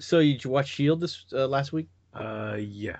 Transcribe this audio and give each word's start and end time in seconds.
So 0.00 0.18
you 0.18 0.38
watch 0.48 0.68
Shield 0.68 1.00
this 1.00 1.24
uh, 1.32 1.46
last 1.46 1.72
week? 1.72 1.88
Uh, 2.14 2.56
yeah. 2.58 2.96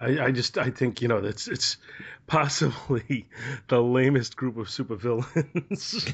I, 0.00 0.26
I 0.26 0.30
just 0.32 0.58
I 0.58 0.70
think 0.70 1.00
you 1.00 1.08
know 1.08 1.20
that's 1.20 1.46
it's 1.46 1.76
possibly 2.26 3.28
the 3.68 3.80
lamest 3.80 4.36
group 4.36 4.56
of 4.56 4.66
supervillains. 4.66 6.12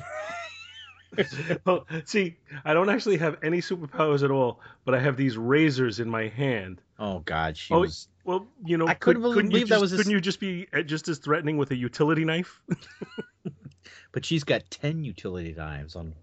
well, 1.65 1.87
see, 2.05 2.37
I 2.65 2.75
don't 2.75 2.91
actually 2.91 3.17
have 3.17 3.39
any 3.43 3.61
superpowers 3.61 4.23
at 4.23 4.31
all, 4.31 4.61
but 4.85 4.95
I 4.95 5.01
have 5.01 5.17
these 5.17 5.39
razors 5.39 6.01
in 6.01 6.11
my 6.11 6.29
hand. 6.29 6.83
Oh 6.99 7.21
God, 7.21 7.57
she 7.57 7.73
Oh, 7.73 7.81
was. 7.81 8.09
Well, 8.25 8.47
you 8.63 8.77
know, 8.77 8.87
I 8.87 8.93
couldn't 8.93 9.23
could, 9.23 9.49
believe 9.49 9.71
that 9.71 9.81
was 9.81 9.95
a 9.95 9.97
couldn't 9.97 10.13
you 10.13 10.21
just 10.21 10.39
be 10.39 10.69
uh, 10.75 10.83
just 10.83 11.09
as 11.09 11.19
threatening 11.19 11.57
with 11.57 11.71
a 11.71 11.77
utility 11.77 12.25
knife? 12.27 12.61
But 14.13 14.25
she's 14.25 14.45
got 14.45 14.71
ten 14.71 15.05
utility 15.05 15.55
knives 15.55 15.95
on. 15.97 16.15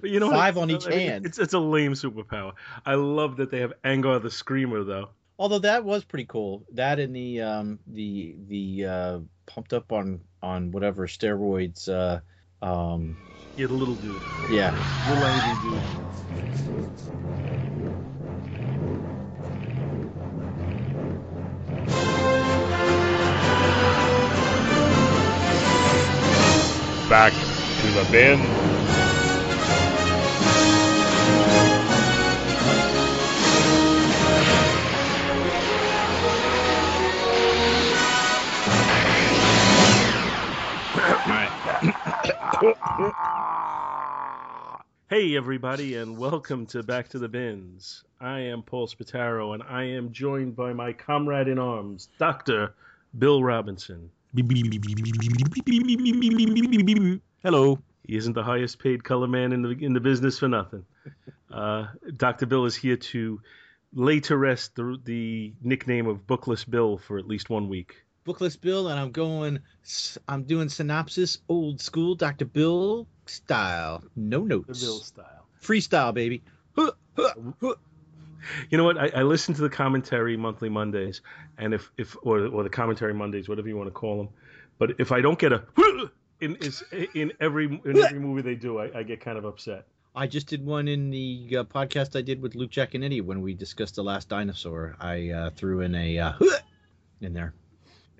But 0.00 0.10
you 0.10 0.20
know, 0.20 0.30
Five 0.30 0.56
what? 0.56 0.62
on 0.62 0.70
each 0.70 0.86
I 0.86 0.90
mean, 0.90 1.08
hand. 1.08 1.26
It's 1.26 1.38
it's 1.38 1.54
a 1.54 1.58
lame 1.58 1.92
superpower. 1.92 2.52
I 2.86 2.94
love 2.94 3.36
that 3.36 3.50
they 3.50 3.60
have 3.60 3.72
Angar 3.84 4.22
the 4.22 4.30
Screamer 4.30 4.84
though. 4.84 5.10
Although 5.38 5.60
that 5.60 5.84
was 5.84 6.04
pretty 6.04 6.26
cool. 6.26 6.64
That 6.74 6.98
and 6.98 7.14
the 7.14 7.40
um 7.42 7.78
the 7.86 8.36
the 8.48 8.86
uh 8.86 9.18
pumped 9.46 9.72
up 9.72 9.92
on 9.92 10.20
on 10.42 10.70
whatever 10.70 11.06
steroids. 11.06 11.88
uh 11.88 12.20
um 12.64 13.16
Yeah, 13.56 13.66
the 13.66 13.74
little 13.74 13.96
dude, 13.96 14.22
Yeah. 14.48 14.72
little 15.04 15.26
angry 15.26 15.56
dude. 15.56 15.82
Back 27.08 27.34
to 27.78 27.92
the 27.92 28.04
bin. 28.04 28.69
Hey 45.08 45.34
everybody, 45.34 45.96
and 45.96 46.18
welcome 46.18 46.66
to 46.66 46.82
Back 46.82 47.08
to 47.08 47.18
the 47.18 47.26
Bins. 47.26 48.04
I 48.20 48.40
am 48.40 48.62
Paul 48.62 48.86
Spataro, 48.86 49.54
and 49.54 49.62
I 49.62 49.84
am 49.84 50.12
joined 50.12 50.56
by 50.56 50.74
my 50.74 50.92
comrade 50.92 51.48
in 51.48 51.58
arms, 51.58 52.10
Doctor 52.18 52.74
Bill 53.18 53.42
Robinson. 53.42 54.10
Hello. 57.42 57.78
He 58.06 58.16
isn't 58.16 58.34
the 58.34 58.42
highest 58.42 58.78
paid 58.78 59.04
color 59.04 59.26
man 59.26 59.52
in 59.52 59.62
the 59.62 59.70
in 59.70 59.94
the 59.94 60.00
business 60.00 60.38
for 60.38 60.48
nothing. 60.48 60.84
Uh, 61.50 61.88
Dr. 62.16 62.46
Bill 62.46 62.64
is 62.64 62.76
here 62.76 62.96
to 62.96 63.40
lay 63.92 64.20
to 64.20 64.36
rest 64.36 64.76
the, 64.76 65.00
the 65.02 65.52
nickname 65.60 66.06
of 66.06 66.24
Bookless 66.24 66.64
Bill 66.64 66.96
for 66.96 67.18
at 67.18 67.26
least 67.26 67.50
one 67.50 67.68
week. 67.68 68.04
Bookless 68.24 68.56
Bill, 68.56 68.88
and 68.88 68.98
I'm 68.98 69.12
going. 69.12 69.60
I'm 70.28 70.44
doing 70.44 70.68
synopsis, 70.68 71.38
old 71.48 71.80
school, 71.80 72.14
Dr. 72.14 72.44
Bill 72.44 73.06
style. 73.26 74.04
No 74.16 74.44
notes. 74.44 74.80
The. 74.80 74.86
Bill 74.86 74.98
style. 74.98 75.46
Freestyle, 75.62 76.14
baby. 76.14 76.42
Huh, 76.76 76.92
huh, 77.16 77.32
huh. 77.60 77.74
You 78.70 78.78
know 78.78 78.84
what? 78.84 78.98
I, 78.98 79.20
I 79.20 79.22
listen 79.22 79.54
to 79.54 79.62
the 79.62 79.68
commentary 79.68 80.36
monthly 80.36 80.68
Mondays, 80.68 81.20
and 81.58 81.74
if 81.74 81.90
if 81.96 82.16
or 82.22 82.46
or 82.46 82.62
the 82.62 82.70
commentary 82.70 83.14
Mondays, 83.14 83.48
whatever 83.48 83.68
you 83.68 83.76
want 83.76 83.88
to 83.88 83.92
call 83.92 84.16
them. 84.16 84.28
But 84.78 84.92
if 84.98 85.12
I 85.12 85.20
don't 85.20 85.38
get 85.38 85.52
a 85.52 85.62
in 86.40 86.56
is 86.56 86.82
in 87.14 87.32
every 87.40 87.66
in 87.66 87.98
every 87.98 88.18
movie 88.18 88.42
they 88.42 88.54
do, 88.54 88.78
I, 88.78 89.00
I 89.00 89.02
get 89.02 89.20
kind 89.20 89.38
of 89.38 89.44
upset. 89.44 89.86
I 90.14 90.26
just 90.26 90.48
did 90.48 90.64
one 90.64 90.88
in 90.88 91.10
the 91.10 91.58
uh, 91.58 91.64
podcast 91.64 92.16
I 92.16 92.22
did 92.22 92.42
with 92.42 92.56
Luke 92.56 92.72
Giaconetti 92.72 93.22
when 93.22 93.42
we 93.42 93.54
discussed 93.54 93.94
the 93.94 94.02
last 94.02 94.28
dinosaur. 94.28 94.96
I 94.98 95.30
uh, 95.30 95.50
threw 95.50 95.82
in 95.82 95.94
a 95.94 96.18
uh, 96.18 96.32
in 97.20 97.32
there. 97.32 97.54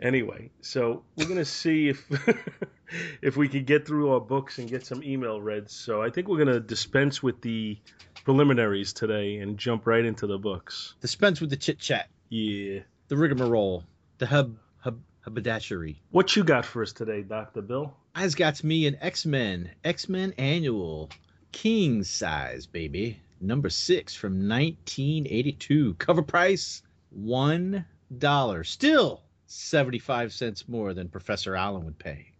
Anyway, 0.00 0.50
so 0.62 1.02
we're 1.16 1.26
gonna 1.28 1.44
see 1.62 1.88
if 1.90 2.04
if 3.22 3.36
we 3.36 3.48
can 3.48 3.64
get 3.64 3.86
through 3.86 4.12
our 4.12 4.20
books 4.20 4.58
and 4.58 4.68
get 4.68 4.86
some 4.86 5.02
email 5.02 5.40
read. 5.40 5.70
So 5.70 6.02
I 6.02 6.10
think 6.10 6.26
we're 6.28 6.38
gonna 6.38 6.60
dispense 6.60 7.22
with 7.22 7.40
the 7.42 7.78
preliminaries 8.24 8.92
today 8.92 9.38
and 9.38 9.58
jump 9.58 9.86
right 9.86 10.04
into 10.04 10.26
the 10.26 10.38
books. 10.38 10.94
Dispense 11.00 11.40
with 11.40 11.50
the 11.50 11.56
chit 11.56 11.78
chat, 11.78 12.08
Yeah. 12.28 12.80
the 13.08 13.16
rigmarole, 13.16 13.84
the 14.18 14.26
hub 14.26 14.56
hub 14.78 15.00
haberdashery. 15.24 15.96
What 16.10 16.34
you 16.34 16.44
got 16.44 16.64
for 16.64 16.82
us 16.82 16.92
today, 16.92 17.22
Doctor 17.22 17.60
Bill? 17.62 17.94
I's 18.14 18.34
got 18.34 18.64
me 18.64 18.86
an 18.86 18.96
X 19.00 19.26
Men 19.26 19.70
X 19.84 20.08
Men 20.08 20.32
Annual 20.38 21.10
King 21.52 22.04
size 22.04 22.66
baby 22.66 23.20
number 23.40 23.68
six 23.70 24.14
from 24.14 24.48
1982. 24.48 25.94
Cover 25.94 26.22
price 26.22 26.82
one 27.10 27.84
dollar. 28.16 28.64
Still 28.64 29.22
75 29.52 30.32
cents 30.32 30.68
more 30.68 30.94
than 30.94 31.08
Professor 31.08 31.56
Allen 31.56 31.84
would 31.84 31.98
pay. 31.98 32.30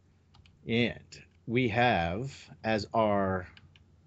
And 0.69 0.95
we 1.45 1.69
have 1.69 2.33
as 2.63 2.87
our 2.95 3.49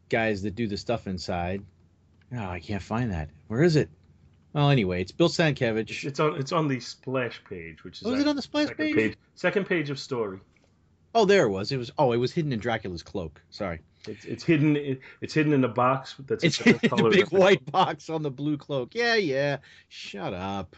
guys 0.07 0.43
that 0.43 0.55
do 0.55 0.67
the 0.67 0.77
stuff 0.77 1.05
inside. 1.05 1.65
Oh, 2.33 2.45
I 2.45 2.61
can't 2.61 2.81
find 2.81 3.11
that. 3.11 3.29
Where 3.49 3.61
is 3.61 3.75
it? 3.75 3.89
Well, 4.53 4.69
anyway, 4.69 5.01
it's 5.01 5.11
Bill 5.11 5.27
It's, 5.27 6.03
it's 6.05 6.19
on 6.21 6.39
it's 6.39 6.53
on 6.53 6.69
the 6.69 6.79
splash 6.79 7.41
page, 7.49 7.83
which 7.83 8.01
is 8.01 8.07
Oh, 8.07 8.13
is 8.13 8.21
it 8.21 8.27
on 8.27 8.37
the 8.37 8.41
splash 8.41 8.69
second 8.69 8.95
page? 8.95 9.17
Second 9.35 9.65
page 9.65 9.89
of 9.89 9.99
story. 9.99 10.39
Oh, 11.13 11.25
there 11.25 11.45
it 11.45 11.49
was. 11.49 11.73
It 11.73 11.77
was. 11.77 11.91
Oh, 11.97 12.13
it 12.13 12.17
was 12.17 12.31
hidden 12.31 12.53
in 12.53 12.59
Dracula's 12.59 13.03
cloak. 13.03 13.41
Sorry. 13.49 13.81
It's 14.07 14.23
it's 14.23 14.43
hidden 14.43 14.77
it, 14.77 15.01
it's 15.19 15.33
hidden 15.33 15.51
in 15.51 15.63
a 15.63 15.69
box 15.69 16.15
that's 16.25 16.43
a 16.43 16.47
It's 16.47 16.57
different 16.57 16.81
the 17.03 17.09
big 17.09 17.29
white 17.31 17.69
box 17.69 18.09
on 18.09 18.21
the 18.21 18.31
blue 18.31 18.57
cloak. 18.57 18.95
Yeah, 18.95 19.15
yeah. 19.15 19.57
Shut 19.89 20.33
up. 20.33 20.75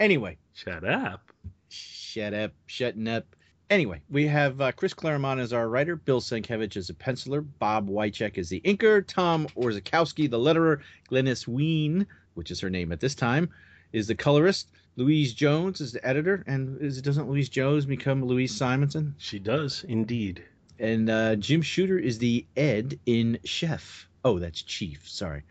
Anyway, 0.00 0.36
Shut 0.54 0.84
up. 0.84 1.30
shut 1.68 2.34
up, 2.34 2.52
shutting 2.66 3.08
up. 3.08 3.24
Anyway, 3.68 4.00
we 4.08 4.26
have 4.26 4.60
uh, 4.60 4.70
Chris 4.72 4.94
Claremont 4.94 5.40
as 5.40 5.52
our 5.52 5.68
writer, 5.68 5.96
Bill 5.96 6.20
Sienkiewicz 6.20 6.76
as 6.76 6.88
a 6.88 6.94
penciler, 6.94 7.44
Bob 7.58 7.88
Wiacek 7.88 8.38
as 8.38 8.48
the 8.48 8.60
inker, 8.60 9.04
Tom 9.06 9.46
Orzechowski, 9.56 10.30
the 10.30 10.38
letterer, 10.38 10.80
Glynis 11.10 11.48
Wein, 11.48 12.06
which 12.34 12.52
is 12.52 12.60
her 12.60 12.70
name 12.70 12.92
at 12.92 13.00
this 13.00 13.14
time, 13.16 13.50
is 13.92 14.06
the 14.06 14.14
colorist, 14.14 14.68
Louise 14.94 15.34
Jones 15.34 15.80
is 15.80 15.92
the 15.92 16.06
editor, 16.06 16.44
and 16.46 16.80
is, 16.80 17.02
doesn't 17.02 17.28
Louise 17.28 17.48
Jones 17.48 17.84
become 17.86 18.24
Louise 18.24 18.54
Simonson? 18.54 19.14
She 19.18 19.38
does 19.38 19.84
indeed. 19.88 20.44
And 20.78 21.10
uh, 21.10 21.36
Jim 21.36 21.60
Shooter 21.60 21.98
is 21.98 22.18
the 22.18 22.46
Ed 22.56 22.98
in 23.04 23.38
Chef. 23.44 24.06
Oh, 24.24 24.38
that's 24.38 24.62
Chief. 24.62 25.06
Sorry. 25.08 25.42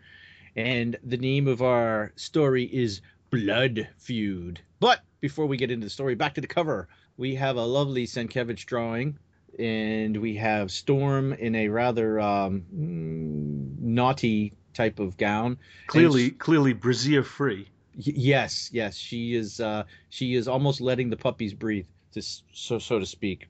And 0.56 0.96
the 1.04 1.16
name 1.18 1.46
of 1.48 1.60
our 1.62 2.12
story 2.16 2.64
is 2.64 3.02
Blood 3.44 3.88
Feud. 3.98 4.60
But 4.80 5.00
before 5.20 5.46
we 5.46 5.56
get 5.56 5.70
into 5.70 5.86
the 5.86 5.90
story, 5.90 6.14
back 6.14 6.34
to 6.34 6.40
the 6.40 6.46
cover. 6.46 6.88
We 7.16 7.34
have 7.36 7.56
a 7.56 7.64
lovely 7.64 8.06
Sienkiewicz 8.06 8.64
drawing, 8.66 9.18
and 9.58 10.16
we 10.16 10.36
have 10.36 10.70
Storm 10.70 11.32
in 11.32 11.54
a 11.54 11.68
rather 11.68 12.20
um, 12.20 12.64
mm, 12.74 13.78
naughty 13.80 14.52
type 14.74 14.98
of 14.98 15.16
gown. 15.16 15.58
Clearly 15.86 16.30
clearly 16.30 16.72
brassiere 16.74 17.22
free. 17.22 17.68
Y- 17.94 18.12
yes, 18.14 18.70
yes, 18.72 18.96
she 18.96 19.34
is. 19.34 19.60
Uh, 19.60 19.84
she 20.10 20.34
is 20.34 20.46
almost 20.46 20.80
letting 20.80 21.08
the 21.10 21.16
puppies 21.16 21.54
breathe, 21.54 21.86
to, 22.12 22.22
so 22.52 22.78
so 22.78 22.98
to 22.98 23.06
speak. 23.06 23.48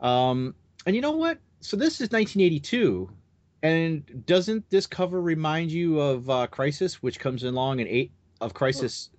Um, 0.00 0.54
and 0.86 0.96
you 0.96 1.02
know 1.02 1.12
what? 1.16 1.38
So 1.60 1.76
this 1.76 1.94
is 1.94 2.10
1982, 2.10 3.08
and 3.62 4.26
doesn't 4.26 4.68
this 4.70 4.86
cover 4.86 5.20
remind 5.20 5.70
you 5.70 6.00
of 6.00 6.28
uh, 6.28 6.46
Crisis, 6.48 7.02
which 7.02 7.18
comes 7.18 7.44
along 7.44 7.80
in 7.80 7.86
eight 7.86 8.10
of 8.40 8.52
Crisis 8.52 9.10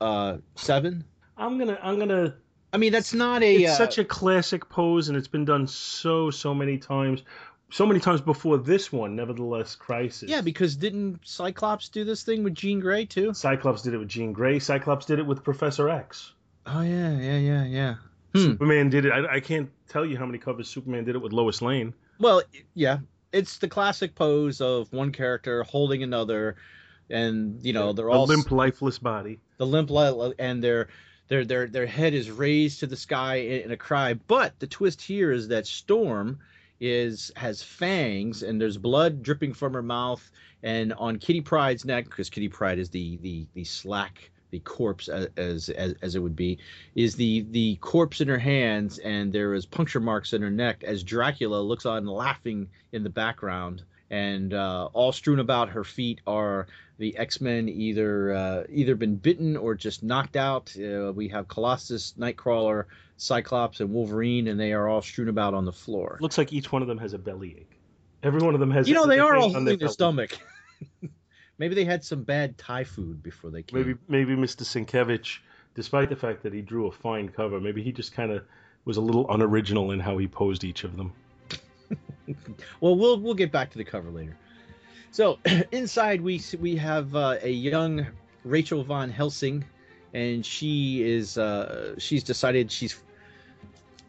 uh, 0.00 0.38
seven? 0.56 1.04
I'm 1.36 1.58
gonna 1.58 1.78
I'm 1.82 1.98
gonna 1.98 2.34
I 2.72 2.76
mean, 2.76 2.92
that's 2.92 3.14
not 3.14 3.42
a. 3.42 3.56
it's 3.62 3.72
uh, 3.72 3.76
such 3.76 3.98
a 3.98 4.04
classic 4.04 4.68
pose 4.68 5.08
and 5.08 5.16
it's 5.16 5.28
been 5.28 5.44
done 5.44 5.66
so 5.66 6.30
so 6.30 6.54
many 6.54 6.78
times 6.78 7.22
so 7.70 7.86
many 7.86 7.98
times 7.98 8.20
before 8.20 8.58
this 8.58 8.92
one 8.92 9.16
nevertheless 9.16 9.74
crisis 9.74 10.28
yeah, 10.30 10.40
because 10.40 10.76
didn't 10.76 11.20
Cyclops 11.24 11.88
do 11.88 12.04
this 12.04 12.22
thing 12.22 12.44
with 12.44 12.54
Jean 12.54 12.78
Grey 12.78 13.04
too? 13.04 13.32
cyclops 13.34 13.82
did 13.82 13.94
it 13.94 13.98
with 13.98 14.08
jean 14.08 14.32
gray 14.32 14.58
cyclops 14.58 15.06
did 15.06 15.18
it 15.18 15.26
with 15.26 15.42
professor 15.42 15.88
x 15.88 16.32
Oh 16.66 16.82
yeah, 16.82 17.18
yeah, 17.18 17.38
yeah, 17.38 17.64
yeah. 17.64 17.94
Hmm. 18.34 18.40
superman 18.40 18.90
did 18.90 19.04
it 19.06 19.10
I, 19.12 19.36
I 19.36 19.40
can't 19.40 19.70
tell 19.88 20.04
you 20.06 20.16
how 20.16 20.26
many 20.26 20.38
covers 20.38 20.68
superman 20.68 21.04
did 21.04 21.14
it 21.16 21.22
with 21.22 21.32
lois 21.32 21.62
lane 21.62 21.94
Well, 22.18 22.42
yeah, 22.74 22.98
it's 23.32 23.58
the 23.58 23.68
classic 23.68 24.14
pose 24.14 24.60
of 24.60 24.92
one 24.92 25.10
character 25.10 25.64
holding 25.64 26.02
another, 26.04 26.56
and 27.10 27.62
you 27.62 27.72
know 27.72 27.92
they're 27.92 28.08
a 28.08 28.12
all 28.12 28.26
limp 28.26 28.50
lifeless 28.50 28.98
body 28.98 29.38
the 29.58 29.66
limp 29.66 29.90
li- 29.90 30.34
and 30.38 30.62
their 30.62 30.88
their 31.28 31.44
their 31.44 31.66
their 31.66 31.86
head 31.86 32.14
is 32.14 32.30
raised 32.30 32.80
to 32.80 32.86
the 32.86 32.96
sky 32.96 33.36
in, 33.36 33.62
in 33.62 33.70
a 33.70 33.76
cry. 33.76 34.14
But 34.14 34.58
the 34.58 34.66
twist 34.66 35.00
here 35.00 35.32
is 35.32 35.48
that 35.48 35.66
Storm 35.66 36.38
is 36.80 37.32
has 37.36 37.62
fangs 37.62 38.42
and 38.42 38.60
there's 38.60 38.76
blood 38.76 39.22
dripping 39.22 39.54
from 39.54 39.72
her 39.74 39.82
mouth 39.82 40.30
and 40.62 40.92
on 40.94 41.18
Kitty 41.18 41.40
Pryde's 41.40 41.84
neck 41.84 42.04
because 42.04 42.28
Kitty 42.28 42.48
Pryde 42.48 42.78
is 42.78 42.90
the 42.90 43.16
the 43.18 43.46
the 43.54 43.64
slack 43.64 44.30
the 44.50 44.58
corpse 44.60 45.08
as, 45.08 45.28
as 45.36 45.68
as 46.02 46.14
it 46.14 46.18
would 46.18 46.36
be 46.36 46.58
is 46.94 47.16
the 47.16 47.46
the 47.50 47.76
corpse 47.76 48.20
in 48.20 48.28
her 48.28 48.38
hands 48.38 48.98
and 48.98 49.32
there 49.32 49.54
is 49.54 49.66
puncture 49.66 50.00
marks 50.00 50.32
in 50.32 50.42
her 50.42 50.50
neck 50.50 50.84
as 50.84 51.02
Dracula 51.02 51.60
looks 51.60 51.86
on 51.86 52.06
laughing 52.06 52.68
in 52.92 53.02
the 53.02 53.10
background 53.10 53.82
and 54.10 54.52
uh, 54.52 54.88
all 54.92 55.12
strewn 55.12 55.38
about 55.38 55.70
her 55.70 55.84
feet 55.84 56.20
are 56.26 56.66
the 56.98 57.16
X-Men 57.16 57.68
either 57.68 58.32
uh, 58.32 58.62
either 58.68 58.94
been 58.94 59.16
bitten 59.16 59.56
or 59.56 59.74
just 59.74 60.02
knocked 60.02 60.36
out. 60.36 60.74
Uh, 60.76 61.12
we 61.12 61.28
have 61.28 61.48
Colossus, 61.48 62.14
Nightcrawler, 62.18 62.84
Cyclops, 63.16 63.80
and 63.80 63.90
Wolverine, 63.92 64.48
and 64.48 64.58
they 64.58 64.72
are 64.72 64.88
all 64.88 65.02
strewn 65.02 65.28
about 65.28 65.54
on 65.54 65.64
the 65.64 65.72
floor. 65.72 66.18
Looks 66.20 66.38
like 66.38 66.52
each 66.52 66.70
one 66.70 66.82
of 66.82 66.88
them 66.88 66.98
has 66.98 67.12
a 67.12 67.18
bellyache. 67.18 67.78
Every 68.22 68.40
one 68.40 68.54
of 68.54 68.60
them 68.60 68.70
has. 68.70 68.88
You 68.88 68.94
know, 68.94 69.06
they 69.06 69.18
are 69.18 69.36
all 69.36 69.50
holding 69.50 69.64
their 69.64 69.76
belly. 69.76 69.92
stomach. 69.92 70.38
Maybe 71.58 71.74
they 71.74 71.84
had 71.84 72.04
some 72.04 72.24
bad 72.24 72.58
Thai 72.58 72.84
food 72.84 73.22
before 73.22 73.50
they 73.50 73.62
came. 73.62 73.78
Maybe 73.78 73.98
maybe 74.08 74.34
Mr. 74.34 74.62
Sienkiewicz, 74.62 75.38
despite 75.74 76.08
the 76.08 76.16
fact 76.16 76.42
that 76.42 76.52
he 76.52 76.62
drew 76.62 76.88
a 76.88 76.92
fine 76.92 77.28
cover, 77.28 77.60
maybe 77.60 77.82
he 77.82 77.92
just 77.92 78.12
kind 78.12 78.32
of 78.32 78.42
was 78.84 78.96
a 78.96 79.00
little 79.00 79.30
unoriginal 79.30 79.92
in 79.92 80.00
how 80.00 80.18
he 80.18 80.26
posed 80.26 80.64
each 80.64 80.82
of 80.82 80.96
them. 80.96 81.12
Well, 82.80 82.96
we'll 82.96 83.18
we'll 83.18 83.34
get 83.34 83.52
back 83.52 83.70
to 83.70 83.78
the 83.78 83.84
cover 83.84 84.10
later. 84.10 84.36
So 85.10 85.38
inside 85.72 86.20
we 86.20 86.40
we 86.60 86.76
have 86.76 87.14
uh, 87.14 87.36
a 87.42 87.50
young 87.50 88.06
Rachel 88.44 88.82
Von 88.82 89.10
Helsing, 89.10 89.64
and 90.12 90.44
she 90.44 91.02
is 91.02 91.38
uh, 91.38 91.94
she's 91.98 92.22
decided 92.22 92.70
she's 92.70 93.02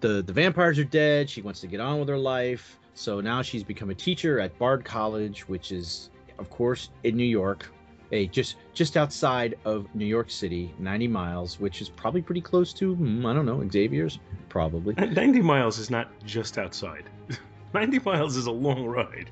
the 0.01 0.21
the 0.21 0.33
vampires 0.33 0.79
are 0.79 0.83
dead. 0.83 1.29
She 1.29 1.41
wants 1.41 1.59
to 1.61 1.67
get 1.67 1.79
on 1.79 1.99
with 1.99 2.09
her 2.09 2.17
life, 2.17 2.77
so 2.93 3.21
now 3.21 3.41
she's 3.41 3.63
become 3.63 3.89
a 3.89 3.95
teacher 3.95 4.39
at 4.39 4.57
Bard 4.57 4.83
College, 4.83 5.47
which 5.47 5.71
is 5.71 6.09
of 6.37 6.49
course 6.49 6.89
in 7.03 7.15
New 7.15 7.23
York, 7.23 7.71
a 8.11 8.27
just 8.27 8.55
just 8.73 8.97
outside 8.97 9.57
of 9.65 9.93
New 9.95 10.05
York 10.05 10.29
City, 10.29 10.73
90 10.79 11.07
miles, 11.07 11.59
which 11.59 11.81
is 11.81 11.89
probably 11.89 12.21
pretty 12.21 12.41
close 12.41 12.73
to 12.73 12.95
hmm, 12.95 13.25
I 13.25 13.33
don't 13.33 13.45
know 13.45 13.67
Xavier's 13.69 14.19
probably. 14.49 14.95
90 14.97 15.41
miles 15.41 15.77
is 15.77 15.89
not 15.89 16.09
just 16.25 16.57
outside. 16.57 17.03
90 17.75 17.99
miles 17.99 18.35
is 18.35 18.47
a 18.47 18.51
long 18.51 18.85
ride. 18.85 19.29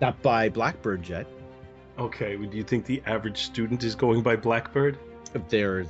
Not 0.00 0.20
by 0.22 0.48
Blackbird 0.48 1.02
jet. 1.02 1.26
Okay, 1.98 2.36
do 2.36 2.56
you 2.56 2.64
think 2.64 2.86
the 2.86 3.02
average 3.06 3.42
student 3.42 3.82
is 3.84 3.94
going 3.94 4.22
by 4.22 4.36
Blackbird? 4.36 4.98
if 5.34 5.48
they're 5.48 5.86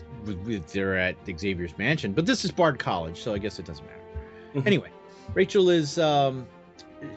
if 0.46 0.72
they're 0.72 0.96
at 0.96 1.16
Xavier's 1.26 1.76
mansion. 1.78 2.12
But 2.12 2.26
this 2.26 2.44
is 2.44 2.50
Bard 2.50 2.78
College, 2.78 3.20
so 3.20 3.34
I 3.34 3.38
guess 3.38 3.58
it 3.58 3.66
doesn't 3.66 3.84
matter. 3.84 4.00
Mhm. 4.54 4.66
Anyway, 4.66 4.90
Rachel 5.34 5.70
is 5.70 5.98
um 5.98 6.46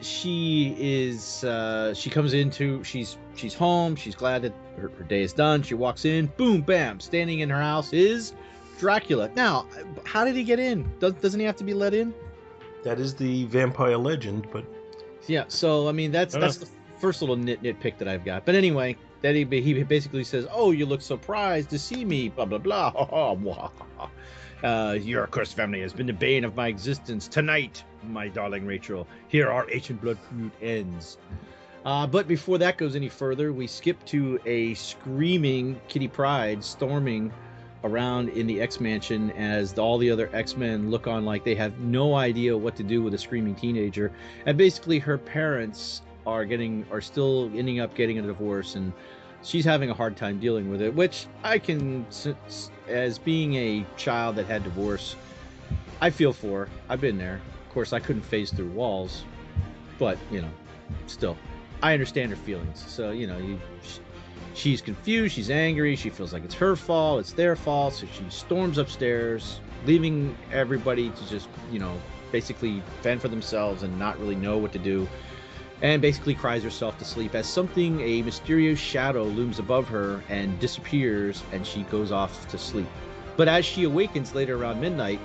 she 0.00 0.74
is 0.78 1.44
uh 1.44 1.94
she 1.94 2.10
comes 2.10 2.34
into 2.34 2.82
she's 2.82 3.16
she's 3.36 3.54
home, 3.54 3.94
she's 3.96 4.16
glad 4.16 4.42
that 4.42 4.52
her, 4.76 4.90
her 4.98 5.04
day 5.04 5.22
is 5.22 5.32
done. 5.32 5.62
She 5.62 5.74
walks 5.74 6.04
in, 6.04 6.26
boom, 6.36 6.62
bam, 6.62 7.00
standing 7.00 7.40
in 7.40 7.50
her 7.50 7.60
house 7.60 7.92
is 7.92 8.32
Dracula. 8.78 9.30
Now, 9.36 9.66
how 10.04 10.24
did 10.24 10.34
he 10.34 10.42
get 10.42 10.58
in? 10.58 10.90
Does, 10.98 11.14
doesn't 11.14 11.38
he 11.40 11.46
have 11.46 11.56
to 11.56 11.64
be 11.64 11.74
let 11.74 11.94
in? 11.94 12.12
That 12.86 13.00
is 13.00 13.16
the 13.16 13.46
vampire 13.46 13.96
legend, 13.96 14.46
but 14.52 14.64
Yeah, 15.26 15.46
so 15.48 15.88
I 15.88 15.92
mean 15.92 16.12
that's 16.12 16.36
I 16.36 16.38
that's 16.38 16.58
the 16.58 16.68
first 17.00 17.20
little 17.20 17.34
nit 17.34 17.60
nitpick 17.60 17.98
that 17.98 18.06
I've 18.06 18.24
got. 18.24 18.46
But 18.46 18.54
anyway, 18.54 18.96
that 19.22 19.34
he, 19.34 19.44
he 19.44 19.82
basically 19.82 20.22
says, 20.22 20.46
"Oh, 20.52 20.70
you 20.70 20.86
look 20.86 21.02
surprised 21.02 21.68
to 21.70 21.80
see 21.80 22.04
me." 22.04 22.28
Blah 22.28 22.44
blah 22.44 22.58
blah. 22.58 22.92
Ha, 22.94 23.34
ha, 23.34 23.70
ha. 23.96 24.10
Uh, 24.62 24.92
your 24.92 25.26
cursed 25.26 25.54
family 25.54 25.80
has 25.80 25.92
been 25.92 26.06
the 26.06 26.12
bane 26.12 26.44
of 26.44 26.54
my 26.54 26.68
existence. 26.68 27.26
Tonight, 27.26 27.82
my 28.04 28.28
darling 28.28 28.64
Rachel, 28.64 29.08
here 29.26 29.50
our 29.50 29.66
ancient 29.72 30.00
blood 30.00 30.18
feud 30.30 30.52
ends. 30.62 31.18
Uh, 31.84 32.06
but 32.06 32.28
before 32.28 32.56
that 32.58 32.78
goes 32.78 32.94
any 32.94 33.08
further, 33.08 33.52
we 33.52 33.66
skip 33.66 34.04
to 34.04 34.38
a 34.46 34.74
screaming 34.74 35.80
Kitty 35.88 36.06
Pryde 36.06 36.62
storming 36.62 37.32
around 37.84 38.30
in 38.30 38.46
the 38.46 38.60
X 38.60 38.80
Mansion 38.80 39.30
as 39.32 39.78
all 39.78 39.98
the 39.98 40.10
other 40.10 40.30
X 40.32 40.56
Men 40.56 40.90
look 40.90 41.06
on 41.06 41.24
like 41.24 41.44
they 41.44 41.54
have 41.54 41.78
no 41.78 42.14
idea 42.14 42.56
what 42.56 42.76
to 42.76 42.82
do 42.82 43.02
with 43.02 43.14
a 43.14 43.18
screaming 43.18 43.54
teenager. 43.54 44.12
And 44.46 44.56
basically 44.56 44.98
her 44.98 45.18
parents 45.18 46.02
are 46.26 46.44
getting 46.44 46.84
are 46.90 47.00
still 47.00 47.50
ending 47.54 47.80
up 47.80 47.94
getting 47.94 48.18
a 48.18 48.22
divorce 48.22 48.74
and 48.74 48.92
she's 49.42 49.64
having 49.64 49.90
a 49.90 49.94
hard 49.94 50.16
time 50.16 50.40
dealing 50.40 50.68
with 50.68 50.82
it 50.82 50.92
which 50.92 51.26
i 51.44 51.58
can 51.58 52.04
as 52.88 53.18
being 53.18 53.54
a 53.54 53.86
child 53.96 54.34
that 54.34 54.46
had 54.46 54.64
divorce 54.64 55.14
i 56.00 56.10
feel 56.10 56.32
for. 56.32 56.68
I've 56.88 57.00
been 57.00 57.16
there. 57.16 57.40
Of 57.66 57.72
course 57.72 57.92
i 57.92 58.00
couldn't 58.00 58.22
phase 58.22 58.50
through 58.50 58.70
walls 58.70 59.24
but 59.98 60.18
you 60.30 60.42
know 60.42 60.50
still 61.06 61.36
i 61.82 61.92
understand 61.92 62.30
her 62.30 62.36
feelings. 62.36 62.84
So 62.86 63.10
you 63.12 63.26
know 63.26 63.38
you 63.38 63.60
she's 64.56 64.80
confused 64.80 65.34
she's 65.34 65.50
angry 65.50 65.94
she 65.94 66.10
feels 66.10 66.32
like 66.32 66.44
it's 66.44 66.54
her 66.54 66.74
fault 66.74 67.20
it's 67.20 67.32
their 67.32 67.54
fault 67.54 67.94
so 67.94 68.06
she 68.06 68.24
storms 68.30 68.78
upstairs 68.78 69.60
leaving 69.84 70.34
everybody 70.50 71.10
to 71.10 71.28
just 71.28 71.48
you 71.70 71.78
know 71.78 72.00
basically 72.32 72.82
fend 73.02 73.20
for 73.20 73.28
themselves 73.28 73.82
and 73.82 73.96
not 73.98 74.18
really 74.18 74.34
know 74.34 74.58
what 74.58 74.72
to 74.72 74.78
do 74.78 75.06
and 75.82 76.00
basically 76.00 76.34
cries 76.34 76.62
herself 76.62 76.98
to 76.98 77.04
sleep 77.04 77.34
as 77.34 77.46
something 77.46 78.00
a 78.00 78.22
mysterious 78.22 78.78
shadow 78.78 79.24
looms 79.24 79.58
above 79.58 79.86
her 79.88 80.24
and 80.28 80.58
disappears 80.58 81.42
and 81.52 81.66
she 81.66 81.82
goes 81.84 82.10
off 82.10 82.48
to 82.48 82.56
sleep. 82.56 82.88
But 83.36 83.48
as 83.48 83.66
she 83.66 83.84
awakens 83.84 84.34
later 84.34 84.56
around 84.56 84.80
midnight 84.80 85.20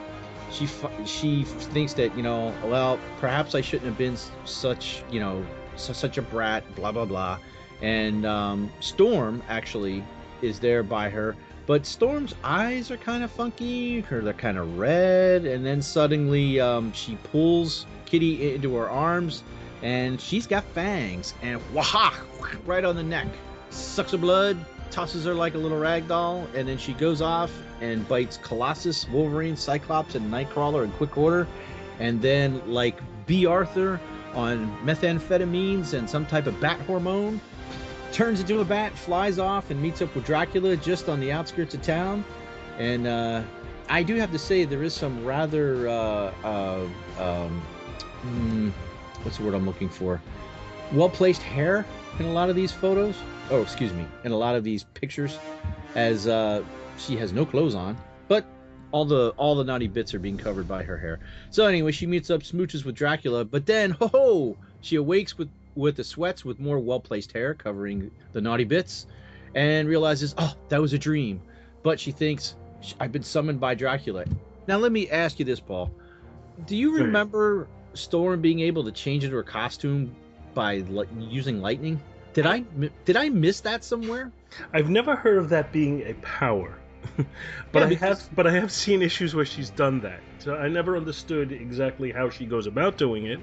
she 0.51 0.67
she 1.05 1.43
thinks 1.45 1.93
that 1.93 2.15
you 2.17 2.23
know 2.23 2.53
well 2.65 2.99
perhaps 3.19 3.55
i 3.55 3.61
shouldn't 3.61 3.85
have 3.87 3.97
been 3.97 4.17
such 4.43 5.01
you 5.09 5.17
know 5.17 5.45
su- 5.77 5.93
such 5.93 6.17
a 6.17 6.21
brat 6.21 6.63
blah 6.75 6.91
blah 6.91 7.05
blah 7.05 7.39
and 7.81 8.25
um, 8.25 8.71
storm 8.79 9.41
actually 9.49 10.03
is 10.41 10.59
there 10.59 10.83
by 10.83 11.09
her 11.09 11.35
but 11.67 11.85
storm's 11.85 12.35
eyes 12.43 12.91
are 12.91 12.97
kind 12.97 13.23
of 13.23 13.31
funky 13.31 14.01
her 14.01 14.21
they're 14.21 14.33
kind 14.33 14.57
of 14.57 14.77
red 14.77 15.45
and 15.45 15.65
then 15.65 15.81
suddenly 15.81 16.59
um, 16.59 16.91
she 16.93 17.15
pulls 17.31 17.85
kitty 18.05 18.53
into 18.53 18.75
her 18.75 18.89
arms 18.89 19.43
and 19.81 20.19
she's 20.19 20.45
got 20.45 20.63
fangs 20.63 21.33
and 21.41 21.59
waha 21.73 22.11
right 22.65 22.85
on 22.85 22.95
the 22.95 23.03
neck. 23.03 23.27
Sucks 23.69 24.11
her 24.11 24.17
blood 24.17 24.57
tosses 24.91 25.23
her 25.23 25.33
like 25.33 25.53
a 25.53 25.57
little 25.57 25.79
rag 25.79 26.07
doll 26.07 26.45
and 26.53 26.67
then 26.67 26.77
she 26.77 26.93
goes 26.93 27.21
off 27.21 27.51
and 27.79 28.05
bites 28.07 28.37
colossus 28.43 29.07
wolverine 29.07 29.55
cyclops 29.55 30.15
and 30.15 30.31
nightcrawler 30.31 30.83
in 30.83 30.91
quick 30.91 31.17
order 31.17 31.47
and 31.99 32.21
then 32.21 32.61
like 32.69 32.99
Bea 33.25 33.45
Arthur 33.45 33.99
on 34.33 34.69
methamphetamines 34.83 35.93
and 35.93 36.09
some 36.09 36.25
type 36.25 36.47
of 36.47 36.59
bat 36.59 36.79
hormone 36.81 37.39
turns 38.11 38.39
into 38.39 38.59
a 38.59 38.65
bat 38.65 38.97
flies 38.97 39.39
off 39.39 39.69
and 39.69 39.81
meets 39.81 40.01
up 40.01 40.13
with 40.15 40.25
dracula 40.25 40.75
just 40.77 41.09
on 41.09 41.19
the 41.19 41.31
outskirts 41.31 41.73
of 41.73 41.81
town 41.81 42.23
and 42.77 43.07
uh, 43.07 43.41
i 43.89 44.03
do 44.03 44.15
have 44.15 44.31
to 44.31 44.39
say 44.39 44.65
there 44.65 44.83
is 44.83 44.93
some 44.93 45.23
rather 45.25 45.87
uh, 45.87 46.31
uh, 46.43 46.87
um, 47.19 47.61
mm, 48.25 48.71
what's 49.23 49.37
the 49.37 49.43
word 49.43 49.53
I'm 49.53 49.65
looking 49.65 49.89
for? 49.89 50.21
Well 50.91 51.09
placed 51.09 51.41
hair 51.41 51.85
in 52.19 52.25
a 52.25 52.31
lot 52.31 52.49
of 52.49 52.55
these 52.55 52.71
photos. 52.71 53.15
Oh, 53.49 53.61
excuse 53.61 53.93
me, 53.93 54.05
in 54.23 54.31
a 54.31 54.37
lot 54.37 54.55
of 54.55 54.63
these 54.63 54.83
pictures, 54.83 55.37
as 55.95 56.27
uh, 56.27 56.63
she 56.97 57.15
has 57.17 57.33
no 57.33 57.45
clothes 57.45 57.75
on, 57.75 57.97
but 58.27 58.45
all 58.91 59.05
the 59.05 59.33
all 59.37 59.55
the 59.55 59.63
naughty 59.63 59.87
bits 59.87 60.13
are 60.13 60.19
being 60.19 60.37
covered 60.37 60.67
by 60.67 60.83
her 60.83 60.97
hair. 60.97 61.19
So 61.49 61.65
anyway, 61.65 61.91
she 61.91 62.05
meets 62.05 62.29
up, 62.29 62.41
smooches 62.41 62.85
with 62.85 62.95
Dracula, 62.95 63.45
but 63.45 63.65
then 63.65 63.91
ho 63.91 64.07
ho, 64.07 64.57
she 64.81 64.95
awakes 64.95 65.37
with 65.37 65.49
with 65.75 65.95
the 65.95 66.03
sweats 66.03 66.43
with 66.43 66.59
more 66.59 66.79
well 66.79 66.99
placed 66.99 67.31
hair 67.31 67.53
covering 67.53 68.11
the 68.33 68.41
naughty 68.41 68.63
bits, 68.63 69.07
and 69.55 69.87
realizes, 69.87 70.33
oh, 70.37 70.53
that 70.69 70.81
was 70.81 70.93
a 70.93 70.97
dream. 70.97 71.41
But 71.83 71.99
she 71.99 72.11
thinks 72.11 72.55
I've 72.99 73.11
been 73.11 73.23
summoned 73.23 73.59
by 73.59 73.75
Dracula. 73.75 74.25
Now 74.67 74.77
let 74.77 74.91
me 74.91 75.09
ask 75.09 75.39
you 75.39 75.45
this, 75.45 75.59
Paul. 75.59 75.91
Do 76.67 76.75
you 76.75 76.97
remember 76.97 77.67
Storm 77.93 78.41
being 78.41 78.59
able 78.61 78.83
to 78.83 78.91
change 78.91 79.23
into 79.23 79.35
her 79.35 79.43
costume 79.43 80.15
by 80.53 80.77
li- 80.77 81.07
using 81.17 81.61
lightning? 81.61 81.99
Did 82.33 82.45
I 82.45 82.63
did 83.05 83.17
I 83.17 83.29
miss 83.29 83.61
that 83.61 83.83
somewhere? 83.83 84.31
I've 84.73 84.89
never 84.89 85.15
heard 85.15 85.37
of 85.37 85.49
that 85.49 85.71
being 85.71 86.01
a 86.03 86.13
power. 86.15 86.77
but 87.71 87.79
Yeah, 87.79 87.85
I 87.85 87.93
have 87.95 88.29
but 88.35 88.47
I 88.47 88.51
have 88.51 88.71
seen 88.71 89.01
issues 89.01 89.33
where 89.33 89.45
she's 89.45 89.69
done 89.69 90.01
that. 90.01 90.21
So 90.39 90.55
I 90.55 90.67
never 90.67 90.95
understood 90.95 91.51
exactly 91.51 92.11
how 92.11 92.29
she 92.29 92.45
goes 92.45 92.67
about 92.67 92.97
doing 92.97 93.25
it. 93.25 93.39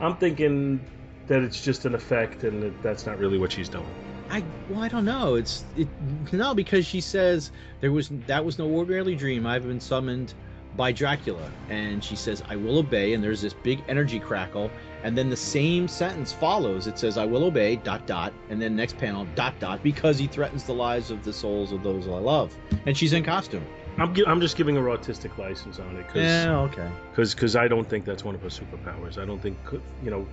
I'm 0.00 0.16
thinking 0.16 0.80
that 1.26 1.42
it's 1.42 1.62
just 1.62 1.84
an 1.84 1.94
effect 1.94 2.44
and 2.44 2.62
that 2.62 2.82
that's 2.82 3.06
not 3.06 3.18
really 3.18 3.38
what 3.38 3.52
she's 3.52 3.68
doing. 3.68 3.86
I 4.30 4.42
well, 4.68 4.82
I 4.82 4.88
don't 4.88 5.04
know. 5.04 5.34
It's 5.34 5.64
it 5.76 5.88
no 6.32 6.54
because 6.54 6.86
she 6.86 7.00
says 7.00 7.50
there 7.80 7.92
was 7.92 8.08
that 8.26 8.44
was 8.44 8.58
no 8.58 8.66
ordinary 8.66 9.14
dream. 9.14 9.46
I've 9.46 9.66
been 9.66 9.80
summoned 9.80 10.34
by 10.74 10.90
Dracula, 10.90 11.50
and 11.68 12.02
she 12.02 12.16
says 12.16 12.42
I 12.48 12.56
will 12.56 12.78
obey. 12.78 13.12
And 13.12 13.22
there's 13.22 13.42
this 13.42 13.52
big 13.52 13.82
energy 13.88 14.18
crackle, 14.18 14.70
and 15.04 15.16
then 15.16 15.28
the 15.28 15.36
same 15.36 15.86
sentence 15.86 16.32
follows. 16.32 16.86
It 16.86 16.98
says 16.98 17.18
I 17.18 17.26
will 17.26 17.44
obey 17.44 17.76
dot 17.76 18.06
dot, 18.06 18.32
and 18.48 18.60
then 18.60 18.74
next 18.74 18.96
panel 18.96 19.26
dot 19.34 19.58
dot 19.60 19.82
because 19.82 20.18
he 20.18 20.26
threatens 20.26 20.64
the 20.64 20.74
lives 20.74 21.10
of 21.10 21.24
the 21.24 21.32
souls 21.32 21.72
of 21.72 21.82
those 21.82 22.06
I 22.08 22.12
love, 22.12 22.56
and 22.86 22.96
she's 22.96 23.12
in 23.12 23.22
costume. 23.22 23.64
I'm 23.98 24.14
I'm 24.26 24.40
just 24.40 24.56
giving 24.56 24.76
her 24.76 24.88
artistic 24.88 25.36
license 25.36 25.78
on 25.78 25.96
it 25.96 26.06
because 26.06 26.22
Yeah, 26.22 26.60
okay. 26.60 26.88
because 27.14 27.56
I 27.56 27.68
don't 27.68 27.86
think 27.86 28.06
that's 28.06 28.24
one 28.24 28.34
of 28.34 28.40
her 28.42 28.48
superpowers. 28.48 29.18
I 29.18 29.26
don't 29.26 29.40
think 29.42 29.58
you 30.02 30.10
know 30.10 30.26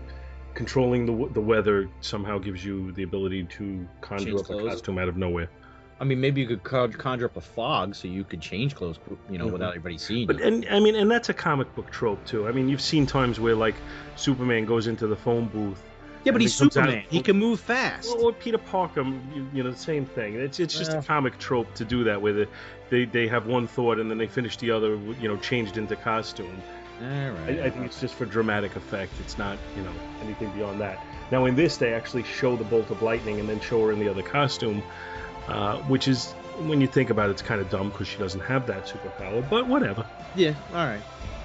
controlling 0.63 1.05
the 1.05 1.15
the 1.33 1.39
weather 1.53 1.89
somehow 2.01 2.37
gives 2.37 2.63
you 2.65 2.91
the 2.91 3.03
ability 3.03 3.45
to 3.45 3.87
conjure 4.01 4.25
Change 4.31 4.41
up 4.41 4.49
a 4.49 4.67
costume 4.69 4.97
out 4.99 5.07
of 5.07 5.15
nowhere. 5.15 5.49
I 6.01 6.03
mean, 6.03 6.19
maybe 6.19 6.41
you 6.41 6.47
could 6.47 6.63
conjure 6.63 7.25
up 7.27 7.37
a 7.37 7.41
fog 7.41 7.95
so 7.95 8.07
you 8.09 8.23
could 8.25 8.41
change 8.41 8.75
clothes, 8.75 8.99
you 9.29 9.37
know, 9.37 9.47
Mhm. 9.47 9.53
without 9.53 9.69
everybody 9.69 9.97
seeing 9.97 10.27
But 10.27 10.39
you. 10.39 10.45
and 10.47 10.65
I 10.69 10.79
mean, 10.81 10.95
and 10.95 11.09
that's 11.09 11.29
a 11.29 11.33
comic 11.33 11.73
book 11.75 11.89
trope 11.91 12.23
too. 12.25 12.45
I 12.47 12.51
mean, 12.51 12.67
you've 12.67 12.81
seen 12.93 13.05
times 13.05 13.39
where 13.39 13.55
like 13.55 13.75
Superman 14.17 14.65
goes 14.65 14.87
into 14.87 15.07
the 15.07 15.15
phone 15.15 15.45
booth 15.47 15.81
Yeah, 16.25 16.33
but 16.33 16.41
he's 16.41 16.53
he 16.53 16.59
comes 16.59 16.75
out- 16.75 16.83
Superman. 16.87 17.03
He 17.09 17.21
can 17.21 17.37
move 17.37 17.61
fast. 17.61 18.09
Well, 18.13 18.25
or 18.25 18.33
Peter 18.33 18.57
Parker, 18.57 19.03
you, 19.35 19.47
you 19.53 19.63
know, 19.63 19.71
the 19.71 19.77
same 19.91 20.05
thing. 20.05 20.35
It's 20.35 20.59
it's 20.59 20.77
just 20.77 20.91
Well. 20.91 20.99
a 20.99 21.03
comic 21.03 21.37
trope 21.39 21.73
to 21.75 21.85
do 21.85 22.03
that, 22.03 22.21
where 22.21 22.33
they, 22.33 22.47
they 22.89 23.05
they 23.05 23.27
have 23.29 23.47
one 23.47 23.65
thought 23.67 23.97
and 23.99 24.09
then 24.11 24.17
they 24.17 24.27
finish 24.27 24.57
the 24.57 24.71
other, 24.71 24.91
you 25.21 25.29
know, 25.29 25.37
changed 25.37 25.77
into 25.77 25.95
costume. 25.95 26.61
All 27.01 27.38
I. 27.48 27.65
I 27.65 27.70
think 27.70 27.86
it's 27.86 28.00
just 28.00 28.15
for 28.15 28.25
dramatic 28.25 28.75
effect. 28.75 29.13
It's 29.20 29.38
not, 29.38 29.58
you 29.75 29.84
know, 29.84 29.94
anything 30.22 30.50
beyond 30.51 30.82
that. 30.82 31.00
Now 31.32 31.46
in 31.46 31.56
this, 31.56 31.77
they 31.77 31.94
actually 31.94 32.24
show 32.24 32.56
the 32.56 32.63
bolt 32.63 32.89
of 32.89 33.01
lightning 33.01 33.39
and 33.39 33.48
then 33.48 33.60
show 33.60 33.86
her 33.86 33.91
in 33.91 34.00
the 34.00 34.10
other 34.10 34.24
costume, 34.24 34.84
uh, 35.48 35.77
which 35.84 36.08
is, 36.08 36.32
when 36.60 36.82
you 36.82 36.88
think 36.88 37.10
about 37.10 37.29
it, 37.29 37.34
it's 37.34 37.41
kind 37.41 37.62
of 37.62 37.70
dumb 37.70 37.89
because 37.89 38.08
she 38.08 38.18
doesn't 38.18 38.41
have 38.41 38.68
that 38.68 38.86
superpower. 38.86 39.48
But 39.50 39.68
whatever. 39.68 40.06
Yeah. 40.36 40.53
All 40.72 40.86
right. 40.86 41.01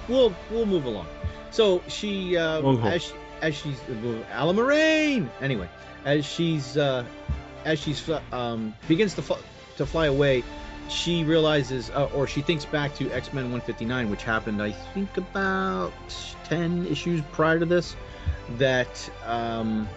We'll 0.07 0.35
we'll 0.51 0.65
move 0.65 0.85
along. 0.85 1.07
So 1.51 1.81
she 1.87 2.37
uh, 2.37 2.61
as 2.85 3.03
she, 3.03 3.13
as 3.41 3.55
she's 3.55 3.79
uh, 3.89 4.23
Alan 4.31 4.55
Moraine. 4.55 5.29
Anyway, 5.41 5.69
as 6.03 6.25
she's 6.25 6.77
uh, 6.77 7.05
as 7.63 7.79
she's 7.79 8.07
um, 8.31 8.75
begins 8.87 9.13
to 9.15 9.21
fl- 9.21 9.41
to 9.77 9.85
fly 9.85 10.07
away, 10.07 10.43
she 10.89 11.23
realizes 11.23 11.89
uh, 11.89 12.09
or 12.13 12.27
she 12.27 12.41
thinks 12.41 12.65
back 12.65 12.95
to 12.95 13.11
X 13.11 13.33
Men 13.33 13.45
159, 13.45 14.09
which 14.09 14.23
happened 14.23 14.61
I 14.61 14.71
think 14.71 15.17
about 15.17 15.93
ten 16.45 16.85
issues 16.87 17.21
prior 17.31 17.59
to 17.59 17.65
this. 17.65 17.95
That 18.57 19.09
um, 19.25 19.89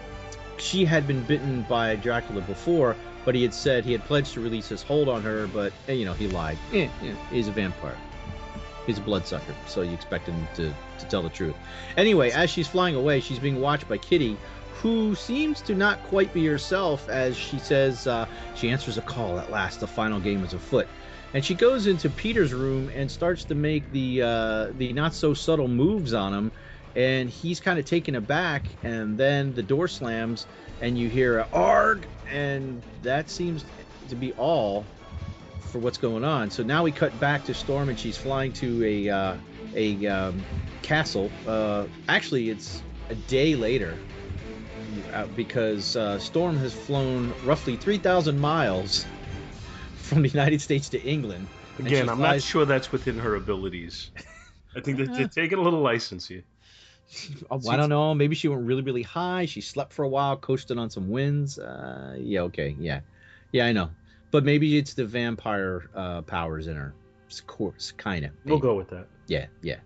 she 0.57 0.85
had 0.85 1.07
been 1.07 1.23
bitten 1.23 1.61
by 1.63 1.95
Dracula 1.95 2.41
before, 2.41 2.95
but 3.25 3.35
he 3.35 3.43
had 3.43 3.53
said 3.53 3.85
he 3.85 3.91
had 3.91 4.03
pledged 4.05 4.33
to 4.33 4.41
release 4.41 4.67
his 4.69 4.81
hold 4.81 5.09
on 5.09 5.21
her, 5.21 5.47
but 5.47 5.71
eh, 5.87 5.93
you 5.93 6.05
know 6.05 6.13
he 6.13 6.27
lied. 6.27 6.57
Eh, 6.73 6.87
yeah, 7.03 7.13
he's 7.31 7.47
a 7.47 7.51
vampire. 7.51 7.97
He's 8.85 8.97
a 8.97 9.01
bloodsucker, 9.01 9.53
so 9.67 9.81
you 9.81 9.93
expect 9.93 10.27
him 10.27 10.47
to, 10.55 10.73
to 10.99 11.05
tell 11.05 11.21
the 11.21 11.29
truth. 11.29 11.55
Anyway, 11.95 12.31
as 12.31 12.49
she's 12.49 12.67
flying 12.67 12.95
away, 12.95 13.19
she's 13.19 13.37
being 13.37 13.61
watched 13.61 13.87
by 13.87 13.99
Kitty, 13.99 14.35
who 14.81 15.13
seems 15.13 15.61
to 15.61 15.75
not 15.75 16.01
quite 16.03 16.33
be 16.33 16.45
herself 16.45 17.09
as 17.09 17.35
she 17.35 17.59
says 17.59 18.07
uh, 18.07 18.25
she 18.55 18.69
answers 18.69 18.97
a 18.97 19.01
call 19.01 19.37
at 19.37 19.51
last. 19.51 19.81
The 19.81 19.87
final 19.87 20.21
game 20.21 20.43
is 20.43 20.53
afoot. 20.53 20.87
And 21.33 21.43
she 21.43 21.53
goes 21.53 21.85
into 21.85 22.09
Peter's 22.09 22.53
room 22.53 22.89
and 22.95 23.11
starts 23.11 23.43
to 23.45 23.55
make 23.55 23.91
the 23.91 24.21
uh, 24.23 24.67
the 24.77 24.93
not 24.93 25.13
so 25.13 25.33
subtle 25.33 25.67
moves 25.67 26.13
on 26.13 26.33
him, 26.33 26.51
and 26.95 27.29
he's 27.29 27.59
kind 27.59 27.77
of 27.77 27.85
taken 27.85 28.15
aback. 28.15 28.65
And 28.83 29.17
then 29.17 29.53
the 29.53 29.61
door 29.61 29.87
slams, 29.87 30.47
and 30.81 30.97
you 30.97 31.07
hear 31.07 31.39
a 31.39 31.47
"arg," 31.53 32.07
and 32.31 32.81
that 33.03 33.29
seems 33.29 33.65
to 34.07 34.15
be 34.15 34.31
all 34.33 34.85
for 35.71 35.77
what's 35.77 35.99
going 35.99 36.23
on. 36.23 36.49
So 36.49 36.63
now 36.63 36.83
we 36.83 36.91
cut 36.91 37.19
back 37.19 37.43
to 37.43 37.53
Storm, 37.53 37.89
and 37.89 37.99
she's 37.99 38.17
flying 38.17 38.53
to 38.53 38.83
a 38.83 39.09
uh, 39.09 39.37
a 39.75 40.07
um, 40.07 40.43
castle. 40.81 41.29
Uh, 41.45 41.85
actually, 42.07 42.49
it's 42.49 42.81
a 43.09 43.15
day 43.15 43.55
later 43.55 43.99
because 45.35 45.95
uh, 45.95 46.19
Storm 46.19 46.57
has 46.57 46.73
flown 46.73 47.33
roughly 47.43 47.75
3,000 47.75 48.39
miles 48.39 49.05
from 49.95 50.21
the 50.21 50.29
United 50.29 50.61
States 50.61 50.89
to 50.89 51.01
England. 51.01 51.47
Again, 51.79 52.09
I'm 52.09 52.19
not 52.19 52.41
sure 52.41 52.65
that's 52.65 52.91
within 52.91 53.17
her 53.19 53.35
abilities. 53.35 54.11
I 54.75 54.81
think 54.81 54.97
that 54.97 55.13
they're 55.13 55.27
taking 55.27 55.57
a 55.57 55.61
little 55.61 55.81
license 55.81 56.27
here. 56.27 56.43
Oh, 57.49 57.59
I 57.67 57.75
don't 57.75 57.89
know. 57.89 58.13
Maybe 58.13 58.35
she 58.35 58.47
went 58.47 58.67
really, 58.67 58.83
really 58.83 59.01
high. 59.01 59.47
She 59.47 59.61
slept 59.61 59.93
for 59.93 60.03
a 60.03 60.07
while, 60.07 60.37
coasted 60.37 60.77
on 60.77 60.91
some 60.91 61.09
winds. 61.09 61.57
Uh, 61.57 62.15
yeah, 62.19 62.41
okay, 62.41 62.75
yeah, 62.79 62.99
yeah, 63.51 63.65
I 63.65 63.71
know. 63.71 63.89
But 64.29 64.43
maybe 64.43 64.77
it's 64.77 64.93
the 64.93 65.05
vampire 65.05 65.89
uh, 65.95 66.21
powers 66.21 66.67
in 66.67 66.75
her. 66.75 66.93
Of 67.31 67.47
course, 67.47 67.93
kind 67.93 68.25
of. 68.25 68.31
We'll 68.45 68.59
go 68.59 68.75
with 68.75 68.89
that. 68.89 69.07
Yeah, 69.25 69.47
yeah. 69.63 69.77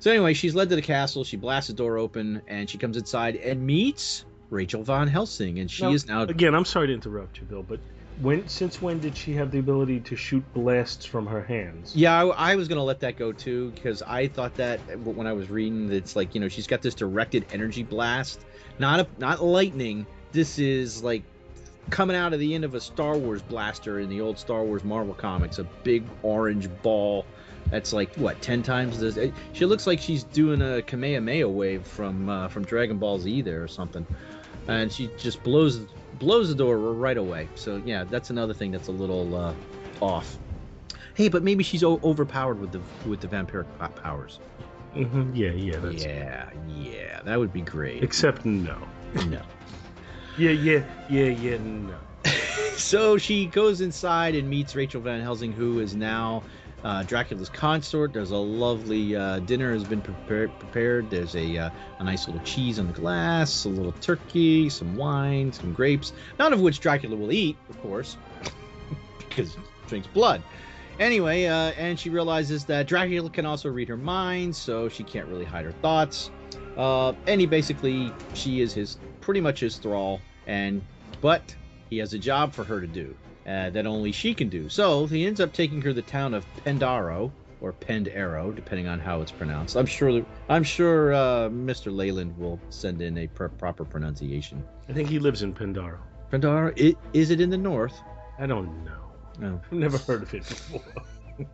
So 0.00 0.10
anyway, 0.10 0.34
she's 0.34 0.54
led 0.54 0.68
to 0.70 0.76
the 0.76 0.82
castle. 0.82 1.24
She 1.24 1.36
blasts 1.36 1.68
the 1.68 1.74
door 1.74 1.98
open, 1.98 2.42
and 2.48 2.68
she 2.68 2.78
comes 2.78 2.96
inside 2.96 3.36
and 3.36 3.64
meets 3.64 4.24
Rachel 4.50 4.82
Von 4.82 5.08
Helsing, 5.08 5.58
and 5.58 5.70
she 5.70 5.82
Now, 5.82 5.92
is 5.92 6.06
now. 6.06 6.22
Again, 6.22 6.54
I'm 6.54 6.64
sorry 6.64 6.88
to 6.88 6.92
interrupt 6.94 7.38
you, 7.38 7.44
Bill, 7.44 7.62
but 7.62 7.80
when 8.20 8.48
since 8.48 8.82
when 8.82 8.98
did 8.98 9.16
she 9.16 9.34
have 9.34 9.50
the 9.50 9.58
ability 9.58 10.00
to 10.00 10.16
shoot 10.16 10.42
blasts 10.54 11.04
from 11.04 11.26
her 11.26 11.42
hands? 11.42 11.94
Yeah, 11.94 12.22
I, 12.22 12.52
I 12.52 12.56
was 12.56 12.66
gonna 12.68 12.84
let 12.84 13.00
that 13.00 13.16
go 13.16 13.32
too 13.32 13.70
because 13.70 14.02
I 14.02 14.28
thought 14.28 14.54
that 14.56 14.80
when 15.00 15.26
I 15.26 15.32
was 15.32 15.50
reading, 15.50 15.92
it's 15.92 16.16
like 16.16 16.34
you 16.34 16.40
know 16.40 16.48
she's 16.48 16.66
got 16.66 16.82
this 16.82 16.94
directed 16.94 17.46
energy 17.52 17.82
blast, 17.82 18.40
not 18.78 19.00
a 19.00 19.06
not 19.18 19.42
lightning. 19.42 20.06
This 20.32 20.58
is 20.58 21.02
like 21.02 21.22
coming 21.90 22.16
out 22.16 22.32
of 22.32 22.40
the 22.40 22.54
end 22.54 22.64
of 22.64 22.74
a 22.74 22.80
Star 22.80 23.16
Wars 23.16 23.42
blaster 23.42 24.00
in 24.00 24.08
the 24.08 24.20
old 24.20 24.38
Star 24.38 24.62
Wars 24.62 24.84
Marvel 24.84 25.14
comics, 25.14 25.58
a 25.58 25.64
big 25.84 26.04
orange 26.22 26.68
ball 26.82 27.24
that's 27.70 27.92
like 27.92 28.14
what 28.16 28.40
ten 28.40 28.62
times 28.62 28.98
this. 28.98 29.18
She 29.52 29.66
looks 29.66 29.86
like 29.86 30.00
she's 30.00 30.24
doing 30.24 30.62
a 30.62 30.82
Kamehameha 30.82 31.48
wave 31.48 31.86
from 31.86 32.28
uh, 32.28 32.48
from 32.48 32.64
Dragon 32.64 32.98
Ball 32.98 33.18
Z 33.18 33.42
there 33.42 33.62
or 33.62 33.68
something, 33.68 34.06
and 34.68 34.92
she 34.92 35.10
just 35.18 35.42
blows 35.42 35.86
blows 36.14 36.48
the 36.48 36.54
door 36.54 36.78
right 36.78 37.16
away. 37.16 37.48
So 37.56 37.82
yeah, 37.84 38.04
that's 38.04 38.30
another 38.30 38.54
thing 38.54 38.70
that's 38.70 38.88
a 38.88 38.92
little 38.92 39.34
uh, 39.34 39.54
off. 40.00 40.38
Hey, 41.14 41.28
but 41.28 41.42
maybe 41.42 41.64
she's 41.64 41.82
o- 41.82 42.00
overpowered 42.04 42.60
with 42.60 42.72
the 42.72 42.80
with 43.08 43.20
the 43.20 43.26
vampiric 43.28 43.66
po- 43.78 43.88
powers. 43.88 44.38
hmm 44.92 45.34
Yeah, 45.34 45.50
yeah, 45.50 45.78
that's 45.78 46.04
yeah, 46.04 46.50
yeah, 46.68 47.20
that 47.24 47.38
would 47.38 47.52
be 47.52 47.62
great. 47.62 48.02
Except 48.04 48.44
no. 48.44 48.76
no. 49.28 49.40
Yeah, 50.38 50.50
yeah, 50.50 50.82
yeah, 51.10 51.24
yeah, 51.24 51.56
no. 51.56 51.96
so 52.76 53.18
she 53.18 53.46
goes 53.46 53.80
inside 53.80 54.36
and 54.36 54.48
meets 54.48 54.76
Rachel 54.76 55.00
Van 55.00 55.20
Helsing, 55.20 55.50
who 55.50 55.80
is 55.80 55.96
now 55.96 56.44
uh, 56.84 57.02
Dracula's 57.02 57.48
consort. 57.48 58.12
There's 58.12 58.30
a 58.30 58.36
lovely 58.36 59.16
uh, 59.16 59.40
dinner 59.40 59.72
has 59.72 59.84
been 59.84 60.00
prepared. 60.00 60.56
Prepared. 60.58 61.10
There's 61.10 61.34
a 61.34 61.56
uh, 61.58 61.70
a 61.98 62.04
nice 62.04 62.26
little 62.26 62.42
cheese 62.42 62.78
on 62.78 62.86
the 62.86 62.92
glass, 62.92 63.64
a 63.64 63.68
little 63.68 63.92
turkey, 63.92 64.68
some 64.68 64.96
wine, 64.96 65.52
some 65.52 65.72
grapes. 65.72 66.12
None 66.38 66.52
of 66.52 66.60
which 66.60 66.80
Dracula 66.80 67.16
will 67.16 67.32
eat, 67.32 67.56
of 67.68 67.80
course, 67.82 68.16
because 69.18 69.54
he 69.54 69.60
drinks 69.88 70.08
blood. 70.08 70.42
Anyway, 71.00 71.44
uh, 71.44 71.72
and 71.78 71.98
she 71.98 72.10
realizes 72.10 72.64
that 72.64 72.86
Dracula 72.86 73.30
can 73.30 73.46
also 73.46 73.68
read 73.68 73.88
her 73.88 73.96
mind, 73.96 74.54
so 74.54 74.88
she 74.88 75.04
can't 75.04 75.28
really 75.28 75.44
hide 75.44 75.64
her 75.64 75.72
thoughts. 75.72 76.30
Uh, 76.76 77.12
and 77.26 77.40
he 77.40 77.46
basically, 77.46 78.12
she 78.34 78.60
is 78.60 78.72
his 78.72 78.98
pretty 79.20 79.40
much 79.40 79.60
his 79.60 79.76
thrall, 79.76 80.20
and 80.46 80.82
but 81.20 81.54
he 81.90 81.98
has 81.98 82.14
a 82.14 82.18
job 82.18 82.52
for 82.52 82.64
her 82.64 82.80
to 82.80 82.86
do 82.86 83.14
uh, 83.48 83.70
that 83.70 83.86
only 83.86 84.12
she 84.12 84.34
can 84.34 84.48
do. 84.48 84.68
So 84.68 85.06
he 85.06 85.26
ends 85.26 85.40
up 85.40 85.52
taking 85.52 85.80
her 85.82 85.88
to 85.90 85.94
the 85.94 86.02
town 86.02 86.34
of 86.34 86.44
Pendaro 86.64 87.30
or 87.60 87.72
Pendaro, 87.72 88.54
depending 88.54 88.86
on 88.86 89.00
how 89.00 89.20
it's 89.20 89.32
pronounced. 89.32 89.76
I'm 89.76 89.86
sure 89.86 90.24
I'm 90.48 90.62
sure 90.62 91.12
uh, 91.14 91.48
Mr. 91.48 91.94
Leyland 91.94 92.36
will 92.38 92.60
send 92.68 93.00
in 93.02 93.16
a 93.18 93.26
pr- 93.26 93.46
proper 93.46 93.84
pronunciation. 93.84 94.62
I 94.88 94.92
think 94.92 95.08
he 95.08 95.18
lives 95.18 95.42
in 95.42 95.54
Pendaro. 95.54 95.98
Pendaro, 96.30 96.72
i- 96.78 96.96
is 97.12 97.30
it 97.30 97.40
in 97.40 97.50
the 97.50 97.58
north? 97.58 97.98
I 98.38 98.46
don't 98.46 98.84
know. 98.84 98.92
No. 99.40 99.60
I've 99.72 99.72
never 99.72 99.98
heard 99.98 100.22
of 100.22 100.34
it 100.34 100.46
before. 100.48 100.82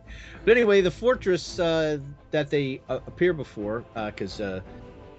But 0.45 0.57
anyway, 0.57 0.81
the 0.81 0.89
fortress 0.89 1.59
uh, 1.59 1.99
that 2.31 2.49
they 2.49 2.81
uh, 2.89 2.99
appear 3.05 3.33
before, 3.33 3.83
because 3.93 4.41
uh, 4.41 4.61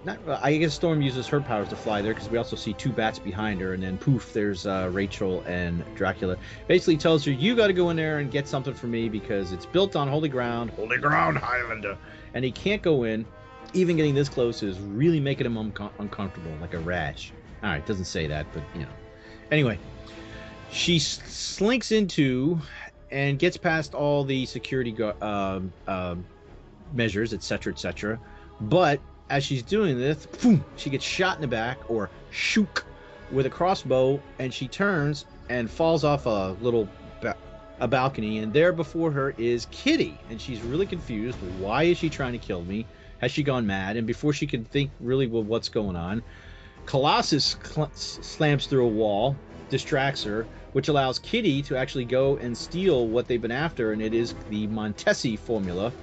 not 0.03 0.19
I 0.43 0.57
guess 0.57 0.73
Storm 0.73 1.01
uses 1.01 1.27
her 1.27 1.41
powers 1.41 1.69
to 1.69 1.75
fly 1.75 2.01
there, 2.01 2.13
because 2.13 2.29
we 2.29 2.37
also 2.37 2.55
see 2.55 2.73
two 2.73 2.91
bats 2.91 3.19
behind 3.19 3.59
her, 3.61 3.73
and 3.73 3.81
then 3.81 3.97
poof, 3.97 4.31
there's 4.33 4.65
uh, 4.65 4.89
Rachel 4.91 5.41
and 5.41 5.83
Dracula. 5.95 6.37
Basically 6.67 6.97
tells 6.97 7.25
her, 7.25 7.31
you 7.31 7.55
got 7.55 7.67
to 7.67 7.73
go 7.73 7.89
in 7.89 7.97
there 7.97 8.19
and 8.19 8.31
get 8.31 8.47
something 8.47 8.73
for 8.73 8.87
me 8.87 9.09
because 9.09 9.51
it's 9.51 9.65
built 9.65 9.95
on 9.95 10.07
holy 10.07 10.29
ground, 10.29 10.71
holy 10.71 10.97
ground, 10.97 11.37
Highlander, 11.37 11.97
and 12.33 12.45
he 12.45 12.51
can't 12.51 12.81
go 12.81 13.03
in. 13.03 13.25
Even 13.73 13.97
getting 13.97 14.15
this 14.15 14.29
close 14.29 14.63
is 14.63 14.79
really 14.79 15.19
making 15.19 15.45
him 15.45 15.55
uncom- 15.55 15.91
uncomfortable, 15.99 16.55
like 16.61 16.73
a 16.73 16.79
rash. 16.79 17.33
All 17.63 17.69
right, 17.69 17.85
doesn't 17.85 18.05
say 18.05 18.25
that, 18.27 18.45
but 18.53 18.63
you 18.73 18.81
know. 18.81 18.91
Anyway, 19.51 19.77
she 20.71 20.95
s- 20.97 21.21
slinks 21.25 21.91
into 21.91 22.59
and 23.11 23.37
gets 23.39 23.57
past 23.57 23.93
all 23.93 24.23
the 24.23 24.45
security 24.45 24.91
gu- 24.91 25.13
um, 25.21 25.73
um, 25.87 26.25
measures, 26.93 27.33
etc., 27.33 27.73
etc. 27.73 28.19
But 28.61 29.01
as 29.29 29.43
she's 29.43 29.63
doing 29.63 29.97
this, 29.97 30.25
boom, 30.41 30.63
she 30.75 30.89
gets 30.89 31.03
shot 31.03 31.35
in 31.35 31.41
the 31.41 31.47
back 31.47 31.79
or 31.89 32.09
shook 32.31 32.85
with 33.31 33.45
a 33.45 33.49
crossbow, 33.49 34.21
and 34.39 34.53
she 34.53 34.67
turns 34.67 35.25
and 35.49 35.69
falls 35.69 36.03
off 36.03 36.25
a 36.25 36.55
little 36.61 36.87
ba- 37.21 37.35
a 37.79 37.87
balcony, 37.87 38.39
and 38.39 38.53
there 38.53 38.71
before 38.71 39.11
her 39.11 39.33
is 39.37 39.67
Kitty, 39.71 40.17
and 40.29 40.39
she's 40.39 40.61
really 40.63 40.85
confused. 40.85 41.37
Why 41.41 41.83
is 41.83 41.97
she 41.97 42.09
trying 42.09 42.33
to 42.33 42.39
kill 42.39 42.63
me? 42.63 42.85
Has 43.19 43.31
she 43.31 43.43
gone 43.43 43.67
mad? 43.67 43.97
And 43.97 44.07
before 44.07 44.33
she 44.33 44.47
can 44.47 44.63
think 44.63 44.91
really 44.99 45.27
well 45.27 45.43
what's 45.43 45.69
going 45.69 45.95
on, 45.95 46.23
Colossus 46.85 47.57
cl- 47.63 47.91
slams 47.93 48.67
through 48.67 48.85
a 48.85 48.89
wall, 48.89 49.37
distracts 49.69 50.23
her, 50.23 50.47
which 50.71 50.87
allows 50.87 51.19
Kitty 51.19 51.61
to 51.63 51.75
actually 51.75 52.05
go 52.05 52.37
and 52.37 52.57
steal 52.57 53.09
what 53.09 53.27
they've 53.27 53.41
been 53.41 53.51
after, 53.51 53.91
and 53.91 54.01
it 54.01 54.13
is 54.13 54.33
the 54.49 54.67
Montesi 54.67 55.37
formula. 55.37 55.93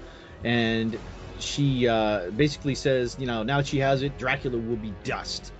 And 0.43 0.99
she 1.39 1.89
uh, 1.89 2.31
basically 2.31 2.75
says, 2.75 3.17
you 3.19 3.27
know, 3.27 3.43
now 3.43 3.59
that 3.59 3.67
she 3.67 3.79
has 3.79 4.03
it, 4.03 4.17
Dracula 4.19 4.59
will 4.59 4.77
be 4.77 4.93
dust. 5.05 5.53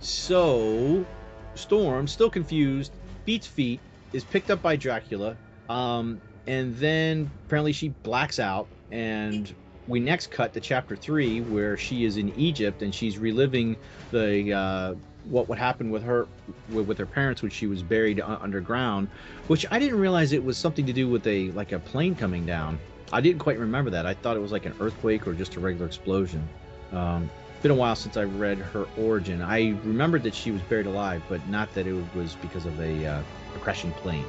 So, 0.00 1.04
Storm, 1.54 2.06
still 2.06 2.30
confused, 2.30 2.92
beats 3.24 3.46
feet, 3.46 3.80
is 4.12 4.24
picked 4.24 4.50
up 4.50 4.62
by 4.62 4.76
Dracula, 4.76 5.36
um, 5.68 6.20
and 6.46 6.74
then 6.76 7.30
apparently 7.46 7.72
she 7.72 7.88
blacks 8.02 8.38
out, 8.38 8.68
and 8.90 9.54
we 9.86 10.00
next 10.00 10.30
cut 10.30 10.52
to 10.54 10.60
chapter 10.60 10.96
three, 10.96 11.40
where 11.40 11.76
she 11.76 12.04
is 12.04 12.16
in 12.16 12.32
Egypt 12.38 12.82
and 12.82 12.94
she's 12.94 13.18
reliving 13.18 13.76
the 14.12 14.52
uh, 14.52 14.94
what 15.24 15.48
would 15.48 15.58
happen 15.58 15.90
with 15.90 16.02
her 16.02 16.26
with, 16.70 16.98
her 16.98 17.06
parents 17.06 17.42
when 17.42 17.50
she 17.50 17.66
was 17.66 17.82
buried 17.82 18.20
underground, 18.20 19.08
which 19.48 19.66
I 19.70 19.78
didn't 19.78 19.98
realize 19.98 20.32
it 20.32 20.44
was 20.44 20.56
something 20.56 20.86
to 20.86 20.92
do 20.92 21.08
with 21.08 21.26
a 21.26 21.50
like 21.52 21.72
a 21.72 21.78
plane 21.78 22.14
coming 22.14 22.46
down. 22.46 22.78
I 23.12 23.20
didn't 23.20 23.38
quite 23.40 23.58
remember 23.58 23.90
that. 23.90 24.06
I 24.06 24.14
thought 24.14 24.36
it 24.36 24.40
was 24.40 24.52
like 24.52 24.66
an 24.66 24.74
earthquake 24.80 25.26
or 25.26 25.32
just 25.34 25.56
a 25.56 25.60
regular 25.60 25.86
explosion. 25.86 26.46
Um, 26.92 27.30
been 27.62 27.70
a 27.70 27.74
while 27.74 27.96
since 27.96 28.16
I 28.16 28.24
read 28.24 28.58
her 28.58 28.86
origin. 28.98 29.42
I 29.42 29.70
remembered 29.84 30.22
that 30.24 30.34
she 30.34 30.50
was 30.50 30.60
buried 30.62 30.86
alive, 30.86 31.22
but 31.28 31.46
not 31.48 31.72
that 31.74 31.86
it 31.86 31.96
was 32.14 32.34
because 32.36 32.66
of 32.66 32.78
a, 32.80 33.06
uh, 33.06 33.20
a 33.56 33.58
crashing 33.58 33.92
plane. 33.92 34.24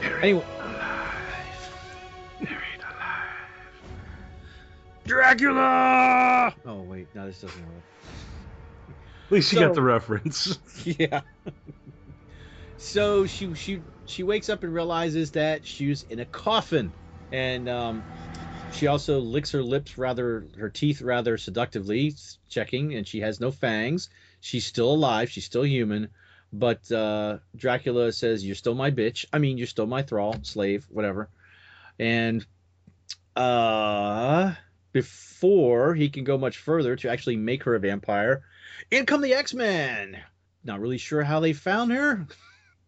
Buried 0.00 0.22
Anyway. 0.22 0.44
alive. 0.60 1.70
Buried 2.40 2.80
alive. 2.80 3.74
Dracula! 5.06 6.54
Oh 6.66 6.82
wait, 6.82 7.06
no, 7.14 7.26
this 7.26 7.40
doesn't 7.40 7.60
work. 7.60 7.82
At 9.26 9.32
least 9.32 9.52
you 9.52 9.58
So- 9.58 9.66
got 9.66 9.74
the 9.74 9.82
reference. 9.82 10.58
yeah. 10.84 11.20
so 12.76 13.26
she 13.26 13.54
she 13.54 13.80
she 14.06 14.22
wakes 14.22 14.48
up 14.48 14.62
and 14.64 14.74
realizes 14.74 15.30
that 15.32 15.66
she's 15.66 16.02
in 16.10 16.20
a 16.20 16.24
coffin, 16.26 16.92
and 17.34 17.68
um, 17.68 18.04
she 18.72 18.86
also 18.86 19.18
licks 19.18 19.50
her 19.50 19.62
lips 19.62 19.98
rather 19.98 20.46
her 20.56 20.70
teeth 20.70 21.02
rather 21.02 21.36
seductively, 21.36 22.14
checking, 22.48 22.94
and 22.94 23.08
she 23.08 23.20
has 23.20 23.40
no 23.40 23.50
fangs. 23.50 24.08
She's 24.38 24.64
still 24.64 24.92
alive. 24.92 25.30
She's 25.30 25.44
still 25.44 25.64
human. 25.66 26.10
But 26.52 26.90
uh, 26.92 27.38
Dracula 27.56 28.12
says, 28.12 28.46
"You're 28.46 28.54
still 28.54 28.76
my 28.76 28.92
bitch. 28.92 29.24
I 29.32 29.38
mean, 29.38 29.58
you're 29.58 29.66
still 29.66 29.88
my 29.88 30.02
thrall, 30.02 30.36
slave, 30.42 30.86
whatever." 30.88 31.28
And 31.98 32.46
uh, 33.34 34.52
before 34.92 35.96
he 35.96 36.10
can 36.10 36.22
go 36.22 36.38
much 36.38 36.58
further 36.58 36.94
to 36.94 37.10
actually 37.10 37.36
make 37.36 37.64
her 37.64 37.74
a 37.74 37.80
vampire, 37.80 38.44
in 38.92 39.06
come 39.06 39.22
the 39.22 39.34
X 39.34 39.52
Men. 39.54 40.18
Not 40.62 40.78
really 40.78 40.98
sure 40.98 41.24
how 41.24 41.40
they 41.40 41.52
found 41.52 41.90
her, 41.90 42.28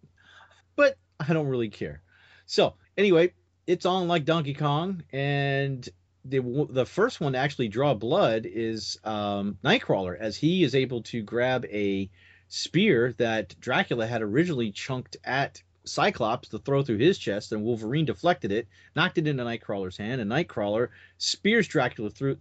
but 0.76 0.96
I 1.18 1.32
don't 1.32 1.48
really 1.48 1.68
care. 1.68 2.00
So 2.46 2.74
anyway, 2.96 3.32
it's 3.66 3.86
on 3.86 4.08
like 4.08 4.24
Donkey 4.24 4.54
Kong, 4.54 5.02
and 5.12 5.88
the 6.24 6.66
the 6.70 6.86
first 6.86 7.20
one 7.20 7.32
to 7.32 7.38
actually 7.38 7.68
draw 7.68 7.94
blood 7.94 8.46
is 8.46 8.98
um, 9.04 9.58
Nightcrawler, 9.64 10.18
as 10.18 10.36
he 10.36 10.62
is 10.62 10.74
able 10.74 11.02
to 11.04 11.22
grab 11.22 11.64
a 11.66 12.10
spear 12.48 13.14
that 13.18 13.58
Dracula 13.60 14.06
had 14.06 14.22
originally 14.22 14.70
chunked 14.70 15.16
at 15.24 15.62
Cyclops 15.84 16.48
to 16.48 16.58
throw 16.58 16.82
through 16.82 16.98
his 16.98 17.18
chest, 17.18 17.52
and 17.52 17.64
Wolverine 17.64 18.04
deflected 18.04 18.52
it, 18.52 18.68
knocked 18.94 19.18
it 19.18 19.26
into 19.26 19.44
Nightcrawler's 19.44 19.96
hand, 19.96 20.20
and 20.20 20.30
Nightcrawler 20.30 20.88
spears 21.18 21.68
Dracula 21.68 22.10
through 22.10 22.38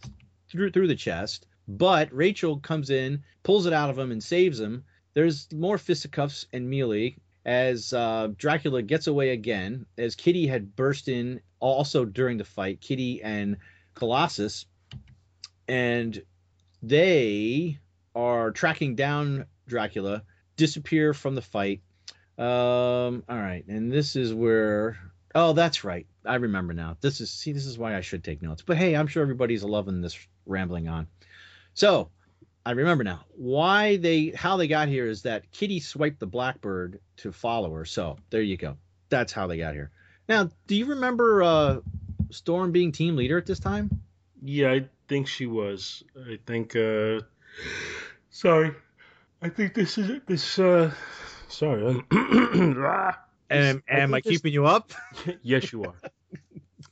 through 0.50 0.72
through 0.72 0.88
the 0.88 0.96
chest. 0.96 1.48
But 1.68 2.14
Rachel 2.14 2.60
comes 2.60 2.92
in, 2.92 3.24
pulls 3.42 3.66
it 3.66 3.74
out 3.74 3.90
of 3.90 3.98
him, 3.98 4.12
and 4.12 4.24
saves 4.24 4.60
him. 4.60 4.84
There's 5.16 5.52
more 5.52 5.80
fisticuffs 5.80 6.46
and 6.54 6.70
melee 6.70 7.16
as 7.46 7.94
uh, 7.94 8.30
Dracula 8.38 8.82
gets 8.82 9.08
away 9.08 9.30
again. 9.30 9.86
As 9.98 10.16
Kitty 10.16 10.48
had 10.48 10.76
burst 10.76 11.08
in 11.08 11.42
also 11.60 12.04
during 12.06 12.38
the 12.38 12.44
fight, 12.44 12.82
Kitty 12.82 13.22
and 13.22 13.58
Colossus, 13.94 14.66
and 15.68 16.22
they 16.82 17.80
are 18.16 18.52
tracking 18.52 18.96
down 18.96 19.46
Dracula, 19.68 20.24
disappear 20.58 21.14
from 21.14 21.36
the 21.36 21.42
fight. 21.42 21.82
Um, 22.38 23.24
all 23.30 23.38
right, 23.38 23.64
and 23.68 23.92
this 23.92 24.16
is 24.16 24.34
where. 24.34 24.98
Oh, 25.34 25.54
that's 25.54 25.84
right. 25.84 26.08
I 26.26 26.36
remember 26.36 26.74
now. 26.74 26.98
This 27.02 27.22
is 27.22 27.32
see. 27.32 27.52
This 27.52 27.66
is 27.66 27.78
why 27.78 27.96
I 27.96 28.02
should 28.02 28.24
take 28.24 28.42
notes. 28.42 28.64
But 28.66 28.78
hey, 28.78 28.96
I'm 28.96 29.08
sure 29.08 29.22
everybody's 29.22 29.64
loving 29.64 30.02
this 30.02 30.18
rambling 30.46 30.88
on. 30.88 31.08
So, 31.74 32.10
I 32.66 32.72
remember 32.72 33.04
now 33.04 33.26
why 33.36 33.98
they 33.98 34.30
how 34.36 34.58
they 34.58 34.68
got 34.68 34.88
here 34.88 35.08
is 35.08 35.22
that 35.24 35.52
Kitty 35.52 35.80
swiped 35.80 36.20
the 36.20 36.26
Blackbird 36.26 37.00
to 37.18 37.32
follow 37.32 37.72
her. 37.76 37.86
So 37.86 38.18
there 38.32 38.42
you 38.42 38.58
go. 38.58 38.78
That's 39.10 39.32
how 39.32 39.46
they 39.48 39.58
got 39.58 39.74
here. 39.74 39.92
Now, 40.28 40.50
do 40.66 40.76
you 40.76 40.88
remember 40.88 41.44
uh, 41.44 41.80
Storm 42.32 42.72
being 42.72 42.92
team 42.92 43.16
leader 43.16 43.38
at 43.38 43.46
this 43.46 43.60
time? 43.60 44.02
yeah, 44.42 44.72
I 44.72 44.86
think 45.08 45.28
she 45.28 45.46
was. 45.46 46.04
I 46.18 46.40
think. 46.48 46.76
uh 46.76 47.22
Sorry. 48.32 48.72
I 49.42 49.50
think 49.50 49.74
this 49.76 49.98
is 49.98 50.10
it 50.10 50.26
this. 50.28 50.58
uh 50.60 50.92
Sorry. 51.48 52.02
Ah. 52.12 53.20
Am, 53.52 53.84
I 53.88 54.02
I 54.18 54.22
this- 54.22 54.24
keeping 54.24 54.54
you 54.54 54.66
up? 54.66 54.92
yes, 55.44 55.72
you 55.72 55.84
are. 55.84 55.94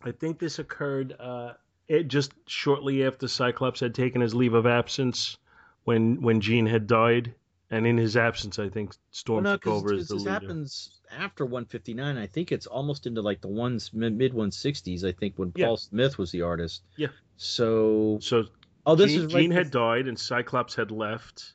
I 0.03 0.11
think 0.11 0.37
this 0.37 0.59
occurred 0.59 1.15
uh, 1.19 1.53
it 1.87 2.07
just 2.07 2.31
shortly 2.45 3.05
after 3.05 3.27
Cyclops 3.27 3.79
had 3.79 3.95
taken 3.95 4.21
his 4.21 4.35
leave 4.35 4.53
of 4.53 4.67
absence, 4.67 5.37
when 5.83 6.21
when 6.21 6.41
Jean 6.41 6.65
had 6.65 6.87
died, 6.87 7.33
and 7.69 7.85
in 7.87 7.97
his 7.97 8.15
absence, 8.17 8.59
I 8.59 8.69
think 8.69 8.95
Storm 9.11 9.43
Well, 9.43 9.53
no, 9.53 9.57
took 9.57 9.67
over 9.67 9.93
as 9.93 10.07
the 10.07 10.15
this 10.15 10.23
leader. 10.23 10.31
happens 10.31 10.99
after 11.11 11.45
159. 11.45 12.17
I 12.17 12.27
think 12.27 12.51
it's 12.51 12.67
almost 12.67 13.07
into 13.07 13.21
like 13.21 13.41
the 13.41 13.47
ones 13.47 13.91
mid 13.93 14.17
160s. 14.19 15.03
I 15.03 15.11
think 15.11 15.33
when 15.37 15.51
Yeah. 15.55 15.67
Paul 15.67 15.77
Smith 15.77 16.17
was 16.17 16.31
the 16.31 16.41
artist. 16.43 16.83
Yeah. 16.95 17.07
So 17.37 18.19
So 18.21 18.45
oh, 18.85 18.95
this 18.95 19.11
Jean, 19.11 19.19
is 19.19 19.33
right. 19.33 19.41
Jean 19.41 19.51
had 19.51 19.71
died, 19.71 20.07
and 20.07 20.17
Cyclops 20.19 20.75
had 20.75 20.91
left, 20.91 21.53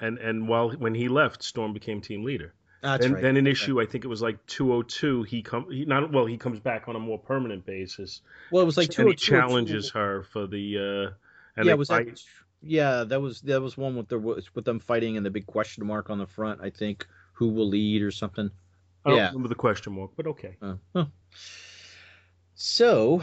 and 0.00 0.18
and 0.18 0.48
while 0.48 0.70
when 0.70 0.94
he 0.94 1.08
left, 1.08 1.42
Storm 1.42 1.72
became 1.72 2.00
team 2.00 2.24
leader. 2.24 2.52
That's 2.82 3.06
and 3.06 3.14
right. 3.14 3.22
then 3.22 3.38
an 3.38 3.46
issue, 3.46 3.80
I 3.80 3.86
think 3.86 4.04
it 4.04 4.08
was 4.08 4.20
like 4.20 4.44
202. 4.46 5.22
He 5.22 5.40
come 5.42 5.70
he 5.70 5.86
not 5.86 6.12
well, 6.12 6.26
he 6.26 6.36
comes 6.36 6.60
back 6.60 6.86
on 6.86 6.96
a 6.96 7.00
more 7.00 7.18
permanent 7.18 7.64
basis, 7.64 8.20
Well, 8.50 8.62
it 8.62 8.66
was 8.66 8.76
like 8.76 8.88
and 8.98 9.08
he 9.08 9.14
202 9.14 9.24
challenges 9.24 9.90
her 9.92 10.22
for 10.24 10.46
the. 10.46 10.78
uh 10.78 11.14
and 11.56 11.66
yeah, 11.66 11.72
they 11.72 11.78
was 11.78 11.88
that? 11.88 12.20
Yeah, 12.66 13.04
that 13.04 13.20
was 13.20 13.40
that 13.42 13.60
was 13.60 13.76
one 13.76 13.96
with 13.96 14.08
the 14.08 14.18
with 14.18 14.64
them 14.64 14.80
fighting 14.80 15.16
and 15.16 15.24
the 15.24 15.30
big 15.30 15.46
question 15.46 15.86
mark 15.86 16.10
on 16.10 16.18
the 16.18 16.26
front. 16.26 16.60
I 16.62 16.70
think 16.70 17.06
who 17.32 17.48
will 17.48 17.68
lead 17.68 18.02
or 18.02 18.10
something. 18.10 18.50
I 19.04 19.10
don't 19.10 19.18
yeah. 19.18 19.26
remember 19.28 19.48
the 19.48 19.54
question 19.54 19.94
mark, 19.94 20.12
but 20.16 20.26
okay. 20.28 20.56
Uh, 20.62 20.76
huh. 20.94 21.04
So 22.54 23.22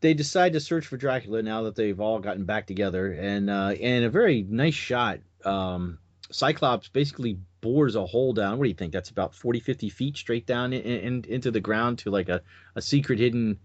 they 0.00 0.14
decide 0.14 0.52
to 0.52 0.60
search 0.60 0.86
for 0.86 0.96
Dracula 0.96 1.42
now 1.42 1.62
that 1.62 1.74
they've 1.74 1.98
all 1.98 2.18
gotten 2.18 2.44
back 2.44 2.66
together, 2.66 3.12
and 3.12 3.48
uh, 3.48 3.74
and 3.80 4.04
a 4.04 4.10
very 4.10 4.42
nice 4.42 4.74
shot. 4.74 5.20
Um, 5.44 5.98
Cyclops 6.30 6.88
basically 6.88 7.38
bores 7.60 7.94
a 7.96 8.04
hole 8.04 8.32
down. 8.32 8.58
What 8.58 8.64
do 8.64 8.68
you 8.68 8.74
think? 8.74 8.92
That's 8.92 9.10
about 9.10 9.34
40, 9.34 9.60
50 9.60 9.88
feet 9.90 10.16
straight 10.16 10.46
down 10.46 10.72
in, 10.72 10.82
in, 10.82 11.24
into 11.28 11.50
the 11.50 11.60
ground 11.60 11.98
to 12.00 12.10
like 12.10 12.28
a, 12.28 12.42
a 12.74 12.82
secret 12.82 13.18
hidden 13.18 13.58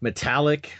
metallic. 0.00 0.70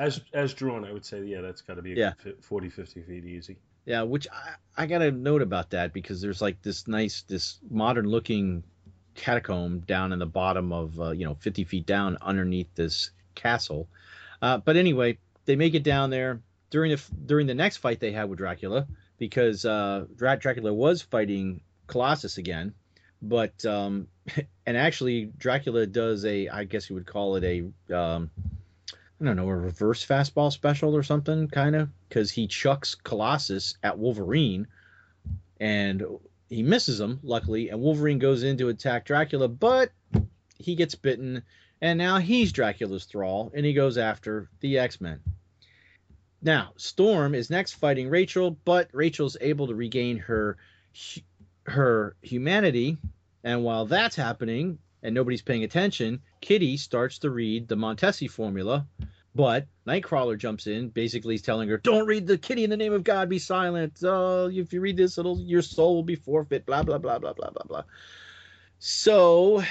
As 0.00 0.20
as 0.32 0.54
drawn, 0.54 0.84
I 0.86 0.92
would 0.92 1.04
say, 1.04 1.22
yeah, 1.24 1.42
that's 1.42 1.60
got 1.60 1.74
to 1.74 1.82
be 1.82 1.92
a 1.92 1.96
Yeah. 1.96 2.12
good 2.24 2.42
40, 2.42 2.70
50 2.70 3.02
feet 3.02 3.24
easy. 3.26 3.58
Yeah, 3.84 4.02
which 4.02 4.26
I, 4.32 4.82
I 4.82 4.86
got 4.86 5.02
a 5.02 5.10
note 5.10 5.42
about 5.42 5.70
that 5.70 5.92
because 5.92 6.22
there's 6.22 6.40
like 6.40 6.62
this 6.62 6.88
nice, 6.88 7.22
this 7.22 7.58
modern 7.70 8.06
looking 8.06 8.62
catacomb 9.14 9.80
down 9.80 10.12
in 10.12 10.18
the 10.18 10.26
bottom 10.26 10.72
of, 10.72 10.98
uh, 10.98 11.10
you 11.10 11.26
know, 11.26 11.34
50 11.34 11.64
feet 11.64 11.84
down 11.84 12.16
underneath 12.22 12.74
this 12.74 13.10
castle. 13.34 13.88
Uh, 14.40 14.56
but 14.56 14.76
anyway, 14.76 15.18
they 15.44 15.54
make 15.54 15.74
it 15.74 15.82
down 15.82 16.08
there 16.08 16.40
during 16.70 16.92
the 16.92 17.02
during 17.26 17.46
the 17.46 17.54
next 17.54 17.76
fight 17.78 18.00
they 18.00 18.12
had 18.12 18.30
with 18.30 18.38
Dracula 18.38 18.86
because 19.18 19.66
uh, 19.66 20.06
Dra- 20.16 20.38
Dracula 20.38 20.72
was 20.72 21.02
fighting 21.02 21.60
Colossus 21.88 22.38
again, 22.38 22.72
but 23.20 23.66
um, 23.66 24.06
and 24.66 24.78
actually 24.78 25.26
Dracula 25.36 25.86
does 25.86 26.24
a, 26.24 26.48
I 26.48 26.64
guess 26.64 26.88
you 26.88 26.94
would 26.94 27.06
call 27.06 27.36
it 27.36 27.44
a, 27.44 27.94
um, 27.94 28.30
I 29.20 29.24
don't 29.26 29.36
know, 29.36 29.48
a 29.48 29.54
reverse 29.54 30.04
fastball 30.04 30.50
special 30.50 30.96
or 30.96 31.02
something, 31.02 31.48
kind 31.48 31.76
of, 31.76 31.90
because 32.08 32.30
he 32.30 32.46
chucks 32.46 32.94
Colossus 32.94 33.76
at 33.82 33.98
Wolverine, 33.98 34.66
and 35.58 36.02
he 36.48 36.62
misses 36.62 36.98
him, 36.98 37.20
luckily, 37.22 37.68
and 37.68 37.80
Wolverine 37.80 38.18
goes 38.18 38.42
in 38.42 38.56
to 38.58 38.68
attack 38.68 39.04
Dracula, 39.04 39.46
but 39.48 39.90
he 40.58 40.74
gets 40.74 40.94
bitten, 40.94 41.42
and 41.82 41.98
now 41.98 42.16
he's 42.18 42.52
Dracula's 42.52 43.04
thrall, 43.04 43.50
and 43.54 43.66
he 43.66 43.74
goes 43.74 43.98
after 43.98 44.48
the 44.60 44.78
X 44.78 45.00
Men. 45.00 45.20
Now, 46.42 46.72
Storm 46.76 47.34
is 47.34 47.50
next 47.50 47.72
fighting 47.72 48.08
Rachel, 48.08 48.56
but 48.64 48.88
Rachel's 48.94 49.36
able 49.40 49.66
to 49.66 49.74
regain 49.74 50.16
her 50.18 50.56
her 51.64 52.16
humanity, 52.22 52.96
and 53.44 53.62
while 53.64 53.84
that's 53.84 54.16
happening 54.16 54.78
and 55.02 55.14
nobody's 55.14 55.42
paying 55.42 55.64
attention, 55.64 56.20
Kitty 56.40 56.76
starts 56.76 57.18
to 57.20 57.30
read 57.30 57.68
the 57.68 57.76
Montesi 57.76 58.28
formula, 58.28 58.86
but 59.34 59.66
Nightcrawler 59.86 60.38
jumps 60.38 60.66
in, 60.66 60.88
basically 60.88 61.34
he's 61.34 61.42
telling 61.42 61.68
her, 61.68 61.78
"Don't 61.78 62.06
read 62.06 62.26
the 62.26 62.38
Kitty 62.38 62.64
in 62.64 62.70
the 62.70 62.76
name 62.76 62.92
of 62.92 63.04
God. 63.04 63.28
Be 63.28 63.38
silent. 63.38 64.02
Uh, 64.02 64.48
if 64.50 64.72
you 64.72 64.80
read 64.80 64.96
this, 64.96 65.18
it'll 65.18 65.40
your 65.40 65.62
soul 65.62 65.94
will 65.94 66.02
be 66.02 66.16
forfeit." 66.16 66.66
Blah 66.66 66.82
blah 66.82 66.98
blah 66.98 67.18
blah 67.18 67.32
blah 67.32 67.50
blah 67.50 67.64
blah. 67.66 67.82
So, 68.82 69.62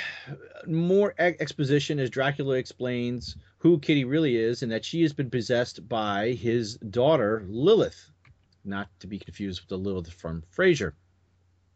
more 0.67 1.15
exposition 1.17 1.99
as 1.99 2.11
Dracula 2.11 2.57
explains 2.57 3.35
who 3.57 3.79
Kitty 3.79 4.05
really 4.05 4.35
is 4.35 4.61
and 4.61 4.71
that 4.71 4.85
she 4.85 5.01
has 5.01 5.13
been 5.13 5.31
possessed 5.31 5.89
by 5.89 6.33
his 6.33 6.75
daughter 6.77 7.43
Lilith, 7.49 8.11
not 8.63 8.87
to 8.99 9.07
be 9.07 9.17
confused 9.17 9.61
with 9.61 9.69
the 9.69 9.79
Lilith 9.79 10.13
from 10.13 10.43
Frasier. 10.55 10.93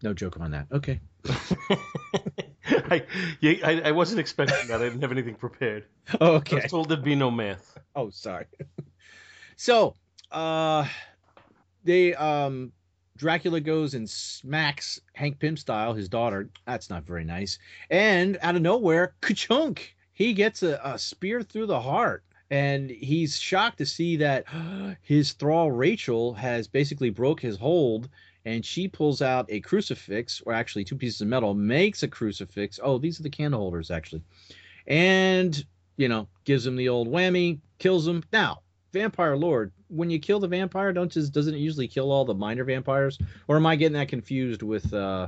No 0.03 0.13
joke 0.13 0.39
on 0.39 0.51
that. 0.51 0.67
Okay. 0.71 0.99
I, 2.93 3.59
I 3.63 3.81
I 3.85 3.91
wasn't 3.91 4.19
expecting 4.19 4.67
that. 4.67 4.81
I 4.81 4.85
didn't 4.85 5.01
have 5.01 5.11
anything 5.11 5.35
prepared. 5.35 5.85
Okay. 6.19 6.57
I 6.57 6.59
was 6.61 6.71
told 6.71 6.89
there'd 6.89 7.03
be 7.03 7.15
no 7.15 7.31
math. 7.31 7.77
Oh, 7.95 8.09
sorry. 8.09 8.45
so, 9.55 9.95
uh, 10.31 10.87
they 11.83 12.13
um, 12.15 12.71
Dracula 13.17 13.59
goes 13.59 13.93
and 13.93 14.09
smacks 14.09 14.99
Hank 15.13 15.39
Pym 15.39 15.55
style, 15.57 15.93
his 15.93 16.09
daughter. 16.09 16.49
That's 16.65 16.89
not 16.89 17.03
very 17.03 17.23
nice. 17.23 17.59
And 17.89 18.37
out 18.41 18.55
of 18.55 18.61
nowhere, 18.61 19.15
ka-chunk! 19.21 19.95
He 20.13 20.33
gets 20.33 20.63
a, 20.63 20.79
a 20.83 20.99
spear 20.99 21.41
through 21.41 21.67
the 21.67 21.81
heart. 21.81 22.23
And 22.49 22.89
he's 22.91 23.39
shocked 23.39 23.79
to 23.79 23.85
see 23.85 24.17
that 24.17 24.45
his 25.01 25.33
thrall 25.33 25.71
Rachel 25.71 26.33
has 26.33 26.67
basically 26.67 27.09
broke 27.09 27.39
his 27.39 27.57
hold 27.57 28.09
and 28.45 28.65
she 28.65 28.87
pulls 28.87 29.21
out 29.21 29.45
a 29.49 29.59
crucifix, 29.61 30.41
or 30.45 30.53
actually 30.53 30.83
two 30.83 30.95
pieces 30.95 31.21
of 31.21 31.27
metal, 31.27 31.53
makes 31.53 32.03
a 32.03 32.07
crucifix. 32.07 32.79
Oh, 32.83 32.97
these 32.97 33.19
are 33.19 33.23
the 33.23 33.29
candle 33.29 33.59
holders, 33.59 33.89
actually. 33.91 34.23
And, 34.87 35.63
you 35.97 36.07
know, 36.09 36.27
gives 36.43 36.65
him 36.65 36.75
the 36.75 36.89
old 36.89 37.07
whammy, 37.07 37.59
kills 37.79 38.07
him. 38.07 38.23
Now, 38.31 38.61
Vampire 38.91 39.35
Lord, 39.35 39.71
when 39.87 40.09
you 40.09 40.19
kill 40.19 40.39
the 40.39 40.47
vampire, 40.47 40.93
don't 40.93 41.11
just 41.11 41.33
doesn't 41.33 41.55
it 41.55 41.59
usually 41.59 41.87
kill 41.87 42.11
all 42.11 42.25
the 42.25 42.35
minor 42.35 42.63
vampires? 42.63 43.17
Or 43.47 43.55
am 43.55 43.65
I 43.65 43.75
getting 43.75 43.93
that 43.93 44.07
confused 44.07 44.61
with 44.61 44.93
uh 44.93 45.27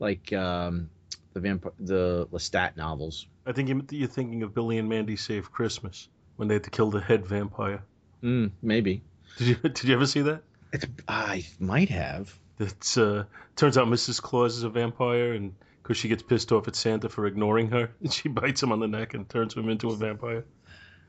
like 0.00 0.32
um 0.34 0.90
the 1.32 1.40
vampire 1.40 1.72
the 1.78 2.28
Lestat 2.32 2.76
novels? 2.76 3.26
I 3.46 3.52
think 3.52 3.68
you- 3.70 3.86
you're 3.90 4.08
thinking 4.08 4.42
of 4.42 4.54
Billy 4.54 4.76
and 4.78 4.88
Mandy 4.88 5.16
Save 5.16 5.50
Christmas 5.50 6.08
when 6.36 6.48
they 6.48 6.54
had 6.54 6.64
to 6.64 6.70
kill 6.70 6.90
the 6.90 7.00
head 7.00 7.24
vampire. 7.26 7.82
Mm, 8.22 8.50
maybe. 8.60 9.02
Did 9.38 9.46
you 9.48 9.54
did 9.62 9.84
you 9.84 9.94
ever 9.94 10.06
see 10.06 10.20
that? 10.22 10.42
It's, 10.72 10.84
I 11.08 11.46
might 11.58 11.88
have. 11.88 12.38
It's 12.58 12.96
uh 12.96 13.24
turns 13.54 13.76
out 13.76 13.86
Mrs. 13.88 14.20
Claus 14.20 14.56
is 14.56 14.62
a 14.62 14.68
vampire 14.68 15.32
and 15.32 15.54
because 15.82 15.98
she 15.98 16.08
gets 16.08 16.22
pissed 16.22 16.50
off 16.50 16.66
at 16.66 16.74
Santa 16.74 17.08
for 17.08 17.26
ignoring 17.26 17.70
her, 17.70 17.90
and 18.02 18.12
she 18.12 18.28
bites 18.28 18.62
him 18.62 18.72
on 18.72 18.80
the 18.80 18.88
neck 18.88 19.14
and 19.14 19.28
turns 19.28 19.54
him 19.54 19.68
into 19.68 19.90
a 19.90 19.96
vampire. 19.96 20.44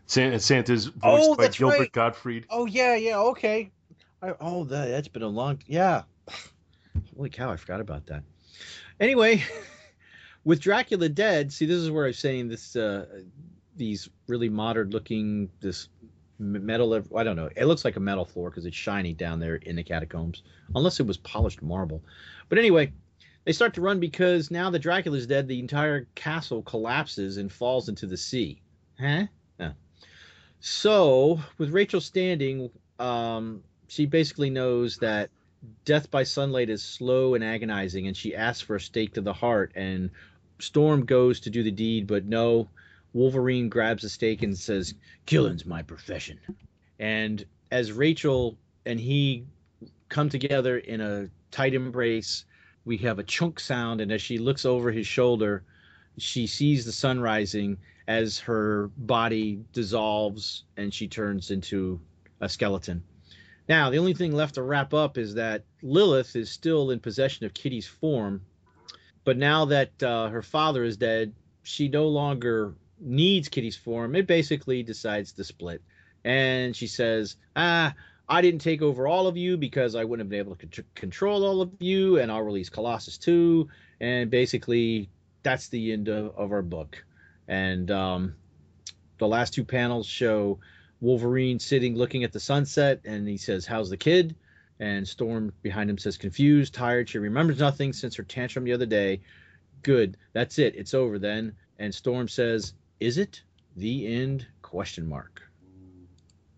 Santa, 0.06 0.40
Santa's 0.40 0.86
voiced 0.86 1.30
Oh, 1.30 1.36
by 1.36 1.48
Gilbert 1.48 1.80
right. 1.80 1.92
Gottfried. 1.92 2.46
Oh 2.50 2.66
yeah, 2.66 2.96
yeah, 2.96 3.18
okay. 3.20 3.72
I, 4.22 4.34
oh, 4.40 4.64
that 4.66 4.88
that's 4.88 5.08
been 5.08 5.24
a 5.24 5.28
long 5.28 5.62
yeah. 5.68 6.04
Holy 7.16 7.30
cow, 7.30 7.52
I 7.52 7.56
forgot 7.58 7.82
about 7.82 8.08
that. 8.08 8.24
Anyway, 9.00 9.44
with 10.44 10.60
Dracula 10.60 11.10
dead, 11.10 11.52
see 11.52 11.66
this 11.66 11.78
is 11.78 11.92
where 11.92 12.06
I'm 12.06 12.14
saying 12.14 12.48
this 12.48 12.76
uh 12.76 13.06
these 13.76 14.10
really 14.28 14.50
modern 14.50 14.90
looking 14.90 15.50
this 15.62 15.88
metal 16.40 17.02
I 17.16 17.24
don't 17.24 17.36
know. 17.36 17.50
It 17.56 17.66
looks 17.66 17.86
like 17.86 17.96
a 17.96 18.00
metal 18.00 18.26
floor 18.26 18.50
because 18.50 18.66
it's 18.66 18.76
shiny 18.76 19.14
down 19.14 19.40
there 19.40 19.56
in 19.56 19.76
the 19.76 19.84
catacombs 19.84 20.44
unless 20.76 21.00
it 21.00 21.08
was 21.08 21.18
polished 21.18 21.62
marble. 21.62 22.04
But 22.50 22.58
anyway, 22.60 22.92
they 23.46 23.54
start 23.54 23.76
to 23.76 23.82
run 23.82 24.00
because 24.00 24.52
now 24.52 24.70
that 24.70 24.80
Dracula's 24.80 25.26
dead, 25.26 25.48
the 25.48 25.60
entire 25.60 26.06
castle 26.16 26.62
collapses 26.62 27.38
and 27.38 27.52
falls 27.52 27.90
into 27.90 28.06
the 28.06 28.18
sea. 28.18 28.62
Huh? 29.00 29.28
Yeah. 29.60 29.72
So, 30.60 31.40
with 31.58 31.70
Rachel 31.70 32.02
standing, 32.02 32.70
um, 33.00 33.64
she 33.88 34.06
basically 34.06 34.50
knows 34.50 34.98
that 34.98 35.30
death 35.86 36.12
by 36.12 36.24
sunlight 36.24 36.70
is 36.70 36.84
slow 36.84 37.36
and 37.36 37.44
agonizing, 37.44 38.08
and 38.08 38.18
she 38.18 38.36
asks 38.36 38.62
for 38.62 38.76
a 38.76 38.82
stake 38.82 39.14
to 39.14 39.22
the 39.22 39.34
heart. 39.34 39.72
And 39.76 40.10
Storm 40.60 41.06
goes 41.06 41.40
to 41.42 41.50
do 41.50 41.64
the 41.64 41.72
deed, 41.72 42.08
but 42.08 42.26
no, 42.26 42.70
Wolverine 43.14 43.70
grabs 43.70 44.04
a 44.04 44.10
stake 44.10 44.44
and 44.44 44.56
says, 44.56 44.94
"Killing's 45.26 45.66
my 45.66 45.82
profession." 45.82 46.40
And 47.00 47.46
as 47.72 47.92
Rachel 47.92 48.58
and 48.86 49.00
he 49.00 49.46
come 50.10 50.30
together 50.30 50.78
in 50.78 51.02
a 51.02 51.30
tight 51.50 51.74
embrace, 51.74 52.46
we 52.86 52.98
have 52.98 53.18
a 53.18 53.24
chunk 53.24 53.60
sound, 53.60 54.02
and 54.02 54.12
as 54.12 54.22
she 54.22 54.38
looks 54.38 54.66
over 54.66 54.92
his 54.92 55.08
shoulder, 55.08 55.64
she 56.18 56.46
sees 56.48 56.86
the 56.86 56.92
sun 56.92 57.20
rising 57.20 57.78
as 58.08 58.40
her 58.40 58.90
body 58.98 59.64
dissolves 59.74 60.64
and 60.78 60.94
she 60.94 61.08
turns 61.08 61.50
into 61.50 62.00
a 62.40 62.48
skeleton. 62.48 63.04
Now, 63.68 63.90
the 63.90 63.98
only 63.98 64.14
thing 64.14 64.34
left 64.34 64.56
to 64.56 64.62
wrap 64.62 64.94
up 64.94 65.18
is 65.18 65.34
that 65.34 65.64
Lilith 65.82 66.36
is 66.36 66.50
still 66.50 66.92
in 66.92 67.00
possession 67.00 67.46
of 67.46 67.54
Kitty's 67.54 67.88
form, 67.88 68.42
but 69.24 69.38
now 69.38 69.66
that 69.66 70.02
uh, 70.04 70.30
her 70.30 70.42
father 70.42 70.84
is 70.84 70.98
dead, 70.98 71.34
she 71.64 71.90
no 71.90 72.08
longer 72.08 72.76
needs 73.00 73.50
Kitty's 73.50 73.78
form. 73.78 74.16
It 74.16 74.28
basically 74.28 74.84
decides 74.84 75.34
to 75.34 75.44
split. 75.44 75.82
And 76.24 76.76
she 76.76 76.88
says, 76.88 77.36
Ah, 77.56 77.94
I 78.30 78.42
didn't 78.42 78.62
take 78.62 78.82
over 78.82 79.08
all 79.08 79.28
of 79.28 79.38
you 79.38 79.58
because 79.58 79.96
I 79.96 80.04
wouldn't 80.04 80.26
have 80.26 80.30
been 80.30 80.40
able 80.40 80.56
to 80.56 80.68
con- 80.68 80.86
control 80.96 81.46
all 81.46 81.62
of 81.62 81.72
you, 81.80 82.20
and 82.20 82.32
I'll 82.32 82.42
release 82.42 82.70
Colossus 82.70 83.18
too. 83.18 83.70
And 84.02 84.30
basically, 84.30 85.10
that's 85.44 85.70
the 85.70 85.94
end 85.94 86.10
of, 86.10 86.36
of 86.36 86.52
our 86.52 86.62
book. 86.62 87.04
And 87.48 87.90
um, 87.90 88.36
the 89.18 89.28
last 89.28 89.54
two 89.54 89.64
panels 89.64 90.06
show 90.06 90.60
Wolverine 91.00 91.60
sitting 91.60 91.96
looking 91.96 92.24
at 92.24 92.34
the 92.34 92.40
sunset, 92.40 93.02
and 93.06 93.28
he 93.28 93.38
says, 93.38 93.66
How's 93.66 93.90
the 93.90 93.98
kid? 93.98 94.36
And 94.80 95.08
Storm 95.08 95.54
behind 95.62 95.90
him 95.90 95.98
says, 95.98 96.18
Confused, 96.18 96.74
tired. 96.74 97.10
She 97.10 97.18
remembers 97.20 97.60
nothing 97.60 97.94
since 97.94 98.16
her 98.16 98.24
tantrum 98.24 98.66
the 98.66 98.74
other 98.74 98.86
day. 98.86 99.22
Good. 99.82 100.18
That's 100.34 100.60
it. 100.60 100.76
It's 100.76 100.94
over 100.94 101.18
then. 101.18 101.56
And 101.80 101.94
Storm 101.94 102.28
says, 102.28 102.74
Is 103.00 103.18
it? 103.18 103.44
The 103.76 104.08
end? 104.08 104.48
Question 104.62 105.08
mark. 105.08 105.44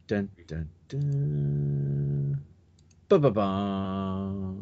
Dun 0.08 0.30
dun 0.48 0.70
dun. 0.88 2.44
Ba 3.10 3.20
ba 3.20 3.32
ba. 3.32 4.56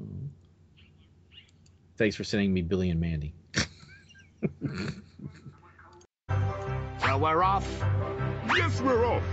Thanks 1.97 2.15
for 2.15 2.23
sending 2.23 2.53
me 2.53 2.61
Billy 2.61 2.89
and 2.89 2.99
Mandy. 2.99 3.33
Well, 7.17 7.33
we're 7.33 7.43
off. 7.43 7.83
Yes, 8.55 8.79
we're 8.79 9.05
off. 9.05 9.23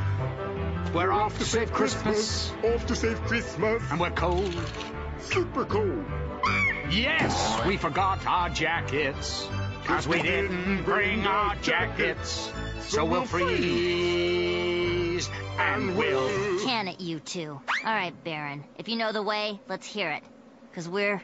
We're 0.94 1.12
off 1.12 1.38
to 1.38 1.44
save 1.44 1.70
Christmas. 1.70 2.50
Off 2.62 2.87
to 2.87 2.96
save 2.96 3.20
Christmas. 3.22 3.83
And 3.90 4.00
we're 4.00 4.11
cold. 4.11 4.54
Super 5.18 5.66
cold. 5.66 6.04
Yes, 6.90 7.61
we 7.66 7.76
forgot 7.76 8.24
our 8.26 8.48
jackets. 8.48 9.46
Cause 9.85 10.09
we 10.09 10.23
didn't 10.23 10.85
bring 10.85 11.27
our 11.27 11.55
jackets. 11.57 12.51
So 12.81 13.05
we'll 13.05 13.27
freeze 13.27 13.55
and 15.59 15.97
we'll. 15.97 16.61
Can 16.64 16.88
it, 16.88 17.01
you 17.01 17.20
two. 17.20 17.61
All 17.85 17.94
right, 17.94 18.14
Baron. 18.25 18.64
If 18.79 18.88
you 18.88 18.97
know 18.97 19.12
the 19.12 19.23
way, 19.23 19.61
let's 19.68 19.87
hear 19.87 20.11
it. 20.11 20.23
Because 20.70 20.88
we're 20.88 21.23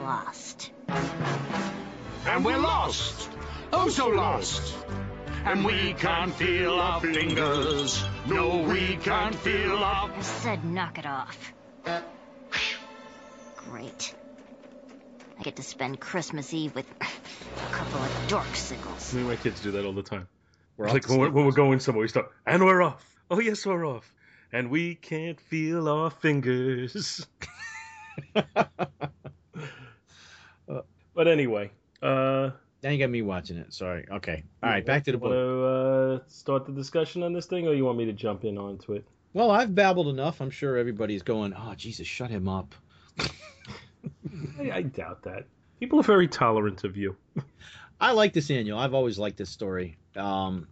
lost. 0.00 0.72
And 0.88 2.44
we're 2.44 2.58
lost. 2.58 3.30
Oh, 3.72 3.88
so 3.88 4.08
lost. 4.08 4.74
And 5.44 5.64
we 5.64 5.94
can't 5.94 6.34
feel 6.34 6.74
our 6.74 7.00
fingers. 7.00 8.04
No, 8.26 8.58
we 8.62 8.96
can't 8.96 9.34
feel 9.34 9.76
our. 9.76 10.10
I 10.10 10.20
said 10.22 10.64
knock 10.64 10.98
it 10.98 11.06
off. 11.06 11.52
Great. 13.56 14.14
I 15.42 15.44
get 15.44 15.56
to 15.56 15.62
spend 15.64 15.98
Christmas 15.98 16.54
Eve 16.54 16.72
with 16.76 16.86
a 17.00 17.72
couple 17.72 17.98
of 17.98 18.10
dorksicles. 18.28 19.12
Me 19.12 19.22
and 19.22 19.28
my 19.28 19.34
kids 19.34 19.60
do 19.60 19.72
that 19.72 19.84
all 19.84 19.92
the 19.92 20.00
time. 20.00 20.28
We're 20.76 20.86
like 20.86 21.08
when 21.08 21.18
we're, 21.18 21.30
when 21.30 21.44
we're 21.44 21.50
going 21.50 21.80
somewhere, 21.80 22.02
we 22.02 22.06
stop, 22.06 22.30
and 22.46 22.64
we're 22.64 22.80
off. 22.80 23.04
Oh 23.28 23.40
yes, 23.40 23.66
we're 23.66 23.84
off, 23.84 24.14
and 24.52 24.70
we 24.70 24.94
can't 24.94 25.40
feel 25.40 25.88
our 25.88 26.10
fingers. 26.10 27.26
but 28.34 28.46
anyway, 31.26 31.72
uh, 32.00 32.50
Now 32.84 32.90
you 32.90 32.98
got 32.98 33.10
me 33.10 33.22
watching 33.22 33.56
it. 33.56 33.74
Sorry. 33.74 34.06
Okay. 34.12 34.44
All 34.62 34.70
right. 34.70 34.86
Back 34.86 35.02
to 35.06 35.10
the 35.10 35.18
book. 35.18 35.30
Want 35.30 35.40
to 35.40 35.64
uh, 35.64 36.20
start 36.28 36.66
the 36.66 36.72
discussion 36.72 37.24
on 37.24 37.32
this 37.32 37.46
thing, 37.46 37.66
or 37.66 37.74
you 37.74 37.84
want 37.84 37.98
me 37.98 38.04
to 38.04 38.12
jump 38.12 38.44
in 38.44 38.58
onto 38.58 38.92
it? 38.92 39.04
Well, 39.32 39.50
I've 39.50 39.74
babbled 39.74 40.06
enough. 40.06 40.40
I'm 40.40 40.50
sure 40.50 40.76
everybody's 40.76 41.22
going, 41.22 41.52
oh, 41.52 41.74
Jesus, 41.74 42.06
shut 42.06 42.30
him 42.30 42.48
up. 42.48 42.76
I, 44.60 44.70
I 44.70 44.82
doubt 44.82 45.22
that. 45.24 45.44
People 45.80 46.00
are 46.00 46.04
very 46.04 46.28
tolerant 46.28 46.84
of 46.84 46.96
you. 46.96 47.16
I 48.00 48.12
like 48.12 48.32
this 48.32 48.50
annual. 48.50 48.78
I've 48.78 48.94
always 48.94 49.18
liked 49.18 49.36
this 49.36 49.50
story. 49.50 49.96
Um, 50.16 50.68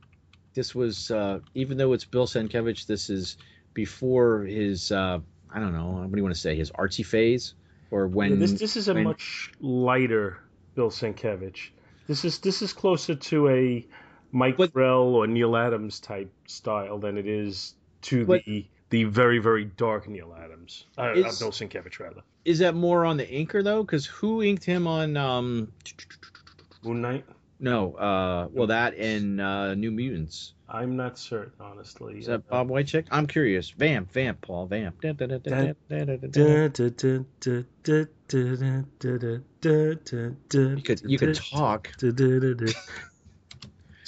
this 0.55 0.75
was, 0.75 1.11
uh, 1.11 1.41
even 1.55 1.77
though 1.79 1.93
it's 1.93 2.05
Bill 2.05 2.27
Sienkiewicz, 2.27 2.87
this 2.87 3.11
is 3.11 3.37
before 3.75 4.43
his, 4.45 4.91
uh, 4.93 5.19
I 5.53 5.59
don't 5.61 5.73
know, 5.73 5.87
what 6.03 6.11
do 6.11 6.17
you 6.17 6.23
want 6.23 6.35
to 6.35 6.41
say, 6.41 6.57
his 6.57 6.71
artsy 6.73 7.05
phase? 7.05 7.55
Or 7.91 8.07
when. 8.07 8.39
this 8.39 8.53
this 8.53 8.77
is 8.77 8.89
a 8.89 8.95
when- 8.95 9.05
much 9.05 9.51
lighter 9.61 10.39
Bill 10.77 10.91
Sienkiewicz. 10.91 11.71
This 12.07 12.25
is 12.25 12.39
this 12.39 12.63
is 12.63 12.73
closer 12.73 13.15
to 13.17 13.49
a 13.49 13.87
Mike 14.33 14.57
But- 14.57 14.73
Grell 14.73 15.15
or 15.15 15.27
Neal 15.27 15.57
Adams 15.57 15.99
type 16.01 16.33
style 16.47 16.99
than 16.99 17.19
it 17.19 17.27
is 17.27 17.75
to 18.03 18.25
But- 18.27 18.45
the 18.45 18.67
the 18.91 19.05
very 19.05 19.39
very 19.39 19.65
dark 19.65 20.09
Neal 20.09 20.37
Adams. 20.39 20.87
Uh, 20.99 21.03
uh, 21.03 21.13
Is- 21.15 21.41
Sienkiewicz 21.41 21.99
rather. 21.99 22.23
Is 22.45 22.59
that 22.61 22.75
more 22.75 23.05
on 23.05 23.17
the 23.17 23.27
inker, 23.27 23.63
though? 23.63 23.83
Because 23.83 24.07
who 24.07 24.43
inked 24.43 24.65
him 24.65 24.87
on. 24.87 25.17
Um, 25.17 25.73
Moon 26.83 27.03
Knight. 27.03 27.25
no, 27.59 27.95
uh, 27.95 28.49
well, 28.51 28.69
that 28.69 28.95
and 28.95 29.41
uh, 29.41 29.75
New 29.75 29.91
Mutants. 29.91 30.55
I'm 30.73 30.97
not 30.97 31.19
certain, 31.19 31.53
honestly. 31.61 32.19
Is 32.19 32.27
that 32.27 32.49
Bob 32.49 32.69
Wiacek? 32.69 33.07
I'm 33.11 33.27
curious. 33.27 33.71
Vamp, 33.71 34.13
vamp, 34.13 34.41
Paul, 34.41 34.67
vamp. 34.67 35.03
You 40.77 40.83
could, 40.83 41.03
you 41.05 41.19
could 41.19 41.35
talk. 41.35 41.91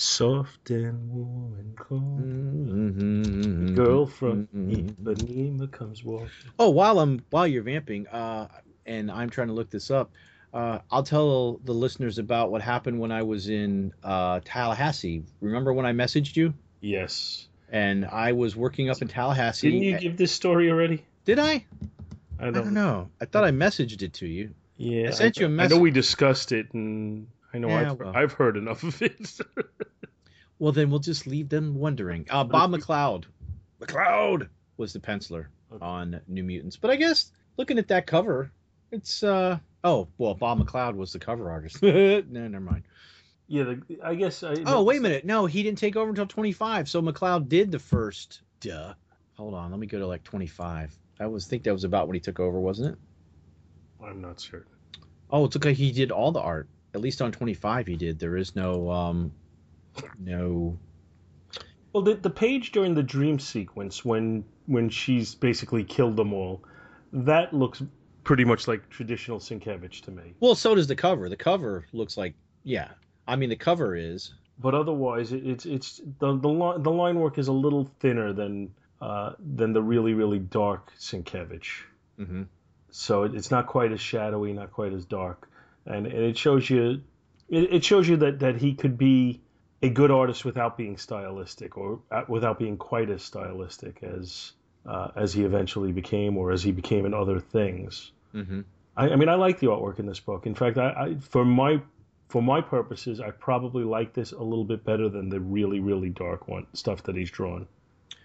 Soft 0.02 0.70
and 0.70 1.10
warm 1.10 1.54
and 1.60 1.76
cold. 1.76 2.18
Mhm. 2.18 3.76
Girl 3.76 4.04
from 4.04 4.48
Mhm. 4.48 4.96
Ipanema 4.96 5.70
comes 5.70 6.02
walking. 6.02 6.28
Oh, 6.58 6.70
while 6.70 6.98
I'm 6.98 7.24
while 7.30 7.46
you're 7.46 7.62
vamping, 7.62 8.08
uh, 8.08 8.48
and 8.84 9.12
I'm 9.12 9.30
trying 9.30 9.46
to 9.46 9.52
look 9.52 9.70
this 9.70 9.92
up. 9.92 10.10
Uh, 10.52 10.80
I'll 10.90 11.04
tell 11.04 11.60
the 11.64 11.72
listeners 11.72 12.18
about 12.18 12.50
what 12.50 12.62
happened 12.62 12.98
when 12.98 13.12
I 13.12 13.22
was 13.22 13.48
in 13.48 13.92
uh, 14.02 14.40
Tallahassee. 14.44 15.22
Remember 15.40 15.72
when 15.72 15.86
I 15.86 15.92
messaged 15.92 16.34
you? 16.34 16.52
Yes. 16.80 17.46
And 17.68 18.04
I 18.04 18.32
was 18.32 18.56
working 18.56 18.90
up 18.90 19.00
in 19.02 19.06
Tallahassee. 19.06 19.70
Didn't 19.70 19.84
you 19.84 19.98
give 20.00 20.16
this 20.16 20.32
story 20.32 20.68
already? 20.68 21.04
Did 21.24 21.38
I? 21.38 21.64
I 22.40 22.48
I 22.48 22.50
don't 22.50 22.74
know. 22.74 23.08
I 23.20 23.26
thought 23.26 23.44
I 23.44 23.52
messaged 23.52 24.02
it 24.02 24.14
to 24.14 24.26
you. 24.26 24.52
Yeah, 24.76 25.08
I 25.08 25.10
sent 25.12 25.38
you 25.38 25.46
a 25.46 25.48
message. 25.48 25.72
I 25.72 25.76
know 25.76 25.80
we 25.80 25.92
discussed 25.92 26.50
it, 26.50 26.74
and 26.74 27.28
I 27.54 27.58
know 27.58 27.68
Yeah, 27.68 27.92
I've, 27.92 27.98
well. 27.98 28.12
I've 28.14 28.32
heard 28.32 28.56
enough 28.56 28.82
of 28.82 29.00
it. 29.02 29.38
Well, 30.58 30.70
then 30.72 30.90
we'll 30.90 31.00
just 31.00 31.26
leave 31.26 31.48
them 31.48 31.74
wondering. 31.74 32.24
Uh, 32.30 32.44
Bob 32.44 32.70
McLeod. 32.70 33.24
McLeod 33.80 34.48
was 34.76 34.92
the 34.92 35.00
penciler 35.00 35.46
Okay. 35.72 35.84
on 35.84 36.20
New 36.28 36.44
Mutants. 36.44 36.76
But 36.76 36.92
I 36.92 36.96
guess 36.96 37.32
looking 37.56 37.78
at 37.78 37.88
that 37.88 38.06
cover, 38.06 38.52
it's 38.92 39.24
uh 39.24 39.58
oh 39.82 40.06
well, 40.18 40.34
Bob 40.34 40.60
McLeod 40.64 40.94
was 40.94 41.12
the 41.12 41.18
cover 41.18 41.50
artist. 41.50 41.82
no, 41.82 42.20
never 42.28 42.60
mind. 42.60 42.84
yeah, 43.48 43.64
the, 43.64 43.98
I 44.04 44.14
guess. 44.14 44.44
I, 44.44 44.54
Oh 44.64 44.84
wait 44.84 44.98
a 44.98 45.00
minute, 45.02 45.24
no, 45.24 45.46
he 45.46 45.64
didn't 45.64 45.78
take 45.78 45.96
over 45.96 46.10
until 46.10 46.26
25. 46.26 46.88
So 46.88 47.02
McLeod 47.02 47.48
did 47.48 47.72
the 47.72 47.80
first. 47.80 48.42
Duh. 48.60 48.94
Hold 49.34 49.54
on, 49.54 49.72
let 49.72 49.80
me 49.80 49.88
go 49.88 49.98
to 49.98 50.06
like 50.06 50.22
25. 50.22 50.96
I 51.18 51.26
was 51.26 51.46
think 51.46 51.64
that 51.64 51.72
was 51.72 51.82
about 51.84 52.06
when 52.06 52.14
he 52.14 52.20
took 52.20 52.38
over, 52.38 52.60
wasn't 52.60 52.92
it? 52.92 52.98
I'm 54.04 54.20
not 54.20 54.40
certain. 54.40 54.70
Oh, 55.28 55.46
it's 55.46 55.56
okay. 55.56 55.72
He 55.72 55.90
did 55.90 56.12
all 56.12 56.30
the 56.30 56.40
art. 56.40 56.68
At 56.94 57.00
least 57.00 57.22
on 57.22 57.32
25, 57.32 57.86
he 57.86 57.96
did. 57.96 58.18
There 58.18 58.36
is 58.36 58.54
no 58.54 58.90
um, 58.90 59.32
no. 60.18 60.78
Well, 61.92 62.02
the 62.02 62.14
the 62.14 62.30
page 62.30 62.72
during 62.72 62.94
the 62.94 63.02
dream 63.02 63.38
sequence 63.38 64.04
when 64.04 64.44
when 64.66 64.88
she's 64.88 65.34
basically 65.34 65.84
killed 65.84 66.16
them 66.16 66.32
all, 66.32 66.62
that 67.12 67.52
looks 67.52 67.82
pretty 68.24 68.44
much 68.44 68.68
like 68.68 68.88
traditional 68.88 69.38
Sienkiewicz 69.38 70.00
to 70.02 70.10
me. 70.10 70.34
Well, 70.40 70.54
so 70.54 70.74
does 70.74 70.86
the 70.86 70.96
cover. 70.96 71.28
The 71.28 71.36
cover 71.36 71.86
looks 71.92 72.16
like 72.16 72.34
yeah. 72.64 72.88
I 73.26 73.36
mean, 73.36 73.50
the 73.50 73.56
cover 73.56 73.96
is 73.96 74.34
But 74.58 74.74
otherwise, 74.74 75.32
it, 75.32 75.46
it's 75.46 75.66
it's 75.66 76.00
the 76.18 76.36
the 76.36 76.48
line 76.48 76.82
the 76.82 76.90
line 76.90 77.18
work 77.18 77.38
is 77.38 77.48
a 77.48 77.52
little 77.52 77.90
thinner 78.00 78.32
than 78.32 78.74
uh, 79.00 79.32
than 79.38 79.72
the 79.72 79.82
really 79.82 80.14
really 80.14 80.38
dark 80.38 80.92
Sienkiewicz. 80.98 81.84
hmm 82.16 82.42
so 82.94 83.22
it, 83.24 83.34
it's 83.34 83.50
not 83.50 83.66
quite 83.66 83.90
as 83.90 84.00
shadowy, 84.00 84.52
not 84.52 84.70
quite 84.70 84.92
as 84.92 85.04
dark, 85.06 85.48
and, 85.86 86.06
and 86.06 86.24
it 86.24 86.38
shows 86.38 86.68
you 86.68 87.02
it, 87.48 87.74
it 87.74 87.84
shows 87.84 88.08
you 88.08 88.16
that 88.18 88.40
that 88.40 88.56
he 88.56 88.74
could 88.74 88.96
be 88.98 89.40
a 89.82 89.88
good 89.88 90.10
artist 90.10 90.44
without 90.44 90.76
being 90.76 90.96
stylistic 90.96 91.76
or 91.76 92.00
uh, 92.10 92.22
without 92.28 92.58
being 92.58 92.76
quite 92.76 93.10
as 93.10 93.22
stylistic 93.22 94.02
as 94.02 94.52
uh, 94.86 95.08
as 95.16 95.32
he 95.32 95.44
eventually 95.44 95.92
became 95.92 96.36
or 96.36 96.52
as 96.52 96.62
he 96.62 96.72
became 96.72 97.06
in 97.06 97.14
other 97.14 97.40
things. 97.40 98.12
hmm 98.32 98.62
I, 98.94 99.08
I 99.08 99.16
mean, 99.16 99.30
I 99.30 99.36
like 99.36 99.58
the 99.58 99.68
artwork 99.68 99.98
in 99.98 100.06
this 100.06 100.20
book. 100.20 100.46
In 100.46 100.54
fact, 100.54 100.76
I, 100.76 100.90
I 100.90 101.16
for 101.20 101.44
my 101.44 101.80
for 102.28 102.42
my 102.42 102.60
purposes, 102.60 103.20
I 103.20 103.30
probably 103.30 103.84
like 103.84 104.12
this 104.12 104.32
a 104.32 104.42
little 104.42 104.64
bit 104.64 104.84
better 104.84 105.08
than 105.08 105.28
the 105.28 105.40
really 105.40 105.80
really 105.80 106.10
dark 106.10 106.48
one 106.48 106.66
stuff 106.74 107.02
that 107.04 107.16
he's 107.16 107.30
drawn. 107.30 107.66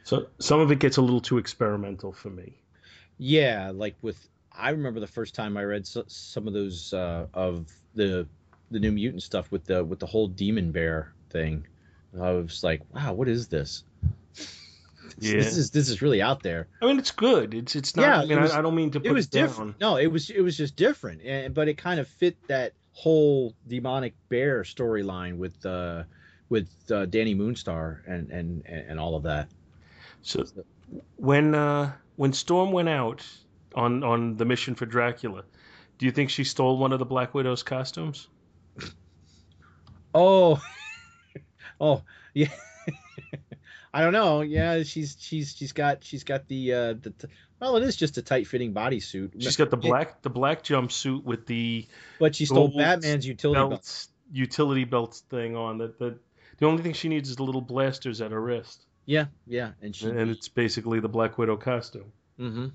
So 0.03 0.27
some 0.39 0.59
of 0.61 0.71
it 0.71 0.79
gets 0.79 0.97
a 0.97 1.01
little 1.01 1.19
too 1.19 1.37
experimental 1.37 2.13
for 2.13 2.29
me. 2.29 2.53
Yeah, 3.17 3.71
like 3.73 3.95
with 4.01 4.29
I 4.57 4.71
remember 4.71 4.99
the 4.99 5.07
first 5.07 5.35
time 5.35 5.57
I 5.57 5.63
read 5.63 5.85
so, 5.85 6.03
some 6.07 6.47
of 6.47 6.53
those 6.53 6.93
uh, 6.93 7.27
of 7.33 7.67
the 7.95 8.27
the 8.71 8.79
New 8.79 8.91
Mutant 8.91 9.23
stuff 9.23 9.51
with 9.51 9.65
the 9.65 9.83
with 9.83 9.99
the 9.99 10.05
whole 10.05 10.27
demon 10.27 10.71
bear 10.71 11.13
thing. 11.29 11.65
I 12.19 12.31
was 12.31 12.63
like, 12.63 12.81
wow, 12.93 13.13
what 13.13 13.27
is 13.27 13.47
this? 13.47 13.83
Yeah. 15.19 15.37
This 15.37 15.57
is 15.57 15.71
this 15.71 15.89
is 15.89 16.01
really 16.01 16.21
out 16.21 16.43
there. 16.43 16.67
I 16.81 16.85
mean, 16.85 16.99
it's 16.99 17.11
good. 17.11 17.53
It's 17.53 17.75
it's 17.75 17.95
not. 17.95 18.03
Yeah, 18.03 18.17
I 18.19 18.25
mean, 18.25 18.37
it 18.37 18.41
was- 18.41 18.51
I, 18.51 18.61
don't 18.61 18.75
mean 18.75 18.91
to 18.91 18.99
put 18.99 19.07
it 19.07 19.13
was 19.13 19.25
down. 19.27 19.47
different. 19.47 19.79
No, 19.79 19.95
it 19.95 20.07
was 20.07 20.29
it 20.29 20.41
was 20.41 20.57
just 20.57 20.75
different, 20.75 21.21
and 21.23 21.53
but 21.53 21.69
it 21.69 21.75
kind 21.75 21.99
of 21.99 22.07
fit 22.07 22.35
that 22.47 22.73
whole 22.91 23.55
demonic 23.67 24.13
bear 24.27 24.63
storyline 24.63 25.37
with 25.37 25.65
uh 25.65 26.03
with 26.49 26.67
uh, 26.89 27.05
Dani 27.05 27.35
Moonstar 27.35 27.99
and 28.05 28.29
and 28.31 28.65
and 28.67 28.99
all 28.99 29.15
of 29.15 29.23
that. 29.23 29.47
So 30.21 30.45
when 31.15 31.55
uh, 31.55 31.93
when 32.17 32.33
Storm 32.33 32.71
went 32.71 32.89
out 32.89 33.25
on 33.77 34.03
on 34.03 34.35
the 34.37 34.45
mission 34.45 34.75
for 34.75 34.85
Dracula, 34.85 35.43
do 35.97 36.05
you 36.05 36.11
think 36.11 36.29
she 36.29 36.43
stole 36.43 36.77
one 36.77 36.91
of 36.91 36.99
the 36.99 37.05
Black 37.05 37.33
Widow's 37.33 37.63
costumes? 37.63 38.27
Oh, 40.13 40.61
oh 41.81 42.03
yeah. 42.33 42.49
I 43.93 44.01
don't 44.01 44.13
know. 44.13 44.41
Yeah, 44.41 44.83
she's 44.83 45.15
she's 45.19 45.55
she's 45.55 45.71
got 45.71 46.03
she's 46.03 46.23
got 46.23 46.47
the 46.47 46.73
uh 46.73 46.93
the 47.01 47.11
t- 47.17 47.27
well, 47.59 47.77
it 47.77 47.83
is 47.83 47.95
just 47.95 48.17
a 48.17 48.21
tight 48.21 48.47
fitting 48.47 48.73
bodysuit. 48.73 49.41
She's 49.41 49.55
got 49.55 49.69
the 49.69 49.77
black 49.77 50.21
the 50.21 50.29
black 50.29 50.63
jumpsuit 50.63 51.23
with 51.23 51.45
the 51.47 51.87
but 52.19 52.35
she 52.35 52.45
stole 52.45 52.67
Batman's 52.75 53.25
utility 53.25 53.57
belt. 53.59 53.69
belts 53.71 54.09
utility 54.31 54.83
belts 54.83 55.21
thing 55.21 55.55
on. 55.55 55.77
That 55.79 55.97
The, 55.99 56.19
the 56.57 56.65
only 56.65 56.83
thing 56.83 56.93
she 56.93 57.07
needs 57.07 57.29
is 57.29 57.37
the 57.37 57.43
little 57.43 57.61
blasters 57.61 58.21
at 58.21 58.31
her 58.31 58.41
wrist, 58.41 58.85
Yeah, 59.05 59.25
yeah, 59.47 59.71
and 59.81 59.95
she. 59.95 60.07
and 60.07 60.29
it's 60.31 60.47
basically 60.49 60.99
the 60.99 61.09
Black 61.09 61.37
Widow 61.37 61.57
costume. 61.57 62.11
hmm 62.37 62.67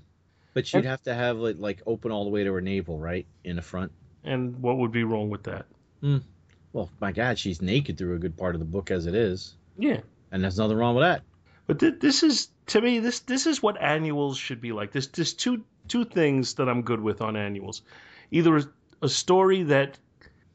But 0.53 0.67
she'd 0.67 0.85
have 0.85 1.01
to 1.03 1.13
have 1.13 1.39
it 1.41 1.59
like 1.59 1.81
open 1.87 2.11
all 2.11 2.23
the 2.25 2.29
way 2.29 2.43
to 2.43 2.53
her 2.53 2.61
navel, 2.61 2.99
right 2.99 3.25
in 3.43 3.55
the 3.55 3.61
front. 3.61 3.91
And 4.23 4.61
what 4.61 4.77
would 4.77 4.91
be 4.91 5.03
wrong 5.03 5.29
with 5.29 5.43
that? 5.43 5.65
Well, 6.73 6.89
my 6.99 7.11
God, 7.11 7.37
she's 7.39 7.61
naked 7.61 7.97
through 7.97 8.15
a 8.15 8.19
good 8.19 8.35
part 8.37 8.55
of 8.55 8.59
the 8.59 8.65
book 8.65 8.89
as 8.91 9.05
it 9.05 9.13
is, 9.15 9.55
Yeah. 9.77 9.99
and 10.31 10.43
there's 10.43 10.57
nothing 10.57 10.77
wrong 10.77 10.95
with 10.95 11.03
that. 11.03 11.21
But 11.67 11.79
th- 11.79 11.99
this 11.99 12.23
is 12.23 12.49
to 12.67 12.81
me 12.81 12.99
this 12.99 13.19
this 13.21 13.45
is 13.47 13.61
what 13.63 13.81
annuals 13.81 14.37
should 14.37 14.59
be 14.59 14.71
like. 14.73 14.91
There's 14.91 15.07
there's 15.09 15.33
two 15.33 15.63
two 15.87 16.03
things 16.05 16.55
that 16.55 16.67
I'm 16.67 16.81
good 16.81 16.99
with 16.99 17.21
on 17.21 17.35
annuals. 17.35 17.83
Either 18.31 18.57
a, 18.57 18.63
a 19.03 19.09
story 19.09 19.63
that 19.63 19.97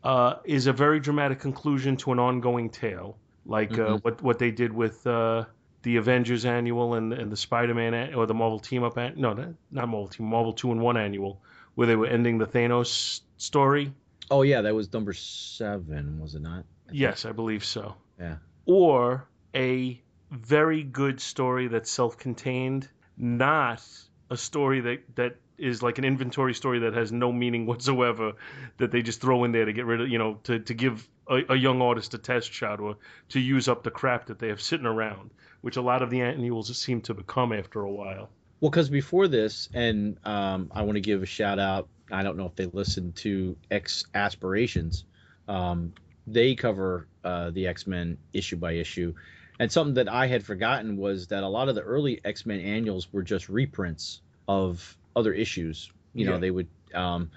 uh, 0.04 0.34
is 0.44 0.66
a 0.66 0.72
very 0.72 1.00
dramatic 1.00 1.38
conclusion 1.40 1.96
to 1.98 2.12
an 2.12 2.18
ongoing 2.18 2.68
tale, 2.70 3.16
like 3.46 3.72
uh, 3.72 3.96
Mhm. 3.96 4.04
what 4.04 4.22
what 4.22 4.38
they 4.38 4.50
did 4.50 4.72
with 4.72 5.06
uh, 5.06 5.44
the 5.82 5.96
Avengers 5.96 6.44
annual 6.44 6.94
and 6.94 7.12
and 7.12 7.30
the 7.30 7.36
Spider-Man 7.36 8.14
or 8.14 8.26
the 8.26 8.34
Marvel 8.34 8.58
Team 8.58 8.82
Up 8.82 8.96
an- 8.96 9.14
no 9.16 9.32
not 9.32 9.48
not 9.70 9.88
Marvel 9.88 10.08
Team 10.08 10.26
Marvel 10.26 10.52
Two 10.52 10.72
in 10.72 10.80
One 10.80 10.96
annual 10.96 11.40
where 11.74 11.86
they 11.86 11.96
were 11.96 12.06
ending 12.06 12.38
the 12.38 12.46
Thanos 12.46 13.20
story. 13.36 13.92
Oh 14.30 14.42
yeah, 14.42 14.62
that 14.62 14.74
was 14.74 14.92
number 14.92 15.12
seven, 15.12 16.20
was 16.20 16.34
it 16.34 16.42
not? 16.42 16.64
I. 16.88 16.92
Yes, 16.92 17.24
I 17.24 17.32
believe 17.32 17.64
so. 17.64 17.94
Yeah. 18.18 18.36
Or 18.66 19.28
a 19.54 20.00
very 20.30 20.82
good 20.82 21.20
story 21.20 21.68
that's 21.68 21.90
self-contained, 21.90 22.88
not 23.16 23.82
a 24.30 24.36
story 24.36 24.80
that 24.80 24.98
that 25.14 25.36
is 25.58 25.82
like 25.82 25.98
an 25.98 26.04
inventory 26.04 26.54
story 26.54 26.80
that 26.80 26.94
has 26.94 27.12
no 27.12 27.32
meaning 27.32 27.66
whatsoever 27.66 28.32
that 28.78 28.90
they 28.90 29.02
just 29.02 29.20
throw 29.20 29.44
in 29.44 29.52
there 29.52 29.64
to 29.64 29.72
get 29.72 29.86
rid 29.86 30.00
of, 30.00 30.08
you 30.08 30.18
know, 30.18 30.38
to, 30.44 30.58
to 30.60 30.74
give 30.74 31.08
a, 31.28 31.40
a 31.50 31.56
young 31.56 31.82
artist 31.82 32.14
a 32.14 32.18
test 32.18 32.52
shot 32.52 32.80
or 32.80 32.96
to 33.30 33.40
use 33.40 33.68
up 33.68 33.82
the 33.82 33.90
crap 33.90 34.26
that 34.26 34.38
they 34.38 34.48
have 34.48 34.60
sitting 34.60 34.86
around, 34.86 35.30
which 35.60 35.76
a 35.76 35.82
lot 35.82 36.02
of 36.02 36.10
the 36.10 36.20
annuals 36.20 36.76
seem 36.76 37.00
to 37.02 37.14
become 37.14 37.52
after 37.52 37.80
a 37.80 37.90
while. 37.90 38.30
Well, 38.60 38.70
because 38.70 38.90
before 38.90 39.28
this, 39.28 39.68
and 39.72 40.18
um, 40.24 40.70
I 40.74 40.82
want 40.82 40.96
to 40.96 41.00
give 41.00 41.22
a 41.22 41.26
shout 41.26 41.58
out. 41.58 41.88
I 42.10 42.22
don't 42.22 42.36
know 42.36 42.46
if 42.46 42.56
they 42.56 42.66
listened 42.66 43.16
to 43.16 43.56
X 43.70 44.06
Aspirations. 44.14 45.04
Um, 45.46 45.92
they 46.26 46.54
cover 46.56 47.06
uh, 47.22 47.50
the 47.50 47.68
X 47.68 47.86
Men 47.86 48.18
issue 48.32 48.56
by 48.56 48.72
issue, 48.72 49.14
and 49.60 49.70
something 49.70 49.94
that 49.94 50.08
I 50.08 50.26
had 50.26 50.44
forgotten 50.44 50.96
was 50.96 51.28
that 51.28 51.44
a 51.44 51.48
lot 51.48 51.68
of 51.68 51.76
the 51.76 51.82
early 51.82 52.20
X 52.24 52.46
Men 52.46 52.60
annuals 52.60 53.12
were 53.12 53.22
just 53.22 53.48
reprints 53.48 54.22
of 54.48 54.96
other 55.18 55.33
issues. 55.35 55.90
You 56.14 56.26
know, 56.26 56.33
Yeah. 56.35 56.38
they 56.38 56.50
would. 56.50 56.68
Um, 56.94 57.31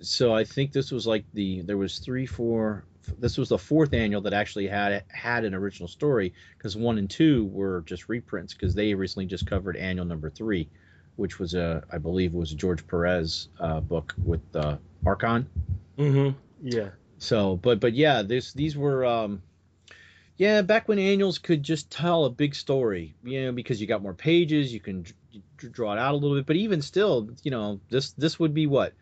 so 0.00 0.34
I 0.34 0.44
think 0.44 0.72
this 0.72 0.90
was 0.90 1.06
like 1.06 1.24
the 1.34 1.62
there 1.62 1.76
was 1.76 1.98
three, 1.98 2.26
four. 2.26 2.84
This 3.18 3.38
was 3.38 3.48
the 3.50 3.58
fourth 3.58 3.92
annual 3.94 4.20
that 4.22 4.32
actually 4.32 4.66
had 4.66 5.04
had 5.08 5.44
an 5.44 5.54
original 5.54 5.88
story 5.88 6.32
because 6.58 6.76
one 6.76 6.98
and 6.98 7.08
two 7.08 7.44
were 7.46 7.82
just 7.86 8.08
reprints 8.08 8.52
because 8.52 8.74
they 8.74 8.94
recently 8.94 9.26
just 9.26 9.46
covered 9.46 9.76
annual 9.76 10.04
number 10.06 10.28
three, 10.28 10.68
which 11.16 11.38
was 11.38 11.54
a 11.54 11.84
I 11.92 11.98
believe 11.98 12.34
was 12.34 12.52
a 12.52 12.56
George 12.56 12.86
Perez 12.86 13.48
uh, 13.60 13.80
book 13.80 14.14
with 14.24 14.40
uh, 14.54 14.76
Arkon. 15.04 15.46
Mm-hmm. 15.98 16.36
Yeah. 16.62 16.88
So, 17.18 17.56
but 17.56 17.78
but 17.80 17.92
yeah, 17.94 18.22
this 18.22 18.52
these 18.52 18.76
were 18.76 19.04
um, 19.04 19.40
yeah 20.36 20.62
back 20.62 20.88
when 20.88 20.98
annuals 20.98 21.38
could 21.38 21.62
just 21.62 21.90
tell 21.90 22.24
a 22.24 22.30
big 22.30 22.54
story, 22.54 23.14
you 23.22 23.44
know, 23.44 23.52
because 23.52 23.80
you 23.80 23.86
got 23.86 24.02
more 24.02 24.14
pages, 24.14 24.72
you 24.74 24.80
can 24.80 25.06
draw 25.56 25.92
it 25.92 25.98
out 25.98 26.14
a 26.14 26.16
little 26.16 26.36
bit. 26.36 26.46
But 26.46 26.56
even 26.56 26.82
still, 26.82 27.30
you 27.42 27.50
know, 27.50 27.80
this 27.90 28.12
this 28.12 28.38
would 28.38 28.54
be 28.54 28.66
what 28.66 28.92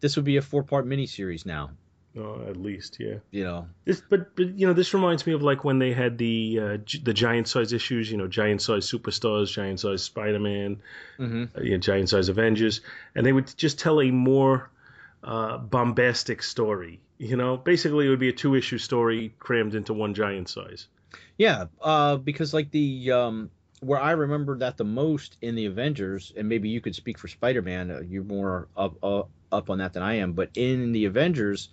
this 0.00 0.16
would 0.16 0.24
be 0.24 0.36
a 0.36 0.42
four 0.42 0.62
part 0.62 0.86
miniseries 0.86 1.46
now. 1.46 1.70
Uh, 2.16 2.42
at 2.48 2.56
least, 2.56 2.98
yeah. 3.00 3.16
You 3.32 3.42
know, 3.42 3.68
This, 3.84 4.00
but, 4.08 4.36
but 4.36 4.56
you 4.56 4.68
know, 4.68 4.72
this 4.72 4.94
reminds 4.94 5.26
me 5.26 5.32
of 5.32 5.42
like 5.42 5.64
when 5.64 5.80
they 5.80 5.92
had 5.92 6.16
the 6.16 6.60
uh, 6.62 6.76
gi- 6.76 7.00
the 7.00 7.12
giant 7.12 7.48
size 7.48 7.72
issues. 7.72 8.08
You 8.10 8.18
know, 8.18 8.28
giant 8.28 8.62
size 8.62 8.88
superstars, 8.88 9.52
giant 9.52 9.80
size 9.80 10.04
Spider 10.04 10.38
Man, 10.38 10.80
mm-hmm. 11.18 11.44
uh, 11.58 11.62
you 11.62 11.72
know, 11.72 11.78
giant 11.78 12.08
size 12.08 12.28
Avengers, 12.28 12.82
and 13.16 13.26
they 13.26 13.32
would 13.32 13.56
just 13.56 13.80
tell 13.80 14.00
a 14.00 14.12
more 14.12 14.70
uh, 15.24 15.58
bombastic 15.58 16.44
story. 16.44 17.00
You 17.18 17.36
know, 17.36 17.56
basically 17.56 18.06
it 18.06 18.10
would 18.10 18.20
be 18.20 18.28
a 18.28 18.32
two 18.32 18.54
issue 18.54 18.78
story 18.78 19.34
crammed 19.40 19.74
into 19.74 19.92
one 19.92 20.14
giant 20.14 20.48
size. 20.48 20.86
Yeah, 21.36 21.64
uh, 21.80 22.16
because 22.16 22.54
like 22.54 22.70
the 22.70 23.10
um, 23.10 23.50
where 23.84 24.00
I 24.00 24.12
remember 24.12 24.58
that 24.58 24.76
the 24.76 24.84
most 24.84 25.36
in 25.42 25.54
the 25.54 25.66
Avengers, 25.66 26.32
and 26.36 26.48
maybe 26.48 26.68
you 26.68 26.80
could 26.80 26.94
speak 26.94 27.18
for 27.18 27.28
Spider-Man. 27.28 27.90
Uh, 27.90 28.00
you're 28.00 28.24
more 28.24 28.68
up 28.76 28.96
uh, 29.02 29.22
up 29.52 29.70
on 29.70 29.78
that 29.78 29.92
than 29.92 30.02
I 30.02 30.14
am, 30.14 30.32
but 30.32 30.50
in 30.56 30.92
the 30.92 31.04
Avengers, 31.04 31.68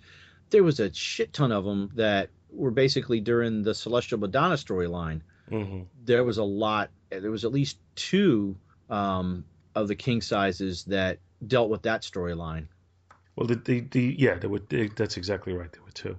there 0.50 0.62
was 0.62 0.78
a 0.80 0.92
shit 0.92 1.32
ton 1.32 1.50
of 1.52 1.64
them 1.64 1.90
that 1.94 2.28
were 2.50 2.70
basically 2.70 3.20
during 3.20 3.62
the 3.62 3.74
Celestial 3.74 4.18
Madonna 4.18 4.54
storyline. 4.56 5.22
hmm 5.48 5.82
There 6.04 6.22
was 6.24 6.38
a 6.38 6.44
lot. 6.44 6.90
There 7.10 7.30
was 7.30 7.44
at 7.44 7.52
least 7.52 7.78
two 7.94 8.56
um, 8.90 9.44
of 9.74 9.88
the 9.88 9.96
king 9.96 10.20
sizes 10.20 10.84
that 10.84 11.18
dealt 11.46 11.70
with 11.70 11.82
that 11.82 12.02
storyline. 12.02 12.66
Well, 13.36 13.46
the, 13.46 13.56
the, 13.56 13.80
the 13.80 14.14
yeah, 14.18 14.34
there 14.34 14.50
were. 14.50 14.60
they- 14.68 14.88
That's 14.88 15.16
exactly 15.16 15.52
right. 15.54 15.72
There 15.72 15.82
were 15.82 15.90
two. 15.92 16.18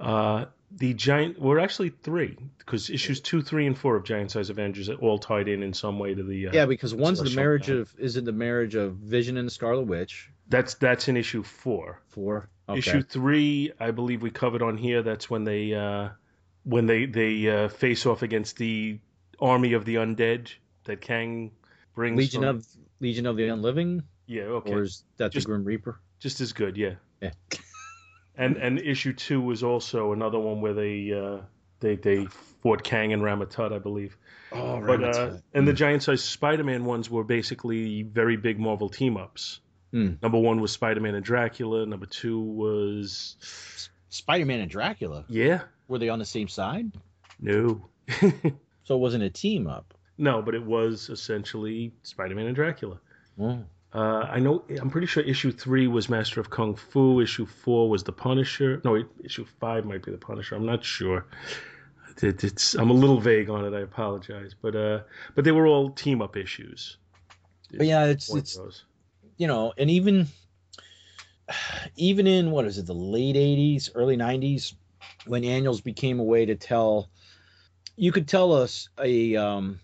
Uh, 0.00 0.46
the 0.76 0.92
giant 0.94 1.38
were 1.40 1.60
actually 1.60 1.90
three 1.90 2.36
because 2.58 2.90
issues 2.90 3.20
two, 3.20 3.42
three, 3.42 3.66
and 3.66 3.76
four 3.78 3.96
of 3.96 4.04
Giant 4.04 4.30
Size 4.30 4.50
Avengers 4.50 4.88
are 4.88 4.94
all 4.96 5.18
tied 5.18 5.48
in 5.48 5.62
in 5.62 5.72
some 5.72 5.98
way 5.98 6.14
to 6.14 6.22
the. 6.22 6.48
Uh, 6.48 6.52
Yeah, 6.52 6.66
because 6.66 6.94
one's 6.94 7.22
the 7.22 7.30
marriage 7.36 7.68
Madonna. 7.68 7.80
of 7.82 7.94
is 7.98 8.16
it 8.16 8.24
the 8.24 8.32
marriage 8.32 8.74
of 8.74 8.94
Vision 8.96 9.36
and 9.36 9.46
the 9.46 9.50
Scarlet 9.52 9.82
Witch? 9.86 10.30
That's 10.48 10.74
that's 10.74 11.08
in 11.08 11.16
issue 11.16 11.42
four. 11.42 12.00
Four. 12.08 12.48
Okay. 12.68 12.78
Issue 12.78 13.02
three, 13.02 13.72
I 13.78 13.90
believe 13.90 14.22
we 14.22 14.30
covered 14.30 14.62
on 14.62 14.76
here. 14.76 15.02
That's 15.02 15.28
when 15.30 15.44
they 15.44 15.74
uh, 15.74 16.08
when 16.64 16.86
they 16.86 17.06
they 17.06 17.48
uh, 17.48 17.68
face 17.68 18.06
off 18.06 18.22
against 18.22 18.56
the 18.56 18.98
army 19.40 19.74
of 19.74 19.84
the 19.84 19.96
undead 19.96 20.48
that 20.84 21.00
Kang 21.00 21.50
brings. 21.94 22.16
Legion 22.18 22.40
from- 22.42 22.56
of 22.56 22.66
Legion 23.00 23.26
of 23.26 23.36
the 23.36 23.48
Unliving, 23.48 24.02
yeah, 24.26 24.42
okay, 24.44 24.72
or 24.72 24.82
is 24.82 25.04
that 25.18 25.30
Just- 25.32 25.46
the 25.46 25.52
Grim 25.52 25.64
Reaper? 25.64 26.00
just 26.20 26.40
as 26.40 26.52
good, 26.54 26.76
yeah. 26.76 26.94
Yeah. 27.20 27.32
And 28.36 28.56
and 28.56 28.78
issue 28.80 29.12
two 29.12 29.40
was 29.40 29.62
also 29.62 30.12
another 30.12 30.38
one 30.38 30.60
where 30.60 30.74
they 30.74 31.12
uh, 31.12 31.42
they 31.80 31.96
they 31.96 32.26
fought 32.62 32.82
Kang 32.82 33.12
and 33.12 33.22
Ramatut, 33.22 33.72
I 33.72 33.78
believe. 33.78 34.16
Oh, 34.52 34.80
But 34.84 35.04
uh, 35.04 35.36
and 35.52 35.66
the 35.66 35.72
giant 35.72 36.02
size 36.02 36.22
Spider-Man 36.22 36.84
ones 36.84 37.10
were 37.10 37.24
basically 37.24 38.02
very 38.02 38.36
big 38.36 38.58
Marvel 38.58 38.88
team 38.88 39.16
ups. 39.16 39.60
Hmm. 39.92 40.14
Number 40.22 40.38
one 40.38 40.60
was 40.60 40.72
Spider-Man 40.72 41.14
and 41.14 41.24
Dracula. 41.24 41.86
Number 41.86 42.06
two 42.06 42.40
was 42.40 43.36
Spider-Man 44.08 44.60
and 44.60 44.70
Dracula 44.70 45.24
yeah, 45.28 45.62
were 45.88 45.98
they 45.98 46.08
on 46.08 46.18
the 46.18 46.24
same 46.24 46.48
side? 46.48 46.90
no, 47.40 47.88
So 48.84 48.96
it 48.96 48.98
wasn't 48.98 49.24
a 49.24 49.30
team 49.30 49.66
up. 49.66 49.94
no, 50.18 50.42
but 50.42 50.54
it 50.54 50.64
was 50.64 51.08
essentially 51.08 51.92
Spider-Man 52.02 52.46
and 52.46 52.54
Dracula. 52.54 53.00
Oh. 53.40 53.64
Uh, 53.94 54.26
I 54.28 54.40
know. 54.40 54.64
I'm 54.80 54.90
pretty 54.90 55.06
sure 55.06 55.22
issue 55.22 55.52
three 55.52 55.86
was 55.86 56.08
Master 56.08 56.40
of 56.40 56.50
Kung 56.50 56.74
Fu. 56.74 57.20
Issue 57.20 57.46
four 57.46 57.88
was 57.88 58.02
the 58.02 58.12
Punisher. 58.12 58.80
No, 58.84 58.92
wait, 58.92 59.06
issue 59.22 59.44
five 59.60 59.84
might 59.84 60.04
be 60.04 60.10
the 60.10 60.18
Punisher. 60.18 60.56
I'm 60.56 60.66
not 60.66 60.84
sure. 60.84 61.26
It, 62.20 62.42
it's 62.42 62.74
I'm 62.74 62.90
a 62.90 62.94
little 62.94 63.20
vague 63.20 63.50
on 63.50 63.64
it. 63.64 63.76
I 63.76 63.80
apologize, 63.82 64.54
but 64.60 64.74
uh, 64.74 65.00
but 65.36 65.44
they 65.44 65.52
were 65.52 65.66
all 65.66 65.90
team 65.90 66.22
up 66.22 66.36
issues. 66.36 66.96
But 67.72 67.86
yeah, 67.86 68.06
it's 68.06 68.34
it's 68.34 68.58
you 69.36 69.46
know, 69.46 69.72
and 69.78 69.90
even 69.90 70.26
even 71.96 72.26
in 72.26 72.50
what 72.50 72.64
is 72.66 72.78
it, 72.78 72.86
the 72.86 72.94
late 72.94 73.36
'80s, 73.36 73.90
early 73.94 74.16
'90s, 74.16 74.74
when 75.26 75.44
annuals 75.44 75.80
became 75.80 76.20
a 76.20 76.24
way 76.24 76.46
to 76.46 76.54
tell, 76.54 77.10
you 77.96 78.12
could 78.12 78.28
tell 78.28 78.52
us 78.52 78.88
a, 79.00 79.36
um, 79.36 79.80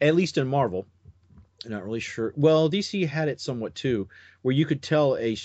at 0.00 0.14
least 0.14 0.38
in 0.38 0.48
Marvel, 0.48 0.86
I'm 1.66 1.72
not 1.72 1.84
really 1.84 2.00
sure. 2.00 2.32
Well, 2.36 2.70
DC 2.70 3.06
had 3.06 3.28
it 3.28 3.40
somewhat 3.40 3.74
too, 3.74 4.08
where 4.42 4.54
you 4.54 4.64
could 4.64 4.82
tell 4.82 5.16
a 5.16 5.36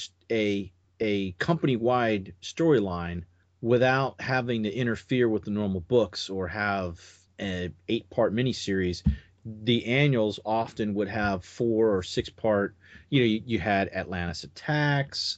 a 1.00 1.32
company 1.34 1.76
wide 1.76 2.34
storyline 2.42 3.24
without 3.60 4.22
having 4.22 4.64
to 4.64 4.72
interfere 4.72 5.28
with 5.28 5.44
the 5.44 5.52
normal 5.52 5.82
books 5.82 6.30
or 6.30 6.48
have 6.48 7.02
an 7.40 7.74
eight 7.90 8.10
part 8.10 8.34
miniseries. 8.34 9.02
The 9.44 9.86
annuals 9.86 10.40
often 10.46 10.94
would 10.94 11.08
have 11.10 11.44
four 11.44 11.98
or 11.98 12.04
six 12.04 12.30
part 12.30 12.76
you 13.12 13.22
know, 13.22 13.26
you, 13.26 13.44
you 13.46 13.60
had 13.60 13.90
Atlantis 13.90 14.44
attacks. 14.44 15.38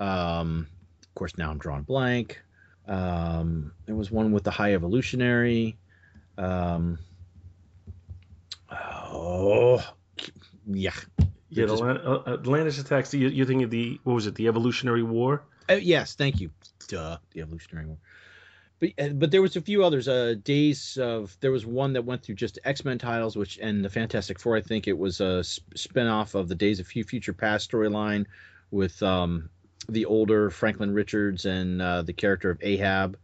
Um, 0.00 0.66
of 1.02 1.14
course, 1.14 1.36
now 1.36 1.50
I'm 1.50 1.58
drawing 1.58 1.82
blank. 1.82 2.40
Um, 2.88 3.72
there 3.86 3.94
was 3.94 4.10
one 4.10 4.32
with 4.32 4.42
the 4.42 4.50
High 4.50 4.74
Evolutionary. 4.74 5.76
Um, 6.38 6.98
oh, 8.70 9.84
yeah, 10.72 10.92
Yeah, 11.50 11.66
just- 11.66 11.82
uh, 11.82 12.22
Atlantis 12.26 12.78
attacks. 12.78 13.12
You, 13.14 13.28
you're 13.28 13.46
thinking 13.46 13.64
of 13.64 13.70
the 13.70 14.00
what 14.04 14.14
was 14.14 14.26
it? 14.26 14.34
The 14.34 14.48
Evolutionary 14.48 15.02
War. 15.02 15.42
Uh, 15.68 15.74
yes, 15.74 16.14
thank 16.14 16.40
you. 16.40 16.50
Duh, 16.88 17.18
the 17.32 17.40
Evolutionary 17.42 17.86
War. 17.86 17.98
But 18.80 18.90
uh, 18.98 19.08
but 19.10 19.30
there 19.30 19.42
was 19.42 19.56
a 19.56 19.60
few 19.60 19.84
others. 19.84 20.08
Uh, 20.08 20.34
days 20.42 20.96
of 20.96 21.36
there 21.40 21.52
was 21.52 21.66
one 21.66 21.92
that 21.92 22.04
went 22.04 22.22
through 22.22 22.36
just 22.36 22.58
X 22.64 22.84
Men 22.84 22.98
titles, 22.98 23.36
which 23.36 23.58
and 23.58 23.84
the 23.84 23.90
Fantastic 23.90 24.38
Four. 24.40 24.56
I 24.56 24.62
think 24.62 24.88
it 24.88 24.96
was 24.96 25.20
a 25.20 25.44
sp- 25.44 25.68
spinoff 25.76 26.34
of 26.34 26.48
the 26.48 26.54
Days 26.54 26.80
of 26.80 26.86
Few 26.86 27.04
Future 27.04 27.32
Past 27.34 27.70
storyline 27.70 28.24
with 28.70 29.02
um, 29.02 29.50
the 29.88 30.06
older 30.06 30.48
Franklin 30.50 30.92
Richards 30.94 31.44
and 31.44 31.82
uh, 31.82 32.02
the 32.02 32.14
character 32.14 32.48
of 32.50 32.58
Ahab, 32.62 33.18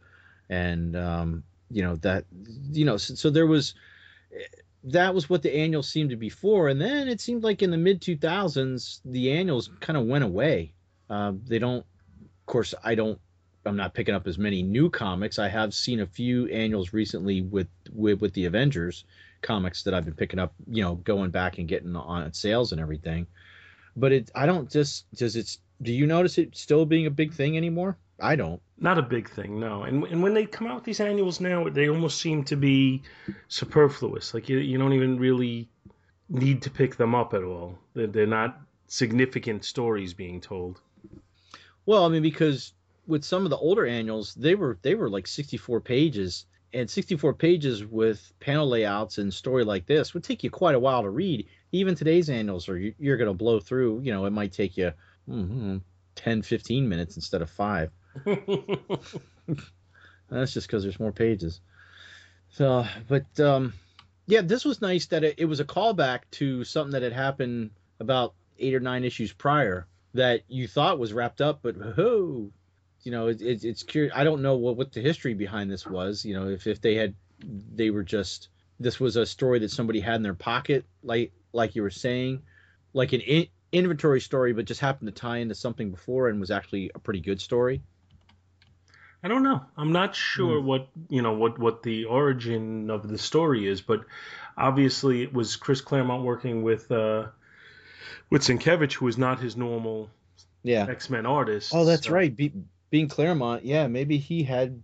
and 0.51 0.95
um, 0.95 1.43
you 1.71 1.83
know 1.83 1.97
that 1.97 2.27
you 2.71 2.85
know 2.85 2.99
so, 2.99 3.15
so 3.15 3.31
there 3.31 3.47
was 3.47 3.75
that 4.85 5.15
was 5.15 5.29
what 5.29 5.43
the 5.43 5.55
annuals 5.55 5.89
seemed 5.89 6.11
to 6.11 6.17
be 6.17 6.29
for, 6.29 6.69
and 6.69 6.81
then 6.81 7.09
it 7.09 7.21
seemed 7.21 7.43
like 7.43 7.63
in 7.63 7.71
the 7.71 7.77
mid 7.77 8.01
two 8.01 8.17
thousands 8.17 9.01
the 9.05 9.33
annuals 9.33 9.71
kind 9.81 9.97
of 9.97 10.07
went 10.07 10.25
away. 10.25 10.75
Uh, 11.09 11.33
they 11.47 11.59
don't 11.59 11.85
of 12.19 12.47
course 12.47 12.75
i 12.83 12.95
don't 12.95 13.21
i'm 13.65 13.77
not 13.77 13.95
picking 13.95 14.15
up 14.15 14.27
as 14.27 14.39
many 14.39 14.63
new 14.63 14.91
comics. 14.91 15.39
I 15.39 15.49
have 15.49 15.75
seen 15.75 16.01
a 16.01 16.07
few 16.07 16.47
annuals 16.47 16.93
recently 16.93 17.43
with 17.43 17.69
with, 17.93 18.21
with 18.21 18.33
the 18.35 18.47
avengers 18.47 19.05
comics 19.43 19.83
that 19.85 19.95
i've 19.95 20.05
been 20.05 20.15
picking 20.15 20.39
up 20.39 20.55
you 20.67 20.83
know 20.83 20.95
going 20.95 21.31
back 21.31 21.59
and 21.59 21.69
getting 21.69 21.95
on 21.95 22.33
sales 22.33 22.73
and 22.73 22.81
everything. 22.81 23.27
But 23.97 24.13
it 24.13 24.31
i 24.35 24.47
don't 24.47 24.71
just 24.71 25.13
does 25.15 25.37
it 25.37 25.57
do 25.83 25.93
you 25.93 26.07
notice 26.07 26.39
it 26.39 26.57
still 26.57 26.87
being 26.87 27.07
a 27.07 27.11
big 27.11 27.33
thing 27.35 27.57
anymore 27.57 27.99
i 28.21 28.35
don't 28.37 28.61
Not 28.79 28.99
a 28.99 29.03
big 29.03 29.29
thing, 29.31 29.59
no. 29.61 29.83
And 29.85 30.05
and 30.05 30.23
when 30.23 30.35
they 30.35 30.47
come 30.47 30.67
out 30.67 30.77
with 30.77 30.85
these 30.85 31.01
annuals 31.01 31.41
now, 31.41 31.69
they 31.69 31.89
almost 31.89 32.21
seem 32.21 32.45
to 32.45 32.57
be 32.57 33.03
superfluous. 33.49 34.35
Like 34.35 34.49
you, 34.51 34.59
you 34.59 34.79
don't 34.79 34.93
even 34.93 35.19
really 35.19 35.69
need 36.29 36.63
to 36.63 36.71
pick 36.71 36.97
them 36.97 37.15
up 37.15 37.33
at 37.35 37.43
all. 37.43 37.79
They're, 37.95 38.07
they're 38.07 38.27
not 38.27 38.59
significant 38.87 39.65
stories 39.65 40.13
being 40.15 40.41
told. 40.41 40.81
Well, 41.87 42.05
I 42.05 42.09
mean, 42.09 42.23
because 42.23 42.73
with 43.07 43.25
some 43.25 43.45
of 43.45 43.51
the 43.51 43.57
older 43.57 43.87
annuals, 43.87 44.35
they 44.35 44.55
were 44.55 44.79
they 44.83 44.95
were 44.95 45.09
like 45.09 45.27
64 45.27 45.81
pages, 45.81 46.47
and 46.73 46.89
64 46.91 47.35
pages 47.35 47.85
with 47.85 48.33
panel 48.41 48.69
layouts 48.69 49.19
and 49.19 49.33
story 49.33 49.65
like 49.65 49.87
this 49.87 50.13
would 50.15 50.25
take 50.25 50.45
you 50.45 50.51
quite 50.51 50.75
a 50.75 50.81
while 50.81 51.03
to 51.03 51.11
read. 51.11 51.47
Even 51.73 51.95
today's 51.95 52.29
annuals 52.29 52.69
are 52.69 52.79
you- 52.79 52.95
you're 52.99 53.17
going 53.17 53.29
to 53.29 53.35
blow 53.45 53.61
through. 53.61 54.01
You 54.03 54.13
know, 54.13 54.27
it 54.27 54.33
might 54.33 54.53
take 54.53 54.77
you 54.77 54.93
mm 55.29 55.81
10, 56.15 56.43
15 56.43 56.89
minutes 56.89 57.17
instead 57.17 57.43
of 57.43 57.51
five. 57.51 57.91
That's 60.29 60.53
just 60.53 60.67
because 60.67 60.83
there's 60.83 61.01
more 61.01 61.13
pages. 61.13 61.61
So, 62.51 62.87
but 63.09 63.39
um, 63.41 63.75
yeah, 64.27 64.41
this 64.43 64.65
was 64.65 64.81
nice 64.81 65.07
that 65.07 65.25
it, 65.25 65.35
it 65.39 65.45
was 65.45 65.61
a 65.61 65.65
callback 65.65 66.21
to 66.33 66.65
something 66.65 66.93
that 66.93 67.03
had 67.03 67.13
happened 67.13 67.71
about 68.01 68.35
eight 68.59 68.75
or 68.75 68.81
nine 68.81 69.05
issues 69.05 69.33
prior 69.33 69.87
that 70.15 70.43
you 70.49 70.67
thought 70.67 70.99
was 70.99 71.13
wrapped 71.13 71.41
up, 71.41 71.61
but 71.63 71.77
oh, 71.99 72.51
you 73.03 73.13
know, 73.13 73.29
it, 73.29 73.41
it, 73.41 73.65
it's 73.65 73.83
curious. 73.83 74.13
I 74.17 74.25
don't 74.25 74.43
know 74.43 74.57
what, 74.57 74.77
what 74.77 74.93
the 74.93 75.01
history 75.01 75.35
behind 75.35 75.71
this 75.71 75.87
was. 75.87 76.25
You 76.25 76.35
know, 76.35 76.49
if 76.49 76.67
if 76.67 76.81
they 76.81 76.97
had, 76.97 77.15
they 77.75 77.91
were 77.91 78.03
just 78.03 78.49
this 78.81 78.99
was 78.99 79.17
a 79.17 79.25
story 79.25 79.61
that 79.61 79.71
somebody 79.71 80.01
had 80.01 80.17
in 80.17 80.23
their 80.23 80.35
pocket, 80.35 80.85
like 81.03 81.33
like 81.53 81.77
you 81.77 81.83
were 81.83 81.91
saying, 81.91 82.43
like 82.93 83.13
an 83.13 83.21
in, 83.21 83.47
inventory 83.73 84.21
story, 84.21 84.53
but 84.53 84.65
just 84.65 84.81
happened 84.81 85.09
to 85.09 85.21
tie 85.21 85.39
into 85.39 85.55
something 85.55 85.91
before 85.91 86.29
and 86.29 86.41
was 86.41 86.51
actually 86.51 86.91
a 86.95 86.99
pretty 86.99 87.21
good 87.21 87.41
story. 87.41 87.83
I 89.27 89.29
don't 89.29 89.43
know. 89.43 89.61
I'm 89.77 89.91
not 89.91 90.15
sure 90.15 90.61
what 90.61 90.87
you 91.09 91.21
know 91.21 91.33
what 91.33 91.59
what 91.59 91.83
the 91.83 92.05
origin 92.05 92.91
of 92.91 93.09
the 93.09 93.19
story 93.19 93.67
is, 93.67 93.81
but 93.81 94.05
obviously 94.57 95.23
it 95.25 95.33
was 95.33 95.57
Chris 95.57 95.81
Claremont 95.81 96.23
working 96.23 96.63
with 96.63 96.93
uh, 96.93 97.27
with 98.31 98.43
Sienkiewicz, 98.43 98.93
who 98.93 99.09
is 99.09 99.19
not 99.19 99.41
his 99.41 99.57
normal 99.57 100.11
Yeah. 100.63 100.87
X 100.89 101.11
Men 101.11 101.27
artist. 101.27 101.73
Oh, 101.75 101.85
that's 101.85 102.07
so- 102.07 102.13
right. 102.13 102.35
Be, 102.37 102.53
being 102.89 103.09
Claremont, 103.09 103.65
yeah, 103.65 103.89
maybe 103.89 104.17
he 104.19 104.45
had, 104.45 104.81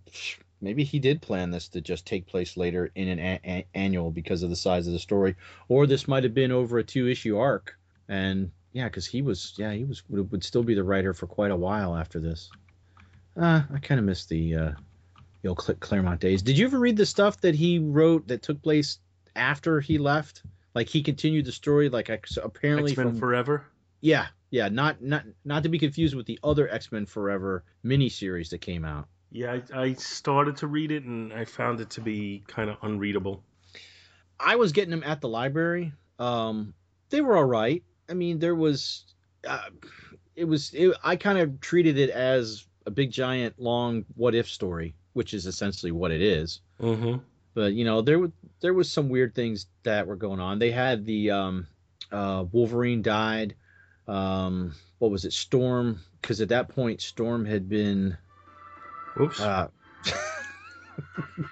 maybe 0.59 0.83
he 0.83 0.99
did 0.99 1.21
plan 1.21 1.51
this 1.51 1.69
to 1.69 1.79
just 1.79 2.05
take 2.05 2.27
place 2.27 2.57
later 2.57 2.91
in 2.95 3.07
an 3.07 3.19
a- 3.19 3.39
a- 3.45 3.65
annual 3.73 4.11
because 4.11 4.43
of 4.43 4.49
the 4.49 4.57
size 4.57 4.87
of 4.87 4.93
the 4.93 4.99
story, 4.99 5.37
or 5.69 5.87
this 5.87 6.05
might 6.05 6.25
have 6.25 6.33
been 6.33 6.51
over 6.51 6.79
a 6.79 6.83
two 6.83 7.07
issue 7.07 7.37
arc, 7.37 7.77
and 8.09 8.51
yeah, 8.73 8.89
because 8.89 9.05
he 9.05 9.21
was, 9.21 9.53
yeah, 9.55 9.71
he 9.71 9.85
was 9.85 10.03
would, 10.09 10.31
would 10.33 10.43
still 10.43 10.63
be 10.63 10.73
the 10.75 10.83
writer 10.83 11.13
for 11.13 11.27
quite 11.27 11.51
a 11.51 11.55
while 11.55 11.95
after 11.95 12.19
this. 12.19 12.49
Uh, 13.35 13.61
I 13.73 13.79
kind 13.79 13.99
of 13.99 14.05
miss 14.05 14.25
the 14.25 14.55
uh, 14.55 14.71
the 15.41 15.49
old 15.49 15.61
Cl- 15.61 15.77
Claremont 15.79 16.19
days. 16.19 16.41
Did 16.41 16.57
you 16.57 16.65
ever 16.65 16.79
read 16.79 16.97
the 16.97 17.05
stuff 17.05 17.41
that 17.41 17.55
he 17.55 17.79
wrote 17.79 18.27
that 18.27 18.41
took 18.41 18.61
place 18.61 18.99
after 19.35 19.79
he 19.79 19.97
left? 19.97 20.43
Like 20.75 20.87
he 20.87 21.03
continued 21.03 21.45
the 21.45 21.51
story, 21.51 21.89
like 21.89 22.09
apparently 22.09 22.91
X 22.91 22.97
Men 22.97 23.09
from 23.09 23.19
Forever. 23.19 23.65
yeah, 24.01 24.27
yeah, 24.49 24.69
not 24.69 25.01
not 25.01 25.23
not 25.45 25.63
to 25.63 25.69
be 25.69 25.79
confused 25.79 26.15
with 26.15 26.25
the 26.25 26.39
other 26.43 26.69
X 26.69 26.91
Men 26.91 27.05
Forever 27.05 27.63
miniseries 27.85 28.49
that 28.49 28.61
came 28.61 28.85
out. 28.85 29.07
Yeah, 29.31 29.59
I, 29.73 29.81
I 29.81 29.93
started 29.93 30.57
to 30.57 30.67
read 30.67 30.91
it 30.91 31.03
and 31.05 31.33
I 31.33 31.45
found 31.45 31.81
it 31.81 31.89
to 31.91 32.01
be 32.01 32.43
kind 32.47 32.69
of 32.69 32.77
unreadable. 32.83 33.43
I 34.39 34.57
was 34.57 34.71
getting 34.71 34.91
them 34.91 35.03
at 35.03 35.21
the 35.21 35.29
library. 35.29 35.93
Um, 36.19 36.73
they 37.09 37.21
were 37.21 37.35
all 37.35 37.43
right. 37.43 37.83
I 38.09 38.13
mean, 38.13 38.37
there 38.37 38.53
was, 38.53 39.05
uh, 39.47 39.69
it 40.35 40.45
was 40.45 40.71
it, 40.73 40.95
I 41.03 41.15
kind 41.15 41.39
of 41.39 41.59
treated 41.61 41.97
it 41.97 42.11
as 42.11 42.67
a 42.85 42.91
big 42.91 43.11
giant 43.11 43.59
long 43.59 44.05
what 44.15 44.35
if 44.35 44.49
story, 44.49 44.95
which 45.13 45.33
is 45.33 45.45
essentially 45.45 45.91
what 45.91 46.11
it 46.11 46.21
is. 46.21 46.61
Mm-hmm. 46.81 47.17
But 47.53 47.73
you 47.73 47.85
know 47.85 48.01
there 48.01 48.19
was 48.19 48.31
there 48.61 48.73
was 48.73 48.91
some 48.91 49.09
weird 49.09 49.35
things 49.35 49.67
that 49.83 50.07
were 50.07 50.15
going 50.15 50.39
on. 50.39 50.59
They 50.59 50.71
had 50.71 51.05
the 51.05 51.31
um, 51.31 51.67
uh, 52.11 52.45
Wolverine 52.51 53.01
died. 53.01 53.55
Um, 54.07 54.73
what 54.99 55.11
was 55.11 55.25
it? 55.25 55.33
Storm, 55.33 55.99
because 56.21 56.41
at 56.41 56.49
that 56.49 56.69
point 56.69 57.01
Storm 57.01 57.45
had 57.45 57.69
been. 57.69 58.17
Oops. 59.19 59.39
Uh, 59.39 59.67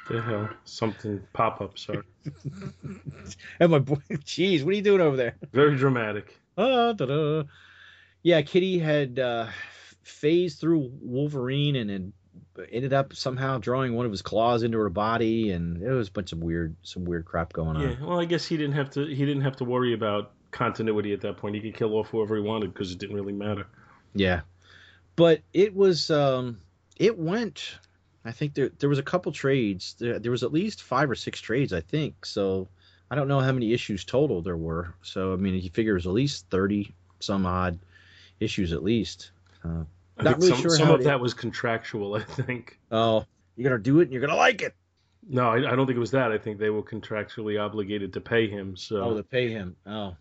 the 0.09 0.21
hell? 0.21 0.49
Something 0.65 1.21
pop 1.33 1.61
up. 1.61 1.77
Sorry. 1.77 2.01
and 3.59 3.71
my 3.71 3.79
boy, 3.79 3.95
jeez, 4.11 4.63
what 4.63 4.71
are 4.71 4.77
you 4.77 4.81
doing 4.81 5.01
over 5.01 5.15
there? 5.15 5.35
Very 5.53 5.75
dramatic. 5.75 6.39
Da-da. 6.57 7.43
Yeah, 8.23 8.41
Kitty 8.41 8.77
had 8.77 9.17
uh, 9.17 9.47
phased 10.03 10.59
through 10.59 10.91
Wolverine 11.01 11.75
and 11.75 11.89
then 11.89 12.13
ended 12.71 12.93
up 12.93 13.13
somehow 13.13 13.57
drawing 13.57 13.95
one 13.95 14.05
of 14.05 14.11
his 14.11 14.21
claws 14.21 14.63
into 14.63 14.77
her 14.77 14.89
body, 14.89 15.51
and 15.51 15.81
it 15.81 15.89
was 15.89 16.09
a 16.09 16.11
bunch 16.11 16.31
of 16.31 16.39
weird, 16.39 16.75
some 16.83 17.05
weird 17.05 17.25
crap 17.25 17.53
going 17.53 17.77
on. 17.77 17.81
Yeah. 17.81 17.95
Well, 18.01 18.19
I 18.19 18.25
guess 18.25 18.45
he 18.45 18.57
didn't 18.57 18.75
have 18.75 18.89
to. 18.91 19.05
He 19.05 19.25
didn't 19.25 19.41
have 19.41 19.57
to 19.57 19.65
worry 19.65 19.93
about 19.93 20.31
continuity 20.51 21.13
at 21.13 21.21
that 21.21 21.37
point. 21.37 21.55
He 21.55 21.61
could 21.61 21.75
kill 21.75 21.93
off 21.95 22.09
whoever 22.09 22.35
he 22.35 22.41
wanted 22.41 22.73
because 22.73 22.91
it 22.91 22.99
didn't 22.99 23.15
really 23.15 23.33
matter. 23.33 23.67
Yeah, 24.13 24.41
but 25.15 25.41
it 25.53 25.75
was, 25.75 26.11
um, 26.11 26.59
it 26.97 27.17
went. 27.17 27.77
I 28.23 28.31
think 28.31 28.53
there 28.53 28.69
there 28.79 28.89
was 28.89 28.99
a 28.99 29.03
couple 29.03 29.31
trades. 29.31 29.95
There, 29.99 30.19
there 30.19 30.31
was 30.31 30.43
at 30.43 30.53
least 30.53 30.83
five 30.83 31.09
or 31.09 31.15
six 31.15 31.39
trades, 31.39 31.73
I 31.73 31.81
think. 31.81 32.25
So 32.25 32.67
I 33.09 33.15
don't 33.15 33.27
know 33.27 33.39
how 33.39 33.51
many 33.51 33.73
issues 33.73 34.05
total 34.05 34.41
there 34.41 34.57
were. 34.57 34.93
So 35.01 35.33
I 35.33 35.37
mean, 35.37 35.55
you 35.55 35.69
figure 35.69 35.93
it 35.93 35.95
was 35.95 36.05
at 36.05 36.13
least 36.13 36.47
thirty 36.49 36.93
some 37.19 37.45
odd 37.45 37.79
issues 38.39 38.73
at 38.73 38.83
least. 38.83 39.31
Uh, 39.63 39.83
Not 40.21 40.37
really 40.37 40.49
some, 40.49 40.61
sure 40.61 40.69
some 40.71 40.91
of 40.91 41.03
that 41.03 41.19
was 41.19 41.33
contractual. 41.33 42.15
I 42.15 42.23
think. 42.23 42.79
oh, 42.91 43.25
you're 43.55 43.69
gonna 43.69 43.81
do 43.81 43.99
it, 43.99 44.03
and 44.03 44.11
you're 44.13 44.21
gonna 44.21 44.35
like 44.35 44.61
it. 44.61 44.73
No, 45.27 45.49
I, 45.49 45.57
I 45.71 45.75
don't 45.75 45.85
think 45.85 45.97
it 45.97 45.99
was 45.99 46.11
that. 46.11 46.31
I 46.31 46.37
think 46.37 46.57
they 46.57 46.69
were 46.71 46.81
contractually 46.81 47.61
obligated 47.63 48.13
to 48.13 48.21
pay 48.21 48.47
him. 48.49 48.75
So 48.75 49.01
Oh, 49.01 49.17
to 49.17 49.23
pay 49.23 49.49
him. 49.49 49.75
Oh, 49.85 50.15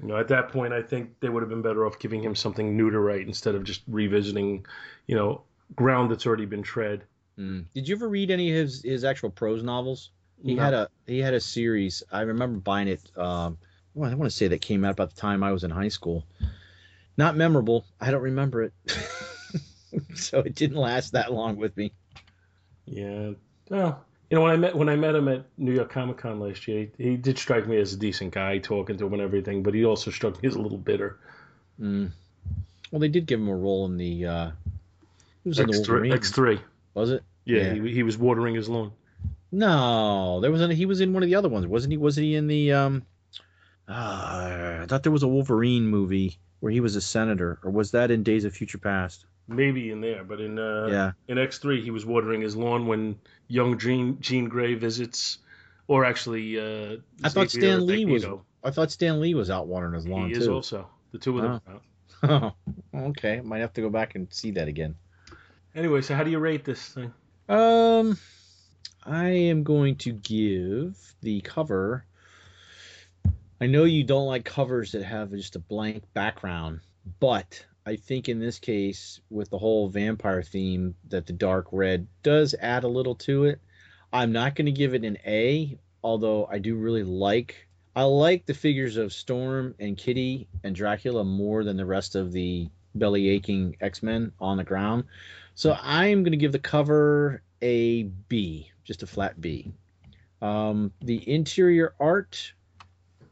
You 0.00 0.06
know, 0.08 0.16
at 0.18 0.28
that 0.28 0.50
point, 0.50 0.72
I 0.72 0.82
think 0.82 1.18
they 1.20 1.28
would 1.28 1.42
have 1.42 1.50
been 1.50 1.62
better 1.62 1.84
off 1.84 1.98
giving 1.98 2.22
him 2.22 2.34
something 2.36 2.76
new 2.76 2.90
to 2.90 2.98
write 3.00 3.26
instead 3.26 3.54
of 3.56 3.64
just 3.64 3.82
revisiting, 3.88 4.66
you 5.08 5.16
know, 5.16 5.42
ground 5.74 6.10
that's 6.12 6.26
already 6.26 6.46
been 6.46 6.62
tread. 6.62 7.02
Mm. 7.38 7.64
Did 7.74 7.88
you 7.88 7.96
ever 7.96 8.08
read 8.08 8.30
any 8.30 8.50
of 8.50 8.56
his 8.56 8.82
his 8.82 9.04
actual 9.04 9.30
prose 9.30 9.62
novels? 9.64 10.10
He 10.44 10.54
No. 10.54 10.62
had 10.62 10.74
a 10.74 10.88
he 11.08 11.18
had 11.18 11.34
a 11.34 11.40
series. 11.40 12.02
I 12.12 12.20
remember 12.22 12.60
buying 12.60 12.86
it. 12.88 13.02
Um, 13.16 13.58
well, 13.94 14.10
I 14.10 14.14
want 14.14 14.30
to 14.30 14.36
say 14.36 14.46
that 14.48 14.60
came 14.60 14.84
out 14.84 14.92
about 14.92 15.12
the 15.14 15.20
time 15.20 15.42
I 15.42 15.50
was 15.52 15.64
in 15.64 15.70
high 15.72 15.88
school. 15.88 16.24
Not 17.16 17.36
memorable. 17.36 17.84
I 18.00 18.10
don't 18.10 18.22
remember 18.22 18.62
it. 18.62 18.72
so 20.14 20.40
it 20.40 20.54
didn't 20.54 20.76
last 20.76 21.12
that 21.12 21.32
long 21.32 21.56
with 21.56 21.76
me. 21.76 21.92
Yeah. 22.86 23.32
Well, 23.68 24.04
you 24.30 24.36
know, 24.36 24.42
when 24.42 24.52
I 24.52 24.56
met 24.56 24.76
when 24.76 24.88
I 24.88 24.96
met 24.96 25.14
him 25.14 25.28
at 25.28 25.44
New 25.58 25.72
York 25.72 25.90
Comic 25.90 26.18
Con 26.18 26.40
last 26.40 26.66
year, 26.68 26.88
he, 26.98 27.10
he 27.10 27.16
did 27.16 27.38
strike 27.38 27.66
me 27.66 27.78
as 27.78 27.92
a 27.92 27.96
decent 27.96 28.32
guy, 28.32 28.58
talking 28.58 28.96
to 28.98 29.06
him 29.06 29.12
and 29.12 29.22
everything. 29.22 29.62
But 29.62 29.74
he 29.74 29.84
also 29.84 30.10
struck 30.10 30.40
me 30.42 30.48
as 30.48 30.54
a 30.54 30.60
little 30.60 30.78
bitter. 30.78 31.18
Mm. 31.80 32.12
Well, 32.90 33.00
they 33.00 33.08
did 33.08 33.26
give 33.26 33.40
him 33.40 33.48
a 33.48 33.56
role 33.56 33.86
in 33.86 33.96
the. 33.96 34.26
Uh, 34.26 34.50
he 35.42 35.48
was 35.48 35.58
in 35.58 35.66
the 35.66 35.76
X 35.76 35.86
three, 35.86 35.94
Wolverine. 35.94 36.12
X 36.12 36.30
three. 36.30 36.60
Was 36.94 37.10
it? 37.10 37.22
Yeah, 37.44 37.74
Yeah. 37.74 37.82
He, 37.82 37.94
he 37.94 38.02
was 38.02 38.18
watering 38.18 38.54
his 38.54 38.68
lawn. 38.68 38.92
No, 39.52 40.40
there 40.40 40.52
was 40.52 40.60
an, 40.60 40.70
he 40.70 40.86
was 40.86 41.00
in 41.00 41.12
one 41.12 41.22
of 41.22 41.28
the 41.28 41.34
other 41.34 41.48
ones, 41.48 41.66
wasn't 41.66 41.92
he? 41.92 41.96
Wasn't 41.96 42.24
he 42.24 42.36
in 42.36 42.46
the? 42.46 42.72
Um, 42.72 43.02
uh, 43.90 44.78
I 44.82 44.86
thought 44.86 45.02
there 45.02 45.12
was 45.12 45.22
a 45.22 45.28
Wolverine 45.28 45.86
movie 45.86 46.38
where 46.60 46.72
he 46.72 46.80
was 46.80 46.96
a 46.96 47.00
senator, 47.00 47.58
or 47.62 47.70
was 47.70 47.90
that 47.92 48.10
in 48.10 48.22
Days 48.22 48.44
of 48.44 48.54
Future 48.54 48.78
Past? 48.78 49.26
Maybe 49.48 49.90
in 49.90 50.00
there, 50.00 50.22
but 50.22 50.40
in 50.40 50.58
uh, 50.58 50.88
yeah. 50.90 51.12
in 51.26 51.38
X 51.38 51.58
three, 51.58 51.82
he 51.82 51.90
was 51.90 52.06
watering 52.06 52.40
his 52.40 52.54
lawn 52.54 52.86
when 52.86 53.18
young 53.48 53.78
Jean 53.78 54.20
Jean 54.20 54.48
Grey 54.48 54.74
visits, 54.74 55.38
or 55.88 56.04
actually, 56.04 56.58
uh, 56.58 56.98
I 57.24 57.28
thought 57.30 57.50
Xavier 57.50 57.78
Stan 57.78 57.86
Lee 57.86 58.04
was. 58.04 58.24
I 58.62 58.70
thought 58.70 58.92
Stan 58.92 59.20
Lee 59.20 59.34
was 59.34 59.50
out 59.50 59.66
watering 59.66 59.94
his 59.94 60.06
lawn 60.06 60.28
He 60.28 60.36
is 60.36 60.46
too. 60.46 60.54
also 60.54 60.86
the 61.12 61.18
two 61.18 61.38
of 61.38 61.42
them. 61.42 61.60
are 61.66 61.72
out. 62.34 62.54
Oh, 62.94 63.00
okay. 63.08 63.40
Might 63.40 63.60
have 63.60 63.72
to 63.74 63.80
go 63.80 63.90
back 63.90 64.14
and 64.14 64.32
see 64.32 64.52
that 64.52 64.68
again. 64.68 64.94
Anyway, 65.74 66.02
so 66.02 66.14
how 66.14 66.22
do 66.22 66.30
you 66.30 66.38
rate 66.38 66.64
this 66.64 66.88
thing? 66.88 67.12
Um, 67.48 68.18
I 69.04 69.28
am 69.28 69.62
going 69.62 69.96
to 69.96 70.12
give 70.12 71.14
the 71.22 71.40
cover. 71.40 72.04
I 73.62 73.66
know 73.66 73.84
you 73.84 74.04
don't 74.04 74.26
like 74.26 74.46
covers 74.46 74.92
that 74.92 75.02
have 75.02 75.32
just 75.32 75.54
a 75.54 75.58
blank 75.58 76.04
background, 76.14 76.80
but 77.20 77.66
I 77.84 77.96
think 77.96 78.30
in 78.30 78.38
this 78.38 78.58
case, 78.58 79.20
with 79.28 79.50
the 79.50 79.58
whole 79.58 79.90
vampire 79.90 80.42
theme, 80.42 80.94
that 81.08 81.26
the 81.26 81.34
dark 81.34 81.66
red 81.70 82.06
does 82.22 82.54
add 82.58 82.84
a 82.84 82.88
little 82.88 83.16
to 83.16 83.44
it. 83.44 83.60
I'm 84.14 84.32
not 84.32 84.54
going 84.54 84.64
to 84.64 84.72
give 84.72 84.94
it 84.94 85.04
an 85.04 85.18
A, 85.26 85.78
although 86.02 86.46
I 86.50 86.58
do 86.58 86.74
really 86.74 87.02
like. 87.02 87.68
I 87.94 88.04
like 88.04 88.46
the 88.46 88.54
figures 88.54 88.96
of 88.96 89.12
Storm 89.12 89.74
and 89.78 89.94
Kitty 89.94 90.48
and 90.64 90.74
Dracula 90.74 91.22
more 91.22 91.62
than 91.62 91.76
the 91.76 91.84
rest 91.84 92.14
of 92.14 92.32
the 92.32 92.70
belly 92.94 93.28
aching 93.28 93.76
X 93.80 94.02
Men 94.02 94.32
on 94.40 94.56
the 94.56 94.64
ground. 94.64 95.04
So 95.54 95.76
I'm 95.82 96.22
going 96.22 96.32
to 96.32 96.38
give 96.38 96.52
the 96.52 96.58
cover 96.58 97.42
a 97.60 98.04
B, 98.04 98.70
just 98.84 99.02
a 99.02 99.06
flat 99.06 99.38
B. 99.38 99.70
Um, 100.40 100.92
the 101.02 101.30
interior 101.30 101.92
art 102.00 102.54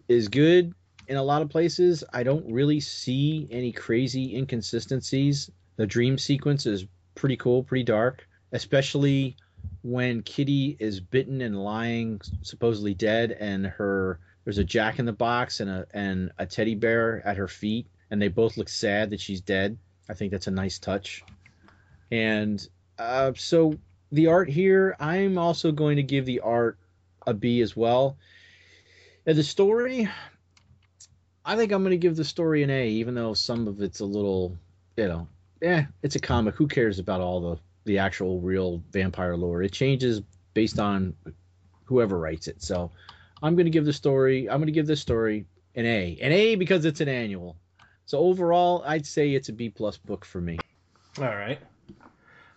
is 0.09 0.29
good 0.29 0.75
in 1.07 1.17
a 1.17 1.23
lot 1.23 1.43
of 1.43 1.49
places. 1.49 2.05
I 2.13 2.23
don't 2.23 2.51
really 2.53 2.81
see 2.81 3.47
any 3.51 3.73
crazy 3.73 4.37
inconsistencies. 4.37 5.51
The 5.77 5.87
dream 5.87 6.19
sequence 6.19 6.67
is 6.67 6.87
pretty 7.15 7.37
cool, 7.37 7.63
pretty 7.63 7.85
dark, 7.85 8.27
especially 8.53 9.37
when 9.83 10.23
Kitty 10.23 10.77
is 10.79 11.01
bitten 11.01 11.41
and 11.41 11.63
lying 11.63 12.21
supposedly 12.43 12.95
dead 12.95 13.33
and 13.33 13.67
her 13.67 14.19
there's 14.45 14.59
a 14.59 14.65
jack 14.65 14.99
in 14.99 15.05
the 15.05 15.13
box 15.13 15.61
and 15.61 15.71
a 15.71 15.87
and 15.93 16.31
a 16.39 16.47
teddy 16.47 16.75
bear 16.75 17.27
at 17.27 17.37
her 17.37 17.49
feet 17.49 17.87
and 18.11 18.21
they 18.21 18.29
both 18.29 18.57
look 18.57 18.69
sad 18.69 19.11
that 19.11 19.21
she's 19.21 19.41
dead. 19.41 19.77
I 20.09 20.15
think 20.15 20.33
that's 20.33 20.47
a 20.47 20.51
nice 20.51 20.79
touch. 20.79 21.23
And 22.11 22.67
uh, 22.99 23.33
so 23.37 23.75
the 24.11 24.29
art 24.29 24.49
here, 24.49 24.97
I'm 24.99 25.37
also 25.37 25.71
going 25.71 25.97
to 25.97 26.03
give 26.03 26.25
the 26.25 26.41
art 26.41 26.79
a 27.27 27.35
B 27.35 27.61
as 27.61 27.77
well. 27.77 28.17
The 29.35 29.43
story, 29.43 30.09
I 31.45 31.57
think 31.57 31.71
I'm 31.71 31.83
going 31.83 31.91
to 31.91 31.99
give 31.99 32.17
the 32.17 32.25
story 32.25 32.63
an 32.63 32.71
A, 32.71 32.89
even 32.89 33.15
though 33.15 33.35
some 33.35 33.69
of 33.69 33.83
it's 33.83 34.01
a 34.01 34.07
little, 34.07 34.57
you 34.97 35.07
know, 35.07 35.29
eh, 35.61 35.85
it's 36.03 36.17
a 36.17 36.19
comic. 36.19 36.55
Who 36.55 36.67
cares 36.67 36.99
about 36.99 37.21
all 37.21 37.41
the 37.43 37.61
the 37.85 37.99
actual 37.99 38.41
real 38.41 38.83
vampire 38.91 39.37
lore? 39.37 39.63
It 39.63 39.73
changes 39.73 40.23
based 40.55 40.79
on 40.79 41.15
whoever 41.85 42.19
writes 42.19 42.49
it. 42.49 42.63
So 42.63 42.91
I'm 43.43 43.55
going 43.55 43.67
to 43.67 43.71
give 43.71 43.85
the 43.85 43.93
story. 43.93 44.49
I'm 44.49 44.61
going 44.61 44.67
to 44.67 44.73
give 44.73 44.87
this 44.87 45.03
story 45.03 45.45
an 45.75 45.85
A, 45.85 46.19
an 46.23 46.33
A 46.33 46.55
because 46.55 46.87
it's 46.87 47.03
an 47.03 47.09
annual. 47.09 47.59
So 48.07 48.21
overall, 48.21 48.83
I'd 48.87 49.05
say 49.05 49.35
it's 49.35 49.51
a 49.51 49.53
B 49.53 49.69
plus 49.69 49.99
book 49.99 50.25
for 50.25 50.41
me. 50.41 50.59
All 51.19 51.27
right. 51.27 51.59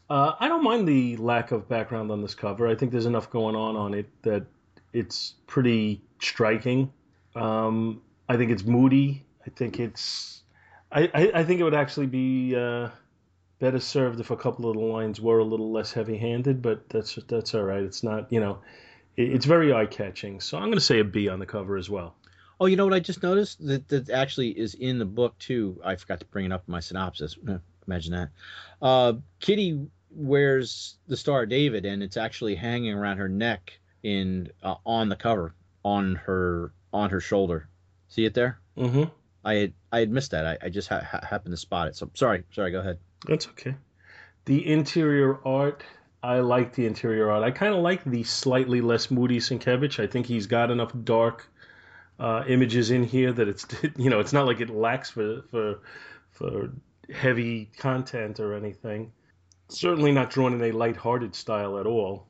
Uh, 0.09 0.35
I 0.39 0.47
don't 0.47 0.63
mind 0.63 0.87
the 0.87 1.17
lack 1.17 1.51
of 1.51 1.67
background 1.67 2.11
on 2.11 2.21
this 2.21 2.33
cover. 2.33 2.65
I 2.65 2.75
think 2.75 2.93
there's 2.93 3.05
enough 3.05 3.29
going 3.29 3.57
on 3.57 3.75
on 3.75 3.93
it 3.93 4.09
that 4.21 4.45
it's 4.93 5.35
pretty 5.47 6.01
striking. 6.19 6.91
Um, 7.35 8.01
I 8.27 8.37
think 8.37 8.51
it's 8.51 8.63
moody. 8.63 9.25
I 9.45 9.49
think 9.49 9.79
it's. 9.79 10.41
I, 10.91 11.09
I, 11.13 11.31
I 11.35 11.43
think 11.43 11.61
it 11.61 11.63
would 11.63 11.73
actually 11.73 12.07
be 12.07 12.55
uh, 12.55 12.89
better 13.59 13.79
served 13.79 14.19
if 14.19 14.31
a 14.31 14.37
couple 14.37 14.69
of 14.69 14.75
the 14.75 14.81
lines 14.81 15.21
were 15.21 15.39
a 15.39 15.43
little 15.43 15.71
less 15.71 15.93
heavy-handed, 15.93 16.61
but 16.61 16.89
that's 16.89 17.17
that's 17.27 17.55
all 17.55 17.63
right. 17.63 17.83
It's 17.83 18.03
not, 18.03 18.31
you 18.31 18.39
know, 18.39 18.59
it, 19.15 19.33
it's 19.33 19.45
very 19.45 19.73
eye-catching. 19.73 20.41
So 20.41 20.57
I'm 20.57 20.65
going 20.65 20.73
to 20.73 20.81
say 20.81 20.99
a 20.99 21.03
B 21.05 21.29
on 21.29 21.39
the 21.39 21.45
cover 21.45 21.77
as 21.77 21.89
well. 21.89 22.15
Oh, 22.59 22.65
you 22.65 22.75
know 22.75 22.85
what 22.85 22.93
I 22.93 22.99
just 22.99 23.23
noticed 23.23 23.65
that 23.65 23.87
that 23.87 24.09
actually 24.09 24.49
is 24.49 24.75
in 24.75 24.99
the 24.99 25.05
book 25.05 25.37
too. 25.39 25.81
I 25.83 25.95
forgot 25.95 26.19
to 26.19 26.25
bring 26.25 26.45
it 26.45 26.51
up 26.51 26.63
in 26.67 26.71
my 26.71 26.79
synopsis. 26.79 27.37
Imagine 27.87 28.11
that. 28.11 28.29
Uh, 28.81 29.13
Kitty 29.39 29.87
wears 30.11 30.97
the 31.07 31.17
Star 31.17 31.43
of 31.43 31.49
David, 31.49 31.85
and 31.85 32.03
it's 32.03 32.17
actually 32.17 32.55
hanging 32.55 32.93
around 32.93 33.17
her 33.17 33.29
neck 33.29 33.79
in 34.03 34.49
uh, 34.63 34.75
on 34.85 35.09
the 35.09 35.15
cover 35.15 35.53
on 35.83 36.15
her 36.15 36.73
on 36.93 37.09
her 37.09 37.19
shoulder. 37.19 37.67
See 38.07 38.25
it 38.25 38.33
there? 38.33 38.59
Mm-hmm. 38.77 39.03
I 39.43 39.53
had 39.55 39.73
I 39.91 39.99
had 39.99 40.11
missed 40.11 40.31
that. 40.31 40.45
I, 40.45 40.57
I 40.61 40.69
just 40.69 40.89
ha- 40.89 41.01
ha- 41.01 41.25
happened 41.27 41.53
to 41.53 41.57
spot 41.57 41.87
it. 41.87 41.95
So 41.95 42.09
sorry, 42.13 42.43
sorry. 42.51 42.71
Go 42.71 42.79
ahead. 42.79 42.99
That's 43.27 43.47
okay. 43.49 43.75
The 44.45 44.71
interior 44.71 45.39
art, 45.45 45.83
I 46.23 46.39
like 46.39 46.73
the 46.73 46.85
interior 46.85 47.29
art. 47.29 47.43
I 47.43 47.51
kind 47.51 47.73
of 47.73 47.81
like 47.81 48.03
the 48.03 48.23
slightly 48.23 48.81
less 48.81 49.11
moody 49.11 49.37
Sienkiewicz. 49.37 49.99
I 50.01 50.07
think 50.07 50.25
he's 50.25 50.47
got 50.47 50.71
enough 50.71 50.91
dark 51.03 51.47
uh, 52.19 52.43
images 52.47 52.91
in 52.91 53.03
here 53.03 53.31
that 53.33 53.47
it's 53.47 53.65
you 53.97 54.09
know 54.09 54.19
it's 54.19 54.33
not 54.33 54.45
like 54.45 54.61
it 54.61 54.69
lacks 54.69 55.09
for 55.09 55.43
for 55.49 55.79
for 56.31 56.69
heavy 57.13 57.71
content 57.77 58.39
or 58.39 58.55
anything. 58.55 59.11
Certainly 59.69 60.11
not 60.11 60.29
drawn 60.29 60.53
in 60.53 60.61
a 60.61 60.71
light-hearted 60.71 61.33
style 61.33 61.79
at 61.79 61.85
all, 61.85 62.27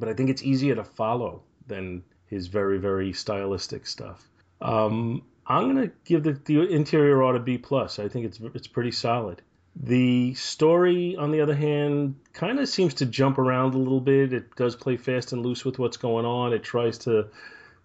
but 0.00 0.08
I 0.08 0.14
think 0.14 0.30
it's 0.30 0.42
easier 0.42 0.74
to 0.74 0.84
follow 0.84 1.42
than 1.66 2.02
his 2.26 2.46
very 2.46 2.78
very 2.78 3.12
stylistic 3.12 3.86
stuff. 3.86 4.28
Um, 4.60 5.22
I'm 5.46 5.66
gonna 5.68 5.90
give 6.04 6.22
the, 6.22 6.32
the 6.32 6.62
interior 6.62 7.22
art 7.22 7.36
a 7.36 7.40
B 7.40 7.58
plus. 7.58 7.98
I 7.98 8.08
think 8.08 8.26
it's 8.26 8.40
it's 8.54 8.66
pretty 8.66 8.92
solid. 8.92 9.42
The 9.76 10.34
story, 10.34 11.16
on 11.16 11.30
the 11.30 11.40
other 11.40 11.54
hand, 11.54 12.16
kind 12.32 12.58
of 12.58 12.68
seems 12.68 12.94
to 12.94 13.06
jump 13.06 13.38
around 13.38 13.74
a 13.74 13.78
little 13.78 14.00
bit. 14.00 14.32
It 14.32 14.56
does 14.56 14.74
play 14.74 14.96
fast 14.96 15.32
and 15.32 15.44
loose 15.46 15.64
with 15.64 15.78
what's 15.78 15.96
going 15.96 16.26
on. 16.26 16.52
It 16.52 16.64
tries 16.64 16.98
to 16.98 17.28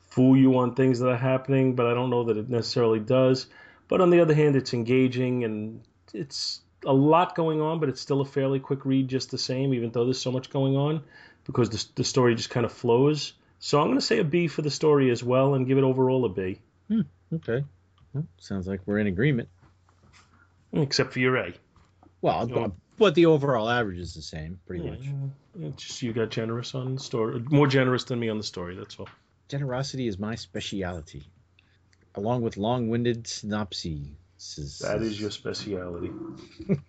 fool 0.01 0.35
you 0.35 0.57
on 0.57 0.73
things 0.73 0.99
that 0.99 1.09
are 1.09 1.17
happening, 1.17 1.75
but 1.75 1.85
I 1.85 1.93
don't 1.93 2.09
know 2.09 2.23
that 2.23 2.37
it 2.37 2.49
necessarily 2.49 2.99
does. 2.99 3.47
But 3.87 4.01
on 4.01 4.09
the 4.09 4.19
other 4.19 4.33
hand, 4.33 4.55
it's 4.55 4.73
engaging 4.73 5.43
and 5.43 5.81
it's 6.13 6.61
a 6.85 6.93
lot 6.93 7.35
going 7.35 7.61
on, 7.61 7.79
but 7.79 7.89
it's 7.89 8.01
still 8.01 8.21
a 8.21 8.25
fairly 8.25 8.59
quick 8.59 8.85
read 8.85 9.07
just 9.07 9.31
the 9.31 9.37
same, 9.37 9.73
even 9.73 9.91
though 9.91 10.05
there's 10.05 10.21
so 10.21 10.31
much 10.31 10.49
going 10.49 10.75
on, 10.75 11.03
because 11.45 11.69
the, 11.69 11.85
the 11.95 12.03
story 12.03 12.35
just 12.35 12.49
kind 12.49 12.65
of 12.65 12.71
flows. 12.71 13.33
So 13.59 13.79
I'm 13.79 13.87
going 13.87 13.99
to 13.99 14.05
say 14.05 14.19
a 14.19 14.23
B 14.23 14.47
for 14.47 14.61
the 14.61 14.71
story 14.71 15.09
as 15.11 15.23
well 15.23 15.53
and 15.55 15.67
give 15.67 15.77
it 15.77 15.83
overall 15.83 16.25
a 16.25 16.29
B, 16.29 16.59
hmm, 16.89 17.01
Okay. 17.33 17.63
Well, 18.13 18.25
sounds 18.37 18.67
like 18.67 18.81
we're 18.85 18.99
in 18.99 19.07
agreement. 19.07 19.49
except 20.73 21.13
for 21.13 21.19
your 21.19 21.37
A. 21.37 21.53
Well, 22.21 22.49
Oh. 22.53 22.73
but 22.97 23.15
the 23.15 23.25
overall 23.27 23.69
average 23.69 23.99
is 23.99 24.13
the 24.13 24.21
same, 24.21 24.59
pretty 24.67 24.89
much. 24.89 24.99
Yeah, 25.01 25.67
it's 25.69 25.83
just 25.83 26.01
you 26.01 26.13
got 26.13 26.29
generous 26.29 26.75
on 26.75 26.95
the 26.95 27.01
story, 27.01 27.39
more 27.49 27.67
generous 27.67 28.03
than 28.05 28.19
me 28.19 28.29
on 28.29 28.37
the 28.37 28.43
story. 28.43 28.75
That's 28.75 28.97
all. 28.99 29.09
Generosity 29.49 30.07
is 30.07 30.17
my 30.17 30.35
speciality, 30.35 31.27
along 32.15 32.41
with 32.41 32.57
long-winded 32.57 33.27
synopses. 33.27 34.79
That 34.81 35.01
is 35.01 35.19
your 35.19 35.31
speciality. 35.31 36.11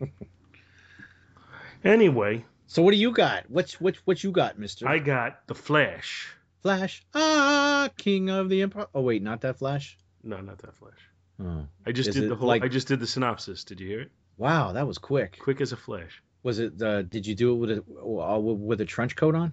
anyway, 1.84 2.44
So 2.66 2.82
what 2.82 2.90
do 2.92 2.96
you 2.96 3.12
got? 3.12 3.48
What's 3.48 3.80
what 3.80 3.96
what 4.04 4.22
you 4.24 4.32
got, 4.32 4.58
Mister 4.58 4.88
I 4.88 4.98
got 4.98 5.46
the 5.46 5.54
Flash. 5.54 6.28
Flash? 6.62 7.04
Ah, 7.14 7.88
King 7.96 8.28
of 8.30 8.48
the 8.48 8.62
Empire. 8.62 8.86
Oh 8.94 9.02
wait, 9.02 9.22
not 9.22 9.40
that 9.42 9.58
Flash. 9.58 9.96
No, 10.22 10.40
not 10.40 10.58
that 10.58 10.74
Flash. 10.74 10.98
Oh, 11.40 11.66
I 11.86 11.92
just 11.92 12.08
Is 12.10 12.14
did 12.16 12.30
the 12.30 12.34
whole. 12.34 12.48
like- 12.48 12.64
I 12.64 12.68
just 12.68 12.88
did 12.88 12.98
the 13.00 13.06
synopsis. 13.06 13.62
Did 13.64 13.80
you 13.80 13.86
hear 13.88 14.00
it? 14.00 14.10
wow, 14.38 14.72
that 14.72 14.86
was 14.86 14.98
quick. 14.98 15.38
Quick 15.38 15.60
as 15.60 15.72
a 15.72 15.76
flash. 15.76 16.22
Was 16.42 16.58
it? 16.58 16.80
Uh, 16.82 17.02
did 17.02 17.26
you 17.26 17.34
do 17.34 17.52
it 17.52 17.56
with 17.56 17.70
a 17.70 17.84
uh, 18.02 18.38
with 18.38 18.80
a 18.80 18.84
trench 18.84 19.16
coat 19.16 19.34
on? 19.34 19.52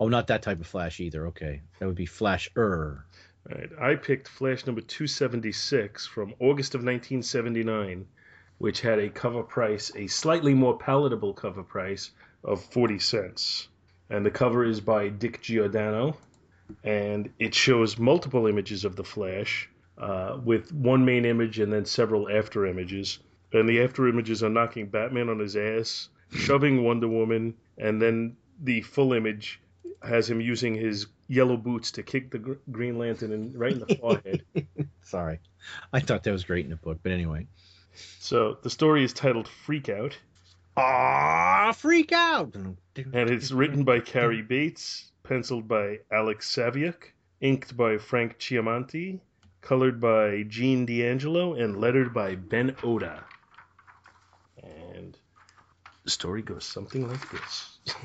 Oh, 0.00 0.08
not 0.08 0.26
that 0.28 0.42
type 0.42 0.60
of 0.60 0.66
Flash 0.66 0.98
either. 1.00 1.28
Okay, 1.28 1.62
that 1.78 1.86
would 1.86 1.94
be 1.94 2.06
Flash 2.06 2.50
Er. 2.56 3.04
All 3.50 3.58
right, 3.58 3.70
I 3.80 3.94
picked 3.96 4.28
Flash 4.28 4.66
number 4.66 4.80
276 4.80 6.06
from 6.06 6.34
August 6.40 6.74
of 6.74 6.80
1979, 6.80 8.06
which 8.58 8.80
had 8.80 8.98
a 8.98 9.08
cover 9.10 9.42
price, 9.42 9.92
a 9.96 10.06
slightly 10.06 10.54
more 10.54 10.76
palatable 10.78 11.34
cover 11.34 11.62
price 11.62 12.10
of 12.44 12.64
40 12.64 12.98
cents. 12.98 13.68
And 14.10 14.26
the 14.26 14.30
cover 14.30 14.64
is 14.64 14.80
by 14.80 15.08
Dick 15.08 15.42
Giordano, 15.42 16.16
and 16.84 17.30
it 17.38 17.54
shows 17.54 17.98
multiple 17.98 18.46
images 18.46 18.84
of 18.84 18.96
the 18.96 19.04
Flash 19.04 19.70
uh, 19.98 20.38
with 20.42 20.72
one 20.72 21.04
main 21.04 21.24
image 21.24 21.58
and 21.58 21.72
then 21.72 21.84
several 21.84 22.28
after 22.30 22.66
images. 22.66 23.18
And 23.52 23.68
the 23.68 23.82
after 23.82 24.08
images 24.08 24.42
are 24.42 24.48
knocking 24.50 24.86
Batman 24.86 25.28
on 25.28 25.38
his 25.38 25.56
ass, 25.56 26.08
shoving 26.30 26.82
Wonder 26.84 27.08
Woman, 27.08 27.54
and 27.78 28.00
then 28.00 28.36
the 28.62 28.80
full 28.82 29.12
image 29.12 29.60
has 30.02 30.28
him 30.28 30.40
using 30.40 30.74
his 30.74 31.06
yellow 31.28 31.56
boots 31.56 31.92
to 31.92 32.02
kick 32.02 32.30
the 32.30 32.38
gr- 32.38 32.52
Green 32.70 32.98
Lantern 32.98 33.32
in, 33.32 33.56
right 33.56 33.72
in 33.72 33.80
the 33.80 33.94
forehead. 33.96 34.44
Sorry, 35.02 35.40
I 35.92 36.00
thought 36.00 36.24
that 36.24 36.32
was 36.32 36.44
great 36.44 36.64
in 36.64 36.70
the 36.70 36.76
book, 36.76 36.98
but 37.02 37.12
anyway. 37.12 37.46
so 38.20 38.58
the 38.62 38.70
story 38.70 39.04
is 39.04 39.12
titled 39.12 39.48
Freak 39.48 39.88
Out, 39.88 40.18
Ah, 40.76 41.72
freak 41.76 42.12
out! 42.12 42.54
and 42.54 42.76
it's 43.30 43.52
written 43.52 43.84
by 43.84 44.00
Cary 44.00 44.40
Bates, 44.40 45.12
penciled 45.22 45.68
by 45.68 45.98
Alex 46.10 46.50
Saviuk, 46.54 47.12
inked 47.40 47.76
by 47.76 47.98
Frank 47.98 48.38
Chiaramonte, 48.38 49.20
colored 49.60 50.00
by 50.00 50.44
Gene 50.44 50.86
D'Angelo, 50.86 51.54
and 51.54 51.78
lettered 51.78 52.14
by 52.14 52.36
Ben 52.36 52.74
Oda. 52.82 53.24
And 54.62 55.18
the 56.04 56.10
story 56.10 56.40
goes 56.40 56.64
something 56.64 57.06
like 57.08 57.30
this. 57.30 57.78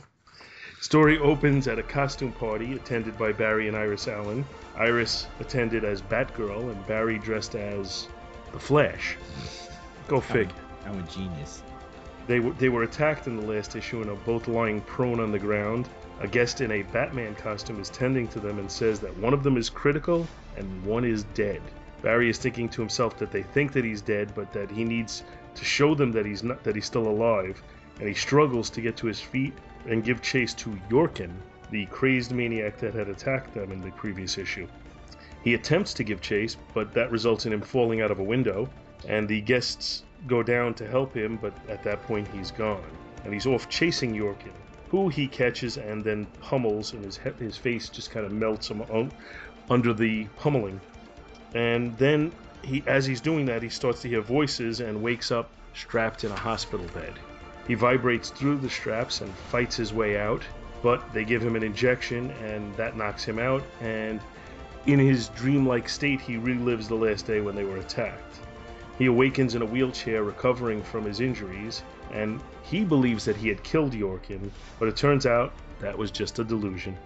Story 0.80 1.18
opens 1.18 1.68
at 1.68 1.80
a 1.80 1.84
costume 1.84 2.32
party 2.32 2.74
attended 2.74 3.18
by 3.18 3.32
Barry 3.32 3.68
and 3.68 3.76
Iris 3.76 4.08
Allen. 4.08 4.46
Iris 4.76 5.26
attended 5.40 5.84
as 5.84 6.04
Batgirl 6.04 6.72
and 6.72 6.86
Barry 6.86 7.18
dressed 7.18 7.56
as 7.56 8.08
the 8.54 8.60
Flash. 8.60 9.18
Go 10.08 10.22
fig. 10.22 10.50
I'm 10.86 11.00
a 11.00 11.08
genius. 11.08 11.64
They 12.28 12.42
were, 12.42 12.52
they 12.52 12.68
were 12.70 12.84
attacked 12.84 13.28
in 13.28 13.38
the 13.38 13.46
last 13.48 13.76
issue 13.76 14.02
and 14.02 14.10
are 14.10 14.16
both 14.16 14.50
lying 14.50 14.82
prone 14.82 15.22
on 15.22 15.32
the 15.32 15.40
ground. 15.40 15.90
A 16.20 16.28
guest 16.28 16.60
in 16.60 16.72
a 16.72 16.82
Batman 16.82 17.36
costume 17.36 17.80
is 17.80 17.90
tending 17.90 18.28
to 18.30 18.40
them 18.40 18.60
and 18.60 18.70
says 18.70 19.00
that 19.00 19.16
one 19.18 19.34
of 19.34 19.44
them 19.44 19.56
is 19.56 19.70
critical 19.70 20.28
and 20.58 20.86
one 20.86 21.06
is 21.06 21.24
dead. 21.24 21.62
Barry 22.02 22.30
is 22.30 22.38
thinking 22.38 22.68
to 22.70 22.82
himself 22.82 23.18
that 23.18 23.32
they 23.32 23.44
think 23.44 23.72
that 23.74 23.86
he's 23.86 24.02
dead, 24.02 24.34
but 24.36 24.52
that 24.52 24.70
he 24.70 24.84
needs 24.84 25.24
to 25.56 25.64
show 25.66 25.96
them 25.96 26.12
that 26.12 26.26
he's 26.26 26.44
not 26.44 26.64
that 26.64 26.76
he's 26.76 26.86
still 26.86 27.08
alive, 27.08 27.62
and 28.00 28.08
he 28.08 28.14
struggles 28.14 28.70
to 28.72 28.82
get 28.82 28.98
to 28.98 29.08
his 29.08 29.22
feet 29.22 29.54
and 29.88 30.04
give 30.04 30.22
chase 30.22 30.54
to 30.56 30.78
Yorkin, 30.90 31.32
the 31.72 31.86
crazed 31.88 32.32
maniac 32.32 32.78
that 32.78 32.94
had 32.94 33.08
attacked 33.08 33.54
them 33.54 33.72
in 33.72 33.82
the 33.82 33.92
previous 33.92 34.38
issue. 34.38 34.68
He 35.44 35.54
attempts 35.54 35.94
to 35.96 36.04
give 36.04 36.22
chase, 36.22 36.58
but 36.74 36.94
that 36.94 37.12
results 37.12 37.46
in 37.46 37.54
him 37.54 37.62
falling 37.62 38.02
out 38.02 38.12
of 38.12 38.20
a 38.20 38.24
window, 38.24 38.70
and 39.08 39.28
the 39.28 39.42
guests 39.42 40.04
go 40.26 40.42
down 40.42 40.74
to 40.76 40.88
help 40.88 41.14
him, 41.14 41.38
but 41.42 41.54
at 41.70 41.84
that 41.84 42.02
point 42.04 42.28
he's 42.34 42.52
gone. 42.52 42.84
And 43.24 43.34
he's 43.34 43.46
off 43.46 43.70
chasing 43.70 44.14
Yorkin, 44.16 44.54
who 44.90 45.10
he 45.10 45.28
catches 45.28 45.78
and 45.78 46.04
then 46.04 46.26
pummels, 46.42 46.94
and 46.94 47.04
his, 47.04 47.18
he- 47.18 47.44
his 47.44 47.58
face 47.58 47.90
just 47.90 48.12
kind 48.12 48.26
of 48.26 48.32
melts 48.32 48.70
him 48.70 48.82
un- 48.82 48.90
um, 48.92 49.12
under 49.70 49.94
the 49.94 50.26
pummeling. 50.38 50.80
And 51.54 51.98
then, 51.98 52.32
he, 52.64 52.84
as 52.88 53.06
he's 53.06 53.22
doing 53.22 53.46
that, 53.46 53.62
he 53.62 53.70
starts 53.70 54.02
to 54.02 54.10
hear 54.10 54.22
voices 54.22 54.80
and 54.80 55.02
wakes 55.02 55.32
up 55.32 55.50
strapped 55.74 56.24
in 56.24 56.32
a 56.32 56.36
hospital 56.36 56.86
bed. 56.94 57.14
He 57.68 57.74
vibrates 57.74 58.30
through 58.30 58.58
the 58.58 58.70
straps 58.70 59.22
and 59.22 59.34
fights 59.52 59.76
his 59.76 59.94
way 59.94 60.18
out, 60.18 60.42
but 60.82 61.14
they 61.14 61.26
give 61.26 61.42
him 61.42 61.56
an 61.56 61.64
injection, 61.64 62.32
and 62.44 62.74
that 62.76 62.96
knocks 62.96 63.24
him 63.24 63.40
out. 63.40 63.64
And 63.82 64.22
in 64.86 65.00
his 65.00 65.30
dreamlike 65.30 65.90
state, 65.90 66.22
he 66.22 66.38
relives 66.38 66.88
the 66.88 66.96
last 66.96 67.28
day 67.28 67.42
when 67.42 67.56
they 67.56 67.66
were 67.66 67.78
attacked. 67.78 68.40
He 68.98 69.06
awakens 69.06 69.54
in 69.54 69.62
a 69.62 69.66
wheelchair 69.66 70.24
recovering 70.24 70.82
from 70.82 71.06
his 71.06 71.20
injuries, 71.20 71.84
and 72.12 72.42
he 72.64 72.84
believes 72.84 73.26
that 73.26 73.36
he 73.36 73.48
had 73.48 73.64
killed 73.64 73.94
Yorkin, 73.94 74.50
but 74.80 74.88
it 74.88 74.96
turns 74.96 75.26
out 75.26 75.54
that 75.80 75.98
was 75.98 76.10
just 76.10 76.40
a 76.40 76.44
delusion. 76.44 76.98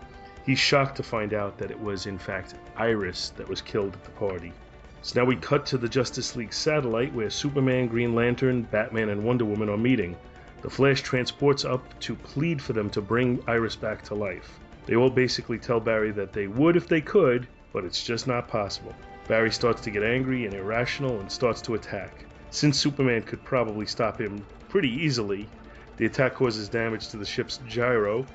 He's 0.45 0.59
shocked 0.59 0.95
to 0.97 1.03
find 1.03 1.33
out 1.33 1.57
that 1.57 1.69
it 1.69 1.79
was, 1.79 2.05
in 2.05 2.17
fact, 2.17 2.55
Iris 2.77 3.31
that 3.31 3.47
was 3.47 3.61
killed 3.61 3.93
at 3.93 4.03
the 4.03 4.11
party. 4.11 4.53
So 5.01 5.19
now 5.19 5.25
we 5.25 5.35
cut 5.35 5.65
to 5.65 5.77
the 5.77 5.89
Justice 5.89 6.35
League 6.35 6.53
satellite 6.53 7.13
where 7.13 7.29
Superman, 7.29 7.87
Green 7.87 8.15
Lantern, 8.15 8.61
Batman, 8.63 9.09
and 9.09 9.23
Wonder 9.23 9.45
Woman 9.45 9.69
are 9.69 9.77
meeting. 9.77 10.15
The 10.61 10.69
Flash 10.69 11.01
transports 11.01 11.65
up 11.65 11.99
to 12.01 12.15
plead 12.15 12.61
for 12.61 12.73
them 12.73 12.89
to 12.91 13.01
bring 13.01 13.43
Iris 13.47 13.75
back 13.75 14.03
to 14.03 14.15
life. 14.15 14.59
They 14.85 14.95
all 14.95 15.09
basically 15.09 15.57
tell 15.57 15.79
Barry 15.79 16.11
that 16.11 16.33
they 16.33 16.47
would 16.47 16.75
if 16.77 16.87
they 16.87 17.01
could, 17.01 17.47
but 17.73 17.83
it's 17.83 18.03
just 18.03 18.27
not 18.27 18.47
possible. 18.47 18.95
Barry 19.31 19.49
starts 19.49 19.79
to 19.83 19.91
get 19.91 20.03
angry 20.03 20.43
and 20.45 20.53
irrational 20.53 21.21
and 21.21 21.31
starts 21.31 21.61
to 21.61 21.75
attack. 21.75 22.25
Since 22.49 22.77
Superman 22.77 23.21
could 23.21 23.41
probably 23.45 23.85
stop 23.85 24.19
him 24.19 24.45
pretty 24.67 24.89
easily, 24.89 25.47
the 25.95 26.05
attack 26.05 26.33
causes 26.33 26.67
damage 26.67 27.07
to 27.07 27.17
the 27.17 27.25
ship's 27.25 27.61
gyro. 27.65 28.25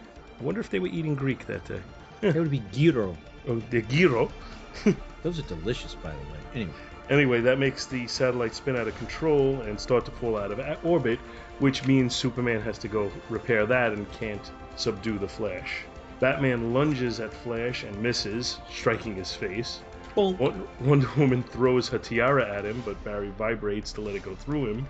I 0.40 0.42
wonder 0.42 0.59
if 0.59 0.70
they 0.70 0.78
were 0.78 0.86
eating 0.86 1.14
Greek 1.14 1.47
that 1.49 1.66
day. 1.66 1.82
That 2.22 2.36
would 2.36 2.51
be 2.51 2.62
gyro. 2.72 3.14
Oh, 3.47 3.57
the 3.68 3.82
gyro. 3.82 4.32
Those 5.22 5.38
are 5.38 5.42
delicious, 5.42 5.94
by 5.97 6.12
the 6.12 6.16
way. 6.16 6.38
Anyway, 6.55 6.72
Anyway, 7.11 7.40
that 7.42 7.59
makes 7.59 7.84
the 7.84 8.07
satellite 8.07 8.55
spin 8.55 8.74
out 8.74 8.88
of 8.88 8.97
control 8.97 9.61
and 9.61 9.78
start 9.78 10.07
to 10.07 10.11
fall 10.12 10.38
out 10.38 10.51
of 10.51 10.82
orbit, 10.82 11.18
which 11.59 11.86
means 11.86 12.16
Superman 12.16 12.62
has 12.62 12.78
to 12.78 12.88
go 12.88 13.12
repair 13.28 13.66
that 13.66 13.92
and 13.92 14.11
can't 14.12 14.51
subdue 14.76 15.18
the 15.18 15.28
Flash. 15.28 15.82
Batman 16.20 16.72
lunges 16.72 17.20
at 17.20 17.34
Flash 17.34 17.82
and 17.82 18.03
misses, 18.03 18.61
striking 18.70 19.14
his 19.14 19.34
face. 19.34 19.82
Well, 20.17 20.55
Wonder 20.81 21.09
Woman 21.17 21.43
throws 21.43 21.89
her 21.89 21.99
tiara 21.99 22.49
at 22.49 22.64
him, 22.64 22.83
but 22.85 23.03
Barry 23.05 23.31
vibrates 23.37 23.93
to 23.95 24.01
let 24.01 24.14
it 24.14 24.23
go 24.23 24.35
through 24.35 24.67
him, 24.67 24.89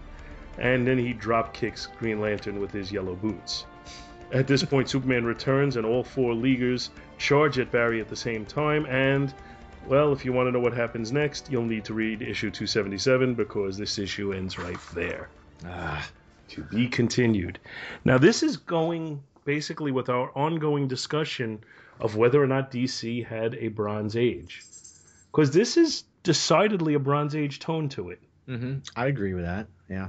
and 0.59 0.87
then 0.87 0.99
he 0.99 1.12
drop 1.12 1.53
kicks 1.53 1.89
Green 1.99 2.20
Lantern 2.20 2.61
with 2.61 2.70
his 2.70 2.93
yellow 2.93 3.14
boots. 3.14 3.66
At 4.33 4.47
this 4.47 4.64
point, 4.72 4.89
Superman 4.89 5.24
returns, 5.24 5.77
and 5.77 5.85
all 5.85 6.03
four 6.05 6.35
Leaguers 6.35 6.91
charge 7.18 7.59
at 7.59 7.70
Barry 7.70 8.01
at 8.01 8.09
the 8.09 8.16
same 8.16 8.45
time. 8.45 8.87
And, 8.87 9.33
well, 9.87 10.12
if 10.12 10.24
you 10.24 10.33
want 10.33 10.47
to 10.49 10.53
know 10.53 10.61
what 10.61 10.72
happens 10.72 11.12
next, 11.12 11.51
you'll 11.51 11.64
need 11.64 11.85
to 11.85 11.95
read 11.95 12.22
issue 12.22 12.51
277 12.51 13.35
because 13.35 13.77
this 13.77 13.99
issue 13.99 14.33
ends 14.33 14.59
right 14.59 14.79
there. 14.95 15.29
ah, 15.64 16.09
To 16.51 16.62
be 16.62 16.89
continued. 16.89 17.59
Now, 18.05 18.18
this 18.18 18.43
is 18.43 18.57
going 18.57 19.22
basically 19.45 19.93
with 19.93 20.09
our 20.09 20.31
ongoing 20.37 20.89
discussion 20.89 21.61
of 22.01 22.16
whether 22.16 22.43
or 22.43 22.47
not 22.47 22.70
DC 22.70 23.24
had 23.24 23.55
a 23.55 23.68
Bronze 23.68 24.16
Age. 24.16 24.62
Because 25.37 25.51
this 25.51 25.76
is 25.76 26.05
decidedly 26.22 26.95
a 26.95 26.99
Bronze 26.99 27.37
Age 27.37 27.59
tone 27.59 27.91
to 27.91 28.09
it. 28.09 28.20
hmm 28.47 28.76
I 28.97 29.07
agree 29.09 29.34
with 29.34 29.45
that. 29.45 29.66
Yeah. 29.91 30.09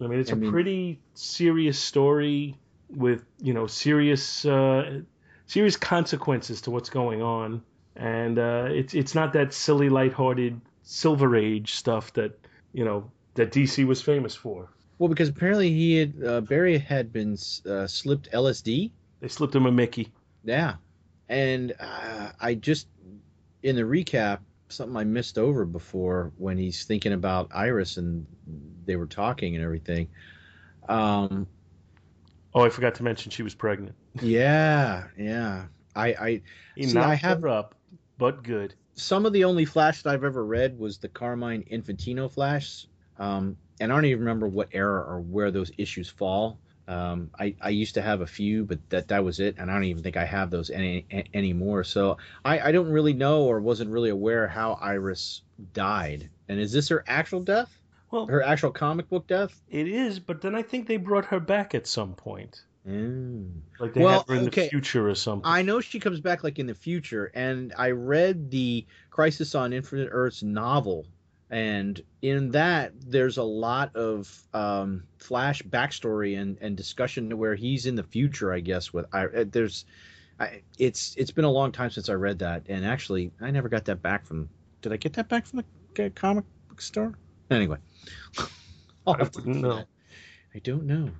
I 0.00 0.06
mean, 0.08 0.18
it's 0.18 0.30
I 0.30 0.32
a 0.32 0.36
mean- 0.36 0.50
pretty 0.50 1.00
serious 1.14 1.78
story 1.78 2.58
with 2.90 3.24
you 3.40 3.54
know 3.54 3.68
serious 3.68 4.44
uh, 4.44 5.00
serious 5.46 5.76
consequences 5.76 6.60
to 6.62 6.72
what's 6.72 6.90
going 6.90 7.22
on, 7.22 7.62
and 7.94 8.36
uh, 8.36 8.66
it's 8.68 8.94
it's 8.94 9.14
not 9.14 9.32
that 9.34 9.54
silly, 9.54 9.88
lighthearted 9.88 10.60
Silver 10.82 11.36
Age 11.36 11.74
stuff 11.74 12.12
that 12.14 12.36
you 12.72 12.84
know 12.84 13.08
that 13.34 13.52
DC 13.52 13.86
was 13.86 14.02
famous 14.02 14.34
for. 14.34 14.68
Well, 14.98 15.08
because 15.08 15.28
apparently 15.28 15.70
he 15.70 15.98
had 15.98 16.14
uh, 16.26 16.40
Barry 16.40 16.78
had 16.78 17.12
been 17.12 17.34
uh, 17.70 17.86
slipped 17.86 18.28
LSD. 18.32 18.90
They 19.20 19.28
slipped 19.28 19.54
him 19.54 19.66
a 19.66 19.72
Mickey. 19.72 20.12
Yeah, 20.44 20.74
and 21.28 21.72
uh, 21.78 22.32
I 22.40 22.54
just 22.54 22.88
in 23.62 23.76
the 23.76 23.82
recap 23.82 24.40
something 24.68 24.96
I 24.96 25.04
missed 25.04 25.38
over 25.38 25.64
before 25.64 26.32
when 26.36 26.56
he's 26.58 26.84
thinking 26.84 27.12
about 27.12 27.50
Iris 27.54 27.96
and 27.96 28.26
they 28.86 28.96
were 28.96 29.06
talking 29.06 29.54
and 29.56 29.64
everything. 29.64 30.08
Um, 30.88 31.46
Oh, 32.56 32.60
I 32.64 32.68
forgot 32.68 32.94
to 32.96 33.02
mention 33.02 33.32
she 33.32 33.42
was 33.42 33.52
pregnant. 33.54 33.96
yeah, 34.22 35.04
yeah. 35.18 35.64
I, 35.96 36.06
I 36.14 36.42
He 36.76 36.86
See, 36.86 36.98
I 36.98 37.14
have- 37.14 37.42
her 37.42 37.48
up, 37.48 37.74
but 38.16 38.42
good. 38.44 38.74
some 38.94 39.26
of 39.26 39.32
the 39.32 39.42
only 39.44 39.64
Flash 39.64 40.02
that 40.02 40.12
I've 40.12 40.22
ever 40.22 40.44
read 40.44 40.78
was 40.78 40.98
the 40.98 41.08
Carmine 41.08 41.64
Infantino 41.64 42.30
Flash, 42.30 42.86
um, 43.18 43.56
and 43.80 43.90
I 43.92 43.94
don't 43.96 44.04
even 44.04 44.20
remember 44.20 44.46
what 44.46 44.68
era 44.72 45.00
or 45.02 45.20
where 45.20 45.50
those 45.50 45.72
issues 45.78 46.08
fall. 46.08 46.60
Um, 46.86 47.30
I, 47.38 47.54
I 47.60 47.70
used 47.70 47.94
to 47.94 48.02
have 48.02 48.20
a 48.20 48.26
few, 48.26 48.64
but 48.64 48.78
that 48.90 49.08
that 49.08 49.24
was 49.24 49.40
it, 49.40 49.56
and 49.58 49.70
I 49.70 49.74
don't 49.74 49.84
even 49.84 50.02
think 50.02 50.16
I 50.16 50.24
have 50.26 50.50
those 50.50 50.68
any 50.70 51.06
anymore. 51.32 51.82
So 51.84 52.18
I, 52.44 52.60
I 52.60 52.72
don't 52.72 52.90
really 52.90 53.14
know 53.14 53.44
or 53.44 53.60
wasn't 53.60 53.90
really 53.90 54.10
aware 54.10 54.46
how 54.48 54.74
Iris 54.74 55.42
died. 55.72 56.28
And 56.48 56.60
is 56.60 56.72
this 56.72 56.88
her 56.88 57.02
actual 57.06 57.40
death? 57.40 57.78
Well, 58.10 58.26
Her 58.26 58.42
actual 58.42 58.70
comic 58.70 59.08
book 59.08 59.26
death? 59.26 59.60
it 59.70 59.88
is, 59.88 60.20
but 60.20 60.40
then 60.42 60.54
I 60.54 60.62
think 60.62 60.86
they 60.86 60.98
brought 60.98 61.24
her 61.26 61.40
back 61.40 61.74
at 61.74 61.86
some 61.86 62.14
point. 62.14 62.62
Mm. 62.86 63.50
Like 63.80 63.94
they 63.94 64.02
Well, 64.02 64.20
had 64.20 64.28
her 64.28 64.40
in 64.42 64.46
okay. 64.48 64.64
the 64.64 64.68
future 64.68 65.08
or 65.08 65.14
something. 65.14 65.50
I 65.50 65.62
know 65.62 65.80
she 65.80 65.98
comes 65.98 66.20
back 66.20 66.44
like 66.44 66.58
in 66.58 66.66
the 66.66 66.74
future, 66.74 67.32
and 67.34 67.72
I 67.78 67.90
read 67.92 68.50
the 68.50 68.86
Crisis 69.10 69.54
on 69.54 69.72
Infinite 69.72 70.10
Earths 70.12 70.42
novel, 70.42 71.06
and 71.54 72.02
in 72.20 72.50
that 72.50 72.92
there's 73.00 73.38
a 73.38 73.42
lot 73.44 73.94
of 73.94 74.42
um, 74.52 75.04
Flash 75.18 75.62
backstory 75.62 76.36
and, 76.36 76.58
and 76.60 76.76
discussion 76.76 77.38
where 77.38 77.54
he's 77.54 77.86
in 77.86 77.94
the 77.94 78.02
future. 78.02 78.52
I 78.52 78.58
guess 78.58 78.92
with 78.92 79.06
I 79.12 79.26
uh, 79.26 79.44
there's, 79.46 79.84
I, 80.40 80.62
it's 80.80 81.14
it's 81.16 81.30
been 81.30 81.44
a 81.44 81.50
long 81.50 81.70
time 81.70 81.90
since 81.90 82.08
I 82.08 82.14
read 82.14 82.40
that, 82.40 82.64
and 82.68 82.84
actually 82.84 83.30
I 83.40 83.52
never 83.52 83.68
got 83.68 83.84
that 83.84 84.02
back 84.02 84.26
from. 84.26 84.48
Did 84.82 84.92
I 84.92 84.96
get 84.96 85.12
that 85.12 85.28
back 85.28 85.46
from 85.46 85.62
the 85.96 86.06
uh, 86.06 86.08
comic 86.16 86.44
book 86.68 86.82
store? 86.82 87.14
Anyway, 87.52 87.78
I 89.06 89.12
to 89.14 89.30
wouldn't 89.36 89.62
know. 89.62 89.84
I 90.56 90.58
don't 90.58 90.86
know. 90.86 91.10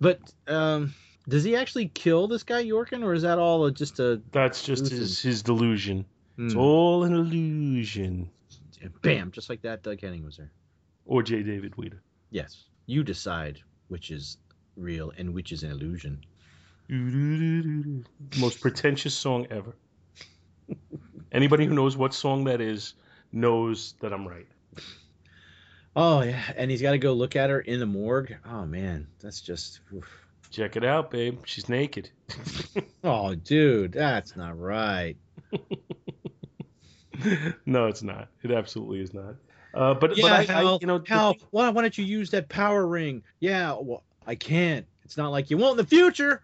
But 0.00 0.20
um, 0.48 0.94
does 1.28 1.44
he 1.44 1.54
actually 1.54 1.88
kill 1.88 2.28
this 2.28 2.44
guy 2.44 2.64
Yorkin, 2.64 3.04
or 3.04 3.12
is 3.12 3.22
that 3.22 3.38
all 3.38 3.68
just 3.68 4.00
a 4.00 4.22
That's 4.32 4.64
just 4.64 4.88
his, 4.88 5.20
his 5.20 5.42
delusion. 5.42 6.06
It's 6.38 6.54
Hmm. 6.54 6.60
all 6.60 7.04
an 7.04 7.12
illusion. 7.12 8.30
Bam, 9.02 9.30
just 9.30 9.48
like 9.50 9.62
that? 9.62 9.82
Doug 9.82 10.00
Henning 10.00 10.24
was 10.24 10.36
there. 10.36 10.50
Or 11.04 11.22
J. 11.22 11.42
David 11.42 11.76
Weeder. 11.76 12.00
Yes, 12.30 12.64
you 12.86 13.02
decide 13.02 13.60
which 13.88 14.10
is 14.10 14.38
real 14.76 15.12
and 15.16 15.34
which 15.34 15.52
is 15.52 15.62
an 15.62 15.70
illusion. 15.70 16.24
Most 18.38 18.60
pretentious 18.60 19.14
song 19.14 19.46
ever. 19.50 19.74
Anybody 21.32 21.66
who 21.66 21.74
knows 21.74 21.96
what 21.96 22.14
song 22.14 22.44
that 22.44 22.60
is 22.60 22.94
knows 23.32 23.94
that 24.00 24.12
I'm 24.12 24.26
right. 24.28 24.46
Oh 25.94 26.22
yeah, 26.22 26.40
and 26.56 26.70
he's 26.70 26.80
got 26.82 26.92
to 26.92 26.98
go 26.98 27.12
look 27.12 27.36
at 27.36 27.50
her 27.50 27.60
in 27.60 27.80
the 27.80 27.86
morgue. 27.86 28.36
Oh 28.46 28.64
man, 28.66 29.06
that's 29.20 29.40
just. 29.40 29.80
oof. 29.94 30.08
Check 30.50 30.76
it 30.76 30.84
out, 30.84 31.10
babe. 31.10 31.40
She's 31.44 31.68
naked. 31.68 32.10
Oh 33.04 33.34
dude, 33.34 33.90
that's 33.90 34.36
not 34.36 34.56
right. 34.60 35.16
no, 37.66 37.86
it's 37.86 38.02
not. 38.02 38.28
It 38.42 38.50
absolutely 38.50 39.00
is 39.00 39.14
not. 39.14 39.34
Uh, 39.74 39.94
but 39.94 40.16
Yeah, 40.16 40.22
but 40.22 40.32
I, 40.32 40.42
Hal, 40.44 40.68
I, 40.68 40.78
you 40.80 40.86
know, 40.86 41.02
Hal, 41.06 41.36
why, 41.50 41.68
why 41.70 41.82
don't 41.82 41.96
you 41.96 42.04
use 42.04 42.30
that 42.30 42.48
power 42.48 42.86
ring? 42.86 43.22
Yeah, 43.40 43.76
well, 43.80 44.04
I 44.26 44.34
can't. 44.34 44.86
It's 45.04 45.16
not 45.16 45.30
like 45.30 45.50
you 45.50 45.58
won't 45.58 45.78
in 45.78 45.84
the 45.84 45.88
future. 45.88 46.42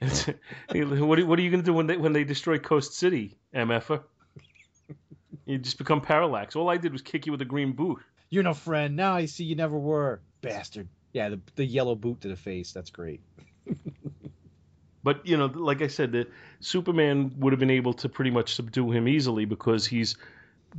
what 0.00 1.18
are, 1.18 1.26
what 1.26 1.38
are 1.38 1.42
you 1.42 1.50
going 1.50 1.62
to 1.62 1.66
do 1.66 1.72
when 1.72 1.86
they 1.86 1.96
when 1.96 2.12
they 2.12 2.24
destroy 2.24 2.58
Coast 2.58 2.94
City, 2.94 3.38
MFA? 3.54 4.02
You 5.46 5.58
just 5.58 5.78
become 5.78 6.00
parallax. 6.00 6.56
All 6.56 6.68
I 6.70 6.76
did 6.76 6.92
was 6.92 7.02
kick 7.02 7.26
you 7.26 7.32
with 7.32 7.40
a 7.42 7.46
green 7.46 7.72
boot. 7.72 8.00
You're 8.30 8.42
no 8.42 8.54
friend. 8.54 8.96
Now 8.96 9.14
I 9.14 9.26
see 9.26 9.44
you 9.44 9.56
never 9.56 9.78
were, 9.78 10.20
bastard. 10.40 10.88
Yeah, 11.12 11.30
the 11.30 11.40
the 11.54 11.64
yellow 11.64 11.94
boot 11.94 12.20
to 12.22 12.28
the 12.28 12.36
face. 12.36 12.72
That's 12.72 12.90
great. 12.90 13.20
But 15.04 15.24
you 15.26 15.36
know, 15.36 15.46
like 15.46 15.82
I 15.82 15.86
said, 15.86 16.10
the 16.12 16.26
Superman 16.60 17.32
would 17.36 17.52
have 17.52 17.60
been 17.60 17.70
able 17.70 17.92
to 17.94 18.08
pretty 18.08 18.30
much 18.30 18.54
subdue 18.54 18.90
him 18.90 19.06
easily 19.06 19.44
because 19.44 19.86
he's 19.86 20.16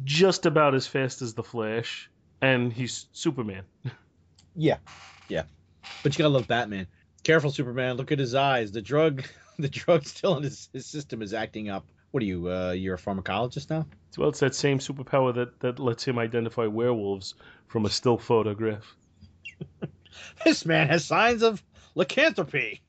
just 0.04 0.46
about 0.46 0.76
as 0.76 0.88
fast 0.88 1.22
as 1.22 1.36
the 1.36 1.44
Flash, 1.44 2.10
and 2.42 2.74
he's 2.74 3.06
Superman. 3.14 3.64
Yeah, 4.58 4.78
yeah. 5.28 5.44
But 6.02 6.14
you 6.14 6.20
gotta 6.20 6.30
love 6.34 6.48
Batman. 6.48 6.88
Careful, 7.24 7.52
Superman. 7.52 7.98
Look 7.98 8.14
at 8.14 8.20
his 8.20 8.36
eyes. 8.36 8.72
The 8.72 8.82
drug, 8.82 9.26
the 9.60 9.68
drug 9.68 10.06
still 10.06 10.38
in 10.38 10.44
his, 10.44 10.70
his 10.72 10.86
system 10.86 11.22
is 11.22 11.34
acting 11.34 11.70
up. 11.70 11.86
What 12.12 12.24
are 12.24 12.26
you? 12.26 12.50
Uh, 12.50 12.72
you're 12.72 12.96
a 12.96 12.98
pharmacologist 12.98 13.70
now? 13.70 13.86
Well, 14.18 14.30
it's 14.30 14.40
that 14.40 14.56
same 14.56 14.80
superpower 14.80 15.36
that 15.36 15.60
that 15.60 15.78
lets 15.78 16.06
him 16.06 16.18
identify 16.18 16.68
werewolves 16.68 17.34
from 17.68 17.86
a 17.86 17.90
still 17.90 18.18
photograph. 18.18 18.96
This 20.46 20.66
man 20.66 20.88
has 20.88 21.04
signs 21.04 21.44
of 21.44 21.62
lycanthropy. 21.94 22.82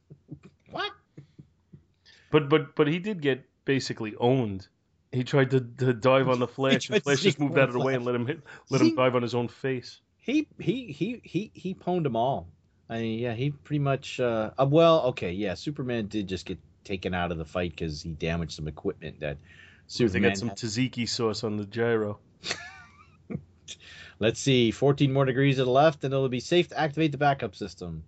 But 2.36 2.50
but 2.50 2.76
but 2.76 2.86
he 2.86 2.98
did 2.98 3.22
get 3.22 3.46
basically 3.64 4.14
owned. 4.16 4.68
He 5.10 5.24
tried 5.24 5.50
to, 5.52 5.60
to 5.78 5.94
dive 5.94 6.28
on 6.28 6.38
the 6.38 6.46
Flash, 6.46 6.90
and 6.90 7.02
Flash 7.02 7.22
just 7.22 7.40
moved 7.40 7.56
out 7.56 7.68
of 7.68 7.72
the 7.72 7.80
way 7.80 7.94
and 7.94 8.04
let 8.04 8.14
him 8.14 8.26
hit, 8.26 8.42
let 8.68 8.80
See? 8.80 8.90
him 8.90 8.94
dive 8.94 9.14
on 9.16 9.22
his 9.22 9.34
own 9.34 9.48
face. 9.48 10.00
He 10.18 10.46
he 10.58 10.92
he 10.92 11.20
he 11.24 11.50
he 11.54 11.74
pwned 11.74 12.02
them 12.02 12.14
all. 12.14 12.46
I 12.90 12.98
mean, 12.98 13.18
yeah, 13.20 13.32
he 13.32 13.50
pretty 13.52 13.78
much. 13.78 14.20
Uh, 14.20 14.50
uh, 14.58 14.66
well, 14.68 15.00
okay, 15.06 15.32
yeah. 15.32 15.54
Superman 15.54 16.08
did 16.08 16.28
just 16.28 16.44
get 16.44 16.58
taken 16.84 17.14
out 17.14 17.32
of 17.32 17.38
the 17.38 17.44
fight 17.46 17.70
because 17.70 18.02
he 18.02 18.10
damaged 18.10 18.52
some 18.52 18.68
equipment 18.68 19.20
that 19.20 19.38
So 19.86 20.08
they 20.08 20.20
Superman. 20.20 20.30
got 20.30 20.36
some 20.36 20.48
had. 20.48 20.58
tzatziki 20.58 21.08
sauce 21.08 21.42
on 21.42 21.56
the 21.56 21.64
gyro. 21.64 22.18
Let's 24.18 24.40
see, 24.40 24.70
14 24.70 25.12
more 25.12 25.24
degrees 25.24 25.56
to 25.56 25.64
the 25.64 25.70
left, 25.70 26.04
and 26.04 26.12
it'll 26.12 26.28
be 26.28 26.40
safe 26.40 26.68
to 26.68 26.78
activate 26.78 27.12
the 27.12 27.18
backup 27.18 27.54
system. 27.54 28.04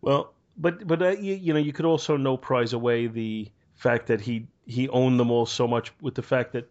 Well, 0.00 0.32
but 0.56 0.86
but 0.86 1.02
uh, 1.02 1.10
you, 1.10 1.34
you 1.34 1.52
know 1.52 1.58
you 1.58 1.72
could 1.72 1.86
also 1.86 2.16
no 2.16 2.36
prize 2.36 2.72
away 2.72 3.06
the 3.08 3.50
fact 3.84 4.06
that 4.06 4.20
he 4.20 4.46
he 4.66 4.88
owned 4.88 5.20
them 5.20 5.30
all 5.30 5.46
so 5.46 5.68
much 5.68 5.92
with 6.00 6.14
the 6.14 6.22
fact 6.22 6.52
that 6.52 6.66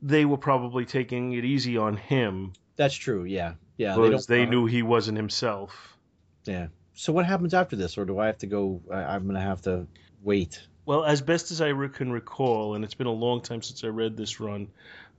they 0.00 0.24
were 0.24 0.42
probably 0.50 0.84
taking 0.84 1.32
it 1.32 1.44
easy 1.44 1.76
on 1.76 1.96
him 1.96 2.52
That's 2.76 2.94
true. 2.94 3.24
Yeah, 3.24 3.54
yeah. 3.76 3.96
because 3.96 4.26
they, 4.26 4.42
uh, 4.42 4.50
knew 4.50 4.66
he 4.66 4.82
wasn't 4.82 5.16
himself. 5.16 5.96
Yeah. 6.44 6.68
So 6.94 7.12
what 7.12 7.26
happens 7.26 7.54
after 7.54 7.76
this, 7.76 7.98
or 7.98 8.04
do 8.04 8.18
I 8.18 8.26
have 8.26 8.38
to 8.38 8.46
go? 8.46 8.80
I, 8.90 9.14
I'm 9.14 9.26
gonna 9.26 9.40
have 9.40 9.62
to 9.62 9.86
wait. 10.22 10.62
Well, 10.86 11.04
as 11.04 11.22
best 11.22 11.50
as 11.50 11.60
I 11.60 11.72
can 11.88 12.12
recall, 12.12 12.74
and 12.74 12.84
it's 12.84 12.94
been 12.94 13.06
a 13.06 13.18
long 13.26 13.40
time 13.40 13.62
since 13.62 13.82
I 13.82 13.88
read 13.88 14.16
this 14.16 14.38
run, 14.38 14.68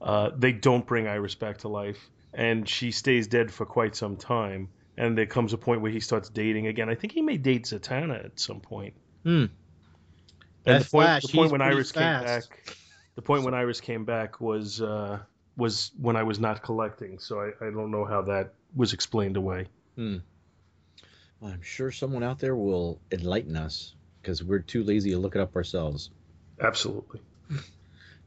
uh, 0.00 0.30
they 0.36 0.52
don't 0.52 0.86
bring 0.86 1.06
Iris 1.08 1.34
back 1.34 1.58
to 1.58 1.68
life, 1.68 2.08
and 2.32 2.68
she 2.68 2.92
stays 2.92 3.26
dead 3.26 3.50
for 3.50 3.66
quite 3.66 3.96
some 3.96 4.16
time. 4.16 4.68
And 4.98 5.18
there 5.18 5.26
comes 5.26 5.52
a 5.52 5.58
point 5.58 5.82
where 5.82 5.92
he 5.92 6.00
starts 6.00 6.30
dating 6.30 6.68
again. 6.68 6.88
I 6.88 6.94
think 6.94 7.12
he 7.12 7.20
may 7.20 7.36
date 7.36 7.64
Zatanna 7.64 8.24
at 8.24 8.40
some 8.40 8.60
point. 8.60 8.94
Hmm. 9.24 9.46
And 10.66 10.80
That 10.80 10.84
the 10.84 10.90
point, 10.90 11.04
Flash, 11.06 11.22
the 11.22 11.28
point 11.32 11.52
when 11.52 11.62
Iris 11.62 11.92
fast. 11.92 12.50
came 12.50 12.56
back, 12.58 12.76
the 13.14 13.22
point 13.22 13.44
when 13.44 13.54
Iris 13.54 13.80
came 13.80 14.04
back 14.04 14.40
was 14.40 14.82
uh, 14.82 15.18
was 15.56 15.92
when 16.00 16.16
I 16.16 16.22
was 16.24 16.38
not 16.40 16.62
collecting. 16.62 17.18
So 17.18 17.40
I, 17.40 17.46
I 17.66 17.70
don't 17.70 17.90
know 17.90 18.04
how 18.04 18.22
that 18.22 18.52
was 18.74 18.92
explained 18.92 19.36
away. 19.36 19.66
Well, 19.96 21.52
I'm 21.52 21.62
sure 21.62 21.90
someone 21.90 22.22
out 22.22 22.38
there 22.38 22.56
will 22.56 22.98
enlighten 23.12 23.56
us 23.56 23.94
because 24.20 24.42
we're 24.42 24.58
too 24.58 24.82
lazy 24.84 25.10
to 25.10 25.18
look 25.18 25.34
it 25.36 25.40
up 25.40 25.54
ourselves. 25.56 26.10
Absolutely. 26.60 27.20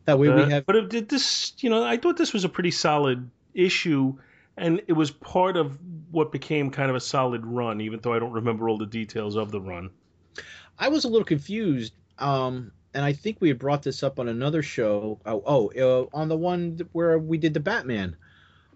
That 0.05 0.17
way 0.17 0.29
Uh, 0.29 0.35
we 0.45 0.51
have. 0.51 0.65
But 0.65 0.75
it, 0.75 0.89
did 0.89 1.09
this, 1.09 1.53
you 1.59 1.69
know, 1.69 1.83
I 1.83 1.97
thought 1.97 2.17
this 2.17 2.33
was 2.33 2.43
a 2.43 2.49
pretty 2.49 2.71
solid 2.71 3.29
issue, 3.53 4.17
and 4.57 4.81
it 4.87 4.93
was 4.93 5.11
part 5.11 5.55
of 5.55 5.77
what 6.09 6.31
became 6.31 6.71
kind 6.71 6.89
of 6.89 6.95
a 6.95 6.99
solid 6.99 7.45
run, 7.45 7.79
even 7.81 7.99
though 7.99 8.13
I 8.13 8.17
don't 8.17 8.31
remember 8.31 8.69
all 8.69 8.79
the 8.79 8.87
details 8.87 9.35
of 9.35 9.51
the 9.51 9.61
run. 9.61 9.91
I 10.79 10.87
was 10.87 11.03
a 11.03 11.09
little 11.09 11.25
confused, 11.25 11.93
um, 12.19 12.71
and 12.93 13.03
I 13.05 13.13
think 13.13 13.37
we 13.39 13.47
had 13.49 13.59
brought 13.59 13.83
this 13.83 14.03
up 14.03 14.19
on 14.19 14.27
another 14.27 14.61
show. 14.63 15.19
Oh, 15.25 15.43
oh 15.45 16.07
uh, 16.11 16.17
on 16.17 16.27
the 16.27 16.37
one 16.37 16.79
where 16.91 17.17
we 17.19 17.37
did 17.37 17.53
the 17.53 17.59
Batman 17.59 18.15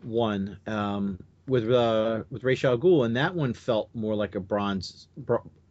one 0.02 0.58
um, 0.68 1.20
with 1.48 1.70
uh, 1.72 2.24
with 2.30 2.44
Ra's 2.44 2.64
al 2.64 2.78
Ghul, 2.78 3.06
and 3.06 3.16
that 3.18 3.36
one 3.36 3.54
felt 3.54 3.89
more 3.94 4.16
like 4.16 4.36
a 4.36 4.39
bronze 4.39 5.08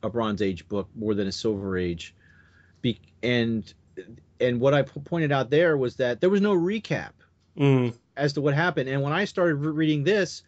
a 0.03 0.11
Bronze 0.11 0.43
Age 0.43 0.68
book 0.68 0.89
more 0.95 1.14
than 1.14 1.27
a 1.29 1.33
Silver 1.33 1.79
Age. 1.79 2.14
Be- 2.81 3.01
and 3.23 3.73
and 4.41 4.61
what 4.61 4.75
I 4.75 4.83
p- 4.83 5.01
pointed 5.01 5.31
out 5.33 5.51
there 5.51 5.77
was 5.77 5.97
that 5.97 6.20
there 6.20 6.31
was 6.31 6.41
no 6.41 6.55
recap 6.55 7.11
Mm. 7.57 7.95
as 8.16 8.33
to 8.33 8.41
what 8.41 8.55
happened, 8.55 8.89
and 8.89 9.03
when 9.03 9.12
I 9.12 9.27
started 9.27 9.57
re- 9.57 9.73
reading 9.73 10.05
this, 10.05 10.43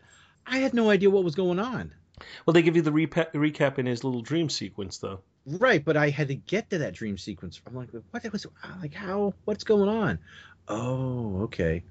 I 0.46 0.58
had 0.58 0.72
no 0.72 0.88
idea 0.88 1.10
what 1.10 1.22
was 1.22 1.34
going 1.34 1.58
on. 1.58 1.92
Well, 2.46 2.54
they 2.54 2.62
give 2.62 2.76
you 2.76 2.82
the 2.82 2.90
repa- 2.90 3.30
recap 3.32 3.78
in 3.78 3.84
his 3.84 4.02
little 4.04 4.22
dream 4.22 4.48
sequence, 4.48 4.96
though. 4.98 5.20
Right, 5.46 5.84
but 5.84 5.96
I 5.96 6.10
had 6.10 6.28
to 6.28 6.34
get 6.34 6.70
to 6.70 6.78
that 6.78 6.94
dream 6.94 7.18
sequence. 7.18 7.60
I'm 7.66 7.74
like, 7.74 7.90
what 8.10 8.32
was 8.32 8.46
uh, 8.46 8.68
like 8.80 8.94
how? 8.94 9.34
What's 9.44 9.64
going 9.64 9.88
on? 9.88 10.18
Oh, 10.68 11.42
okay. 11.42 11.84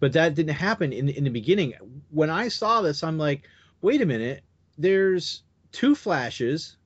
but 0.00 0.12
that 0.14 0.34
didn't 0.34 0.54
happen 0.54 0.92
in 0.92 1.08
in 1.08 1.24
the 1.24 1.30
beginning. 1.30 1.74
When 2.10 2.30
I 2.30 2.48
saw 2.48 2.80
this, 2.82 3.02
I'm 3.02 3.18
like, 3.18 3.42
wait 3.82 4.00
a 4.02 4.06
minute, 4.06 4.42
there's 4.78 5.42
two 5.72 5.94
flashes 5.94 6.76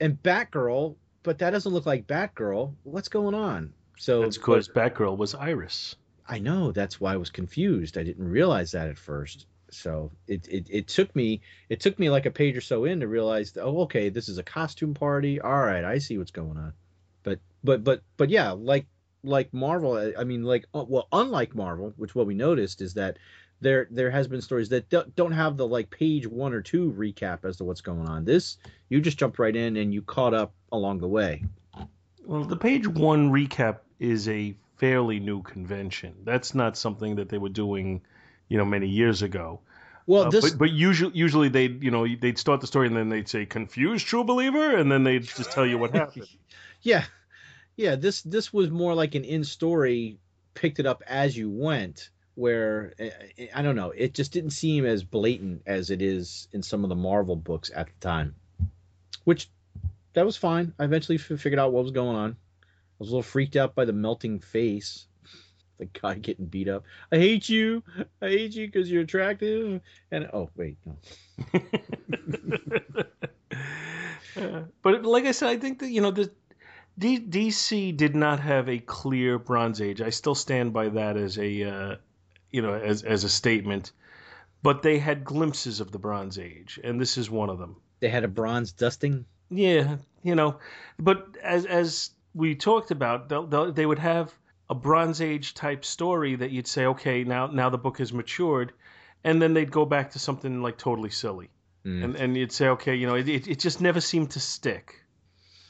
and 0.00 0.22
Batgirl, 0.22 0.96
but 1.22 1.38
that 1.38 1.50
doesn't 1.50 1.72
look 1.72 1.86
like 1.86 2.06
Batgirl. 2.06 2.74
What's 2.82 3.08
going 3.08 3.34
on? 3.34 3.72
So 3.96 4.22
That's 4.22 4.36
because 4.36 4.68
Batgirl 4.68 5.16
was 5.16 5.34
Iris. 5.34 5.96
I 6.28 6.38
know 6.38 6.72
that's 6.72 7.00
why 7.00 7.12
I 7.14 7.16
was 7.16 7.30
confused. 7.30 7.96
I 7.98 8.02
didn't 8.02 8.28
realize 8.28 8.72
that 8.72 8.88
at 8.88 8.98
first. 8.98 9.46
So 9.74 10.10
it, 10.26 10.46
it, 10.48 10.66
it 10.70 10.88
took 10.88 11.14
me 11.14 11.40
it 11.68 11.80
took 11.80 11.98
me 11.98 12.10
like 12.10 12.26
a 12.26 12.30
page 12.30 12.56
or 12.56 12.60
so 12.60 12.84
in 12.84 13.00
to 13.00 13.08
realize 13.08 13.56
oh 13.60 13.82
okay 13.82 14.08
this 14.08 14.28
is 14.28 14.38
a 14.38 14.42
costume 14.42 14.94
party. 14.94 15.40
All 15.40 15.50
right 15.50 15.84
I 15.84 15.98
see 15.98 16.18
what's 16.18 16.30
going 16.30 16.56
on. 16.56 16.72
But 17.22 17.40
but 17.62 17.84
but 17.84 18.02
but 18.16 18.30
yeah 18.30 18.52
like 18.52 18.86
like 19.22 19.52
Marvel 19.52 20.12
I- 20.18 20.24
mean 20.24 20.44
like 20.44 20.66
uh, 20.74 20.84
well 20.86 21.08
unlike 21.12 21.54
Marvel 21.54 21.92
which 21.96 22.14
what 22.14 22.26
we 22.26 22.34
noticed 22.34 22.80
is 22.80 22.94
that 22.94 23.18
there 23.60 23.86
there 23.90 24.10
has 24.10 24.28
been 24.28 24.42
stories 24.42 24.68
that 24.68 24.88
don't, 24.90 25.14
don't 25.16 25.32
have 25.32 25.56
the 25.56 25.66
like 25.66 25.90
page 25.90 26.26
one 26.26 26.52
or 26.52 26.60
two 26.60 26.92
recap 26.92 27.44
as 27.44 27.56
to 27.56 27.64
what's 27.64 27.80
going 27.80 28.06
on. 28.08 28.24
This 28.24 28.58
you 28.88 29.00
just 29.00 29.18
jumped 29.18 29.38
right 29.38 29.54
in 29.54 29.76
and 29.76 29.92
you 29.92 30.02
caught 30.02 30.34
up 30.34 30.52
along 30.70 30.98
the 30.98 31.08
way. 31.08 31.44
Well, 32.26 32.44
the 32.44 32.56
page 32.56 32.86
one 32.86 33.30
recap 33.30 33.78
is 33.98 34.28
a 34.28 34.54
fairly 34.76 35.20
new 35.20 35.42
convention. 35.42 36.14
That's 36.24 36.54
not 36.54 36.76
something 36.76 37.16
that 37.16 37.28
they 37.28 37.38
were 37.38 37.48
doing, 37.48 38.02
you 38.54 38.58
know, 38.58 38.64
many 38.76 38.86
years 38.86 39.22
ago. 39.22 39.58
well 40.06 40.26
Uh, 40.26 40.30
this 40.30 40.50
but 40.50 40.58
but 40.58 40.70
usually 40.70 41.10
usually 41.26 41.48
they 41.48 41.66
you 41.86 41.90
know 41.90 42.06
they'd 42.06 42.38
start 42.38 42.60
the 42.60 42.68
story 42.68 42.86
and 42.86 42.96
then 42.96 43.08
they'd 43.08 43.28
say 43.28 43.44
confused 43.44 44.06
true 44.06 44.22
believer 44.22 44.76
and 44.76 44.86
then 44.92 45.02
they'd 45.02 45.24
just 45.24 45.50
tell 45.50 45.66
you 45.66 45.76
what 45.82 45.90
happened. 45.94 46.28
Yeah, 46.82 47.04
yeah. 47.76 47.96
This 47.96 48.22
this 48.22 48.52
was 48.52 48.70
more 48.70 48.94
like 48.94 49.14
an 49.16 49.24
in 49.24 49.42
story, 49.42 50.18
picked 50.52 50.78
it 50.78 50.86
up 50.86 51.02
as 51.06 51.36
you 51.36 51.48
went. 51.50 52.10
Where 52.36 52.92
eh, 52.98 53.48
I 53.58 53.62
don't 53.62 53.74
know, 53.80 53.90
it 53.90 54.14
just 54.14 54.32
didn't 54.32 54.50
seem 54.62 54.84
as 54.86 55.02
blatant 55.02 55.62
as 55.66 55.90
it 55.90 56.02
is 56.02 56.46
in 56.52 56.62
some 56.62 56.84
of 56.84 56.90
the 56.90 57.00
Marvel 57.08 57.36
books 57.36 57.70
at 57.74 57.86
the 57.86 57.98
time. 58.00 58.34
Which 59.24 59.48
that 60.12 60.26
was 60.26 60.36
fine. 60.36 60.74
I 60.78 60.84
eventually 60.84 61.16
f- 61.18 61.40
figured 61.40 61.58
out 61.58 61.72
what 61.72 61.82
was 61.84 61.92
going 61.92 62.16
on. 62.16 62.30
I 62.30 62.96
was 62.98 63.08
a 63.08 63.12
little 63.12 63.22
freaked 63.22 63.56
out 63.56 63.74
by 63.74 63.84
the 63.86 63.92
melting 63.92 64.38
face, 64.40 65.06
the 65.78 65.86
guy 65.86 66.14
getting 66.14 66.46
beat 66.46 66.68
up. 66.68 66.84
I 67.12 67.16
hate 67.16 67.48
you. 67.48 67.82
I 68.22 68.28
hate 68.28 68.54
you 68.54 68.66
because 68.66 68.90
you're 68.90 69.02
attractive. 69.02 69.80
And 70.10 70.28
oh 70.32 70.50
wait, 70.56 70.76
no. 70.84 70.96
but 74.82 75.04
like 75.04 75.24
I 75.24 75.32
said, 75.32 75.50
I 75.50 75.56
think 75.56 75.80
that 75.80 75.90
you 75.90 76.00
know 76.00 76.10
the 76.10 76.30
D- 76.98 77.20
DC 77.20 77.96
did 77.96 78.14
not 78.14 78.40
have 78.40 78.68
a 78.68 78.78
clear 78.78 79.38
Bronze 79.38 79.80
Age. 79.80 80.00
I 80.00 80.10
still 80.10 80.34
stand 80.34 80.72
by 80.72 80.88
that 80.90 81.16
as 81.16 81.38
a 81.38 81.64
uh, 81.64 81.96
you 82.50 82.62
know 82.62 82.74
as 82.74 83.02
as 83.02 83.24
a 83.24 83.28
statement. 83.28 83.92
But 84.62 84.82
they 84.82 84.98
had 84.98 85.24
glimpses 85.24 85.80
of 85.80 85.92
the 85.92 85.98
Bronze 85.98 86.38
Age, 86.38 86.80
and 86.82 86.98
this 86.98 87.18
is 87.18 87.30
one 87.30 87.50
of 87.50 87.58
them. 87.58 87.76
They 88.00 88.08
had 88.08 88.24
a 88.24 88.28
bronze 88.28 88.72
dusting. 88.72 89.26
Yeah, 89.50 89.96
you 90.22 90.34
know, 90.34 90.58
but 90.98 91.36
as 91.42 91.66
as 91.66 92.10
we 92.32 92.54
talked 92.54 92.90
about, 92.90 93.28
they 93.74 93.86
would 93.86 93.98
have 93.98 94.34
a 94.70 94.74
Bronze 94.74 95.20
Age 95.20 95.54
type 95.54 95.84
story 95.84 96.36
that 96.36 96.50
you'd 96.50 96.66
say, 96.66 96.86
okay, 96.86 97.24
now 97.24 97.46
now 97.46 97.70
the 97.70 97.78
book 97.78 97.98
has 97.98 98.12
matured, 98.12 98.72
and 99.22 99.40
then 99.40 99.54
they'd 99.54 99.70
go 99.70 99.84
back 99.84 100.10
to 100.12 100.18
something 100.18 100.62
like 100.62 100.78
totally 100.78 101.10
silly, 101.10 101.50
Mm. 101.84 102.04
and 102.04 102.16
and 102.16 102.36
you'd 102.36 102.52
say, 102.52 102.68
okay, 102.68 102.94
you 102.94 103.06
know, 103.06 103.14
it 103.14 103.28
it, 103.28 103.46
it 103.48 103.58
just 103.58 103.80
never 103.80 104.00
seemed 104.00 104.30
to 104.32 104.40
stick. 104.40 105.00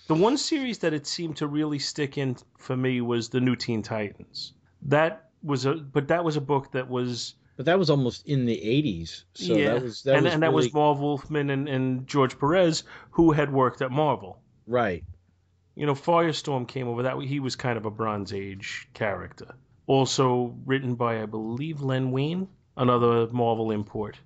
The 0.07 0.15
one 0.15 0.37
series 0.37 0.79
that 0.79 0.93
it 0.93 1.07
seemed 1.07 1.37
to 1.39 1.47
really 1.47 1.79
stick 1.79 2.19
in 2.19 2.37
for 2.59 2.77
me 2.77 3.01
was 3.01 3.31
the 3.31 3.41
New 3.41 3.57
Teen 3.57 3.83
Titans. 3.83 4.53
That 4.83 5.31
was 5.43 5.65
a 5.67 5.75
but 5.75 6.09
that 6.09 6.25
was 6.25 6.37
a 6.37 6.41
book 6.41 6.73
that 6.73 6.89
was 6.89 7.35
But 7.57 7.67
that 7.67 7.79
was 7.79 7.89
almost 7.91 8.27
in 8.27 8.45
the 8.47 8.57
80s. 8.57 9.25
So 9.35 9.57
yeah, 9.57 9.75
that 9.75 9.83
was 9.83 10.03
that 10.03 10.15
and 10.17 10.25
was 10.25 10.35
and 10.35 10.43
that 10.43 10.53
was 10.53 10.73
Marv 10.75 11.01
Wolfman 11.01 11.51
and, 11.51 11.69
and 11.69 12.07
George 12.07 12.39
Perez 12.39 12.85
who 13.11 13.33
had 13.33 13.51
worked 13.53 13.81
at 13.83 13.91
Marvel. 13.91 14.39
right. 14.67 15.03
You 15.75 15.87
know, 15.87 15.95
Firestorm 15.95 16.69
came 16.69 16.89
over. 16.89 17.03
That 17.03 17.19
way. 17.19 17.27
he 17.27 17.41
was 17.41 17.57
kind 17.57 17.77
of 17.77 17.85
a 17.85 17.91
Bronze 17.91 18.33
Age 18.33 18.89
character. 18.95 19.55
Also 19.87 20.55
written 20.65 20.95
by, 20.95 21.23
I 21.23 21.27
believe, 21.27 21.83
Len 21.83 22.11
Wein, 22.11 22.49
another 22.77 23.27
Marvel 23.29 23.71
import. 23.71 24.17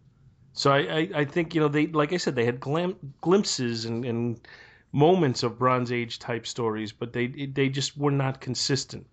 So 0.52 0.72
I, 0.72 0.78
I, 0.78 1.10
I 1.14 1.24
think 1.24 1.54
you 1.54 1.60
know 1.60 1.68
they, 1.68 1.86
like 1.86 2.12
I 2.12 2.16
said, 2.16 2.34
they 2.34 2.44
had 2.44 2.60
glam- 2.60 3.14
glimpses 3.20 3.84
and, 3.84 4.04
and 4.04 4.40
moments 4.92 5.42
of 5.42 5.58
Bronze 5.58 5.92
Age 5.92 6.18
type 6.18 6.46
stories, 6.46 6.92
but 6.92 7.12
they 7.12 7.26
they 7.28 7.68
just 7.68 7.96
were 7.96 8.10
not 8.10 8.40
consistent. 8.40 9.06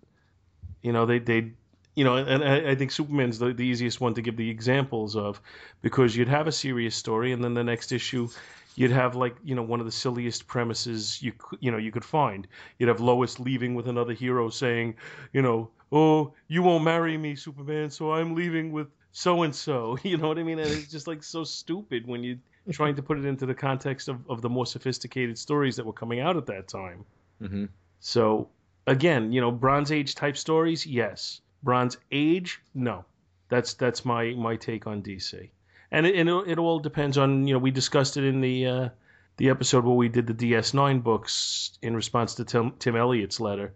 You 0.82 0.92
know, 0.92 1.06
they 1.06 1.18
they 1.18 1.52
you 1.96 2.04
know, 2.04 2.16
and 2.16 2.44
I, 2.44 2.70
I 2.72 2.74
think 2.76 2.92
Superman's 2.92 3.38
the, 3.38 3.52
the 3.52 3.64
easiest 3.64 4.00
one 4.00 4.14
to 4.14 4.22
give 4.22 4.36
the 4.36 4.50
examples 4.50 5.16
of, 5.16 5.40
because 5.82 6.14
you'd 6.16 6.28
have 6.28 6.46
a 6.46 6.52
serious 6.52 6.94
story, 6.94 7.32
and 7.32 7.42
then 7.42 7.54
the 7.54 7.64
next 7.64 7.90
issue, 7.92 8.28
you'd 8.76 8.90
have 8.92 9.16
like 9.16 9.36
you 9.42 9.54
know 9.54 9.62
one 9.62 9.80
of 9.80 9.86
the 9.86 9.92
silliest 9.92 10.46
premises 10.46 11.22
you 11.22 11.32
you 11.60 11.70
know 11.70 11.78
you 11.78 11.90
could 11.90 12.04
find. 12.04 12.46
You'd 12.78 12.88
have 12.88 13.00
Lois 13.00 13.40
leaving 13.40 13.74
with 13.74 13.88
another 13.88 14.12
hero 14.12 14.50
saying, 14.50 14.96
you 15.32 15.42
know, 15.42 15.70
oh 15.92 16.34
you 16.48 16.62
won't 16.62 16.84
marry 16.84 17.16
me, 17.18 17.34
Superman, 17.34 17.90
so 17.90 18.12
I'm 18.12 18.34
leaving 18.34 18.72
with 18.72 18.88
so 19.12 19.42
and 19.42 19.54
so. 19.54 19.96
You 20.04 20.18
know 20.18 20.28
what 20.28 20.38
I 20.38 20.42
mean? 20.44 20.58
And 20.58 20.72
it's 20.72 20.90
just 20.90 21.06
like 21.06 21.22
so 21.22 21.44
stupid 21.44 22.06
when 22.06 22.22
you 22.22 22.38
are 22.68 22.72
trying 22.72 22.96
to 22.96 23.02
put 23.02 23.18
it 23.18 23.24
into 23.24 23.46
the 23.46 23.54
context 23.54 24.08
of, 24.08 24.28
of 24.30 24.42
the 24.42 24.50
more 24.50 24.66
sophisticated 24.66 25.38
stories 25.38 25.76
that 25.76 25.86
were 25.86 25.92
coming 25.94 26.20
out 26.20 26.36
at 26.36 26.46
that 26.46 26.68
time. 26.68 27.06
hmm 27.40 27.66
So 28.00 28.50
again, 28.86 29.32
you 29.32 29.40
know, 29.40 29.50
Bronze 29.52 29.92
Age 29.92 30.14
type 30.14 30.36
stories, 30.36 30.86
yes. 30.86 31.40
Bronze 31.62 31.96
Age, 32.10 32.60
no. 32.74 33.04
That's 33.48 33.74
that's 33.74 34.04
my 34.04 34.34
my 34.34 34.56
take 34.56 34.86
on 34.86 35.02
DC, 35.02 35.50
and 35.90 36.06
it 36.06 36.16
and 36.16 36.28
it, 36.28 36.58
all 36.58 36.80
depends 36.80 37.16
on 37.16 37.46
you 37.46 37.54
know 37.54 37.60
we 37.60 37.70
discussed 37.70 38.16
it 38.16 38.24
in 38.24 38.40
the 38.40 38.66
uh, 38.66 38.88
the 39.36 39.50
episode 39.50 39.84
where 39.84 39.94
we 39.94 40.08
did 40.08 40.26
the 40.26 40.34
DS9 40.34 41.02
books 41.02 41.78
in 41.82 41.94
response 41.94 42.34
to 42.36 42.44
Tim, 42.44 42.72
Tim 42.78 42.96
Elliott's 42.96 43.38
letter 43.38 43.72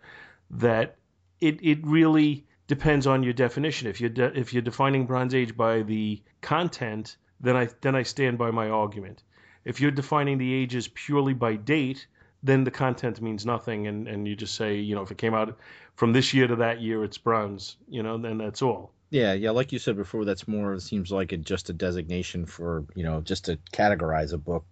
that 0.50 0.96
it 1.40 1.58
it 1.62 1.78
really 1.86 2.46
depends 2.66 3.06
on 3.06 3.22
your 3.22 3.32
definition. 3.32 3.88
If 3.88 4.00
you're 4.00 4.10
de- 4.10 4.38
if 4.38 4.52
you're 4.52 4.62
defining 4.62 5.06
Bronze 5.06 5.34
Age 5.34 5.56
by 5.56 5.82
the 5.82 6.22
content, 6.40 7.16
then 7.40 7.56
I 7.56 7.68
then 7.80 7.94
I 7.94 8.02
stand 8.02 8.38
by 8.38 8.50
my 8.50 8.68
argument. 8.68 9.22
If 9.64 9.80
you're 9.80 9.90
defining 9.90 10.38
the 10.38 10.52
ages 10.52 10.88
purely 10.88 11.34
by 11.34 11.56
date, 11.56 12.06
then 12.42 12.64
the 12.64 12.70
content 12.70 13.20
means 13.20 13.44
nothing, 13.44 13.86
and, 13.86 14.08
and 14.08 14.26
you 14.26 14.34
just 14.34 14.54
say, 14.54 14.76
you 14.76 14.94
know, 14.94 15.02
if 15.02 15.10
it 15.10 15.18
came 15.18 15.34
out 15.34 15.58
from 15.94 16.12
this 16.12 16.32
year 16.32 16.46
to 16.46 16.56
that 16.56 16.80
year, 16.80 17.04
it's 17.04 17.18
bronze, 17.18 17.76
you 17.88 18.02
know, 18.02 18.16
then 18.16 18.38
that's 18.38 18.62
all. 18.62 18.92
Yeah, 19.10 19.32
yeah. 19.32 19.50
Like 19.50 19.72
you 19.72 19.78
said 19.78 19.96
before, 19.96 20.24
that's 20.24 20.46
more. 20.46 20.72
It 20.74 20.82
seems 20.82 21.10
like 21.10 21.32
it 21.32 21.42
just 21.42 21.68
a 21.68 21.72
designation 21.72 22.46
for 22.46 22.84
you 22.94 23.02
know 23.02 23.20
just 23.20 23.46
to 23.46 23.58
categorize 23.72 24.32
a 24.32 24.38
book, 24.38 24.64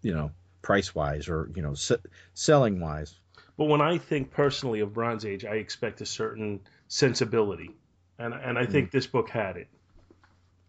you 0.00 0.14
know, 0.14 0.30
price 0.62 0.94
wise 0.94 1.28
or 1.28 1.50
you 1.56 1.62
know 1.62 1.74
se- 1.74 1.96
selling 2.32 2.80
wise. 2.80 3.18
But 3.56 3.64
when 3.64 3.80
I 3.80 3.98
think 3.98 4.30
personally 4.30 4.80
of 4.80 4.94
Bronze 4.94 5.26
Age, 5.26 5.44
I 5.44 5.56
expect 5.56 6.00
a 6.00 6.06
certain 6.06 6.60
sensibility, 6.86 7.70
and 8.18 8.32
and 8.32 8.56
I 8.56 8.64
think 8.64 8.90
hmm. 8.90 8.96
this 8.96 9.08
book 9.08 9.28
had 9.28 9.56
it, 9.56 9.66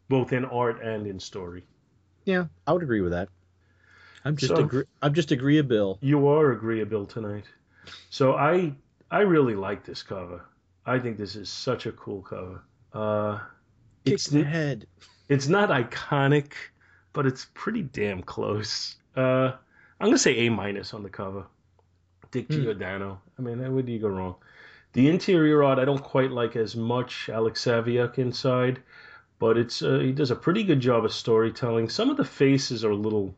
both 0.09 0.33
in 0.33 0.43
art 0.43 0.83
and 0.83 1.05
in 1.05 1.19
story. 1.19 1.63
Yeah, 2.25 2.45
I 2.65 2.73
would 2.73 2.83
agree 2.83 3.01
with 3.01 3.11
that. 3.11 3.29
I'm 4.25 4.35
just 4.35 4.53
So- 4.55 4.63
agree- 4.63 4.83
I'm 5.01 5.13
just 5.13 5.31
agreeable. 5.31 5.97
You 6.01 6.27
are 6.27 6.51
agreeable 6.51 7.05
tonight, 7.05 7.45
so 8.09 8.35
I 8.35 8.75
I 9.09 9.21
really 9.21 9.55
like 9.55 9.83
this 9.85 10.03
cover. 10.03 10.41
I 10.85 10.99
think 10.99 11.17
this 11.17 11.35
is 11.35 11.49
such 11.49 11.85
a 11.85 11.91
cool 11.91 12.21
cover. 12.21 12.61
Uh, 12.93 13.39
it's 14.05 14.27
the 14.27 14.43
head. 14.43 14.87
it's 15.29 15.47
not 15.47 15.69
iconic, 15.69 16.53
but 17.13 17.25
it's 17.25 17.47
pretty 17.53 17.83
damn 17.83 18.21
close. 18.21 18.95
Uh, 19.15 19.51
I'm 19.99 20.07
gonna 20.07 20.17
say 20.17 20.45
A 20.47 20.49
minus 20.49 20.93
on 20.93 21.03
the 21.03 21.09
cover. 21.09 21.45
Dick 22.31 22.47
Hmm. 22.47 22.61
Giordano. 22.63 23.21
I 23.37 23.41
mean, 23.41 23.59
where 23.73 23.83
do 23.83 23.91
you 23.91 23.99
go 23.99 24.07
wrong? 24.07 24.35
The 24.93 25.09
interior 25.09 25.63
art 25.63 25.79
I 25.79 25.85
don't 25.85 26.03
quite 26.03 26.31
like 26.31 26.55
as 26.55 26.75
much. 26.75 27.29
Alex 27.29 27.63
Saviuk 27.65 28.17
inside, 28.17 28.81
but 29.39 29.57
it's 29.57 29.81
uh, 29.81 29.99
he 29.99 30.11
does 30.13 30.31
a 30.31 30.35
pretty 30.35 30.63
good 30.63 30.79
job 30.79 31.05
of 31.05 31.11
storytelling. 31.13 31.89
Some 31.89 32.09
of 32.09 32.17
the 32.17 32.25
faces 32.25 32.83
are 32.85 32.91
a 32.91 32.95
little 32.95 33.35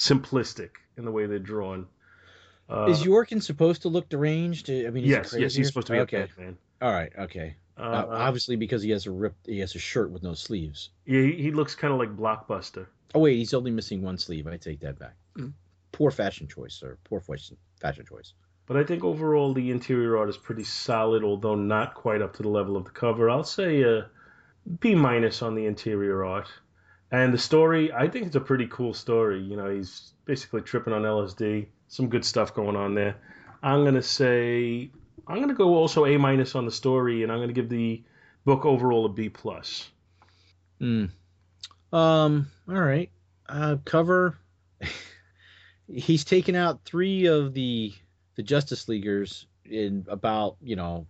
simplistic 0.00 0.70
in 0.96 1.04
the 1.04 1.10
way 1.10 1.26
they're 1.26 1.38
drawn. 1.38 1.86
Uh, 2.68 2.86
Is 2.88 3.02
Yorkin 3.02 3.42
supposed 3.42 3.82
to 3.82 3.88
look 3.88 4.08
deranged? 4.08 4.70
I 4.70 4.88
mean, 4.90 4.98
is 4.98 5.02
he 5.04 5.10
yes, 5.10 5.34
yes, 5.36 5.54
he's 5.54 5.66
supposed 5.66 5.88
to 5.88 5.92
be 5.94 5.98
okay. 6.00 6.22
a 6.22 6.26
Batman. 6.26 6.56
All 6.80 6.92
right, 6.92 7.12
okay. 7.18 7.56
Uh, 7.76 7.82
Uh, 7.82 8.06
obviously, 8.10 8.56
because 8.56 8.82
he 8.82 8.90
has 8.90 9.06
a 9.06 9.10
rip, 9.10 9.34
he 9.44 9.58
has 9.58 9.74
a 9.74 9.78
shirt 9.78 10.10
with 10.10 10.22
no 10.22 10.34
sleeves. 10.34 10.90
yeah, 11.04 11.22
he, 11.22 11.32
he 11.32 11.50
looks 11.50 11.74
kind 11.74 11.92
of 11.92 11.98
like 11.98 12.16
Blockbuster. 12.16 12.86
Oh 13.14 13.20
wait, 13.20 13.36
he's 13.36 13.54
only 13.54 13.72
missing 13.72 14.02
one 14.02 14.18
sleeve. 14.18 14.46
I 14.46 14.56
take 14.56 14.80
that 14.80 14.98
back. 14.98 15.16
Mm. 15.36 15.52
Poor 15.92 16.10
fashion 16.12 16.46
choice, 16.46 16.74
sir. 16.74 16.96
Poor 17.04 17.20
fashion 17.20 17.56
fashion 17.80 18.06
choice. 18.06 18.32
But 18.66 18.76
I 18.76 18.84
think 18.84 19.02
overall 19.02 19.52
the 19.52 19.72
interior 19.72 20.16
art 20.16 20.28
is 20.28 20.36
pretty 20.36 20.62
solid, 20.62 21.24
although 21.24 21.56
not 21.56 21.94
quite 21.94 22.22
up 22.22 22.36
to 22.36 22.42
the 22.44 22.48
level 22.48 22.76
of 22.76 22.84
the 22.84 22.90
cover. 22.90 23.28
I'll 23.28 23.42
say 23.42 23.82
a 23.82 24.06
B 24.78 24.94
minus 24.94 25.42
on 25.42 25.56
the 25.56 25.66
interior 25.66 26.24
art. 26.24 26.48
And 27.12 27.34
the 27.34 27.38
story, 27.38 27.92
I 27.92 28.08
think 28.08 28.26
it's 28.26 28.36
a 28.36 28.40
pretty 28.40 28.66
cool 28.68 28.94
story. 28.94 29.40
You 29.40 29.56
know, 29.56 29.68
he's 29.68 30.12
basically 30.24 30.62
tripping 30.62 30.92
on 30.92 31.02
LSD. 31.02 31.66
Some 31.88 32.08
good 32.08 32.24
stuff 32.24 32.54
going 32.54 32.76
on 32.76 32.94
there. 32.94 33.16
I'm 33.62 33.84
gonna 33.84 34.02
say 34.02 34.90
I'm 35.26 35.40
gonna 35.40 35.54
go 35.54 35.74
also 35.74 36.06
A 36.06 36.16
minus 36.16 36.54
on 36.54 36.64
the 36.64 36.72
story, 36.72 37.22
and 37.22 37.32
I'm 37.32 37.40
gonna 37.40 37.52
give 37.52 37.68
the 37.68 38.02
Book 38.44 38.64
overall 38.64 39.04
a 39.04 39.08
B 39.08 39.28
plus. 39.28 39.90
Hmm. 40.78 41.06
Um. 41.92 42.50
All 42.68 42.80
right. 42.80 43.10
Uh, 43.46 43.76
cover. 43.84 44.38
He's 45.92 46.24
taken 46.24 46.54
out 46.54 46.80
three 46.84 47.26
of 47.26 47.52
the 47.52 47.92
the 48.36 48.42
Justice 48.42 48.88
Leaguers 48.88 49.46
in 49.64 50.06
about 50.08 50.56
you 50.62 50.76
know 50.76 51.06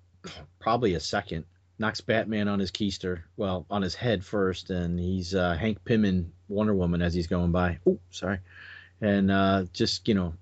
probably 0.59 0.95
a 0.95 1.01
second. 1.01 1.45
Knocks 1.81 2.03
Batman 2.03 2.47
on 2.47 2.59
his 2.59 2.71
keister, 2.71 3.23
well 3.39 3.65
on 3.71 3.81
his 3.81 3.95
head 3.95 4.23
first, 4.23 4.69
and 4.69 5.01
he's 5.01 5.35
uh, 5.35 5.57
Hank 5.57 5.83
Pym 5.83 6.05
and 6.05 6.31
Wonder 6.47 6.75
Woman 6.75 7.01
as 7.01 7.15
he's 7.15 7.27
going 7.27 7.53
by. 7.53 7.79
Oh, 7.87 7.99
sorry, 8.11 8.41
and 9.01 9.31
uh, 9.31 9.65
just 9.73 10.07
you 10.07 10.13
know, 10.13 10.35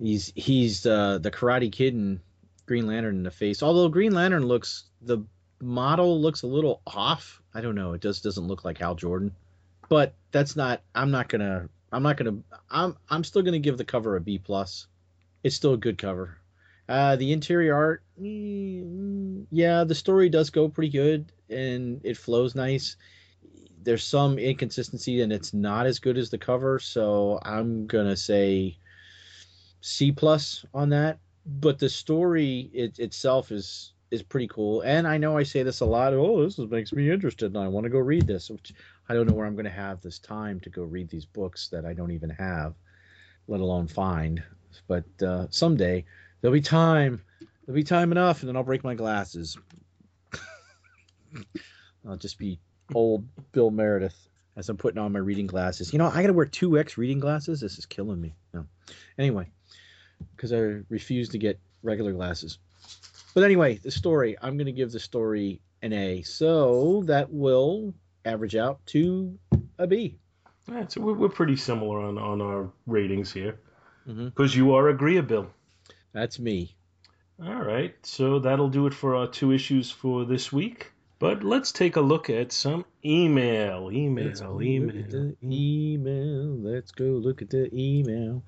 he's 0.00 0.32
he's 0.34 0.84
uh, 0.84 1.18
the 1.18 1.30
Karate 1.30 1.70
Kid 1.70 1.94
and 1.94 2.18
Green 2.66 2.88
Lantern 2.88 3.14
in 3.14 3.22
the 3.22 3.30
face. 3.30 3.62
Although 3.62 3.88
Green 3.88 4.12
Lantern 4.12 4.46
looks 4.46 4.84
the 5.00 5.18
model 5.60 6.20
looks 6.20 6.42
a 6.42 6.48
little 6.48 6.82
off. 6.86 7.40
I 7.54 7.60
don't 7.60 7.76
know. 7.76 7.92
It 7.92 8.00
just 8.00 8.24
doesn't 8.24 8.48
look 8.48 8.64
like 8.64 8.78
Hal 8.78 8.96
Jordan. 8.96 9.36
But 9.88 10.14
that's 10.32 10.56
not. 10.56 10.82
I'm 10.92 11.12
not 11.12 11.28
gonna. 11.28 11.68
I'm 11.92 12.02
not 12.02 12.16
gonna. 12.16 12.38
I'm. 12.68 12.96
I'm 13.08 13.22
still 13.22 13.42
gonna 13.42 13.60
give 13.60 13.78
the 13.78 13.84
cover 13.84 14.16
a 14.16 14.20
B 14.20 14.38
plus. 14.38 14.88
It's 15.44 15.54
still 15.54 15.74
a 15.74 15.78
good 15.78 15.98
cover. 15.98 16.37
Uh, 16.88 17.16
the 17.16 17.32
interior 17.32 17.74
art, 17.74 18.02
mm, 18.20 19.44
yeah, 19.50 19.84
the 19.84 19.94
story 19.94 20.30
does 20.30 20.48
go 20.48 20.68
pretty 20.68 20.90
good 20.90 21.30
and 21.50 22.00
it 22.02 22.16
flows 22.16 22.54
nice. 22.54 22.96
There's 23.82 24.04
some 24.04 24.38
inconsistency 24.38 25.20
and 25.20 25.32
it's 25.32 25.52
not 25.52 25.86
as 25.86 25.98
good 25.98 26.16
as 26.16 26.30
the 26.30 26.38
cover, 26.38 26.78
so 26.78 27.38
I'm 27.42 27.86
gonna 27.86 28.16
say 28.16 28.78
C 29.80 30.12
plus 30.12 30.64
on 30.74 30.90
that. 30.90 31.18
But 31.46 31.78
the 31.78 31.88
story 31.88 32.70
it, 32.72 32.98
itself 32.98 33.52
is 33.52 33.92
is 34.10 34.22
pretty 34.22 34.48
cool, 34.48 34.80
and 34.82 35.06
I 35.06 35.18
know 35.18 35.36
I 35.36 35.42
say 35.42 35.62
this 35.62 35.80
a 35.80 35.86
lot. 35.86 36.14
Oh, 36.14 36.42
this 36.42 36.58
is, 36.58 36.70
makes 36.70 36.92
me 36.92 37.10
interested, 37.10 37.54
and 37.54 37.62
I 37.62 37.68
want 37.68 37.84
to 37.84 37.90
go 37.90 37.98
read 37.98 38.26
this. 38.26 38.50
Which 38.50 38.72
I 39.08 39.14
don't 39.14 39.26
know 39.26 39.34
where 39.34 39.46
I'm 39.46 39.54
going 39.54 39.64
to 39.64 39.70
have 39.70 40.00
this 40.00 40.18
time 40.18 40.60
to 40.60 40.70
go 40.70 40.82
read 40.82 41.10
these 41.10 41.26
books 41.26 41.68
that 41.68 41.84
I 41.84 41.92
don't 41.92 42.12
even 42.12 42.30
have, 42.30 42.74
let 43.46 43.60
alone 43.60 43.86
find. 43.86 44.42
But 44.86 45.04
uh, 45.22 45.46
someday 45.50 46.04
there'll 46.40 46.54
be 46.54 46.60
time. 46.60 47.22
There'll 47.64 47.76
be 47.76 47.84
time 47.84 48.12
enough, 48.12 48.40
and 48.40 48.48
then 48.48 48.56
I'll 48.56 48.64
break 48.64 48.84
my 48.84 48.94
glasses. 48.94 49.58
I'll 52.08 52.16
just 52.16 52.38
be 52.38 52.58
old 52.94 53.26
Bill 53.52 53.70
Meredith 53.70 54.16
as 54.56 54.68
I'm 54.68 54.76
putting 54.76 54.98
on 54.98 55.12
my 55.12 55.18
reading 55.18 55.46
glasses. 55.46 55.92
You 55.92 55.98
know, 55.98 56.06
I 56.06 56.22
got 56.22 56.28
to 56.28 56.32
wear 56.32 56.46
2X 56.46 56.96
reading 56.96 57.20
glasses. 57.20 57.60
This 57.60 57.78
is 57.78 57.86
killing 57.86 58.20
me. 58.20 58.34
No. 58.52 58.66
Anyway, 59.18 59.48
because 60.34 60.52
I 60.52 60.80
refuse 60.88 61.30
to 61.30 61.38
get 61.38 61.60
regular 61.82 62.12
glasses. 62.12 62.58
But 63.34 63.44
anyway, 63.44 63.76
the 63.76 63.90
story. 63.90 64.36
I'm 64.40 64.56
going 64.56 64.66
to 64.66 64.72
give 64.72 64.90
the 64.90 65.00
story 65.00 65.60
an 65.82 65.92
A. 65.92 66.22
So 66.22 67.02
that 67.06 67.30
will 67.32 67.94
average 68.24 68.56
out 68.56 68.84
to 68.86 69.38
a 69.78 69.86
B. 69.86 70.18
Yeah, 70.70 70.86
so 70.88 71.00
we're, 71.00 71.14
we're 71.14 71.28
pretty 71.28 71.56
similar 71.56 72.00
on, 72.00 72.18
on 72.18 72.40
our 72.42 72.70
ratings 72.86 73.32
here 73.32 73.58
mm-hmm. 74.06 74.26
because 74.26 74.54
you 74.54 74.74
are 74.74 74.88
agreeable. 74.88 75.46
That's 76.18 76.40
me. 76.40 76.74
All 77.40 77.62
right, 77.62 77.94
so 78.02 78.40
that'll 78.40 78.70
do 78.70 78.88
it 78.88 78.92
for 78.94 79.14
our 79.14 79.28
two 79.28 79.52
issues 79.52 79.88
for 79.88 80.24
this 80.24 80.52
week. 80.52 80.90
But 81.20 81.44
let's 81.44 81.70
take 81.70 81.94
a 81.94 82.00
look 82.00 82.28
at 82.28 82.50
some 82.50 82.84
email. 83.04 83.88
Email, 83.92 84.26
Let's 84.26 84.40
go 84.40 84.52
look 84.54 84.62
email. 84.64 84.98
at 84.98 85.10
the 85.10 85.36
email. 85.44 86.56
Let's 86.56 86.90
go 86.90 87.04
look 87.04 87.40
at 87.40 87.50
the 87.50 87.70
email. 87.72 88.42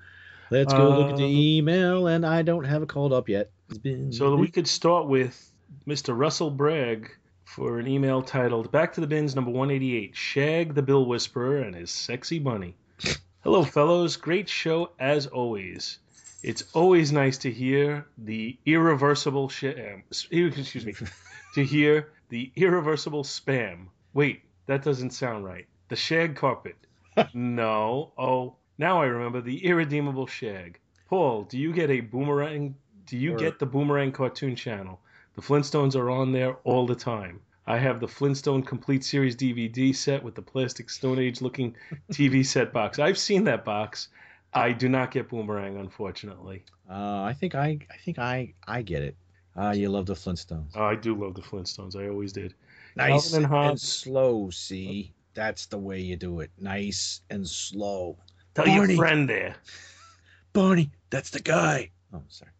Let's 0.49 0.73
go 0.73 0.89
look 0.99 1.11
at 1.11 1.15
the 1.17 1.23
Um, 1.23 1.29
email, 1.31 2.07
and 2.07 2.25
I 2.25 2.41
don't 2.41 2.65
have 2.65 2.83
it 2.83 2.89
called 2.89 3.13
up 3.13 3.29
yet. 3.29 3.51
It's 3.69 3.77
been 3.77 4.11
So 4.11 4.35
we 4.35 4.49
could 4.49 4.67
start 4.67 5.07
with 5.07 5.53
Mr. 5.87 6.17
Russell 6.17 6.51
Bragg 6.51 7.09
for 7.45 7.79
an 7.79 7.87
email 7.87 8.21
titled 8.21 8.69
Back 8.69 8.91
to 8.95 9.01
the 9.01 9.07
Bins 9.07 9.33
number 9.33 9.49
188 9.51 10.13
Shag 10.13 10.73
the 10.73 10.81
Bill 10.81 11.05
Whisperer 11.05 11.59
and 11.61 11.73
His 11.73 11.89
Sexy 11.89 12.37
Bunny. 12.39 12.75
Hello, 13.45 13.63
fellows. 13.63 14.17
Great 14.17 14.49
show 14.49 14.91
as 14.99 15.25
always. 15.27 15.99
It's 16.43 16.63
always 16.73 17.11
nice 17.11 17.37
to 17.39 17.51
hear 17.51 18.07
the 18.17 18.57
irreversible 18.65 19.49
sh- 19.49 19.65
um, 19.65 20.03
excuse 20.09 20.85
me, 20.85 20.93
to 21.55 21.63
hear 21.63 22.09
the 22.29 22.51
irreversible 22.55 23.23
spam. 23.23 23.87
Wait, 24.13 24.41
that 24.65 24.83
doesn't 24.83 25.11
sound 25.11 25.45
right. 25.45 25.67
The 25.89 25.95
shag 25.95 26.35
carpet. 26.35 26.75
no. 27.33 28.11
Oh, 28.17 28.55
now 28.77 29.01
I 29.01 29.05
remember 29.05 29.41
the 29.41 29.65
irredeemable 29.65 30.27
shag. 30.27 30.79
Paul, 31.09 31.43
do 31.43 31.57
you 31.57 31.73
get 31.73 31.89
a 31.89 31.99
boomerang? 31.99 32.75
Do 33.05 33.17
you 33.17 33.33
Or- 33.35 33.37
get 33.37 33.59
the 33.59 33.65
boomerang 33.65 34.11
cartoon 34.11 34.55
channel? 34.55 34.99
The 35.35 35.41
Flintstones 35.41 35.95
are 35.95 36.09
on 36.09 36.31
there 36.31 36.53
all 36.63 36.85
the 36.87 36.95
time. 36.95 37.41
I 37.67 37.77
have 37.77 37.99
the 37.99 38.07
Flintstone 38.07 38.63
Complete 38.63 39.03
Series 39.03 39.35
DVD 39.35 39.95
set 39.95 40.23
with 40.23 40.35
the 40.35 40.41
plastic 40.41 40.89
Stone 40.89 41.19
Age 41.19 41.41
looking 41.41 41.75
TV 42.11 42.45
set 42.45 42.73
box. 42.73 42.97
I've 42.99 43.17
seen 43.17 43.43
that 43.45 43.63
box. 43.63 44.09
I 44.53 44.71
do 44.73 44.89
not 44.89 45.11
get 45.11 45.29
Boomerang, 45.29 45.77
unfortunately. 45.77 46.63
Uh, 46.89 47.21
I 47.21 47.33
think 47.33 47.55
I, 47.55 47.79
I 47.89 47.97
think 48.03 48.19
I, 48.19 48.53
I 48.67 48.81
get 48.81 49.01
it. 49.01 49.15
Ah, 49.55 49.71
you 49.71 49.89
love 49.89 50.05
the 50.05 50.13
Flintstones. 50.13 50.71
Oh, 50.75 50.83
I 50.83 50.95
do 50.95 51.15
love 51.15 51.35
the 51.35 51.41
Flintstones. 51.41 51.95
I 51.95 52.09
always 52.09 52.31
did. 52.33 52.53
Nice 52.95 53.31
Calvin 53.31 53.45
and, 53.45 53.69
and 53.71 53.79
slow. 53.79 54.49
See, 54.49 55.13
that's 55.33 55.65
the 55.67 55.77
way 55.77 55.99
you 55.99 56.15
do 56.15 56.39
it. 56.41 56.51
Nice 56.57 57.21
and 57.29 57.47
slow. 57.47 58.17
Tell 58.53 58.65
Barney. 58.65 58.93
your 58.93 58.97
friend 58.97 59.29
there. 59.29 59.55
Barney, 60.53 60.91
that's 61.09 61.29
the 61.29 61.39
guy. 61.39 61.91
Oh, 62.13 62.23
sorry. 62.27 62.51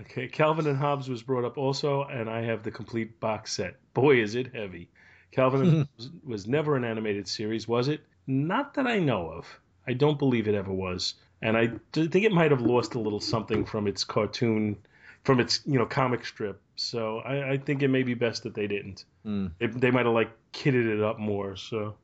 Okay, 0.00 0.26
Calvin 0.28 0.66
and 0.66 0.78
Hobbes 0.78 1.08
was 1.08 1.22
brought 1.22 1.44
up 1.44 1.58
also, 1.58 2.04
and 2.04 2.30
I 2.30 2.42
have 2.42 2.62
the 2.62 2.70
complete 2.70 3.20
box 3.20 3.52
set. 3.52 3.76
Boy, 3.94 4.22
is 4.22 4.36
it 4.36 4.54
heavy. 4.54 4.88
Calvin 5.32 5.62
and 5.62 5.88
Hobbes 5.98 6.10
was 6.24 6.46
never 6.46 6.76
an 6.76 6.84
animated 6.84 7.28
series, 7.28 7.68
was 7.68 7.88
it? 7.88 8.00
Not 8.26 8.74
that 8.74 8.86
I 8.86 8.98
know 8.98 9.28
of. 9.28 9.60
I 9.86 9.92
don't 9.92 10.18
believe 10.18 10.46
it 10.46 10.54
ever 10.54 10.72
was, 10.72 11.14
and 11.42 11.56
I 11.56 11.72
think 11.92 12.24
it 12.24 12.32
might 12.32 12.52
have 12.52 12.62
lost 12.62 12.94
a 12.94 13.00
little 13.00 13.20
something 13.20 13.64
from 13.64 13.88
its 13.88 14.04
cartoon, 14.04 14.76
from 15.24 15.40
its 15.40 15.60
you 15.66 15.78
know 15.78 15.86
comic 15.86 16.24
strip. 16.24 16.60
So 16.76 17.18
I, 17.18 17.52
I 17.52 17.56
think 17.58 17.82
it 17.82 17.88
may 17.88 18.04
be 18.04 18.14
best 18.14 18.44
that 18.44 18.54
they 18.54 18.66
didn't. 18.66 19.04
Hmm. 19.24 19.48
It, 19.58 19.78
they 19.78 19.90
might 19.90 20.06
have 20.06 20.14
like 20.14 20.30
kitted 20.52 20.86
it 20.86 21.02
up 21.02 21.18
more. 21.18 21.56
So 21.56 21.96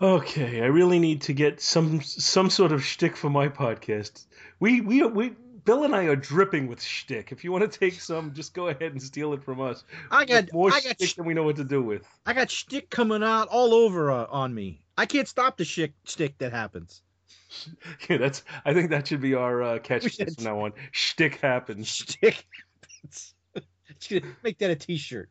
okay, 0.00 0.62
I 0.62 0.66
really 0.66 0.98
need 0.98 1.22
to 1.22 1.32
get 1.34 1.60
some 1.60 2.00
some 2.00 2.50
sort 2.50 2.72
of 2.72 2.84
shtick 2.84 3.16
for 3.16 3.28
my 3.28 3.48
podcast. 3.48 4.24
We 4.58 4.80
we 4.80 5.02
we 5.04 5.32
Bill 5.64 5.84
and 5.84 5.94
I 5.94 6.04
are 6.04 6.16
dripping 6.16 6.66
with 6.66 6.82
shtick. 6.82 7.30
If 7.30 7.44
you 7.44 7.52
want 7.52 7.70
to 7.70 7.78
take 7.78 8.00
some, 8.00 8.32
just 8.32 8.54
go 8.54 8.68
ahead 8.68 8.92
and 8.92 9.02
steal 9.02 9.34
it 9.34 9.44
from 9.44 9.60
us. 9.60 9.84
I 10.10 10.24
got, 10.24 10.44
With 10.44 10.54
more 10.54 10.72
I 10.72 10.80
got, 10.80 10.96
shtick 10.98 11.16
than 11.16 11.26
we 11.26 11.34
know 11.34 11.42
what 11.42 11.56
to 11.56 11.64
do 11.64 11.82
with. 11.82 12.08
I 12.24 12.32
got 12.32 12.50
shtick 12.50 12.88
coming 12.88 13.22
out 13.22 13.48
all 13.48 13.74
over 13.74 14.10
uh, 14.10 14.26
on 14.30 14.54
me. 14.54 14.82
I 14.96 15.04
can't 15.04 15.28
stop 15.28 15.58
the 15.58 15.66
shtick 15.66 15.92
shtick 16.04 16.38
that 16.38 16.52
happens. 16.52 17.02
Yeah, 18.08 18.18
that's. 18.18 18.44
I 18.64 18.72
think 18.74 18.90
that 18.90 19.08
should 19.08 19.20
be 19.20 19.34
our 19.34 19.62
uh, 19.62 19.78
catchphrase 19.78 20.36
from 20.36 20.44
now 20.44 20.60
on. 20.64 20.72
Shtick 20.92 21.36
happens. 21.36 21.88
Shtick 21.88 22.46
happens. 22.92 23.34
Make 24.42 24.58
that 24.58 24.70
a 24.70 24.76
T-shirt. 24.76 25.28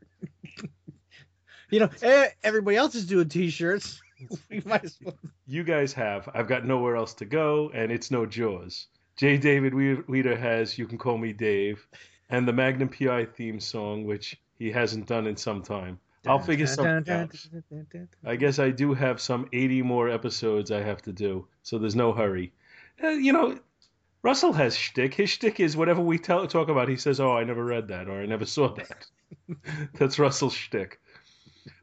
you 1.69 1.79
know, 1.79 1.89
eh, 2.01 2.27
everybody 2.43 2.75
else 2.77 2.95
is 2.95 3.05
doing 3.05 3.29
T-shirts. 3.29 4.01
we 4.49 4.61
might 4.65 4.83
as 4.83 4.97
well. 5.03 5.15
You 5.47 5.63
guys 5.63 5.93
have. 5.93 6.27
I've 6.33 6.47
got 6.47 6.65
nowhere 6.65 6.95
else 6.95 7.13
to 7.15 7.25
go, 7.25 7.71
and 7.73 7.91
it's 7.91 8.11
no 8.11 8.25
Jaws. 8.25 8.87
J. 9.15 9.37
David 9.37 9.73
We- 9.73 10.01
Weeder 10.07 10.35
has 10.37 10.77
"You 10.77 10.85
Can 10.87 10.97
Call 10.97 11.17
Me 11.17 11.33
Dave," 11.33 11.87
and 12.29 12.47
the 12.47 12.53
Magnum 12.53 12.89
PI 12.89 13.25
theme 13.25 13.59
song, 13.59 14.05
which 14.05 14.39
he 14.59 14.71
hasn't 14.71 15.07
done 15.07 15.27
in 15.27 15.37
some 15.37 15.61
time. 15.63 15.99
I'll 16.25 16.39
figure 16.39 16.67
something 16.67 17.13
out. 17.13 17.35
I 18.25 18.35
guess 18.35 18.59
I 18.59 18.71
do 18.71 18.93
have 18.93 19.21
some 19.21 19.47
80 19.53 19.81
more 19.83 20.09
episodes 20.09 20.71
I 20.71 20.81
have 20.81 21.01
to 21.03 21.13
do, 21.13 21.47
so 21.63 21.77
there's 21.77 21.95
no 21.95 22.11
hurry. 22.13 22.51
Uh, 23.01 23.09
you 23.09 23.31
know, 23.31 23.59
Russell 24.23 24.53
has 24.53 24.75
shtick. 24.75 25.13
His 25.13 25.29
shtick 25.29 25.59
is 25.59 25.77
whatever 25.77 26.01
we 26.01 26.17
tell, 26.17 26.45
talk 26.47 26.69
about, 26.69 26.89
he 26.89 26.97
says, 26.97 27.19
"Oh, 27.19 27.33
I 27.37 27.43
never 27.43 27.63
read 27.63 27.87
that," 27.89 28.07
or 28.07 28.21
"I 28.21 28.25
never 28.25 28.45
saw 28.45 28.73
that." 28.73 29.05
That's 29.93 30.19
Russell's 30.19 30.55
shtick. 30.55 30.99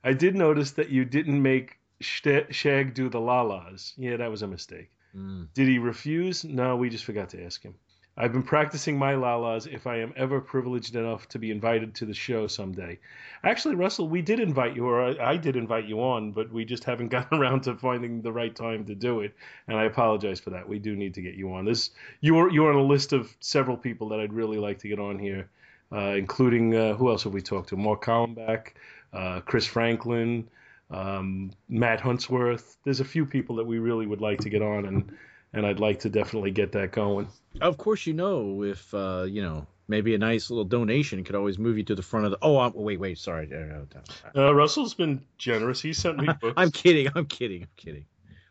I 0.03 0.13
did 0.13 0.35
notice 0.35 0.73
that 0.73 0.91
you 0.91 1.05
didn't 1.05 1.41
make 1.41 1.79
Shte- 2.03 2.53
Shag 2.53 2.95
do 2.95 3.09
the 3.09 3.21
la-las. 3.21 3.95
Yeah, 3.97 4.17
that 4.17 4.31
was 4.31 4.43
a 4.43 4.47
mistake. 4.47 4.91
Mm. 5.17 5.49
Did 5.55 5.69
he 5.69 5.79
refuse? 5.79 6.45
No, 6.45 6.77
we 6.77 6.91
just 6.91 7.05
forgot 7.05 7.31
to 7.31 7.45
ask 7.45 7.63
him. 7.63 7.75
I've 8.17 8.33
been 8.33 8.45
practicing 8.45 8.97
my 8.97 9.17
la-las 9.17 9.67
if 9.67 9.89
I 9.89 9.99
am 9.99 10.13
ever 10.17 10.41
privileged 10.41 10.95
enough 10.95 11.29
to 11.31 11.39
be 11.39 11.51
invited 11.51 11.97
to 11.97 12.07
the 12.07 12.15
show 12.15 12.47
someday. 12.47 12.99
Actually, 13.43 13.75
Russell, 13.75 14.09
we 14.09 14.23
did 14.23 14.39
invite 14.39 14.77
you, 14.77 14.87
or 14.87 15.03
I, 15.03 15.33
I 15.33 15.37
did 15.37 15.57
invite 15.57 15.87
you 15.87 16.01
on, 16.01 16.31
but 16.31 16.53
we 16.53 16.65
just 16.65 16.85
haven't 16.85 17.09
gotten 17.17 17.39
around 17.39 17.63
to 17.63 17.75
finding 17.75 18.23
the 18.23 18.33
right 18.33 18.55
time 18.55 18.85
to 18.85 18.95
do 18.95 19.21
it, 19.21 19.35
and 19.67 19.77
I 19.77 19.85
apologize 19.85 20.39
for 20.39 20.51
that. 20.51 20.69
We 20.69 20.79
do 20.79 20.95
need 20.95 21.15
to 21.15 21.23
get 21.23 21.35
you 21.35 21.53
on. 21.55 21.65
This 21.65 21.91
you're 22.21 22.51
you're 22.53 22.71
on 22.71 22.79
a 22.79 22.85
list 22.85 23.13
of 23.13 23.37
several 23.41 23.77
people 23.77 24.09
that 24.11 24.21
I'd 24.21 24.33
really 24.33 24.59
like 24.59 24.79
to 24.81 24.89
get 24.89 25.01
on 25.01 25.19
here, 25.19 25.51
uh, 25.91 26.15
including 26.15 26.75
uh, 26.75 26.95
who 26.95 27.11
else 27.11 27.25
have 27.25 27.35
we 27.35 27.43
talked 27.43 27.71
to? 27.71 27.77
Mark 27.77 28.05
Kallenbach, 28.05 28.69
uh, 29.13 29.41
Chris 29.41 29.67
Franklin, 29.67 30.49
um, 30.93 31.51
Matt 31.69 32.01
Huntsworth. 32.01 32.77
There's 32.85 33.01
a 33.01 33.05
few 33.05 33.27
people 33.27 33.57
that 33.57 33.67
we 33.67 33.81
really 33.81 34.07
would 34.07 34.21
like 34.21 34.39
to 34.43 34.49
get 34.49 34.63
on, 34.63 34.87
and 34.87 35.13
and 35.55 35.67
I'd 35.67 35.81
like 35.81 36.01
to 36.01 36.11
definitely 36.11 36.51
get 36.51 36.73
that 36.73 36.93
going. 36.93 37.29
Of 37.61 37.79
course, 37.79 38.07
you 38.07 38.13
know 38.13 38.63
if 38.63 38.93
uh, 38.93 39.27
you 39.29 39.43
know 39.43 39.67
maybe 39.89 40.15
a 40.15 40.19
nice 40.19 40.51
little 40.51 40.65
donation 40.65 41.25
could 41.25 41.35
always 41.35 41.59
move 41.59 41.79
you 41.79 41.85
to 41.85 41.95
the 41.95 42.03
front 42.03 42.27
of 42.27 42.33
the. 42.33 42.39
Oh, 42.43 42.59
I'm, 42.59 42.73
wait, 42.75 42.99
wait, 42.99 43.19
sorry. 43.19 43.51
Uh, 44.37 44.55
Russell's 44.55 44.95
been 44.95 45.23
generous. 45.39 45.81
He 45.81 45.93
sent 45.93 46.19
me 46.19 46.29
books. 46.41 46.55
I'm 46.57 46.71
kidding. 46.71 47.09
I'm 47.15 47.27
kidding. 47.27 47.63
I'm 47.63 47.69
kidding. 47.77 48.05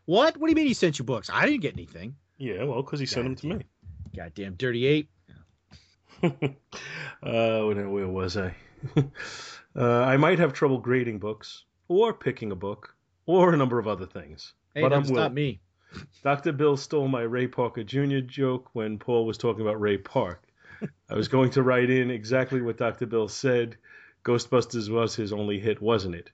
What? 0.06 0.36
What 0.36 0.46
do 0.46 0.50
you 0.50 0.56
mean 0.56 0.66
he 0.66 0.74
sent 0.74 0.98
you 0.98 1.04
books? 1.04 1.30
I 1.32 1.46
didn't 1.46 1.62
get 1.62 1.74
anything. 1.74 2.16
Yeah, 2.38 2.64
well, 2.64 2.82
because 2.82 3.00
he 3.00 3.06
sent 3.06 3.24
them 3.24 3.36
to 3.36 3.46
me. 3.58 3.64
Goddamn 4.16 4.54
dirty 4.54 4.86
ape. 4.86 5.10
uh, 6.22 6.28
where, 7.22 7.88
where 7.88 8.08
was 8.08 8.36
I? 8.36 8.54
uh, 9.76 9.82
I 10.02 10.16
might 10.16 10.38
have 10.38 10.52
trouble 10.52 10.78
grading 10.78 11.18
books, 11.18 11.64
or 11.88 12.12
picking 12.12 12.50
a 12.52 12.56
book, 12.56 12.94
or 13.26 13.52
a 13.52 13.56
number 13.56 13.78
of 13.78 13.86
other 13.86 14.06
things. 14.06 14.54
Hey, 14.74 14.82
but 14.82 14.90
don't 14.90 15.06
I'm 15.06 15.12
willing. 15.12 15.34
me. 15.34 15.60
Dr. 16.22 16.52
Bill 16.52 16.76
stole 16.76 17.08
my 17.08 17.22
Ray 17.22 17.46
Parker 17.46 17.84
Jr. 17.84 18.20
joke 18.20 18.70
when 18.72 18.98
Paul 18.98 19.26
was 19.26 19.38
talking 19.38 19.62
about 19.62 19.80
Ray 19.80 19.98
Park. 19.98 20.42
I 21.10 21.14
was 21.14 21.28
going 21.28 21.50
to 21.50 21.62
write 21.62 21.90
in 21.90 22.10
exactly 22.10 22.60
what 22.60 22.78
Dr. 22.78 23.06
Bill 23.06 23.28
said. 23.28 23.76
Ghostbusters 24.24 24.90
was 24.90 25.14
his 25.14 25.32
only 25.32 25.60
hit, 25.60 25.80
wasn't 25.82 26.14
it? 26.14 26.30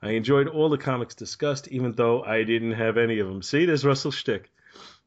I 0.00 0.10
enjoyed 0.12 0.48
all 0.48 0.68
the 0.68 0.78
comics 0.78 1.14
discussed, 1.14 1.68
even 1.68 1.92
though 1.92 2.22
I 2.22 2.44
didn't 2.44 2.72
have 2.72 2.96
any 2.98 3.18
of 3.18 3.28
them. 3.28 3.42
See, 3.42 3.66
there's 3.66 3.84
Russell 3.84 4.10
Shtick. 4.10 4.50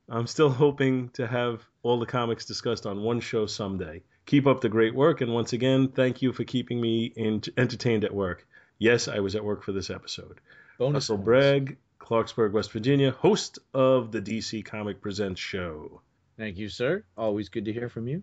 I'm 0.07 0.27
still 0.27 0.49
hoping 0.49 1.09
to 1.09 1.25
have 1.27 1.65
all 1.81 1.99
the 1.99 2.05
comics 2.05 2.45
discussed 2.45 2.85
on 2.85 3.01
one 3.01 3.19
show 3.19 3.45
someday. 3.45 4.03
Keep 4.25 4.47
up 4.47 4.61
the 4.61 4.69
great 4.69 4.93
work, 4.95 5.21
and 5.21 5.33
once 5.33 5.53
again, 5.53 5.89
thank 5.89 6.21
you 6.21 6.31
for 6.31 6.43
keeping 6.43 6.79
me 6.79 7.05
in- 7.15 7.41
entertained 7.57 8.03
at 8.03 8.13
work. 8.13 8.47
Yes, 8.77 9.07
I 9.07 9.19
was 9.19 9.35
at 9.35 9.43
work 9.43 9.63
for 9.63 9.71
this 9.71 9.89
episode. 9.89 10.39
Bonus 10.77 10.95
Russell 10.95 11.17
points. 11.17 11.25
Bragg, 11.25 11.77
Clarksburg, 12.05 12.51
West 12.51 12.71
Virginia, 12.71 13.09
host 13.09 13.57
of 13.73 14.11
the 14.11 14.21
DC 14.21 14.63
Comic 14.63 15.01
Presents 15.01 15.41
show. 15.41 16.01
Thank 16.37 16.57
you, 16.57 16.69
sir. 16.69 17.03
Always 17.17 17.49
good 17.49 17.65
to 17.65 17.73
hear 17.73 17.89
from 17.89 18.07
you. 18.07 18.21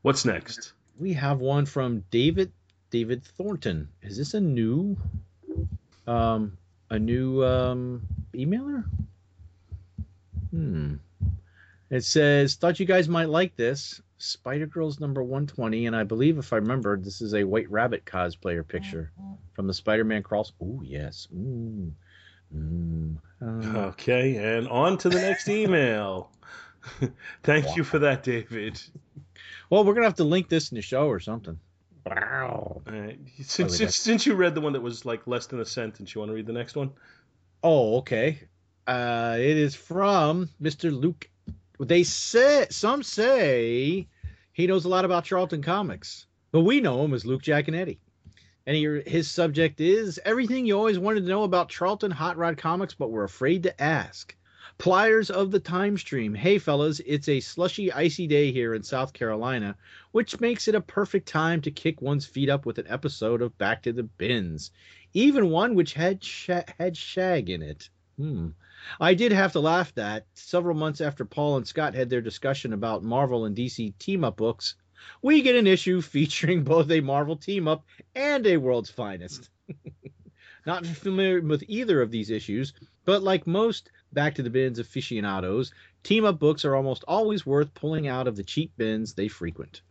What's 0.00 0.24
next? 0.24 0.72
We 0.98 1.12
have 1.12 1.40
one 1.40 1.66
from 1.66 2.04
David 2.10 2.50
David 2.90 3.22
Thornton. 3.22 3.88
Is 4.02 4.16
this 4.16 4.32
a 4.32 4.40
new 4.40 4.96
um 6.06 6.56
a 6.88 6.98
new 6.98 7.44
um 7.44 8.06
emailer? 8.32 8.84
Hmm. 10.50 10.94
It 11.90 12.04
says, 12.04 12.54
thought 12.54 12.80
you 12.80 12.86
guys 12.86 13.08
might 13.08 13.28
like 13.28 13.54
this. 13.54 14.00
Spider 14.16 14.66
Girls 14.66 14.98
number 14.98 15.22
120, 15.22 15.86
and 15.86 15.94
I 15.94 16.04
believe 16.04 16.38
if 16.38 16.52
I 16.52 16.56
remember, 16.56 16.96
this 16.96 17.20
is 17.20 17.34
a 17.34 17.44
White 17.44 17.70
Rabbit 17.70 18.06
cosplayer 18.06 18.66
picture 18.66 19.12
from 19.52 19.66
the 19.66 19.74
Spider-Man 19.74 20.22
cross. 20.22 20.52
Oh 20.62 20.80
yes. 20.82 21.28
Ooh. 21.34 21.92
Mm. 22.54 23.16
Uh, 23.42 23.78
Okay, 23.88 24.36
and 24.36 24.68
on 24.68 24.96
to 24.98 25.08
the 25.08 25.20
next 25.20 25.48
email. 25.48 26.30
Thank 27.42 27.76
you 27.76 27.84
for 27.84 27.98
that, 28.00 28.22
David. 28.22 28.80
well, 29.70 29.84
we're 29.84 29.94
gonna 29.94 30.06
have 30.06 30.14
to 30.16 30.24
link 30.24 30.48
this 30.48 30.70
in 30.70 30.76
the 30.76 30.82
show 30.82 31.08
or 31.08 31.20
something. 31.20 31.58
Wow. 32.06 32.82
Since, 33.42 33.78
since, 33.78 33.96
since 33.96 34.26
you 34.26 34.34
read 34.34 34.54
the 34.54 34.60
one 34.60 34.74
that 34.74 34.82
was 34.82 35.04
like 35.06 35.26
less 35.26 35.46
than 35.46 35.60
a 35.60 35.64
sentence, 35.64 36.14
you 36.14 36.20
want 36.20 36.30
to 36.30 36.34
read 36.34 36.46
the 36.46 36.52
next 36.52 36.76
one? 36.76 36.92
Oh, 37.62 37.98
okay. 37.98 38.40
Uh, 38.86 39.36
it 39.38 39.56
is 39.56 39.74
from 39.74 40.50
Mr. 40.60 40.92
Luke. 40.92 41.30
They 41.80 42.02
say 42.02 42.66
some 42.70 43.02
say 43.02 44.06
he 44.52 44.66
knows 44.66 44.84
a 44.84 44.88
lot 44.88 45.06
about 45.06 45.24
Charlton 45.24 45.62
comics, 45.62 46.26
but 46.52 46.60
we 46.60 46.80
know 46.80 47.02
him 47.04 47.14
as 47.14 47.24
Luke 47.24 47.42
Giaconetti. 47.42 47.96
And 47.96 47.98
he, 48.66 49.00
his 49.06 49.30
subject 49.30 49.80
is 49.80 50.20
everything 50.24 50.64
you 50.64 50.76
always 50.76 50.98
wanted 50.98 51.20
to 51.20 51.28
know 51.28 51.42
about 51.42 51.68
Charlton 51.68 52.10
Hot 52.10 52.36
Rod 52.36 52.56
comics, 52.56 52.94
but 52.94 53.10
were 53.10 53.24
afraid 53.24 53.64
to 53.64 53.82
ask. 53.82 54.34
Pliers 54.78 55.30
of 55.30 55.50
the 55.50 55.60
Time 55.60 55.96
Stream. 55.96 56.34
Hey, 56.34 56.58
fellas, 56.58 57.00
it's 57.06 57.28
a 57.28 57.40
slushy, 57.40 57.92
icy 57.92 58.26
day 58.26 58.50
here 58.50 58.74
in 58.74 58.82
South 58.82 59.12
Carolina, 59.12 59.76
which 60.10 60.40
makes 60.40 60.66
it 60.66 60.74
a 60.74 60.80
perfect 60.80 61.28
time 61.28 61.60
to 61.60 61.70
kick 61.70 62.02
one's 62.02 62.26
feet 62.26 62.48
up 62.48 62.66
with 62.66 62.78
an 62.78 62.86
episode 62.88 63.40
of 63.40 63.56
Back 63.56 63.82
to 63.82 63.92
the 63.92 64.02
Bins, 64.02 64.72
even 65.12 65.50
one 65.50 65.74
which 65.74 65.94
had 65.94 66.24
had 66.78 66.96
shag 66.96 67.50
in 67.50 67.62
it. 67.62 67.88
Hmm. 68.16 68.48
I 69.00 69.14
did 69.14 69.32
have 69.32 69.52
to 69.52 69.60
laugh 69.60 69.94
that 69.94 70.26
several 70.34 70.76
months 70.76 71.00
after 71.00 71.24
Paul 71.24 71.56
and 71.56 71.66
Scott 71.66 71.94
had 71.94 72.10
their 72.10 72.20
discussion 72.20 72.72
about 72.72 73.04
Marvel 73.04 73.44
and 73.44 73.56
DC 73.56 73.96
team 73.98 74.24
up 74.24 74.36
books, 74.36 74.74
we 75.22 75.42
get 75.42 75.56
an 75.56 75.66
issue 75.66 76.00
featuring 76.00 76.64
both 76.64 76.90
a 76.90 77.00
Marvel 77.00 77.36
team 77.36 77.68
up 77.68 77.84
and 78.14 78.46
a 78.46 78.56
World's 78.56 78.90
Finest. 78.90 79.50
Not 80.66 80.86
familiar 80.86 81.40
with 81.40 81.64
either 81.68 82.00
of 82.00 82.10
these 82.10 82.30
issues, 82.30 82.72
but 83.04 83.22
like 83.22 83.46
most 83.46 83.90
Back 84.14 84.36
to 84.36 84.42
the 84.42 84.50
Bins 84.50 84.78
aficionados, 84.78 85.72
team 86.04 86.24
up 86.24 86.38
books 86.38 86.64
are 86.64 86.76
almost 86.76 87.04
always 87.08 87.44
worth 87.44 87.74
pulling 87.74 88.06
out 88.06 88.28
of 88.28 88.36
the 88.36 88.44
cheap 88.44 88.72
bins 88.76 89.14
they 89.14 89.28
frequent. 89.28 89.82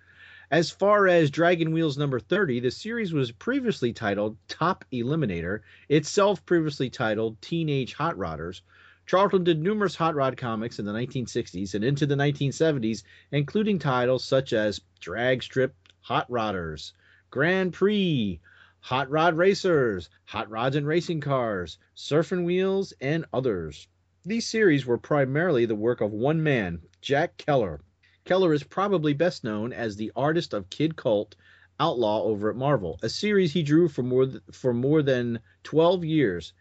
As 0.49 0.71
far 0.71 1.07
as 1.07 1.29
Dragon 1.29 1.73
Wheels 1.73 1.97
number 1.97 2.19
30, 2.19 2.61
the 2.61 2.71
series 2.71 3.11
was 3.11 3.31
previously 3.31 3.91
titled 3.91 4.37
Top 4.47 4.85
Eliminator, 4.93 5.61
itself 5.89 6.45
previously 6.45 6.89
titled 6.89 7.41
Teenage 7.41 7.93
Hot 7.95 8.15
Rodders. 8.15 8.61
Charlton 9.05 9.43
did 9.43 9.61
numerous 9.61 9.95
hot 9.95 10.15
rod 10.15 10.37
comics 10.37 10.79
in 10.79 10.85
the 10.85 10.93
1960s 10.93 11.73
and 11.75 11.83
into 11.83 12.05
the 12.05 12.15
1970s, 12.15 13.03
including 13.31 13.77
titles 13.77 14.23
such 14.23 14.53
as 14.53 14.79
Drag 15.01 15.43
Strip 15.43 15.75
Hot 16.01 16.29
Rodders, 16.29 16.93
Grand 17.29 17.73
Prix, 17.73 18.39
Hot 18.79 19.09
Rod 19.09 19.35
Racers, 19.35 20.09
Hot 20.25 20.49
Rods 20.49 20.75
and 20.77 20.87
Racing 20.87 21.19
Cars, 21.19 21.77
Surfing 21.95 22.45
Wheels, 22.45 22.93
and 23.01 23.25
others. 23.33 23.87
These 24.25 24.47
series 24.47 24.85
were 24.85 24.97
primarily 24.97 25.65
the 25.65 25.75
work 25.75 25.99
of 25.99 26.13
one 26.13 26.41
man, 26.41 26.81
Jack 27.01 27.37
Keller. 27.37 27.81
Keller 28.23 28.53
is 28.53 28.63
probably 28.63 29.13
best 29.13 29.43
known 29.43 29.73
as 29.73 29.97
the 29.97 30.13
artist 30.15 30.53
of 30.53 30.69
Kid 30.69 30.95
Colt 30.95 31.35
Outlaw 31.79 32.23
over 32.23 32.49
at 32.49 32.55
Marvel, 32.55 32.99
a 33.03 33.09
series 33.09 33.51
he 33.51 33.63
drew 33.63 33.89
for 33.89 34.03
more 34.03 34.27
th- 34.27 34.41
for 34.53 34.73
more 34.73 35.01
than 35.01 35.39
12 35.63 36.05
years. 36.05 36.53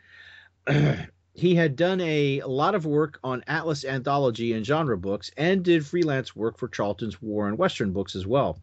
he 1.34 1.54
had 1.54 1.76
done 1.76 2.00
a 2.02 2.42
lot 2.42 2.74
of 2.74 2.84
work 2.84 3.18
on 3.24 3.42
Atlas 3.46 3.84
anthology 3.84 4.52
and 4.52 4.66
genre 4.66 4.98
books 4.98 5.30
and 5.36 5.64
did 5.64 5.86
freelance 5.86 6.36
work 6.36 6.58
for 6.58 6.68
Charlton's 6.68 7.22
War 7.22 7.48
and 7.48 7.56
Western 7.56 7.92
books 7.92 8.14
as 8.14 8.26
well. 8.26 8.60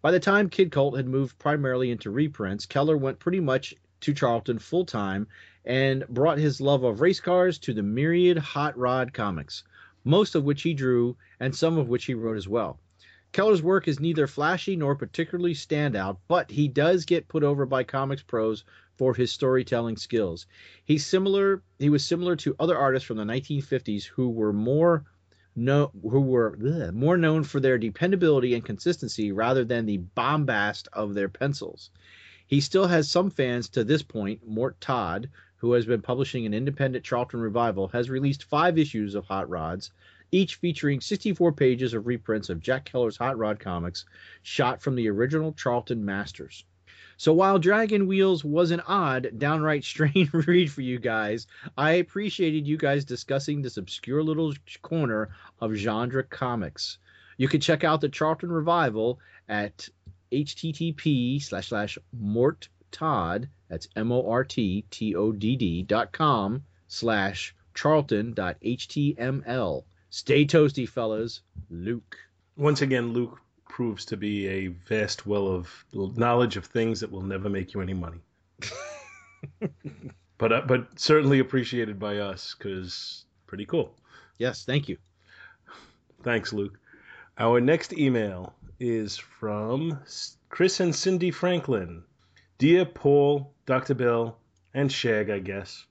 By 0.00 0.12
the 0.12 0.20
time 0.20 0.48
Kid 0.48 0.70
Colt 0.70 0.96
had 0.96 1.08
moved 1.08 1.38
primarily 1.38 1.90
into 1.90 2.10
reprints, 2.10 2.64
Keller 2.66 2.96
went 2.96 3.18
pretty 3.18 3.40
much 3.40 3.74
to 4.02 4.14
Charlton 4.14 4.58
full 4.58 4.84
time 4.84 5.26
and 5.64 6.06
brought 6.08 6.38
his 6.38 6.60
love 6.60 6.84
of 6.84 7.00
race 7.00 7.20
cars 7.20 7.58
to 7.58 7.72
the 7.72 7.82
myriad 7.82 8.38
hot 8.38 8.76
rod 8.78 9.12
comics, 9.12 9.64
most 10.04 10.34
of 10.34 10.44
which 10.44 10.62
he 10.62 10.74
drew 10.74 11.16
and 11.40 11.54
some 11.54 11.76
of 11.76 11.88
which 11.88 12.04
he 12.04 12.14
wrote 12.14 12.36
as 12.36 12.48
well. 12.48 12.78
Keller's 13.32 13.62
work 13.62 13.88
is 13.88 13.98
neither 13.98 14.26
flashy 14.26 14.76
nor 14.76 14.94
particularly 14.94 15.54
standout, 15.54 16.18
but 16.28 16.50
he 16.50 16.68
does 16.68 17.04
get 17.04 17.28
put 17.28 17.42
over 17.42 17.64
by 17.64 17.82
comics 17.82 18.22
pros 18.22 18.64
for 18.96 19.14
his 19.14 19.32
storytelling 19.32 19.96
skills. 19.96 20.46
He's 20.84 21.06
similar 21.06 21.62
he 21.78 21.90
was 21.90 22.04
similar 22.04 22.36
to 22.36 22.56
other 22.58 22.76
artists 22.76 23.06
from 23.06 23.16
the 23.16 23.24
1950s 23.24 24.04
who 24.04 24.30
were 24.30 24.52
more 24.52 25.04
no, 25.54 25.90
who 26.02 26.20
were 26.20 26.56
bleh, 26.56 26.92
more 26.94 27.16
known 27.16 27.44
for 27.44 27.60
their 27.60 27.76
dependability 27.76 28.54
and 28.54 28.64
consistency 28.64 29.32
rather 29.32 29.64
than 29.64 29.84
the 29.84 29.98
bombast 29.98 30.88
of 30.92 31.14
their 31.14 31.28
pencils. 31.28 31.90
He 32.46 32.60
still 32.60 32.86
has 32.86 33.10
some 33.10 33.30
fans 33.30 33.68
to 33.70 33.84
this 33.84 34.02
point. 34.02 34.46
Mort 34.46 34.80
Todd, 34.80 35.30
who 35.56 35.72
has 35.72 35.86
been 35.86 36.02
publishing 36.02 36.46
an 36.46 36.54
independent 36.54 37.04
Charlton 37.04 37.40
revival, 37.40 37.88
has 37.88 38.10
released 38.10 38.44
five 38.44 38.78
issues 38.78 39.14
of 39.14 39.24
Hot 39.26 39.48
Rods, 39.48 39.90
each 40.30 40.56
featuring 40.56 41.00
64 41.00 41.52
pages 41.52 41.94
of 41.94 42.06
reprints 42.06 42.48
of 42.48 42.60
Jack 42.60 42.86
Keller's 42.86 43.18
Hot 43.18 43.36
Rod 43.36 43.60
comics, 43.60 44.04
shot 44.42 44.82
from 44.82 44.96
the 44.96 45.08
original 45.08 45.52
Charlton 45.52 46.04
Masters. 46.04 46.64
So 47.16 47.32
while 47.32 47.58
Dragon 47.58 48.06
Wheels 48.06 48.44
was 48.44 48.70
an 48.70 48.80
odd, 48.80 49.38
downright 49.38 49.84
strange 49.92 50.32
read 50.32 50.70
for 50.70 50.80
you 50.80 50.98
guys, 50.98 51.46
I 51.76 51.92
appreciated 51.92 52.66
you 52.66 52.76
guys 52.76 53.04
discussing 53.04 53.62
this 53.62 53.76
obscure 53.76 54.22
little 54.22 54.52
corner 54.82 55.30
of 55.60 55.74
genre 55.74 56.22
comics. 56.22 56.98
You 57.36 57.48
can 57.48 57.60
check 57.60 57.84
out 57.84 58.00
the 58.00 58.08
Charlton 58.08 58.50
Revival 58.50 59.18
at 59.48 59.88
http 60.32 61.42
slash 61.42 61.68
slash 61.68 61.98
mort 62.18 62.68
todd 62.90 63.48
that's 63.68 63.88
m-o-r-t-t-o-d-d 63.96 65.82
dot 65.82 66.12
com 66.12 66.64
slash 66.88 67.54
charlton 67.74 68.32
dot 68.32 68.56
html 68.64 69.84
stay 70.12 70.44
toasty 70.44 70.88
fellas. 70.88 71.40
Luke. 71.70 72.16
Once 72.56 72.82
again, 72.82 73.12
Luke 73.12 73.40
proves 73.72 74.04
to 74.04 74.18
be 74.18 74.46
a 74.48 74.66
vast 74.68 75.26
well 75.26 75.48
of 75.48 75.84
knowledge 75.92 76.58
of 76.58 76.66
things 76.66 77.00
that 77.00 77.10
will 77.10 77.22
never 77.22 77.48
make 77.48 77.72
you 77.72 77.80
any 77.80 77.94
money. 77.94 78.20
but 80.38 80.52
uh, 80.52 80.60
but 80.66 80.86
certainly 81.00 81.38
appreciated 81.38 81.98
by 81.98 82.18
us 82.18 82.54
because 82.54 83.24
pretty 83.46 83.64
cool. 83.64 83.96
yes 84.38 84.64
thank 84.64 84.88
you 84.88 84.98
Thanks, 86.22 86.52
Luke. 86.52 86.78
Our 87.36 87.60
next 87.60 87.92
email 87.92 88.54
is 88.78 89.16
from 89.16 89.98
Chris 90.50 90.78
and 90.78 90.94
Cindy 90.94 91.32
Franklin. 91.32 92.04
Dear 92.58 92.84
Paul, 92.84 93.52
Dr. 93.66 93.94
Bill, 93.94 94.36
and 94.72 94.92
Shag, 94.92 95.30
I 95.30 95.40
guess. 95.40 95.84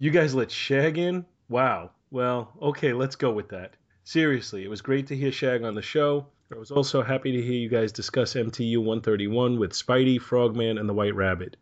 You 0.00 0.10
guys 0.10 0.34
let 0.34 0.50
Shag 0.50 0.98
in? 0.98 1.24
Wow. 1.48 1.92
Well, 2.10 2.52
okay, 2.60 2.92
let's 2.92 3.14
go 3.14 3.30
with 3.30 3.50
that. 3.50 3.74
Seriously, 4.02 4.64
it 4.64 4.70
was 4.70 4.80
great 4.82 5.06
to 5.08 5.16
hear 5.16 5.30
Shag 5.30 5.62
on 5.62 5.76
the 5.76 5.82
show. 5.82 6.26
I 6.50 6.56
was 6.56 6.70
also 6.70 7.02
happy 7.02 7.32
to 7.32 7.42
hear 7.42 7.58
you 7.58 7.68
guys 7.68 7.92
discuss 7.92 8.32
MTU 8.32 8.78
131 8.78 9.58
with 9.58 9.74
Spidey, 9.74 10.18
Frogman, 10.18 10.78
and 10.78 10.88
the 10.88 10.94
White 10.94 11.14
Rabbit. 11.14 11.58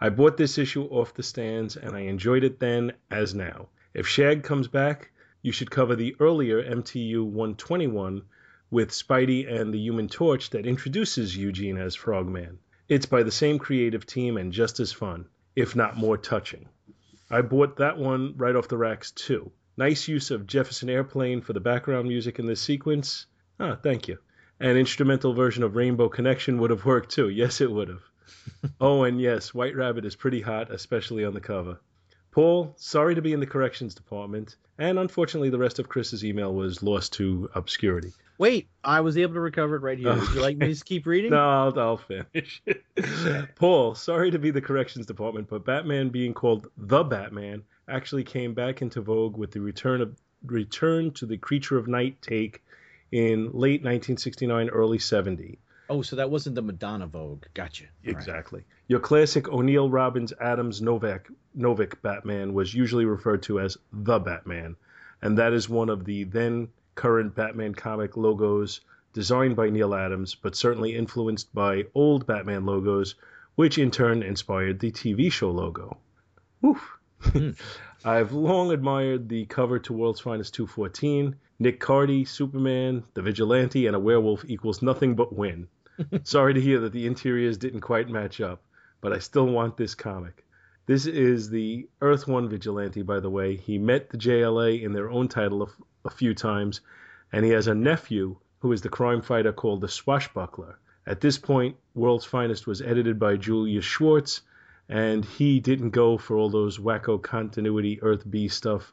I 0.00 0.08
bought 0.08 0.36
this 0.36 0.58
issue 0.58 0.86
off 0.86 1.14
the 1.14 1.22
stands 1.22 1.76
and 1.76 1.94
I 1.94 2.00
enjoyed 2.00 2.42
it 2.42 2.58
then 2.58 2.94
as 3.12 3.32
now. 3.32 3.68
If 3.94 4.08
Shag 4.08 4.42
comes 4.42 4.66
back, 4.66 5.12
you 5.40 5.52
should 5.52 5.70
cover 5.70 5.94
the 5.94 6.16
earlier 6.18 6.60
MTU 6.60 7.22
121 7.22 8.22
with 8.72 8.90
Spidey 8.90 9.48
and 9.48 9.72
the 9.72 9.78
Human 9.78 10.08
Torch 10.08 10.50
that 10.50 10.66
introduces 10.66 11.36
Eugene 11.36 11.78
as 11.78 11.94
Frogman. 11.94 12.58
It's 12.88 13.06
by 13.06 13.22
the 13.22 13.30
same 13.30 13.60
creative 13.60 14.04
team 14.04 14.36
and 14.36 14.52
just 14.52 14.80
as 14.80 14.90
fun, 14.90 15.26
if 15.54 15.76
not 15.76 15.96
more 15.96 16.18
touching. 16.18 16.68
I 17.30 17.42
bought 17.42 17.76
that 17.76 17.98
one 17.98 18.36
right 18.36 18.56
off 18.56 18.66
the 18.66 18.78
racks 18.78 19.12
too. 19.12 19.52
Nice 19.76 20.08
use 20.08 20.32
of 20.32 20.48
Jefferson 20.48 20.90
Airplane 20.90 21.40
for 21.40 21.52
the 21.52 21.60
background 21.60 22.08
music 22.08 22.40
in 22.40 22.46
this 22.46 22.60
sequence. 22.60 23.26
Ah, 23.60 23.76
thank 23.82 24.08
you. 24.08 24.18
An 24.60 24.76
instrumental 24.76 25.32
version 25.34 25.62
of 25.62 25.76
Rainbow 25.76 26.08
Connection 26.08 26.58
would 26.60 26.70
have 26.70 26.84
worked 26.84 27.10
too. 27.10 27.28
Yes, 27.42 27.60
it 27.60 27.70
would 27.70 27.88
have. 27.88 28.02
oh, 28.80 29.04
and 29.04 29.20
yes, 29.20 29.52
White 29.54 29.76
Rabbit 29.76 30.04
is 30.04 30.16
pretty 30.16 30.40
hot, 30.40 30.70
especially 30.70 31.24
on 31.24 31.34
the 31.34 31.40
cover. 31.40 31.80
Paul, 32.30 32.74
sorry 32.76 33.14
to 33.14 33.22
be 33.22 33.32
in 33.32 33.38
the 33.40 33.46
corrections 33.46 33.94
department, 33.94 34.56
and 34.78 34.98
unfortunately, 34.98 35.50
the 35.50 35.58
rest 35.58 35.78
of 35.78 35.88
Chris's 35.88 36.24
email 36.24 36.52
was 36.52 36.82
lost 36.82 37.12
to 37.14 37.48
obscurity. 37.54 38.12
Wait, 38.38 38.66
I 38.82 39.00
was 39.02 39.16
able 39.16 39.34
to 39.34 39.40
recover 39.40 39.76
it 39.76 39.82
right 39.82 39.98
here. 39.98 40.12
Would 40.12 40.34
you 40.34 40.40
like 40.40 40.56
me 40.56 40.74
to 40.74 40.84
keep 40.84 41.06
reading? 41.06 41.30
No, 41.34 41.48
I'll, 41.48 41.78
I'll 41.78 41.96
finish. 41.96 42.60
Paul, 43.54 43.94
sorry 43.94 44.32
to 44.32 44.38
be 44.40 44.50
the 44.50 44.60
corrections 44.60 45.06
department, 45.06 45.48
but 45.48 45.64
Batman 45.64 46.08
being 46.08 46.34
called 46.34 46.66
the 46.76 47.04
Batman 47.04 47.62
actually 47.88 48.24
came 48.24 48.52
back 48.54 48.82
into 48.82 49.00
vogue 49.00 49.36
with 49.36 49.52
the 49.52 49.60
return 49.60 50.00
of 50.00 50.16
return 50.46 51.12
to 51.12 51.26
the 51.26 51.36
Creature 51.36 51.78
of 51.78 51.86
Night 51.86 52.20
take 52.20 52.62
in 53.14 53.44
late 53.52 53.80
1969, 53.84 54.70
early 54.70 54.98
70. 54.98 55.60
Oh, 55.88 56.02
so 56.02 56.16
that 56.16 56.30
wasn't 56.30 56.56
the 56.56 56.62
Madonna 56.62 57.06
Vogue. 57.06 57.44
Gotcha. 57.54 57.84
All 57.84 57.90
right. 58.06 58.16
Exactly. 58.16 58.64
Your 58.88 58.98
classic 58.98 59.48
O'Neill, 59.48 59.88
Robbins, 59.88 60.32
Adams, 60.40 60.82
Novak, 60.82 61.28
Novick 61.56 62.02
Batman 62.02 62.54
was 62.54 62.74
usually 62.74 63.04
referred 63.04 63.44
to 63.44 63.60
as 63.60 63.78
the 63.92 64.18
Batman, 64.18 64.74
and 65.22 65.38
that 65.38 65.52
is 65.52 65.68
one 65.68 65.90
of 65.90 66.04
the 66.04 66.24
then 66.24 66.68
current 66.96 67.36
Batman 67.36 67.72
comic 67.72 68.16
logos 68.16 68.80
designed 69.12 69.54
by 69.54 69.70
Neal 69.70 69.94
Adams, 69.94 70.34
but 70.34 70.56
certainly 70.56 70.96
influenced 70.96 71.54
by 71.54 71.84
old 71.94 72.26
Batman 72.26 72.66
logos, 72.66 73.14
which 73.54 73.78
in 73.78 73.92
turn 73.92 74.24
inspired 74.24 74.80
the 74.80 74.90
TV 74.90 75.30
show 75.30 75.52
logo. 75.52 75.98
Oof. 76.66 76.98
Mm. 77.24 77.58
I've 78.04 78.32
long 78.32 78.70
admired 78.70 79.28
the 79.28 79.46
cover 79.46 79.78
to 79.78 79.92
World's 79.92 80.20
Finest 80.20 80.54
214. 80.54 81.36
Nick 81.58 81.80
Cardy, 81.80 82.26
Superman, 82.26 83.04
the 83.14 83.22
Vigilante, 83.22 83.86
and 83.86 83.96
a 83.96 84.00
werewolf 84.00 84.44
equals 84.46 84.82
nothing 84.82 85.14
but 85.14 85.32
win. 85.34 85.68
Sorry 86.24 86.52
to 86.52 86.60
hear 86.60 86.80
that 86.80 86.92
the 86.92 87.06
interiors 87.06 87.56
didn't 87.56 87.80
quite 87.80 88.08
match 88.08 88.40
up, 88.40 88.62
but 89.00 89.12
I 89.12 89.18
still 89.18 89.46
want 89.46 89.76
this 89.76 89.94
comic. 89.94 90.44
This 90.86 91.06
is 91.06 91.48
the 91.48 91.88
Earth 92.02 92.28
One 92.28 92.48
Vigilante, 92.48 93.02
by 93.02 93.20
the 93.20 93.30
way. 93.30 93.56
He 93.56 93.78
met 93.78 94.10
the 94.10 94.18
JLA 94.18 94.82
in 94.82 94.92
their 94.92 95.08
own 95.08 95.28
title 95.28 95.62
a, 95.62 96.08
a 96.08 96.10
few 96.10 96.34
times, 96.34 96.82
and 97.32 97.44
he 97.44 97.52
has 97.52 97.68
a 97.68 97.74
nephew 97.74 98.36
who 98.58 98.72
is 98.72 98.82
the 98.82 98.88
crime 98.88 99.22
fighter 99.22 99.52
called 99.52 99.80
the 99.80 99.88
Swashbuckler. 99.88 100.78
At 101.06 101.20
this 101.20 101.38
point, 101.38 101.76
World's 101.94 102.24
Finest 102.24 102.66
was 102.66 102.82
edited 102.82 103.18
by 103.18 103.36
Julius 103.36 103.84
Schwartz, 103.84 104.42
and 104.88 105.24
he 105.24 105.60
didn't 105.60 105.90
go 105.90 106.18
for 106.18 106.36
all 106.36 106.50
those 106.50 106.78
wacko 106.78 107.20
continuity 107.22 108.02
Earth 108.02 108.28
B 108.28 108.48
stuff. 108.48 108.92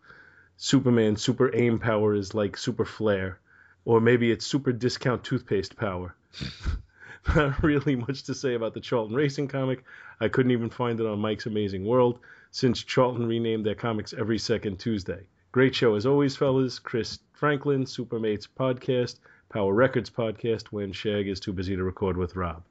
Superman 0.58 1.16
super 1.16 1.54
aim 1.56 1.80
power 1.80 2.14
is 2.14 2.34
like 2.34 2.56
super 2.56 2.86
flare, 2.86 3.40
or 3.84 4.00
maybe 4.00 4.32
it's 4.32 4.46
super 4.46 4.72
discount 4.72 5.24
toothpaste 5.24 5.76
power. 5.76 6.16
Not 7.36 7.62
really 7.62 7.96
much 7.96 8.24
to 8.24 8.34
say 8.34 8.56
about 8.56 8.74
the 8.74 8.80
Charlton 8.80 9.16
Racing 9.16 9.48
comic. 9.48 9.84
I 10.20 10.28
couldn't 10.28 10.52
even 10.52 10.70
find 10.70 11.00
it 11.00 11.06
on 11.06 11.20
Mike's 11.20 11.46
Amazing 11.46 11.86
World 11.86 12.20
since 12.52 12.84
Charlton 12.84 13.28
renamed 13.28 13.66
their 13.66 13.76
comics 13.76 14.14
every 14.14 14.38
second 14.38 14.78
Tuesday. 14.78 15.22
Great 15.52 15.76
show 15.76 15.96
as 15.96 16.06
always, 16.06 16.36
fellas. 16.36 16.80
Chris 16.80 17.20
Franklin, 17.34 17.84
Supermates 17.84 18.48
podcast, 18.48 19.20
Power 19.50 19.74
Records 19.74 20.10
podcast 20.10 20.68
when 20.68 20.94
Shag 20.94 21.28
is 21.28 21.40
too 21.40 21.54
busy 21.54 21.76
to 21.76 21.84
record 21.84 22.18
with 22.18 22.36
Rob. 22.36 22.64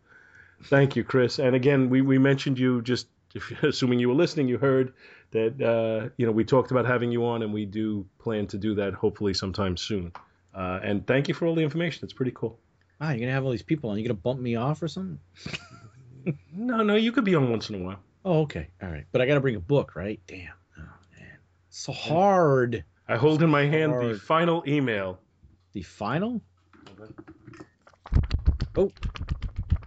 Thank 0.64 0.96
you, 0.96 1.04
Chris. 1.04 1.38
And 1.38 1.56
again, 1.56 1.88
we, 1.90 2.02
we 2.02 2.18
mentioned 2.18 2.58
you 2.58 2.82
just 2.82 3.06
if, 3.34 3.50
assuming 3.62 3.98
you 3.98 4.08
were 4.08 4.14
listening, 4.14 4.48
you 4.48 4.58
heard 4.58 4.92
that 5.30 5.60
uh, 5.60 6.10
you 6.16 6.26
know 6.26 6.32
we 6.32 6.44
talked 6.44 6.70
about 6.70 6.86
having 6.86 7.12
you 7.12 7.24
on, 7.26 7.42
and 7.42 7.52
we 7.52 7.64
do 7.64 8.06
plan 8.18 8.46
to 8.48 8.58
do 8.58 8.74
that 8.76 8.94
hopefully 8.94 9.34
sometime 9.34 9.76
soon. 9.76 10.12
Uh, 10.54 10.80
and 10.82 11.06
thank 11.06 11.28
you 11.28 11.34
for 11.34 11.46
all 11.46 11.54
the 11.54 11.62
information. 11.62 12.04
It's 12.04 12.12
pretty 12.12 12.32
cool. 12.34 12.58
Wow, 13.00 13.10
you're 13.10 13.20
gonna 13.20 13.32
have 13.32 13.44
all 13.44 13.52
these 13.52 13.62
people 13.62 13.90
on. 13.90 13.98
You're 13.98 14.08
gonna 14.08 14.14
bump 14.14 14.40
me 14.40 14.56
off 14.56 14.82
or 14.82 14.88
something? 14.88 15.18
No, 16.52 16.82
no, 16.82 16.96
you 16.96 17.12
could 17.12 17.24
be 17.24 17.34
on 17.34 17.50
once 17.50 17.70
in 17.70 17.76
a 17.76 17.78
while. 17.84 18.00
Oh, 18.26 18.40
okay, 18.42 18.68
all 18.82 18.90
right. 18.90 19.06
But 19.10 19.22
I 19.22 19.26
gotta 19.26 19.40
bring 19.40 19.56
a 19.56 19.60
book, 19.60 19.96
right? 19.96 20.20
Damn. 20.26 20.52
Oh 20.78 20.82
man, 21.18 21.38
so 21.70 21.92
hard. 21.92 22.84
I 23.08 23.16
hold 23.16 23.42
in 23.42 23.48
my 23.48 23.64
hand 23.64 23.94
the 23.94 24.18
final 24.18 24.62
email. 24.66 25.18
The 25.72 25.80
final. 25.82 26.42
Oh, 28.76 28.92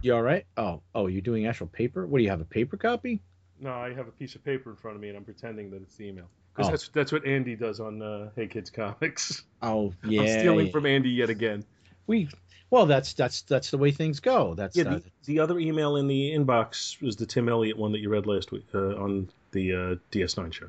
you 0.04 0.14
all 0.14 0.22
right? 0.22 0.44
Oh, 0.56 0.82
oh, 0.94 1.06
you're 1.06 1.20
doing 1.22 1.46
actual 1.46 1.66
paper. 1.66 2.06
What 2.06 2.18
do 2.18 2.24
you 2.24 2.30
have? 2.30 2.40
A 2.40 2.44
paper 2.44 2.76
copy? 2.76 3.20
No, 3.60 3.72
I 3.72 3.92
have 3.94 4.08
a 4.08 4.12
piece 4.12 4.34
of 4.34 4.44
paper 4.44 4.70
in 4.70 4.76
front 4.76 4.96
of 4.96 5.00
me, 5.00 5.08
and 5.08 5.16
I'm 5.16 5.24
pretending 5.24 5.70
that 5.70 5.82
it's 5.82 5.96
the 5.96 6.06
email 6.08 6.26
because 6.54 6.68
Oh. 6.68 6.70
that's 6.72 6.88
that's 6.88 7.12
what 7.12 7.26
Andy 7.26 7.56
does 7.56 7.80
on 7.80 8.02
uh, 8.02 8.30
Hey 8.36 8.46
Kids 8.46 8.70
Comics. 8.70 9.42
Oh, 9.62 9.94
yeah. 10.06 10.20
I'm 10.22 10.28
stealing 10.40 10.66
yeah. 10.66 10.72
from 10.72 10.86
Andy 10.86 11.10
yet 11.10 11.30
again. 11.30 11.64
we. 12.06 12.28
Well, 12.70 12.86
that's 12.86 13.12
that's 13.12 13.42
that's 13.42 13.70
the 13.70 13.78
way 13.78 13.92
things 13.92 14.18
go. 14.20 14.54
That's 14.54 14.76
Yeah, 14.76 14.84
uh, 14.84 14.94
the, 14.98 15.02
the 15.26 15.40
other 15.40 15.58
email 15.60 15.96
in 15.96 16.08
the 16.08 16.32
inbox 16.32 17.00
was 17.00 17.14
the 17.16 17.24
Tim 17.26 17.48
Elliott 17.48 17.78
one 17.78 17.92
that 17.92 18.00
you 18.00 18.08
read 18.10 18.26
last 18.26 18.50
week 18.50 18.66
uh, 18.74 18.96
on 18.96 19.30
the 19.52 19.72
uh, 19.72 19.94
DS9 20.10 20.52
show. 20.52 20.68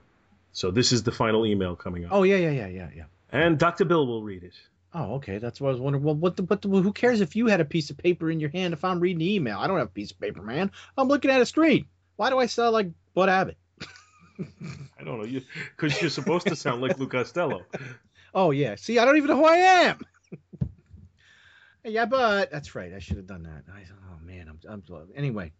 So 0.53 0.69
this 0.71 0.91
is 0.91 1.01
the 1.03 1.11
final 1.11 1.45
email 1.47 1.75
coming 1.75 2.05
up, 2.05 2.11
Oh 2.13 2.23
yeah, 2.23 2.35
yeah, 2.35 2.51
yeah, 2.51 2.67
yeah, 2.67 2.89
yeah. 2.95 3.03
and 3.31 3.57
Dr. 3.57 3.85
Bill 3.85 4.05
will 4.05 4.21
read 4.21 4.43
it. 4.43 4.53
Oh, 4.97 5.15
okay. 5.15 5.39
That's 5.39 5.59
what 5.59 5.67
I 5.67 5.71
was 5.73 5.81
wondering. 5.81 6.05
Well, 6.05 6.15
what 6.15 6.37
the, 6.37 6.43
but 6.43 6.61
the, 6.61 6.69
who 6.69 6.93
cares 6.93 7.19
if 7.19 7.35
you 7.35 7.47
had 7.47 7.59
a 7.59 7.65
piece 7.65 7.89
of 7.89 7.97
paper 7.97 8.31
in 8.31 8.39
your 8.39 8.49
hand 8.49 8.73
if 8.73 8.85
I'm 8.85 9.01
reading 9.01 9.19
the 9.19 9.35
email? 9.35 9.59
I 9.59 9.67
don't 9.67 9.77
have 9.77 9.87
a 9.87 9.91
piece 9.91 10.11
of 10.11 10.19
paper, 10.21 10.41
man. 10.41 10.71
I'm 10.97 11.09
looking 11.09 11.29
at 11.29 11.41
a 11.41 11.45
screen. 11.45 11.85
Why 12.15 12.29
do 12.29 12.39
I 12.39 12.45
sound 12.45 12.71
like 12.71 12.87
Bud 13.13 13.27
Abbott? 13.27 13.57
I 14.39 15.03
don't 15.03 15.21
know, 15.21 15.41
because 15.75 16.01
you, 16.01 16.07
are 16.07 16.09
supposed 16.09 16.47
to 16.47 16.55
sound 16.55 16.81
like 16.81 16.97
Lou 16.97 17.07
Costello. 17.07 17.63
Oh 18.37 18.51
yeah. 18.51 18.75
See, 18.75 18.99
I 18.99 19.05
don't 19.05 19.15
even 19.15 19.29
know 19.29 19.37
who 19.37 19.45
I 19.45 19.55
am. 19.55 20.01
yeah, 21.85 22.03
but 22.03 22.51
that's 22.51 22.75
right. 22.75 22.93
I 22.93 22.99
should 22.99 23.15
have 23.15 23.27
done 23.27 23.43
that. 23.43 23.63
I, 23.73 23.85
oh 24.11 24.25
man, 24.25 24.49
I'm, 24.49 24.59
I'm 24.69 24.83
anyway. 25.15 25.53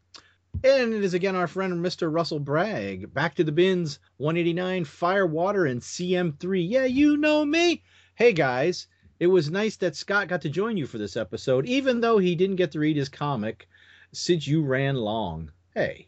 And 0.62 0.94
it 0.94 1.02
is 1.02 1.14
again 1.14 1.38
our 1.38 1.48
friend 1.48 1.74
Mr. 1.76 2.14
Russell 2.14 2.40
Bragg. 2.40 3.14
Back 3.14 3.36
to 3.36 3.46
the 3.46 3.54
bins. 3.54 4.00
189 4.18 4.84
Fire 4.84 5.26
Water 5.26 5.66
and 5.66 5.80
CM3. 5.80 6.70
Yeah, 6.70 6.84
you 6.84 7.16
know 7.16 7.46
me. 7.46 7.82
Hey 8.16 8.34
guys, 8.34 8.88
it 9.20 9.28
was 9.28 9.50
nice 9.50 9.78
that 9.78 9.96
Scott 9.96 10.28
got 10.28 10.42
to 10.42 10.50
join 10.50 10.78
you 10.78 10.86
for 10.86 10.98
this 10.98 11.16
episode, 11.16 11.66
even 11.66 12.02
though 12.02 12.18
he 12.18 12.36
didn't 12.36 12.58
get 12.58 12.72
to 12.72 12.80
read 12.80 12.98
his 12.98 13.10
comic 13.10 13.68
since 14.12 14.48
you 14.48 14.64
ran 14.64 14.96
long. 14.96 15.52
Hey. 15.74 16.08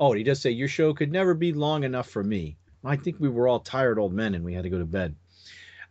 Oh, 0.00 0.12
he 0.12 0.22
does 0.22 0.40
say 0.40 0.50
your 0.50 0.68
show 0.68 0.94
could 0.94 1.10
never 1.10 1.34
be 1.34 1.52
long 1.52 1.84
enough 1.84 2.08
for 2.08 2.22
me. 2.22 2.56
I 2.84 2.96
think 2.96 3.18
we 3.18 3.28
were 3.28 3.48
all 3.48 3.60
tired 3.60 3.98
old 3.98 4.12
men 4.12 4.34
and 4.34 4.44
we 4.44 4.54
had 4.54 4.62
to 4.62 4.70
go 4.70 4.78
to 4.78 4.84
bed. 4.84 5.16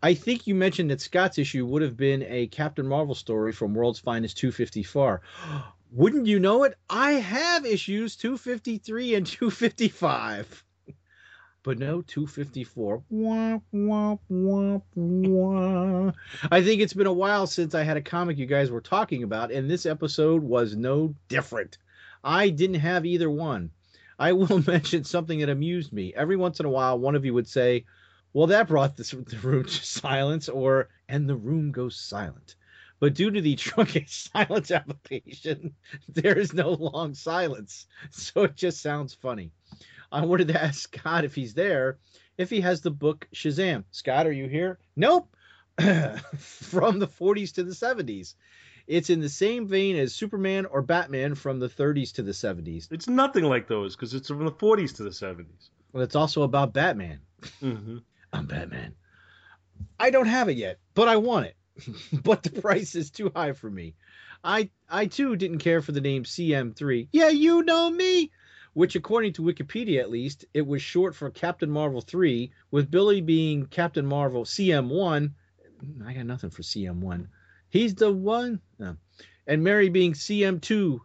I 0.01 0.13
think 0.13 0.47
you 0.47 0.55
mentioned 0.55 0.91
that 0.91 1.01
Scott's 1.01 1.37
issue 1.37 1.65
would 1.65 1.81
have 1.81 1.97
been 1.97 2.23
a 2.23 2.47
Captain 2.47 2.87
Marvel 2.87 3.15
story 3.15 3.51
from 3.51 3.73
World's 3.73 3.99
Finest 3.99 4.37
254. 4.37 5.21
Wouldn't 5.91 6.27
you 6.27 6.39
know 6.39 6.63
it? 6.63 6.75
I 6.89 7.13
have 7.13 7.65
issues 7.65 8.15
253 8.15 9.15
and 9.15 9.25
255. 9.25 10.63
But 11.67 11.79
no 11.79 12.01
254. 12.01 13.03
Wah, 13.09 13.59
wah, 13.73 14.17
wah, 14.29 14.79
wah. 14.95 16.11
I 16.49 16.63
think 16.63 16.79
it's 16.81 16.93
been 16.93 17.07
a 17.07 17.11
while 17.11 17.45
since 17.45 17.75
I 17.75 17.83
had 17.83 17.97
a 17.97 18.01
comic 18.01 18.37
you 18.37 18.45
guys 18.45 18.71
were 18.71 18.79
talking 18.79 19.23
about, 19.23 19.51
and 19.51 19.69
this 19.69 19.85
episode 19.85 20.43
was 20.43 20.77
no 20.77 21.13
different. 21.27 21.77
I 22.23 22.51
didn't 22.51 22.79
have 22.79 23.05
either 23.05 23.29
one. 23.29 23.71
I 24.17 24.31
will 24.31 24.63
mention 24.65 25.03
something 25.03 25.41
that 25.41 25.49
amused 25.49 25.91
me. 25.91 26.13
Every 26.15 26.37
once 26.37 26.61
in 26.61 26.65
a 26.65 26.69
while, 26.69 26.99
one 26.99 27.15
of 27.15 27.25
you 27.25 27.33
would 27.33 27.49
say, 27.49 27.83
well, 28.31 28.47
that 28.47 28.69
brought 28.69 28.95
this, 28.95 29.11
the 29.27 29.37
room 29.43 29.65
to 29.65 29.69
silence, 29.69 30.47
or 30.47 30.87
and 31.09 31.27
the 31.27 31.35
room 31.35 31.73
goes 31.73 31.99
silent. 31.99 32.55
But 33.01 33.13
due 33.13 33.29
to 33.29 33.41
the 33.41 33.55
truncated 33.57 34.09
silence 34.09 34.71
application, 34.71 35.75
there 36.07 36.37
is 36.37 36.53
no 36.53 36.69
long 36.69 37.13
silence, 37.13 37.87
so 38.09 38.43
it 38.43 38.55
just 38.55 38.81
sounds 38.81 39.13
funny. 39.13 39.51
I 40.11 40.25
wanted 40.25 40.49
to 40.49 40.61
ask 40.63 40.81
Scott 40.81 41.25
if 41.25 41.35
he's 41.35 41.53
there, 41.53 41.97
if 42.37 42.49
he 42.49 42.61
has 42.61 42.81
the 42.81 42.91
book 42.91 43.27
Shazam. 43.33 43.83
Scott, 43.91 44.27
are 44.27 44.31
you 44.31 44.47
here? 44.47 44.79
Nope. 44.95 45.29
from 45.77 46.99
the 46.99 47.07
40s 47.07 47.53
to 47.53 47.63
the 47.63 47.73
70s. 47.73 48.33
It's 48.87 49.09
in 49.09 49.19
the 49.19 49.29
same 49.29 49.67
vein 49.67 49.97
as 49.97 50.15
Superman 50.15 50.65
or 50.65 50.81
Batman 50.81 51.35
from 51.35 51.59
the 51.59 51.67
30s 51.67 52.13
to 52.13 52.23
the 52.23 52.31
70s. 52.31 52.87
It's 52.91 53.07
nothing 53.07 53.43
like 53.43 53.67
those 53.67 53.95
because 53.95 54.13
it's 54.13 54.29
from 54.29 54.45
the 54.45 54.51
40s 54.51 54.95
to 54.95 55.03
the 55.03 55.09
70s. 55.09 55.69
Well, 55.91 56.03
it's 56.03 56.15
also 56.15 56.43
about 56.43 56.73
Batman. 56.73 57.19
Mm-hmm. 57.61 57.97
I'm 58.33 58.45
Batman. 58.45 58.95
I 59.99 60.09
don't 60.09 60.27
have 60.27 60.49
it 60.49 60.57
yet, 60.57 60.79
but 60.95 61.07
I 61.07 61.17
want 61.17 61.47
it. 61.47 61.55
but 62.23 62.43
the 62.43 62.61
price 62.61 62.95
is 62.95 63.11
too 63.11 63.31
high 63.35 63.51
for 63.51 63.69
me. 63.69 63.93
I 64.43 64.69
I 64.89 65.05
too 65.05 65.35
didn't 65.35 65.59
care 65.59 65.81
for 65.81 65.91
the 65.91 66.01
name 66.01 66.23
CM3. 66.23 67.09
Yeah, 67.11 67.29
you 67.29 67.63
know 67.63 67.89
me. 67.89 68.31
Which, 68.77 68.95
according 68.95 69.33
to 69.33 69.41
Wikipedia 69.41 69.99
at 70.01 70.11
least, 70.11 70.45
it 70.53 70.61
was 70.61 70.83
short 70.83 71.15
for 71.15 71.31
Captain 71.31 71.71
Marvel 71.71 71.99
3, 71.99 72.51
with 72.69 72.91
Billy 72.91 73.21
being 73.21 73.65
Captain 73.65 74.05
Marvel 74.05 74.45
CM1. 74.45 75.31
I 76.05 76.13
got 76.13 76.27
nothing 76.27 76.51
for 76.51 76.61
CM1. 76.61 77.25
He's 77.71 77.95
the 77.95 78.11
one. 78.11 78.61
No. 78.77 78.95
And 79.47 79.63
Mary 79.63 79.89
being 79.89 80.13
CM2. 80.13 80.99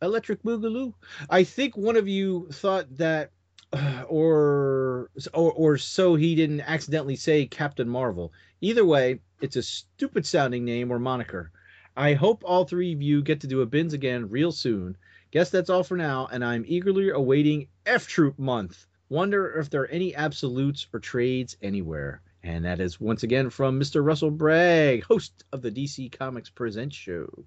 Electric 0.00 0.44
Boogaloo. 0.44 0.94
I 1.28 1.42
think 1.42 1.76
one 1.76 1.96
of 1.96 2.06
you 2.06 2.50
thought 2.52 2.86
that, 2.98 3.32
or, 4.08 5.10
or 5.34 5.52
or 5.54 5.76
so 5.76 6.14
he 6.14 6.36
didn't 6.36 6.60
accidentally 6.60 7.16
say 7.16 7.46
Captain 7.46 7.88
Marvel. 7.88 8.32
Either 8.60 8.84
way, 8.84 9.18
it's 9.40 9.56
a 9.56 9.62
stupid 9.64 10.24
sounding 10.24 10.64
name 10.64 10.92
or 10.92 11.00
moniker. 11.00 11.50
I 11.96 12.14
hope 12.14 12.44
all 12.44 12.64
three 12.64 12.92
of 12.92 13.02
you 13.02 13.22
get 13.22 13.40
to 13.40 13.48
do 13.48 13.62
a 13.62 13.66
bins 13.66 13.92
again 13.92 14.30
real 14.30 14.52
soon. 14.52 14.96
Guess 15.30 15.50
that's 15.50 15.68
all 15.68 15.84
for 15.84 15.96
now, 15.96 16.28
and 16.30 16.44
I'm 16.44 16.64
eagerly 16.66 17.10
awaiting 17.10 17.68
F 17.84 18.06
Troop 18.06 18.38
month. 18.38 18.86
Wonder 19.10 19.58
if 19.58 19.68
there 19.68 19.82
are 19.82 19.86
any 19.86 20.14
absolutes 20.14 20.86
or 20.92 21.00
trades 21.00 21.56
anywhere. 21.62 22.22
And 22.42 22.64
that 22.64 22.80
is 22.80 23.00
once 23.00 23.24
again 23.24 23.50
from 23.50 23.78
Mr. 23.78 24.04
Russell 24.04 24.30
Bragg, 24.30 25.04
host 25.04 25.44
of 25.52 25.60
the 25.60 25.70
DC 25.70 26.12
Comics 26.12 26.48
Present 26.48 26.92
Show. 26.94 27.44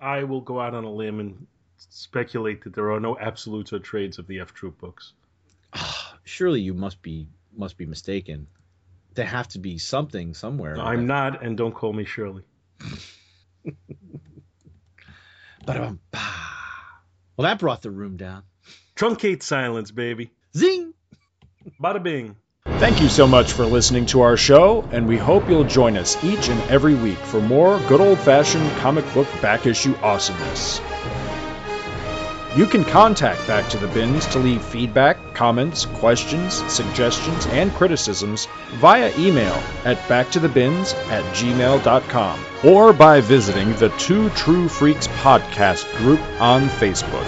I 0.00 0.24
will 0.24 0.40
go 0.40 0.60
out 0.60 0.74
on 0.74 0.84
a 0.84 0.92
limb 0.92 1.20
and 1.20 1.46
speculate 1.76 2.64
that 2.64 2.74
there 2.74 2.92
are 2.92 3.00
no 3.00 3.16
absolutes 3.18 3.72
or 3.72 3.78
trades 3.78 4.18
of 4.18 4.26
the 4.26 4.40
F 4.40 4.52
Troop 4.52 4.78
books. 4.78 5.12
Ah, 5.72 6.18
surely 6.24 6.60
you 6.60 6.74
must 6.74 7.00
be 7.02 7.28
must 7.56 7.78
be 7.78 7.86
mistaken. 7.86 8.46
There 9.14 9.26
have 9.26 9.48
to 9.48 9.58
be 9.58 9.78
something 9.78 10.34
somewhere. 10.34 10.78
I'm 10.78 11.06
not, 11.06 11.42
and 11.42 11.56
don't 11.56 11.74
call 11.74 11.92
me 11.92 12.04
Shirley. 12.04 12.42
Well, 17.36 17.44
that 17.48 17.58
brought 17.58 17.82
the 17.82 17.90
room 17.90 18.16
down. 18.16 18.42
Truncate 18.96 19.42
silence, 19.42 19.90
baby. 19.90 20.30
Zing! 20.56 20.92
Bada 21.82 22.02
bing. 22.02 22.36
Thank 22.64 23.00
you 23.00 23.08
so 23.08 23.26
much 23.26 23.52
for 23.52 23.64
listening 23.64 24.06
to 24.06 24.20
our 24.20 24.36
show, 24.36 24.82
and 24.92 25.08
we 25.08 25.16
hope 25.16 25.48
you'll 25.48 25.64
join 25.64 25.96
us 25.96 26.22
each 26.22 26.48
and 26.48 26.60
every 26.70 26.94
week 26.94 27.18
for 27.18 27.40
more 27.40 27.78
good 27.88 28.00
old 28.00 28.18
fashioned 28.18 28.70
comic 28.78 29.04
book 29.14 29.26
back 29.40 29.66
issue 29.66 29.94
awesomeness. 30.02 30.80
You 32.54 32.66
can 32.66 32.84
contact 32.84 33.46
Back 33.46 33.70
to 33.70 33.78
the 33.78 33.88
Bins 33.88 34.26
to 34.26 34.38
leave 34.38 34.62
feedback, 34.62 35.16
comments, 35.32 35.86
questions, 35.86 36.62
suggestions, 36.70 37.46
and 37.46 37.72
criticisms 37.72 38.46
via 38.72 39.10
email 39.18 39.58
at 39.86 39.96
backtothebins 40.00 40.92
at 41.08 41.24
gmail.com 41.34 42.44
or 42.62 42.92
by 42.92 43.22
visiting 43.22 43.72
the 43.76 43.88
Two 43.96 44.28
True 44.30 44.68
Freaks 44.68 45.08
podcast 45.08 45.90
group 45.96 46.20
on 46.40 46.68
Facebook. 46.68 47.24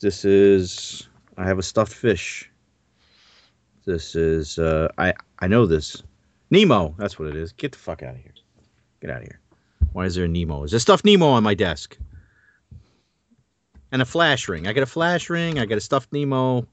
This 0.00 0.24
is 0.24 1.08
I 1.36 1.44
have 1.44 1.58
a 1.58 1.62
stuffed 1.62 1.92
fish. 1.92 2.50
This 3.84 4.14
is 4.14 4.58
uh 4.58 4.88
I 4.96 5.14
I 5.38 5.48
know 5.48 5.66
this. 5.66 6.02
Nemo, 6.50 6.94
that's 6.98 7.18
what 7.18 7.28
it 7.28 7.36
is. 7.36 7.52
Get 7.52 7.72
the 7.72 7.78
fuck 7.78 8.02
out 8.02 8.14
of 8.14 8.20
here. 8.20 8.32
Get 9.00 9.10
out 9.10 9.18
of 9.18 9.24
here. 9.24 9.40
Why 9.92 10.06
is 10.06 10.14
there 10.14 10.24
a 10.24 10.28
Nemo? 10.28 10.64
Is 10.64 10.70
there 10.70 10.80
stuffed 10.80 11.04
Nemo 11.04 11.28
on 11.28 11.42
my 11.42 11.54
desk? 11.54 11.96
And 13.92 14.02
a 14.02 14.04
flash 14.06 14.48
ring. 14.48 14.66
I 14.66 14.72
got 14.72 14.82
a 14.82 14.86
flash 14.86 15.30
ring, 15.30 15.58
I 15.58 15.66
got 15.66 15.78
a 15.78 15.80
stuffed 15.80 16.12
Nemo. 16.12 16.66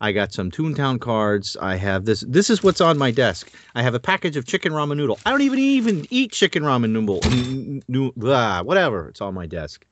I 0.00 0.12
got 0.12 0.32
some 0.32 0.50
Toontown 0.50 1.00
cards. 1.00 1.56
I 1.60 1.76
have 1.76 2.04
this. 2.04 2.20
This 2.28 2.50
is 2.50 2.62
what's 2.62 2.80
on 2.80 2.98
my 2.98 3.10
desk. 3.10 3.52
I 3.74 3.82
have 3.82 3.94
a 3.94 4.00
package 4.00 4.36
of 4.36 4.46
chicken 4.46 4.72
ramen 4.72 4.96
noodle. 4.96 5.20
I 5.26 5.30
don't 5.30 5.42
even 5.42 5.58
even 5.58 6.06
eat 6.10 6.32
chicken 6.32 6.62
ramen 6.62 6.90
noodle. 6.90 7.24
n- 7.26 7.82
n- 7.92 8.12
blah, 8.16 8.62
whatever. 8.62 9.08
It's 9.08 9.20
on 9.20 9.34
my 9.34 9.46
desk. 9.46 9.86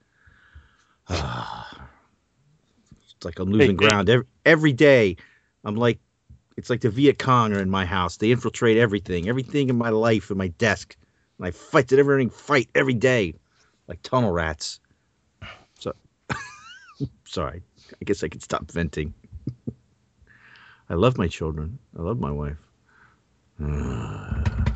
it's 1.11 1.19
like 3.25 3.39
I'm 3.39 3.51
losing 3.51 3.77
Hey, 3.77 3.77
ground 3.77 4.11
every, 4.11 4.27
every 4.47 4.73
day. 4.73 5.17
I'm 5.65 5.77
like, 5.77 6.01
it's 6.57 6.71
like 6.71 6.83
the 6.83 6.91
Viet 6.91 7.19
Cong 7.19 7.53
are 7.53 7.61
in 7.61 7.71
my 7.71 7.87
house. 7.87 8.17
They 8.19 8.33
infiltrate 8.33 8.79
everything, 8.79 9.29
everything 9.29 9.71
in 9.71 9.77
my 9.79 9.91
life, 9.91 10.31
in 10.31 10.39
my 10.39 10.49
desk. 10.49 10.97
And 11.39 11.47
I 11.47 11.53
fight 11.53 11.93
it, 11.93 11.99
everything 11.99 12.31
fight 12.31 12.71
every 12.75 12.95
day, 12.95 13.35
like 13.89 14.03
tunnel 14.03 14.33
rats. 14.33 14.81
So, 17.37 17.43
sorry. 17.43 17.61
I 18.01 18.05
guess 18.07 18.25
I 18.25 18.29
could 18.29 18.43
stop 18.43 18.71
venting. 18.71 19.13
I 20.89 20.95
love 20.95 21.19
my 21.19 21.29
children. 21.29 21.79
I 21.95 22.01
love 22.01 22.19
my 22.19 22.31
wife. 22.33 22.57